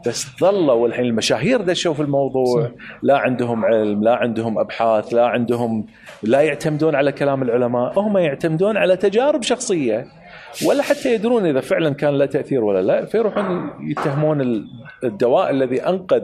بس 0.06 0.26
ظلوا 0.40 0.86
الحين 0.88 1.04
المشاهير 1.04 1.60
دشوا 1.60 1.94
في 1.94 2.02
الموضوع. 2.02 2.70
لا 3.02 3.18
عندهم 3.18 3.64
علم 3.64 4.04
لا 4.04 4.14
عندهم 4.14 4.58
أبحاث 4.58 5.14
لا 5.14 5.26
عندهم 5.26 5.86
لا 6.22 6.40
يعتمدون 6.40 6.94
على 6.94 7.12
كلام 7.12 7.42
العلماء 7.42 7.98
هم 8.00 8.18
يعتمدون 8.18 8.76
على 8.76 8.96
تجارب 8.96 9.42
شخصية. 9.42 10.06
ولا 10.66 10.82
حتى 10.82 11.14
يدرون 11.14 11.46
إذا 11.46 11.60
فعلا 11.60 11.94
كان 11.94 12.18
له 12.18 12.26
تأثير 12.26 12.64
ولا 12.64 12.82
لا 12.82 13.04
فيروحون 13.04 13.70
يتهمون 13.90 14.40
ال- 14.40 14.64
الدواء 15.04 15.50
الذي 15.50 15.80
أنقذ 15.86 16.22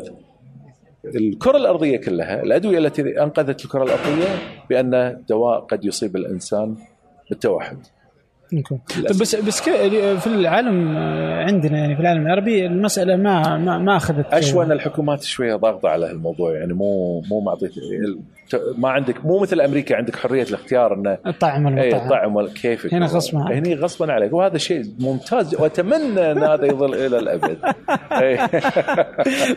الكرة 1.04 1.56
الأرضية 1.56 1.96
كلها. 1.96 2.42
الأدوية 2.42 2.78
التي 2.78 3.22
أنقذت 3.22 3.64
الكرة 3.64 3.82
الأرضية 3.82 4.28
بأن 4.70 5.22
دواء 5.28 5.60
قد 5.60 5.84
يصيب 5.84 6.16
الإنسان 6.16 6.76
بالتوحد. 7.30 7.78
طيب 8.96 9.06
بس 9.20 9.34
بس 9.36 9.60
كيف- 9.60 10.20
في 10.20 10.26
العالم 10.26 10.96
آه، 10.96 11.44
عندنا 11.44 11.78
يعني 11.78 11.94
في 11.96 12.00
العالم 12.02 12.26
العربي 12.26 12.66
المسألة 12.66 13.16
ما 13.16 13.56
ما, 13.56 13.78
ما 13.78 13.96
أخذت 13.96 14.26
اشون 14.34 14.72
الحكومات 14.72 15.22
شوية 15.22 15.54
ضاغطة 15.56 15.88
على 15.88 16.06
هالموضوع 16.06 16.54
يعني 16.54 16.72
مو 16.72 17.20
مو 17.30 17.40
معطيك 17.40 17.70
ما 18.78 18.88
عندك 18.88 19.24
مو 19.26 19.38
مثل 19.38 19.60
أمريكا 19.60 19.96
عندك 19.96 20.16
حرية 20.16 20.42
الاختيار 20.42 20.94
انه 20.94 21.18
الطعم 21.26 21.66
اي 21.66 21.74
والمطعم 21.74 22.02
الطعم 22.06 22.36
ولا 22.36 22.50
كيفك؟ 22.62 22.94
هنا 22.94 23.06
غصباً 23.06 23.38
عنك. 23.40 23.52
هني 23.52 23.74
غصبا 23.74 24.12
عليك. 24.12 24.32
وهذا 24.32 24.58
شيء 24.58 24.82
ممتاز 25.00 25.54
وأتمنى 25.54 26.32
أن 26.32 26.38
هذا 26.38 26.64
يظل 26.66 26.94
إلى 26.94 27.18
الأبد. 27.18 27.58
إي. 28.22 28.38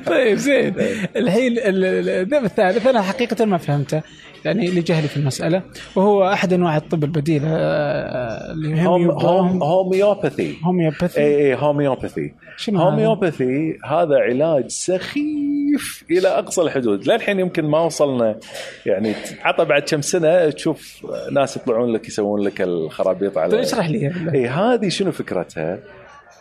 طيب 0.05 0.37
زين. 0.37 0.73
الحين 1.15 1.51
ال- 1.51 1.85
ال- 1.85 2.09
الذئب 2.09 2.43
الثالث 2.43 2.87
أنا 2.87 3.01
حقيقة 3.01 3.45
ما 3.45 3.57
فهمته 3.57 4.01
يعني 4.45 4.67
لجهلي 4.71 5.07
في 5.07 5.17
المسألة 5.17 5.61
وهو 5.95 6.27
أحد 6.33 6.53
أنواع 6.53 6.77
الطب 6.77 7.03
البديل 7.03 7.41
آه، 7.45 8.51
اللي 8.51 8.80
هوم 8.87 9.11
هم 9.11 9.11
هوم 9.11 9.63
هوميوباثي 9.63 10.57
هوميوباثي 10.63 11.21
اي 11.21 11.55
هوميوباثي؟ 11.55 12.33
هوميوباثي 12.69 13.77
هذا 13.85 14.15
علاج 14.15 14.67
سخيف 14.67 16.05
إلى 16.11 16.27
أقصى 16.27 16.61
الحدود 16.61 17.07
للحين 17.07 17.39
يمكن 17.39 17.65
ما 17.65 17.79
وصلنا 17.79 18.39
يعني 18.85 19.13
عطى 19.43 19.65
بعد 19.65 19.81
كم 19.81 20.01
سنة 20.01 20.49
تشوف 20.49 21.05
ناس 21.31 21.57
يطلعون 21.57 21.93
لك 21.93 22.07
يسوون 22.07 22.41
لك 22.41 22.61
الخرابيط 22.61 23.37
على 23.37 23.51
طيب 23.51 23.59
اشرح 23.59 23.89
لي. 23.89 24.11
اي 24.33 24.47
هذه 24.47 24.89
شنو 24.89 25.11
فكرتها؟ 25.11 25.79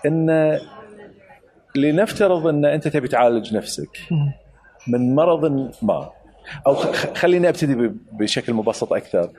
إن 0.07 0.59
لنفترض 1.77 2.47
إن 2.47 2.65
أنت 2.65 2.89
تبي 2.89 3.09
تعالج 3.09 3.55
نفسك. 3.57 3.99
من 4.89 5.15
مرض 5.15 5.71
ما 5.83 6.11
أو 6.67 6.75
خليني 7.15 7.49
أبتدي 7.49 7.93
بشكل 8.13 8.53
مبسط 8.53 8.93
أكثر 8.93 9.31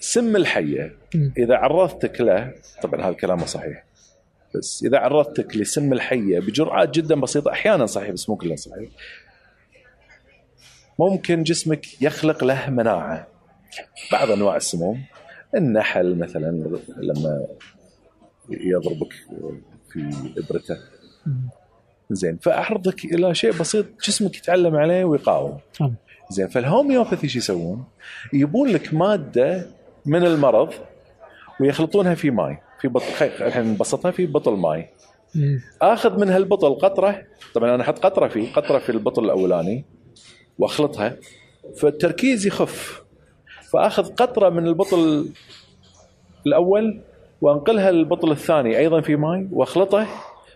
سم 0.00 0.36
الحية. 0.36 0.96
إذا 1.38 1.56
عرضتك 1.56 2.20
له 2.20 2.54
طبعا 2.82 3.00
هذا 3.00 3.08
الكلام 3.08 3.38
مو 3.38 3.46
صحيح 3.46 3.84
بس 4.54 4.84
إذا 4.84 4.98
عرضتك 4.98 5.56
لسم 5.56 5.92
الحية 5.92 6.40
بجرعات 6.40 6.90
جدا 6.94 7.20
بسيطة 7.20 7.50
أحيانا 7.52 7.86
صحيح 7.86 8.10
بس 8.10 8.28
مو 8.28 8.36
كلها 8.36 8.56
صحيح 8.56 8.88
ممكن 10.98 11.42
جسمك 11.42 12.02
يخلق 12.02 12.44
له 12.44 12.70
مناعة 12.70 13.26
بعض 14.12 14.30
أنواع 14.30 14.56
السموم 14.56 15.04
النحل 15.54 16.18
مثلا 16.18 16.80
لما 16.96 17.46
يضربك 18.50 19.12
في 19.92 20.10
إبرته. 20.38 20.78
زين 22.10 22.36
فاعرضك 22.36 23.04
إلى 23.04 23.34
شيء 23.34 23.52
بسيط 23.52 23.86
جسمك 24.04 24.36
يتعلم 24.36 24.76
عليه 24.76 25.04
ويقاوم 25.04 25.58
تمام. 25.78 25.94
زين 26.30 26.48
فال 26.48 26.61
homeopathy 26.61 27.28
شو 27.28 27.38
يسوون؟ 27.38 27.84
يبون 28.32 28.68
لك 28.68 28.94
مادة 28.94 29.66
من 30.06 30.24
المرض 30.26 30.72
ويخلطونها 31.60 32.14
في 32.14 32.30
ماي 32.30 32.58
في 32.80 32.88
بطل 32.88 33.04
الحين 33.20 33.64
نبسطها 33.64 34.10
في 34.10 34.26
بطل 34.26 34.52
ماي. 34.52 34.88
آخذ 35.82 36.20
من 36.20 36.28
هالبطل 36.28 36.74
قطرة 36.74 37.22
طبعا 37.54 37.74
أنا 37.74 37.82
أحط 37.82 37.98
قطرة 37.98 38.28
فيه 38.28 38.52
قطرة 38.52 38.78
في 38.78 38.92
البطل 38.92 39.24
الأولاني 39.24 39.84
وأخلطها 40.58 41.16
فالتركيز 41.76 42.46
يخف 42.46 43.02
فأخذ 43.72 44.14
قطرة 44.14 44.48
من 44.48 44.66
البطل 44.66 45.28
الأول 46.46 47.00
وأنقلها 47.40 47.90
للبطل 47.90 48.30
الثاني 48.30 48.78
أيضا 48.78 49.00
في 49.00 49.16
ماي 49.16 49.48
وأخلطه 49.52 50.06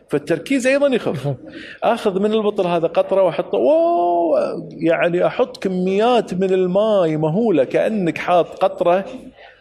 فالتركيز 0.09 0.66
أيضا 0.66 0.86
يخف 0.86 1.35
آخذ 1.82 2.20
من 2.20 2.32
البطل 2.32 2.66
هذا 2.66 2.86
قطرة 2.86 3.22
وأحطه 3.22 3.59
واو 3.59 4.36
يعني 4.70 5.27
أحط 5.27 5.56
كميات 5.56 6.35
من 6.35 6.52
الماء 6.52 7.16
مهولة 7.16 7.64
كأنك 7.64 8.18
حاط 8.18 8.64
قطرة 8.64 9.05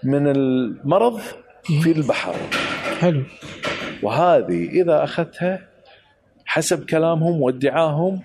من 0.03 0.27
المرض 0.27 1.19
في 1.63 1.91
البحر. 1.91 2.35
حلو. 2.99 3.23
وهذه 4.03 4.69
إذا 4.69 5.03
أخذتها 5.03 5.59
حسب 6.45 6.85
كلامهم 6.85 7.41
وادعاهم 7.41 8.21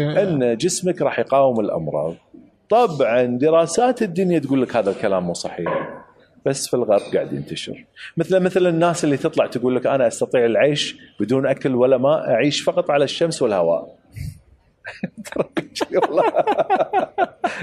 أن 0.00 0.56
جسمك 0.56 1.02
راح 1.02 1.18
يقاوم 1.18 1.60
الأمراض. 1.60 2.14
طبعا 2.68 3.22
دراسات 3.22 4.02
الدنيا 4.02 4.38
تقول 4.38 4.62
لك 4.62 4.76
هذا 4.76 4.90
الكلام 4.90 5.22
مو 5.22 5.34
صحيح 5.34 6.02
بس 6.46 6.68
في 6.68 6.74
الغرب 6.74 7.00
قاعد 7.14 7.32
ينتشر. 7.32 7.84
مثل 8.16 8.40
مثل 8.40 8.66
الناس 8.66 9.04
اللي 9.04 9.16
تطلع 9.16 9.46
تقول 9.46 9.76
لك 9.76 9.86
أنا 9.86 10.06
أستطيع 10.06 10.44
العيش 10.44 10.96
بدون 11.20 11.46
أكل 11.46 11.74
ولا 11.74 11.98
ماء 11.98 12.30
أعيش 12.30 12.60
فقط 12.62 12.90
على 12.90 13.04
الشمس 13.04 13.42
والهواء. 13.42 13.96
ترى 15.24 15.44
شيء 15.74 15.98
والله 15.98 16.22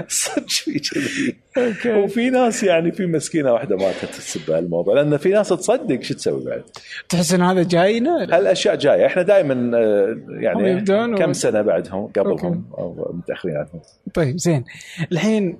صدق 0.08 0.46
في 0.50 0.78
كذي 0.78 1.36
وفي 1.92 2.30
ناس 2.30 2.62
يعني 2.62 2.92
في 2.92 3.06
مسكينة 3.06 3.52
واحدة 3.52 3.76
ماتت 3.76 4.04
تسب 4.04 4.50
الموضوع 4.50 4.94
لأن 4.94 5.16
في 5.16 5.28
ناس 5.28 5.48
تصدق 5.48 6.02
شو 6.02 6.14
تسوي 6.14 6.44
بعد. 6.44 6.62
تحس 7.08 7.34
ان 7.34 7.42
هذا 7.42 7.62
جاينا 7.62 8.22
هالأشياء 8.22 8.76
جاية. 8.76 9.06
إحنا 9.06 9.22
دائما 9.22 9.54
هم 9.54 9.74
يعني 10.42 10.70
يبدون 10.70 11.18
كم 11.18 11.30
و- 11.30 11.32
سنة 11.32 11.62
بعدهم 11.62 12.06
قبلهم. 12.06 12.64
أو 12.78 13.12
متاخرين 13.14 13.56
عنهم 13.56 13.80
طيب 14.14 14.36
زين. 14.38 14.64
الحين 15.12 15.58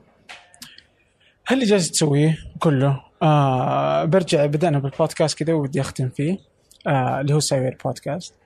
هل 1.47 1.57
اللي 1.57 1.67
جالس 1.67 1.91
تسويه 1.91 2.39
كله؟ 2.59 3.01
آه 3.23 4.05
برجع 4.05 4.47
بدأنا 4.47 4.79
بالبودكاست 4.79 5.39
كذا 5.43 5.55
ودي 5.55 5.81
أختم 5.81 6.09
فيه. 6.09 6.39
آه 6.87 7.21
اللي 7.21 7.35
هو 7.35 7.41
سايبر 7.41 7.77
بودكاست 7.85 8.35
آه 8.35 8.44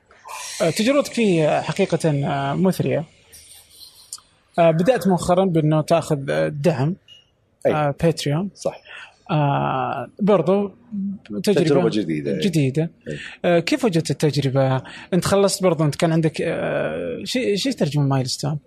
تجربتك 0.77 1.13
فيه 1.13 1.61
حقيقة 1.61 2.11
آه 2.11 2.55
مثرية 2.55 3.05
آه 4.59 4.71
بدأت 4.71 5.09
مؤخرا 5.09 5.45
بأنه 5.45 5.81
تأخذ 5.81 6.31
آه، 6.31 6.49
دعم. 6.49 6.97
آه 7.67 7.95
باتريون 8.03 8.51
صح 8.55 8.81
آه 9.31 10.09
برضو 10.21 10.71
تجربة, 11.43 11.89
جديدة 11.89 12.39
جديدة 12.39 12.91
أي. 13.09 13.19
آه 13.45 13.59
كيف 13.59 13.85
وجدت 13.85 14.11
التجربة؟ 14.11 14.83
أنت 15.15 15.25
خلصت 15.25 15.63
برضو 15.63 15.85
أنت 15.85 15.95
كان 15.97 16.13
عندك 16.13 16.41
آه 16.41 17.21
شيء 17.25 17.57
شيء 17.57 17.73
ترجمة 17.73 18.05
milestone 18.05 18.59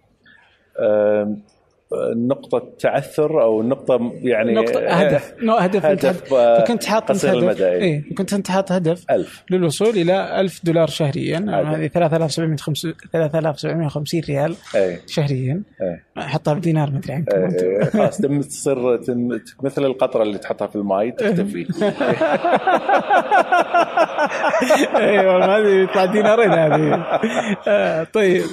نقطة 2.15 2.73
تعثر 2.79 3.41
أو 3.41 3.63
نقطة 3.63 4.11
يعني 4.21 4.53
نقطة 4.53 4.79
هدف. 4.87 5.33
no 5.41 5.53
هدف, 5.53 5.85
هدف، 5.85 6.33
فكنت 6.33 6.85
حاط 6.85 7.11
هدف 7.11 7.25
المدى، 7.25 7.67
إيه. 7.67 7.81
اي 7.81 8.01
كنت 8.17 8.33
أنت 8.33 8.51
حاط 8.51 8.71
هدف 8.71 9.05
ألف. 9.11 9.43
للوصول 9.51 9.89
إلى 9.89 10.41
1000 10.41 10.65
دولار 10.65 10.87
شهريا. 10.87 11.37
هذه 11.37 11.87
3750 11.87 12.93
3750 13.13 14.21
ريال 14.21 14.55
اي 14.75 14.99
شهريا. 15.07 15.63
اي 15.81 16.01
احطها 16.17 16.53
بدينار 16.53 16.91
ما 16.91 16.97
أدري 16.97 17.13
عنكم 17.13 17.49
خلاص 17.89 18.17
تم 18.17 18.41
تصير 18.41 18.99
مثل 19.63 19.85
القطرة 19.85 20.23
اللي 20.23 20.37
تحطها 20.37 20.67
في 20.67 20.75
الماي 20.75 21.11
تختفي. 21.11 21.67
أيوه 24.95 25.57
هذه 25.57 25.83
يطلع 25.83 26.05
دينارين 26.05 26.51
هذه. 26.51 27.05
آه، 27.67 28.03
طيب. 28.03 28.43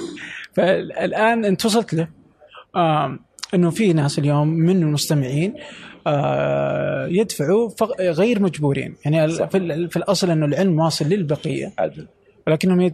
فالآن 0.53 1.45
أنت 1.45 1.65
وصلت 1.65 1.93
له. 1.93 2.07
إنه 3.53 3.69
في 3.69 3.93
ناس 3.93 4.19
اليوم 4.19 4.47
من 4.47 4.81
المستمعين 4.83 5.53
آه، 6.07 7.07
يدفعوا 7.07 7.69
غير 7.99 8.41
مجبورين. 8.41 8.95
يعني 9.05 9.25
ال- 9.25 9.49
في, 9.49 9.57
ال- 9.57 9.89
في 9.89 9.97
الأصل 9.97 10.29
إنه 10.31 10.45
العلم 10.45 10.79
واصل 10.79 11.05
للبقية. 11.05 11.73
عدل. 11.79 12.07
ولكنهم 12.47 12.91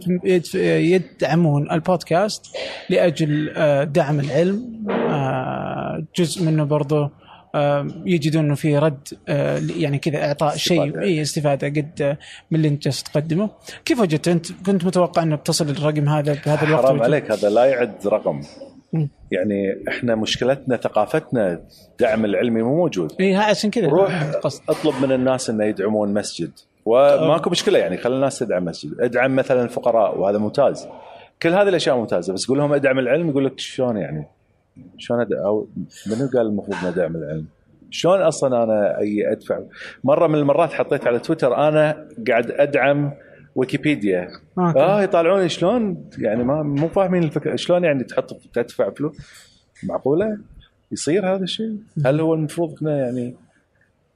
يدعمون 0.56 1.72
البودكاست 1.72 2.46
لأجل 2.90 3.54
آه، 3.56 3.84
دعم 3.84 4.20
العلم 4.20 4.86
آه، 4.90 6.04
جزء 6.18 6.44
منه 6.44 6.64
برضه 6.64 7.12
يجدون 8.06 8.46
إنه 8.46 8.56
في 8.56 8.78
رد 8.78 9.08
يعني 9.78 9.98
كذا 9.98 10.26
إعطاء 10.28 10.56
شيء. 10.58 11.00
إي 11.02 11.22
استفادة 11.22 11.68
قد 11.68 12.18
من 12.52 12.58
اللي 12.58 12.68
أنت 12.68 12.84
جالس 12.84 13.04
تقدمه. 13.04 13.50
كيف 13.86 14.00
وجدت 14.00 14.28
أنت 14.28 14.46
كنت 14.66 14.86
متوقع 14.86 15.24
إنه 15.24 15.36
بتصل 15.36 15.70
الرقم 15.70 16.10
هذا 16.10 16.34
بهذا 16.46 16.64
الوقت؟ 16.68 16.86
حرام 16.86 17.02
عليك 17.02 17.32
هذا 17.32 17.50
لا 17.50 17.66
يعد 17.66 18.08
رقم. 18.08 18.42
يعني 19.32 19.84
إحنا 19.88 20.16
مشكلتنا 20.16 20.78
ثقافتنا 20.78 21.62
دعم 22.00 22.26
العلمي 22.26 22.62
مو 22.62 22.76
موجود. 22.76 23.14
اي 23.20 23.34
ها 23.34 23.44
عشان 23.44 23.70
كذا. 23.70 23.88
روح 23.88 24.32
أطلب 24.70 24.94
من 25.02 25.12
الناس 25.12 25.50
إنه 25.50 25.64
يدعمون 25.64 26.14
مسجد. 26.14 26.52
وماكو 26.86 27.50
مشكلة 27.50 27.80
يعني 27.80 27.98
خلي 27.98 28.16
الناس 28.16 28.40
تدعم 28.40 28.66
مسجد. 28.66 29.02
ادعم 29.02 29.36
مثلا 29.36 29.64
الفقراء 29.64 30.20
وهذا 30.20 30.38
ممتاز. 30.38 30.88
كل 31.42 31.50
هذه 31.50 31.70
الأشياء 31.70 31.98
ممتازة 31.98 32.34
بس 32.34 32.48
قول 32.48 32.58
لهم 32.58 32.74
ادعم 32.74 33.00
العلم 33.00 33.30
يقول 33.30 33.46
لك 33.46 33.60
شلون 33.60 33.98
يعني؟ 33.98 34.28
شلون 34.98 35.22
أد... 35.22 35.34
أو 35.34 35.68
منو 36.08 36.30
قال 36.34 36.48
المفروض 36.48 36.78
ندعم 36.86 37.16
العلم؟ 37.16 37.46
شلون 37.90 38.22
أصلا 38.22 38.64
أنا 38.64 39.00
أي 39.00 39.32
أدفع؟ 39.32 39.60
مرة 40.04 40.28
من 40.28 40.36
المرات 40.36 40.74
حطيت 40.74 41.08
على 41.08 41.20
تويتر 41.20 41.56
أنا 41.56 42.08
قاعد 42.28 42.52
أدعم 42.52 43.14
ويكيبيديا. 43.56 44.28
أوكي. 44.60 44.80
آه 44.80 45.02
يطالعوني 45.02 45.50
شلون؟ 45.50 46.10
يعني 46.18 46.44
ما 46.44 46.64
مو 46.64 46.88
فاهمين 46.88 47.24
الفكرة. 47.24 47.56
شلون 47.56 47.84
يعني 47.84 48.04
تحط 48.04 48.34
تدفع 48.54 48.90
فلوس 48.90 49.18
معقولة؟ 49.84 50.38
يصير 50.92 51.36
هذا 51.36 51.44
الشيء؟ 51.44 51.78
هل 52.06 52.20
هو 52.20 52.34
المفروض 52.34 52.80
كنا 52.80 52.98
يعني 52.98 53.36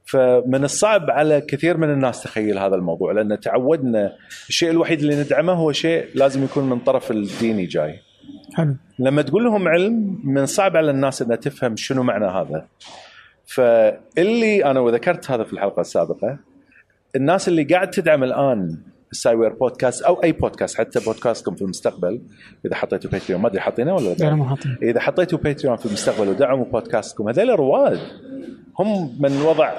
فمن 0.04 0.64
الصعب 0.64 1.10
على 1.10 1.40
كثير 1.40 1.76
من 1.76 1.90
الناس 1.90 2.22
تخيل 2.22 2.58
هذا 2.58 2.74
الموضوع 2.74 3.12
لأن 3.12 3.40
تعودنا 3.40 4.12
الشيء 4.48 4.70
الوحيد 4.70 5.00
اللي 5.00 5.22
ندعمه 5.22 5.52
هو 5.52 5.72
شيء 5.72 6.06
لازم 6.14 6.44
يكون 6.44 6.70
من 6.70 6.78
طرف 6.78 7.10
الديني 7.10 7.66
جاي. 7.66 8.00
حلو. 8.54 8.76
لما 8.98 9.22
تقول 9.22 9.44
لهم 9.44 9.68
علم 9.68 10.20
من 10.24 10.46
صعب 10.46 10.76
على 10.76 10.90
الناس 10.90 11.22
إنها 11.22 11.36
تفهم 11.36 11.76
شنو 11.76 12.02
معنى 12.02 12.26
هذا. 12.26 12.66
فاللي 13.46 14.64
أنا 14.64 14.80
وذكرت 14.80 15.30
هذا 15.30 15.44
في 15.44 15.52
الحلقة 15.52 15.80
السابقة 15.80 16.38
الناس 17.16 17.48
اللي 17.48 17.64
قاعد 17.64 17.90
تدعم 17.90 18.24
الآن 18.24 18.78
السايوير 19.12 19.52
بودكاست 19.52 20.02
أو 20.02 20.22
أي 20.22 20.32
بودكاست 20.32 20.78
حتى 20.78 21.00
بودكاستكم 21.00 21.54
في 21.54 21.62
المستقبل 21.62 22.20
إذا 22.66 22.74
حطيتوا 22.74 23.10
Patreon 23.10 23.42
ما 23.42 23.48
أدري 23.48 23.60
حاطينه 23.60 23.94
ولا 23.94 24.14
لا؟ 24.14 24.44
حاطين 24.44 24.76
إذا 24.82 25.00
حطيتوا 25.00 25.38
Patreon 25.38 25.76
في 25.76 25.86
المستقبل 25.86 26.28
ودعموا 26.28 26.64
بودكاستكم 26.64 27.28
هذول 27.28 27.48
رواد. 27.48 27.98
هم 28.78 29.16
من 29.20 29.42
وضع 29.42 29.72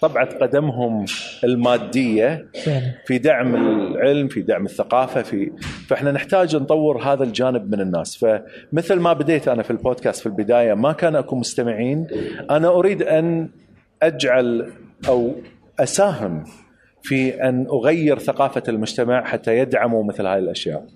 طبعه 0.00 0.38
قدمهم 0.38 1.04
المادية 1.44 2.46
فعلا. 2.64 2.94
في 3.06 3.18
دعم 3.18 3.54
العلم 3.54 4.28
في 4.28 4.42
دعم 4.42 4.64
الثقافة 4.64 5.22
في 5.22 5.52
فإحنا 5.88 6.12
نحتاج 6.12 6.56
نطور 6.56 7.02
هذا 7.02 7.24
الجانب 7.24 7.74
من 7.74 7.80
الناس. 7.80 8.16
فمثل 8.16 8.94
ما 8.94 9.12
بديت 9.12 9.48
أنا 9.48 9.62
في 9.62 9.70
البودكاست 9.70 10.20
في 10.20 10.26
البداية 10.26 10.74
ما 10.74 10.92
كان 10.92 11.16
أكو 11.16 11.36
مستمعين. 11.36 12.06
أنا 12.50 12.68
أريد 12.68 13.02
أن 13.02 13.48
أجعل 14.02 14.72
أو 15.08 15.34
أساهم 15.80 16.44
في 17.06 17.48
أن 17.48 17.66
أغير 17.72 18.18
ثقافة 18.18 18.62
المجتمع 18.68 19.24
حتى 19.24 19.58
يدعموا 19.58 20.04
مثل 20.04 20.26
هاي 20.26 20.38
الأشياء. 20.38 20.86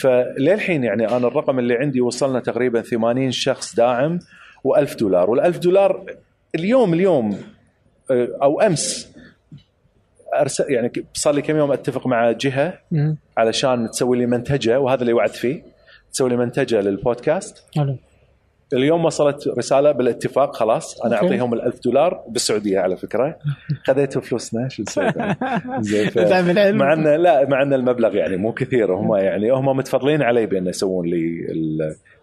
فللحين 0.00 0.84
يعني 0.84 1.08
أنا 1.08 1.26
الرقم 1.26 1.58
اللي 1.58 1.74
عندي 1.74 2.00
وصلنا 2.00 2.40
تقريبا 2.40 2.80
80 2.82 3.30
شخص 3.30 3.74
داعم 3.76 4.18
و1000 4.68 4.96
دولار. 4.96 5.36
وال1000 5.36 5.58
دولار 5.58 6.04
اليوم 6.54 6.94
اليوم 6.94 7.38
آه، 8.10 8.28
أو 8.42 8.60
أمس 8.60 9.12
أرسل 10.34 10.64
يعني 10.72 10.92
صار 11.14 11.34
لي 11.34 11.42
كم 11.42 11.56
يوم 11.56 11.72
أتفق 11.72 12.06
مع 12.06 12.32
جهة. 12.32 12.78
علشان 13.36 13.90
تسوي 13.90 14.18
لي 14.18 14.26
منتجة 14.26 14.80
وهذا 14.80 15.00
اللي 15.00 15.12
وعدت 15.12 15.36
فيه 15.36 15.62
تسوي 16.12 16.30
لي 16.30 16.36
منتجة 16.36 16.80
للبودكاست. 16.80 17.64
حلو. 17.76 17.96
اليوم 18.72 19.04
وصلت 19.04 19.48
رسالة 19.48 19.92
بالاتفاق 19.92 20.56
خلاص 20.56 21.00
أنا. 21.00 21.16
أعطيهم 21.16 21.60
ال1000 21.60 21.80
دولار 21.84 22.24
بالسعودية 22.28 22.78
على 22.78 22.96
فكرة 22.96 23.38
خذيتوا 23.86 24.22
فلوسنا 24.22 24.68
شو 24.68 24.82
نسوي؟ 24.82 25.12
زين 25.80 26.08
ف-. 26.08 26.18
مع 26.74 26.92
ان 26.92 27.08
لا 27.08 27.48
مع 27.48 27.62
إن 27.62 27.74
المبلغ 27.74 28.16
يعني 28.16 28.36
مو 28.36 28.52
كثير 28.52 28.92
هم 28.92 29.14
يعني 29.14 29.50
هم 29.50 29.76
متفضلين 29.76 30.22
علي 30.22 30.46
بأن 30.46 30.66
يسوون 30.66 31.06
لي 31.06 31.46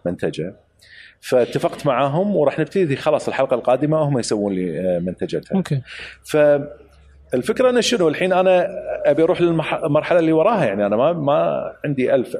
المنتجة 0.06 0.54
فاتفقت 1.20 1.86
معاهم 1.86 2.36
وراح 2.36 2.58
نبتدي 2.58 2.96
خلاص 2.96 3.28
الحلقة 3.28 3.54
القادمة 3.54 3.98
هم 3.98 4.18
يسوون 4.18 4.52
لي 4.52 4.80
آه، 4.80 4.98
منتجتها 4.98 5.56
أوكي 5.56 5.82
فالفكرة 6.24 7.70
إنه 7.70 7.80
شنو 7.80 8.08
الحين 8.08 8.32
أنا 8.32 8.68
أبي 9.04 9.22
أروح 9.22 9.40
للمرحلة 9.40 10.18
اللي 10.18 10.32
وراها 10.32 10.64
يعني 10.64 10.86
أنا 10.86 10.96
ما 10.96 11.12
ما 11.12 11.72
عندي 11.84 12.14
ألف 12.14 12.36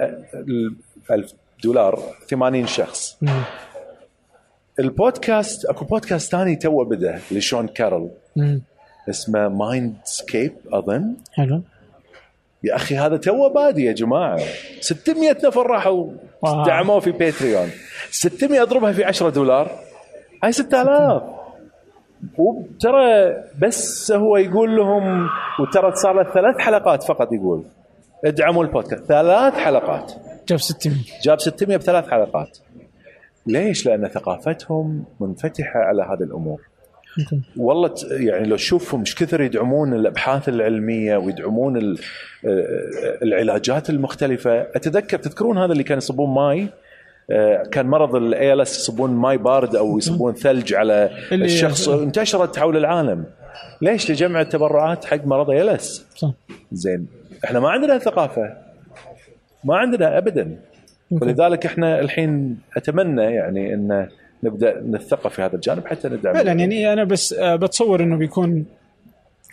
ألف 1.10 1.32
دولار 1.64 1.98
80 2.28 2.66
شخص. 2.66 3.18
البودكاست 4.82 5.64
أكو 5.64 5.84
بودكاست 5.84 6.32
ثاني 6.32 6.56
تو 6.56 6.84
بدا 6.84 7.20
لشون 7.30 7.68
كارل. 7.68 8.10
اسمه 9.10 9.48
Mindscape 9.48 10.52
أظن. 10.72 11.14
حلو. 11.32 11.62
يا 12.64 12.76
أخي 12.76 12.96
هذا 12.96 13.16
توه 13.16 13.48
بادي 13.48 13.84
يا 13.84 13.92
جماعة. 13.92 14.40
600 14.80 15.36
نفر 15.44 15.66
راحوا. 15.66 16.10
دعموه 16.66 17.00
في 17.00 17.10
باتريون 17.10 17.70
600 18.10 18.62
أضربها 18.62 18.92
في 18.92 19.04
10 19.04 19.28
دولار. 19.28 19.70
هاي 20.44 20.52
6000 20.52 21.22
وترى 22.38 23.34
بس 23.62 24.12
هو 24.12 24.36
يقول 24.36 24.76
لهم 24.76 25.28
وترى 25.60 25.92
صار 25.94 26.22
له 26.22 26.32
ثلاث 26.32 26.58
حلقات 26.58 27.02
فقط 27.02 27.32
يقول. 27.32 27.64
ادعموا 28.24 28.64
البودكاست. 28.64 29.04
ثلاث 29.04 29.54
حلقات. 29.54 30.12
جاب 30.48 30.60
600 30.60 30.96
جاب 31.22 31.40
600 31.40 31.76
بثلاث 31.76 32.08
حلقات. 32.10 32.58
ليش؟ 33.46 33.86
لأن 33.86 34.08
ثقافتهم 34.08 35.04
منفتحة 35.20 35.80
على 35.80 36.02
هذه 36.02 36.22
الأمور. 36.22 36.60
والله 37.56 37.94
يعني 38.10 38.48
لو 38.48 38.56
تشوفهم 38.56 39.00
إيش 39.00 39.14
كثر 39.14 39.40
يدعمون 39.40 39.94
الأبحاث 39.94 40.48
العلمية 40.48 41.16
ويدعمون 41.16 41.76
آه، 41.76 41.96
العلاجات 43.22 43.90
المختلفة 43.90 44.60
أتذكر 44.60 45.18
تذكرون 45.18 45.58
هذا 45.58 45.72
اللي 45.72 45.82
كان 45.82 45.98
يصبون 45.98 46.34
ماي؟ 46.34 46.68
آه، 47.30 47.62
كان 47.62 47.86
مرض 47.86 48.14
ال 48.14 48.60
ALS 48.60 48.78
يصبون 48.78 49.10
ماي 49.10 49.36
بارد 49.36 49.76
أو 49.76 49.98
يصبون 49.98 50.32
ثلج 50.32 50.74
على 50.74 51.10
الشخص 51.32 51.88
انتشرت 51.88 52.58
حول 52.58 52.76
العالم. 52.76 53.24
ليش؟ 53.82 54.10
لجمع 54.10 54.42
تبرعات 54.42 55.04
حق 55.04 55.26
مرض 55.26 55.50
ALS 55.50 56.06
صح. 56.16 56.30
زين. 56.72 57.06
إحنا 57.44 57.60
ما 57.60 57.70
عندنا 57.70 57.98
ثقافة. 57.98 58.56
ما 59.64 59.76
عندنا 59.76 60.18
ابدا. 60.18 60.56
ولذلك 61.20 61.66
إحنا 61.66 62.00
الحين 62.00 62.58
أتمنى 62.76 63.22
يعني 63.22 63.74
إن 63.74 64.08
نبدأ 64.44 64.82
نتثقف 64.86 65.34
في 65.34 65.42
هذا 65.42 65.54
الجانب 65.54 65.86
حتى 65.86 66.08
ندعم 66.08 66.34
فعلا 66.34 66.52
يعني 66.52 66.92
أنا 66.92 67.04
بس 67.04 67.32
آه، 67.32 67.56
بتصور 67.56 68.02
إنه 68.02 68.16
بيكون 68.16 68.64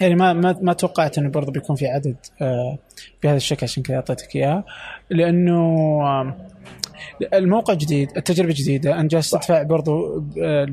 يعني 0.01 0.15
ما 0.15 0.33
ما 0.33 0.55
ما 0.61 0.73
توقعت 0.73 1.17
إنه 1.17 1.29
برضه 1.29 1.51
بيكون 1.51 1.75
في 1.75 1.87
عدد 1.87 2.15
آه، 2.41 2.77
بهذا 3.23 3.37
الشكل 3.37 3.63
عشان 3.63 3.83
كذا 3.83 3.95
أعطيتك 3.95 4.35
اياه 4.35 4.63
لأنه 5.09 5.79
الموقع 7.33 7.73
جديد 7.73 8.09
التجربة 8.17 8.53
جديدة 8.57 8.99
انت 8.99 9.11
جالس 9.11 9.29
تدفع 9.29 9.63
برضو 9.63 10.23
آه، 10.41 10.65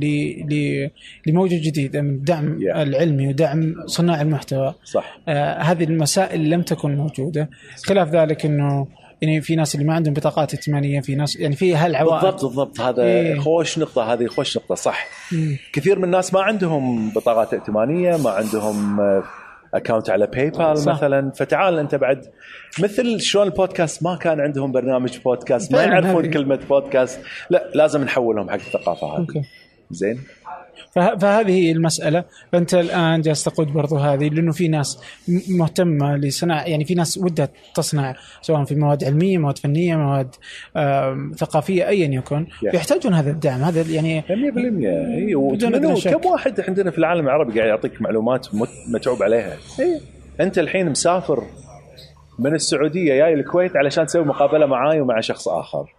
لموجة 1.27 1.61
جديدة 1.63 2.01
من 2.01 2.11
الدعم 2.11 2.59
Yeah. 2.59 2.77
العلمي 2.77 3.29
ودعم 3.29 3.75
صناع 3.87 4.21
المحتوى. 4.21 4.75
صح. 4.85 5.19
آه، 5.29 5.59
هذه 5.59 5.85
المسائل 5.85 6.51
لم 6.51 6.63
تكن 6.63 6.97
موجودة. 6.97 7.51
خلاف 7.85 8.09
ذلك 8.09 8.47
إنه 8.47 8.87
يعني 9.23 9.41
في 9.41 9.57
ناس 9.57 9.75
اللي 9.75 9.87
ما 9.87 9.95
عندهم 9.95 10.15
بطاقات 10.15 10.55
ائتمانية 10.55 11.01
في 11.01 11.15
ناس 11.15 11.37
يعني 11.37 11.57
في 11.57 11.77
هالعوائق 11.77 12.23
بالضبط 12.23 12.45
بالضبط. 12.45 12.81
هذا 12.81 13.03
إيه. 13.03 13.39
خوش 13.39 13.79
نقطة 13.79 14.13
هذه 14.13 14.27
خوش 14.27 14.57
نقطة 14.57 14.75
صح. 14.75 15.07
مم. 15.33 15.57
كثير 15.73 15.99
من 15.99 16.05
الناس 16.05 16.35
ما 16.35 16.41
عندهم 16.43 17.11
بطاقات 17.11 17.55
ائتمانية 17.55 18.17
ما 18.17 18.31
عندهم 18.31 19.01
آه، 19.01 19.23
account 19.75 20.11
على 20.11 20.27
PayPal 20.27 20.79
صح. 20.79 20.93
مثلا. 20.95 21.31
فتعال 21.31 21.79
أنت 21.79 21.95
بعد. 21.95 22.27
مثل 22.83 23.21
شلون 23.21 23.47
البودكاست 23.47 24.03
ما 24.03 24.17
كان 24.17 24.41
عندهم 24.41 24.73
برنامج 24.73 25.19
بودكاست 25.19 25.73
ما 25.73 25.83
يعرفون 25.83 26.25
هذه. 26.25 26.33
كلمة 26.33 26.61
بودكاست. 26.69 27.21
لا 27.51 27.71
لازم 27.75 28.03
نحولهم 28.05 28.51
حق 28.51 28.55
الثقافة 28.55 29.07
هذه. 29.07 29.45
زين. 29.91 30.21
فهذه 30.97 31.51
هي 31.51 31.71
المسألة. 31.73 32.25
فأنت 32.53 32.75
الآن 32.75 33.21
جالس 33.21 33.45
تقود 33.45 33.67
برضو 33.67 33.97
هذه 33.97 34.29
لأنه 34.29 34.53
في 34.53 34.69
ناس 34.69 34.99
م- 35.29 35.41
مهتمة 35.59 36.17
لصناعة 36.17 36.63
يعني 36.65 36.85
في 36.85 36.95
ناس 36.95 37.19
ودها 37.19 37.49
تصنع 37.75 38.15
سواء 38.43 38.65
في 38.65 38.75
مواد 38.75 39.05
علمية 39.05 39.39
مواد 39.39 39.59
فنية 39.59 39.97
مواد 39.97 40.35
آم، 40.77 41.33
ثقافية 41.37 41.89
أيا 41.89 42.07
يكن. 42.15 42.47
يحتاجون 42.63 43.15
هذا 43.15 43.31
الدعم 43.31 43.61
هذا 43.63 43.83
يعني 43.93 44.23
100% 44.23 44.27
اي 44.29 45.35
بدون 45.35 45.75
أدنى 45.75 45.87
ومنو- 45.95 45.99
شك. 45.99 46.15
كم 46.15 46.29
واحد 46.29 46.61
عندنا 46.61 46.91
في 46.91 46.99
العالم 46.99 47.25
العربي 47.27 47.53
قاعد 47.59 47.69
يعطيك 47.69 48.03
معلومات 48.03 48.55
مت- 48.55 48.69
متعوب 48.95 49.23
عليها؟ 49.23 49.57
إيه. 49.81 50.01
أنت 50.41 50.59
الحين 50.59 50.91
مسافر 50.91 51.43
من 52.39 52.55
السعودية 52.55 53.15
جاي 53.15 53.35
الكويت 53.35 53.77
علشان 53.77 54.07
تسوي 54.07 54.25
مقابلة 54.25 54.67
معاي 54.67 55.01
ومع 55.01 55.21
شخص 55.21 55.49
آخر. 55.49 55.95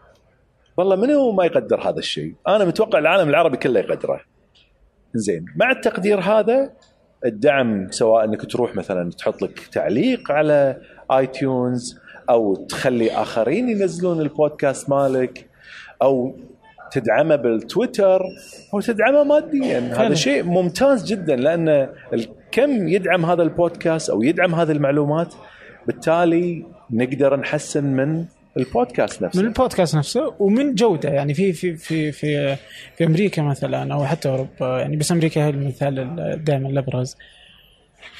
والله 0.78 0.96
منو 0.96 1.32
ما 1.32 1.46
يقدر 1.46 1.90
هذا 1.90 2.00
الشيء؟ 2.00 2.34
أنا 2.48 2.66
متوقع 2.66 3.00
العالم 3.00 3.30
العربي 3.30 3.58
كله 3.58 3.80
يقدره. 3.80 4.20
زين 5.18 5.46
مع 5.56 5.72
التقدير 5.72 6.20
هذا 6.20 6.72
الدعم 7.26 7.92
سواء 7.92 8.26
أنك 8.26 8.46
تروح 8.52 8.76
مثلا 8.76 9.12
تحط 9.12 9.42
لك 9.42 9.60
تعليق 9.60 10.32
على 10.32 10.78
iTunes 11.12 12.00
أو 12.30 12.56
تخلي 12.56 13.12
آخرين 13.12 13.70
ينزلون 13.70 14.22
البودكاست 14.22 14.90
مالك 14.90 15.50
أو 16.02 16.36
تدعمه 16.92 17.36
بالتويتر 17.36 18.22
أو 18.74 18.82
تدعمه 18.82 19.24
ماديا 19.24 19.80
هذا. 19.80 20.14
شيء 20.14 20.44
ممتاز 20.44 21.06
جدا 21.06 21.36
لأن 21.36 21.90
كم 22.52 22.88
يدعم 22.88 23.26
هذا 23.26 23.44
البودكاست 23.44 24.10
أو 24.10 24.24
يدعم 24.24 24.56
هذه 24.56 24.72
المعلومات 24.72 25.34
بالتالي 25.88 26.66
نقدر 26.92 27.36
نحسن 27.36 27.84
من 27.84 28.26
البودكاست 28.58 29.22
نفسه. 29.22 29.42
من 29.42 29.48
البودكاست 29.48 29.96
نفسه 29.96 30.34
ومن 30.40 30.76
جودة 30.76 31.10
يعني 31.10 31.34
في 31.34 31.54
في 31.54 31.76
في 31.76 32.12
في 32.12 32.56
في 32.98 33.06
أمريكا 33.06 33.42
مثلا 33.42 33.94
أو 33.94 34.06
حتى 34.06 34.30
أوروبا 34.30 34.80
يعني 34.80 34.96
بس 34.96 35.12
أمريكا 35.12 35.46
هي 35.46 35.50
المثال 35.50 36.00
ال- 36.00 36.44
دائما 36.44 36.70
الأبرز. 36.70 37.16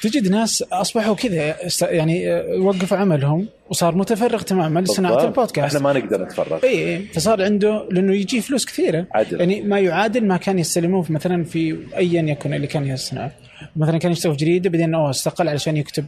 تجد 0.02 0.28
ناس 0.30 0.62
أصبحوا 0.62 1.14
كذا 1.14 1.54
يعني 1.82 2.30
وقفوا 2.58 2.96
عملهم 2.96 3.48
وصار 3.70 3.94
متفرغ 3.94 4.42
تماما 4.42 4.80
لصناعة. 4.80 5.24
البودكاست. 5.24 5.58
إحنا 5.76 5.78
ما 5.92 5.92
نقدر 6.00 6.22
نتفرغ. 6.24 6.58
اي 6.64 6.96
إي، 6.96 6.98
فصار 7.04 7.42
عنده 7.44 7.88
لأنه 7.90 8.14
يجي 8.14 8.40
فلوس 8.40 8.66
كثيرة. 8.66 9.06
عدل. 9.12 9.40
يعني 9.40 9.60
ما 9.62 9.78
يعادل 9.80 10.26
ما 10.26 10.36
كان 10.36 10.58
يستلموه 10.58 11.02
في- 11.02 11.12
مثلا 11.12 11.44
في 11.44 11.78
ايا 11.96 12.22
يكن 12.22 12.54
اللي 12.54 12.66
كان 12.66 12.86
يصنعه. 12.86 13.32
مثلا 13.76 13.98
كان 13.98 14.12
يشتغل 14.12 14.32
في 14.38 14.44
جريدة 14.44 14.70
بعدين 14.70 14.94
أوه 14.94 15.10
استقل 15.10 15.48
علشان 15.48 15.76
يكتب 15.76 16.04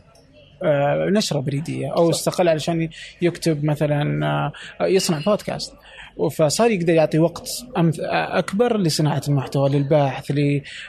نشرة 1.10 1.40
بريدية 1.40 1.92
أو 1.96 2.10
استقل 2.10 2.48
علشان 2.48 2.88
يكتب 3.22 3.64
مثلا 3.64 4.26
آه، 4.80 4.86
يصنع 4.86 5.18
بودكاست. 5.26 5.72
فصار 6.32 6.70
يقدر 6.70 6.94
يعطي 6.94 7.18
وقت 7.18 7.48
أكبر 8.10 8.76
لصناعة 8.76 9.22
المحتوى 9.28 9.70
للباحث 9.70 10.32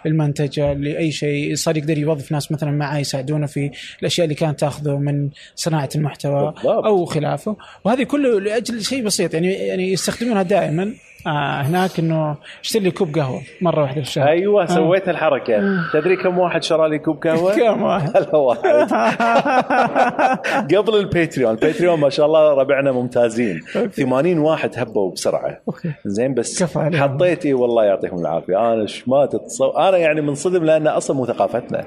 للمنتجة 0.05 0.73
لأي 0.73 1.11
شيء. 1.11 1.55
صار 1.55 1.77
يقدر 1.77 1.97
يوظف 1.97 2.31
ناس 2.31 2.51
مثلا 2.51 2.71
معه 2.71 2.97
يساعدونه 2.97 3.45
في 3.45 3.71
الأشياء 3.99 4.25
اللي 4.25 4.35
كانت 4.35 4.59
تأخذه 4.59 4.97
من 4.97 5.29
صناعة 5.55 5.89
المحتوى 5.95 6.45
بالضبط. 6.51 6.65
أو 6.65 7.05
خلافه. 7.05 7.55
وهذه 7.83 8.03
كله 8.03 8.39
لأجل 8.39 8.83
شيء 8.83 9.03
بسيط 9.03 9.33
يعني 9.33 9.53
يعني 9.53 9.91
يستخدمونها 9.91 10.43
دائما. 10.43 10.93
آه 11.27 11.61
هناك 11.61 11.99
إنه 11.99 12.35
اشتري 12.63 12.83
لي 12.83 12.91
كوب 12.91 13.15
قهوة 13.15 13.41
مرة 13.61 13.81
واحدة 13.81 14.01
في 14.01 14.07
الشهر. 14.07 14.27
أيوه 14.27 14.65
سويت 14.65 15.09
الحركة. 15.09 15.61
تدري 15.93 16.15
كم 16.15 16.37
واحد 16.39 16.63
شرى 16.63 16.89
لي 16.89 16.99
كوب 16.99 17.23
قهوة؟ 17.27 17.55
كم 17.59 17.81
واحد؟ 17.81 18.33
واحد. 18.33 18.61
قبل 20.75 20.95
ال 20.95 21.02
Patreon 21.02 21.51
ال 21.51 21.57
Patreon 21.57 21.99
ما 21.99 22.09
شاء 22.09 22.25
الله 22.25 22.53
ربعنا 22.53 22.91
ممتازين. 22.91 23.59
80 23.91 24.37
واحد 24.39 24.71
هبوا 24.79 25.11
بسرعة. 25.11 25.61
زين 26.05 26.33
بس. 26.33 26.63
حطيت 26.77 27.45
إي 27.45 27.53
والله 27.53 27.83
يعطيهم 27.83 28.19
العافية. 28.19 28.73
أنا 28.73 28.87
ش 28.87 29.07
ما 29.07 29.25
تتصور 29.25 29.89
أنا 29.89 29.97
يعني 29.97 30.21
منصدم 30.21 30.63
لأن 30.63 30.87
أصلا 30.87 31.17
مو 31.17 31.25
ثقافتنا. 31.25 31.81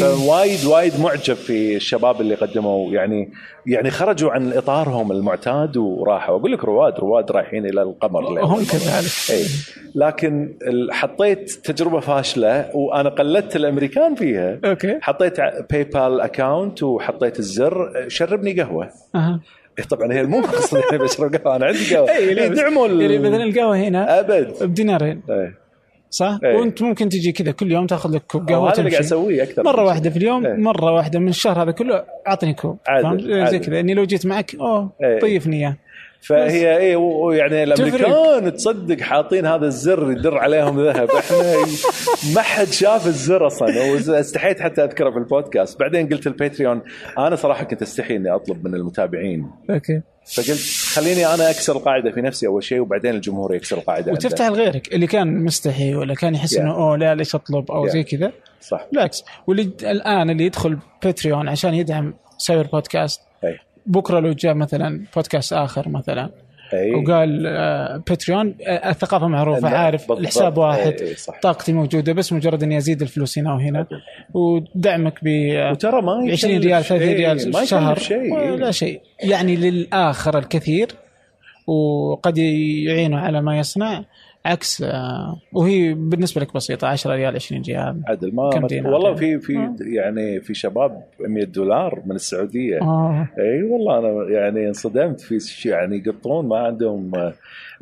فوايد 0.00 0.64
وايد 0.64 1.00
معجب 1.00 1.34
في 1.34 1.76
الشباب 1.76 2.20
اللي 2.20 2.34
قدموا 2.34 2.90
يعني 2.92 3.30
يعني 3.68 3.90
خرجوا 3.90 4.30
عن 4.30 4.52
إطارهم 4.52 5.12
المعتاد 5.12 5.76
وراحوا. 5.76 6.36
أقول 6.38 6.52
لك 6.52 6.64
رواد 6.64 6.98
رواد 6.98 7.30
رايحين 7.30 7.66
إلى 7.66 7.82
القمر 7.82 8.44
هم 8.44 8.64
كذلك. 8.64 9.30
اي 9.30 9.44
لكن 9.94 10.54
حطيت 10.90 11.50
تجربة 11.50 12.00
فاشلة 12.00 12.70
وأنا 12.76 13.08
قلدت 13.08 13.56
الأمريكان 13.56 14.14
فيها. 14.14 14.58
أوكي. 14.64 14.98
حطيت 15.00 15.40
PayPal 15.70 16.20
account 16.20 16.82
وحطيت 16.82 17.38
الزر. 17.38 18.04
شربني 18.08 18.60
قهوة. 18.60 18.90
إيه 19.78 19.84
طبعا 19.90 20.12
هي 20.12 20.22
مو 20.24 20.40
مقصد 20.40 20.78
بشرب 21.02 21.34
قهوة. 21.36 21.56
أنا 21.56 21.66
عندي 21.66 21.96
قهوة. 21.96 22.10
يدعموا 22.16 22.88
يعني 22.88 23.18
مثلا 23.18 23.42
القهوة 23.44 23.76
هنا 23.76 24.20
أبد. 24.20 24.54
بدينارين. 24.60 25.20
إيه. 25.30 25.67
صح؟ 26.10 26.38
إيه. 26.44 26.56
وانت 26.56 26.82
ممكن 26.82 27.08
تجي 27.08 27.32
كذا 27.32 27.50
كل 27.52 27.72
يوم 27.72 27.86
تاخذ 27.86 28.14
لك 28.14 28.22
كوب 28.22 28.48
قهوة 28.48 28.72
هذا 28.72 28.78
اللي 28.78 28.90
قاعد 28.90 29.04
أسويه 29.04 29.42
أكثر 29.42 29.62
مرة 29.62 29.84
واحدة 29.84 30.10
في 30.10 30.16
اليوم 30.16 30.46
إيه. 30.46 30.54
مرة 30.54 30.92
واحدة 30.92 31.18
من 31.18 31.28
الشهر 31.28 31.62
هذا 31.62 31.70
كله 31.70 32.04
أعطني 32.28 32.54
كوب 32.54 32.78
عادل، 32.88 33.20
فهمت؟ 33.20 33.50
زي. 33.50 33.58
كذا 33.58 33.80
إني 33.80 33.94
لو 33.94 34.04
جيت 34.04 34.26
معك 34.26 34.54
أوه 34.54 34.92
إيه. 35.02 35.20
طيفني 35.20 35.56
إياه 35.56 35.76
فهي 36.20 36.78
اي 36.78 36.96
ويعني 36.96 37.62
الأمريكان 37.62 38.52
تصدق 38.52 39.00
حاطين 39.00 39.46
هذا 39.46 39.66
الزر 39.66 40.12
يدر 40.12 40.38
عليهم 40.38 40.80
ذهب 40.84 41.10
إحنا 41.10 41.42
ما 42.34 42.42
حد 42.42 42.66
شاف 42.66 43.06
الزر 43.06 43.46
أصلا 43.46 43.68
واستحيت 43.92 44.60
حتى 44.60 44.84
أذكره 44.84 45.10
في 45.10 45.16
البودكاست 45.16 45.80
بعدين 45.80 46.08
قلت 46.08 46.26
ال 46.26 46.33
Patreon 46.33 46.82
أنا 47.18 47.36
صراحة 47.36 47.64
كنت 47.64 47.82
أستحي 47.82 48.16
إني 48.16 48.34
أطلب 48.34 48.68
من 48.68 48.74
المتابعين 48.74 49.50
okay 49.70 50.02
فقلت 50.34 50.60
خليني 51.00 51.26
أنا 51.34 51.50
أكسر 51.50 51.76
القاعده 51.76 52.10
في 52.10 52.20
نفسي 52.20 52.46
أول 52.46 52.64
شيء 52.64 52.80
وبعدين 52.80 53.14
الجمهور 53.14 53.54
يكسر 53.54 53.78
القاعده 53.78 54.12
عنده. 54.12 54.12
وتفتح 54.12 54.46
لغيرك 54.46 54.94
اللي 54.94 55.06
كان 55.06 55.44
مستحي 55.44 55.94
ولا 55.94 56.14
كان 56.14 56.34
يحس 56.34 56.54
Yeah. 56.56 56.60
إنه 56.60 56.74
أوه 56.74 56.96
لا 56.96 57.14
ليش 57.14 57.34
أطلب؟ 57.34 57.70
أو 57.70 57.86
Yeah. 57.86 57.90
زي 57.90 58.02
كذا. 58.02 58.32
صح. 58.60 58.86
بالعكس. 58.92 59.24
واللي 59.46 59.62
الآن 59.82 60.30
اللي 60.30 60.44
يدخل 60.44 60.78
باتريون 61.02 61.48
عشان 61.48 61.74
يدعم 61.74 62.14
سايبر 62.38 62.66
بودكاست 62.66 63.20
أي. 63.44 63.58
بكرة 63.86 64.20
لو 64.20 64.32
جاء 64.32 64.54
مثلا 64.54 65.04
بودكاست 65.16 65.52
آخر 65.52 65.88
مثلا. 65.88 66.30
أي. 66.74 66.94
وقال 66.94 67.46
آه، 67.46 68.02
باتريون 68.08 68.54
آه، 68.66 68.90
الثقافة 68.90 69.26
معروفة 69.26 69.68
عارف. 69.68 70.12
الحساب 70.12 70.58
واحد 70.58 70.96
صح. 71.16 71.40
طاقتي 71.40 71.72
موجودة 71.72 72.12
بس 72.12 72.32
مجرد 72.32 72.62
إني 72.62 72.78
أزيد 72.78 73.02
الفلوس 73.02 73.38
هنا 73.38 73.54
وهنا. 73.54 73.86
ودعمك 74.34 75.24
ب 75.24 75.26
آه، 75.28 75.70
وترى 75.70 76.02
ما 76.02 76.12
20 76.32 76.54
يكلف 76.54 76.64
ريال 76.66 76.84
30 76.84 77.08
شيء، 77.08 77.16
ريال 77.16 77.38
في 77.38 77.62
الشهر 77.62 77.98
شيء. 77.98 78.38
لا 78.56 78.70
شيء. 78.70 79.00
يعني 79.22 79.56
للآخر 79.56 80.38
الكثير 80.38 80.88
وقد 81.66 82.38
يعينه 82.38 83.18
على 83.18 83.42
ما 83.42 83.58
يصنع. 83.58 84.04
عكس 84.48 84.82
آه، 84.82 85.40
وهي 85.52 85.94
بالنسبة 85.94 86.40
لك 86.40 86.54
بسيطة 86.54 86.86
10 86.86 87.14
ريال 87.14 87.34
20 87.34 87.62
ريال 87.62 88.02
عدل 88.06 88.34
ما 88.34 88.42
والله؟ 88.84 89.14
في 89.14 89.38
في 89.38 89.56
آه. 89.56 89.76
يعني 89.80 90.40
في 90.40 90.54
شباب 90.54 91.02
100 91.20 91.44
دولار 91.44 92.02
من 92.06 92.14
السعودية 92.14 92.80
آه 92.82 93.28
إي 93.38 93.62
والله 93.62 93.98
أنا 93.98 94.30
يعني 94.30 94.68
انصدمت 94.68 95.20
في 95.20 95.38
يعني 95.68 96.02
يقطون 96.06 96.48
ما 96.48 96.58
عندهم 96.58 97.12
آه، 97.14 97.32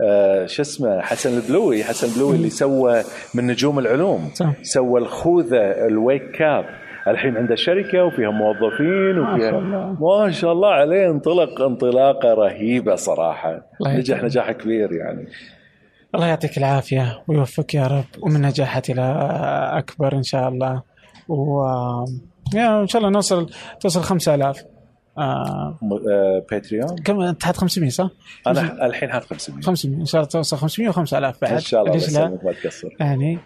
آه، 0.03 0.47
شو 0.47 0.63
اسمه 0.63 1.01
حسن 1.01 1.37
البلوي 1.37 1.85
حسن 1.85 2.09
البلوي 2.09 2.37
اللي 2.37 2.51
سوى 2.51 3.03
من 3.35 3.47
نجوم 3.47 3.79
العلوم 3.79 4.31
صح. 4.35 4.53
سوى 4.63 5.01
الخوذة 5.01 5.87
الويك 5.87 6.31
كاب 6.31 6.65
الحين 7.09 7.37
عنده 7.37 7.55
شركة 7.55 8.05
وفيها 8.05 8.31
موظفين 8.31 9.15
ما 9.15 9.35
وفيها 9.35 9.51
شاء 9.51 9.59
الله. 9.59 9.97
ما 10.01 10.31
شاء 10.31 10.53
الله 10.53 10.69
عليه 10.69 11.11
انطلق 11.11 11.61
انطلاقة 11.63 12.35
رهيبة 12.35 12.95
صراحة 12.95 13.67
نجح. 13.87 14.23
نجاح 14.25 14.53
كبير 14.53 14.93
يعني 14.93 15.27
الله 16.17 16.27
يعطيك 16.27 16.59
العافية 16.59 17.23
ويوفقك 17.29 17.75
يا 17.75 17.87
رب 17.87 18.05
ومن 18.23 18.43
نجاحات 18.43 18.91
إلى 18.91 19.03
أكبر 19.73 20.17
إن 20.17 20.23
شاء 20.23 20.49
الله. 20.49 20.83
و 21.29 21.63
يا 22.55 22.81
إن 22.83 22.87
شاء 22.87 23.01
الله 23.03 23.11
نوصل 23.13 23.51
توصل 23.81 24.03
5000 24.03 24.65
آه 25.19 25.79
م- 25.83 25.93
آه، 25.93 26.45
باتريون 26.51 26.97
كم؟ 27.05 27.21
أنت 27.21 27.45
حاط 27.45 27.57
500 27.57 27.91
صح؟ 27.91 28.09
أنا 28.47 28.87
الحين 28.87 29.11
حاط 29.13 29.25
500 29.25 29.63
500 29.63 29.97
إن 30.01 30.05
شاء 30.05 30.21
الله 30.21 30.31
توصل 30.31 30.57
500 30.57 30.91
و5000 30.91 31.13
بعد. 31.43 31.53
إن 31.53 31.61
شاء 31.61 31.83
الله 31.83 31.93
ليش 31.95 32.13
لا؟ 32.13 32.29
ما 32.29 32.53
تقصر 32.63 32.89
يعني 33.01 33.39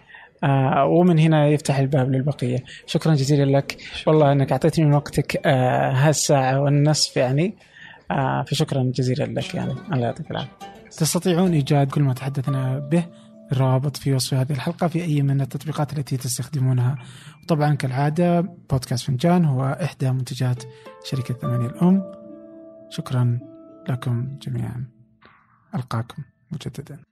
آه 0.44 0.84
ومن 0.84 1.18
هنا 1.18 1.48
يفتح 1.48 1.78
الباب 1.78 2.10
للبقية. 2.12 2.58
شكرا 2.86 3.14
جزيلا 3.14 3.56
لك. 3.58 3.76
والله 4.06 4.32
أنك 4.32 4.52
أعطيتني 4.52 4.84
من 4.84 4.94
وقتك 4.94 5.46
آه 5.46 5.90
هالساعة 5.90 6.60
والنصف 6.60 7.16
يعني. 7.16 7.54
آه 8.10 8.42
فشكرا 8.42 8.90
جزيلا 8.94 9.24
لك 9.24 9.54
يعني. 9.54 9.74
الله 9.92 10.06
يعطيك 10.06 10.30
العافية. 10.30 10.50
تستطيعون 10.96 11.52
إيجاد 11.52 11.90
كل 11.90 12.02
ما 12.02 12.14
تحدثنا 12.14 12.78
به 12.78 13.06
الروابط 13.52 13.96
في 13.96 14.14
وصف 14.14 14.34
هذه 14.34 14.52
الحلقة 14.52 14.88
في 14.88 15.02
أي 15.02 15.22
من 15.22 15.40
التطبيقات 15.40 15.98
التي 15.98 16.16
تستخدمونها. 16.16 16.96
وطبعا 17.42 17.74
كالعادة 17.74 18.40
بودكاست 18.40 19.04
فنجان 19.04 19.44
هو 19.44 19.78
إحدى 19.82 20.10
منتجات 20.10 20.62
شركة 21.04 21.34
ثمانية 21.34 21.66
الأم. 21.66 22.12
شكرا 22.90 23.38
لكم 23.88 24.38
جميعا. 24.42 24.84
ألقاكم 25.74 26.22
مجددا. 26.52 27.09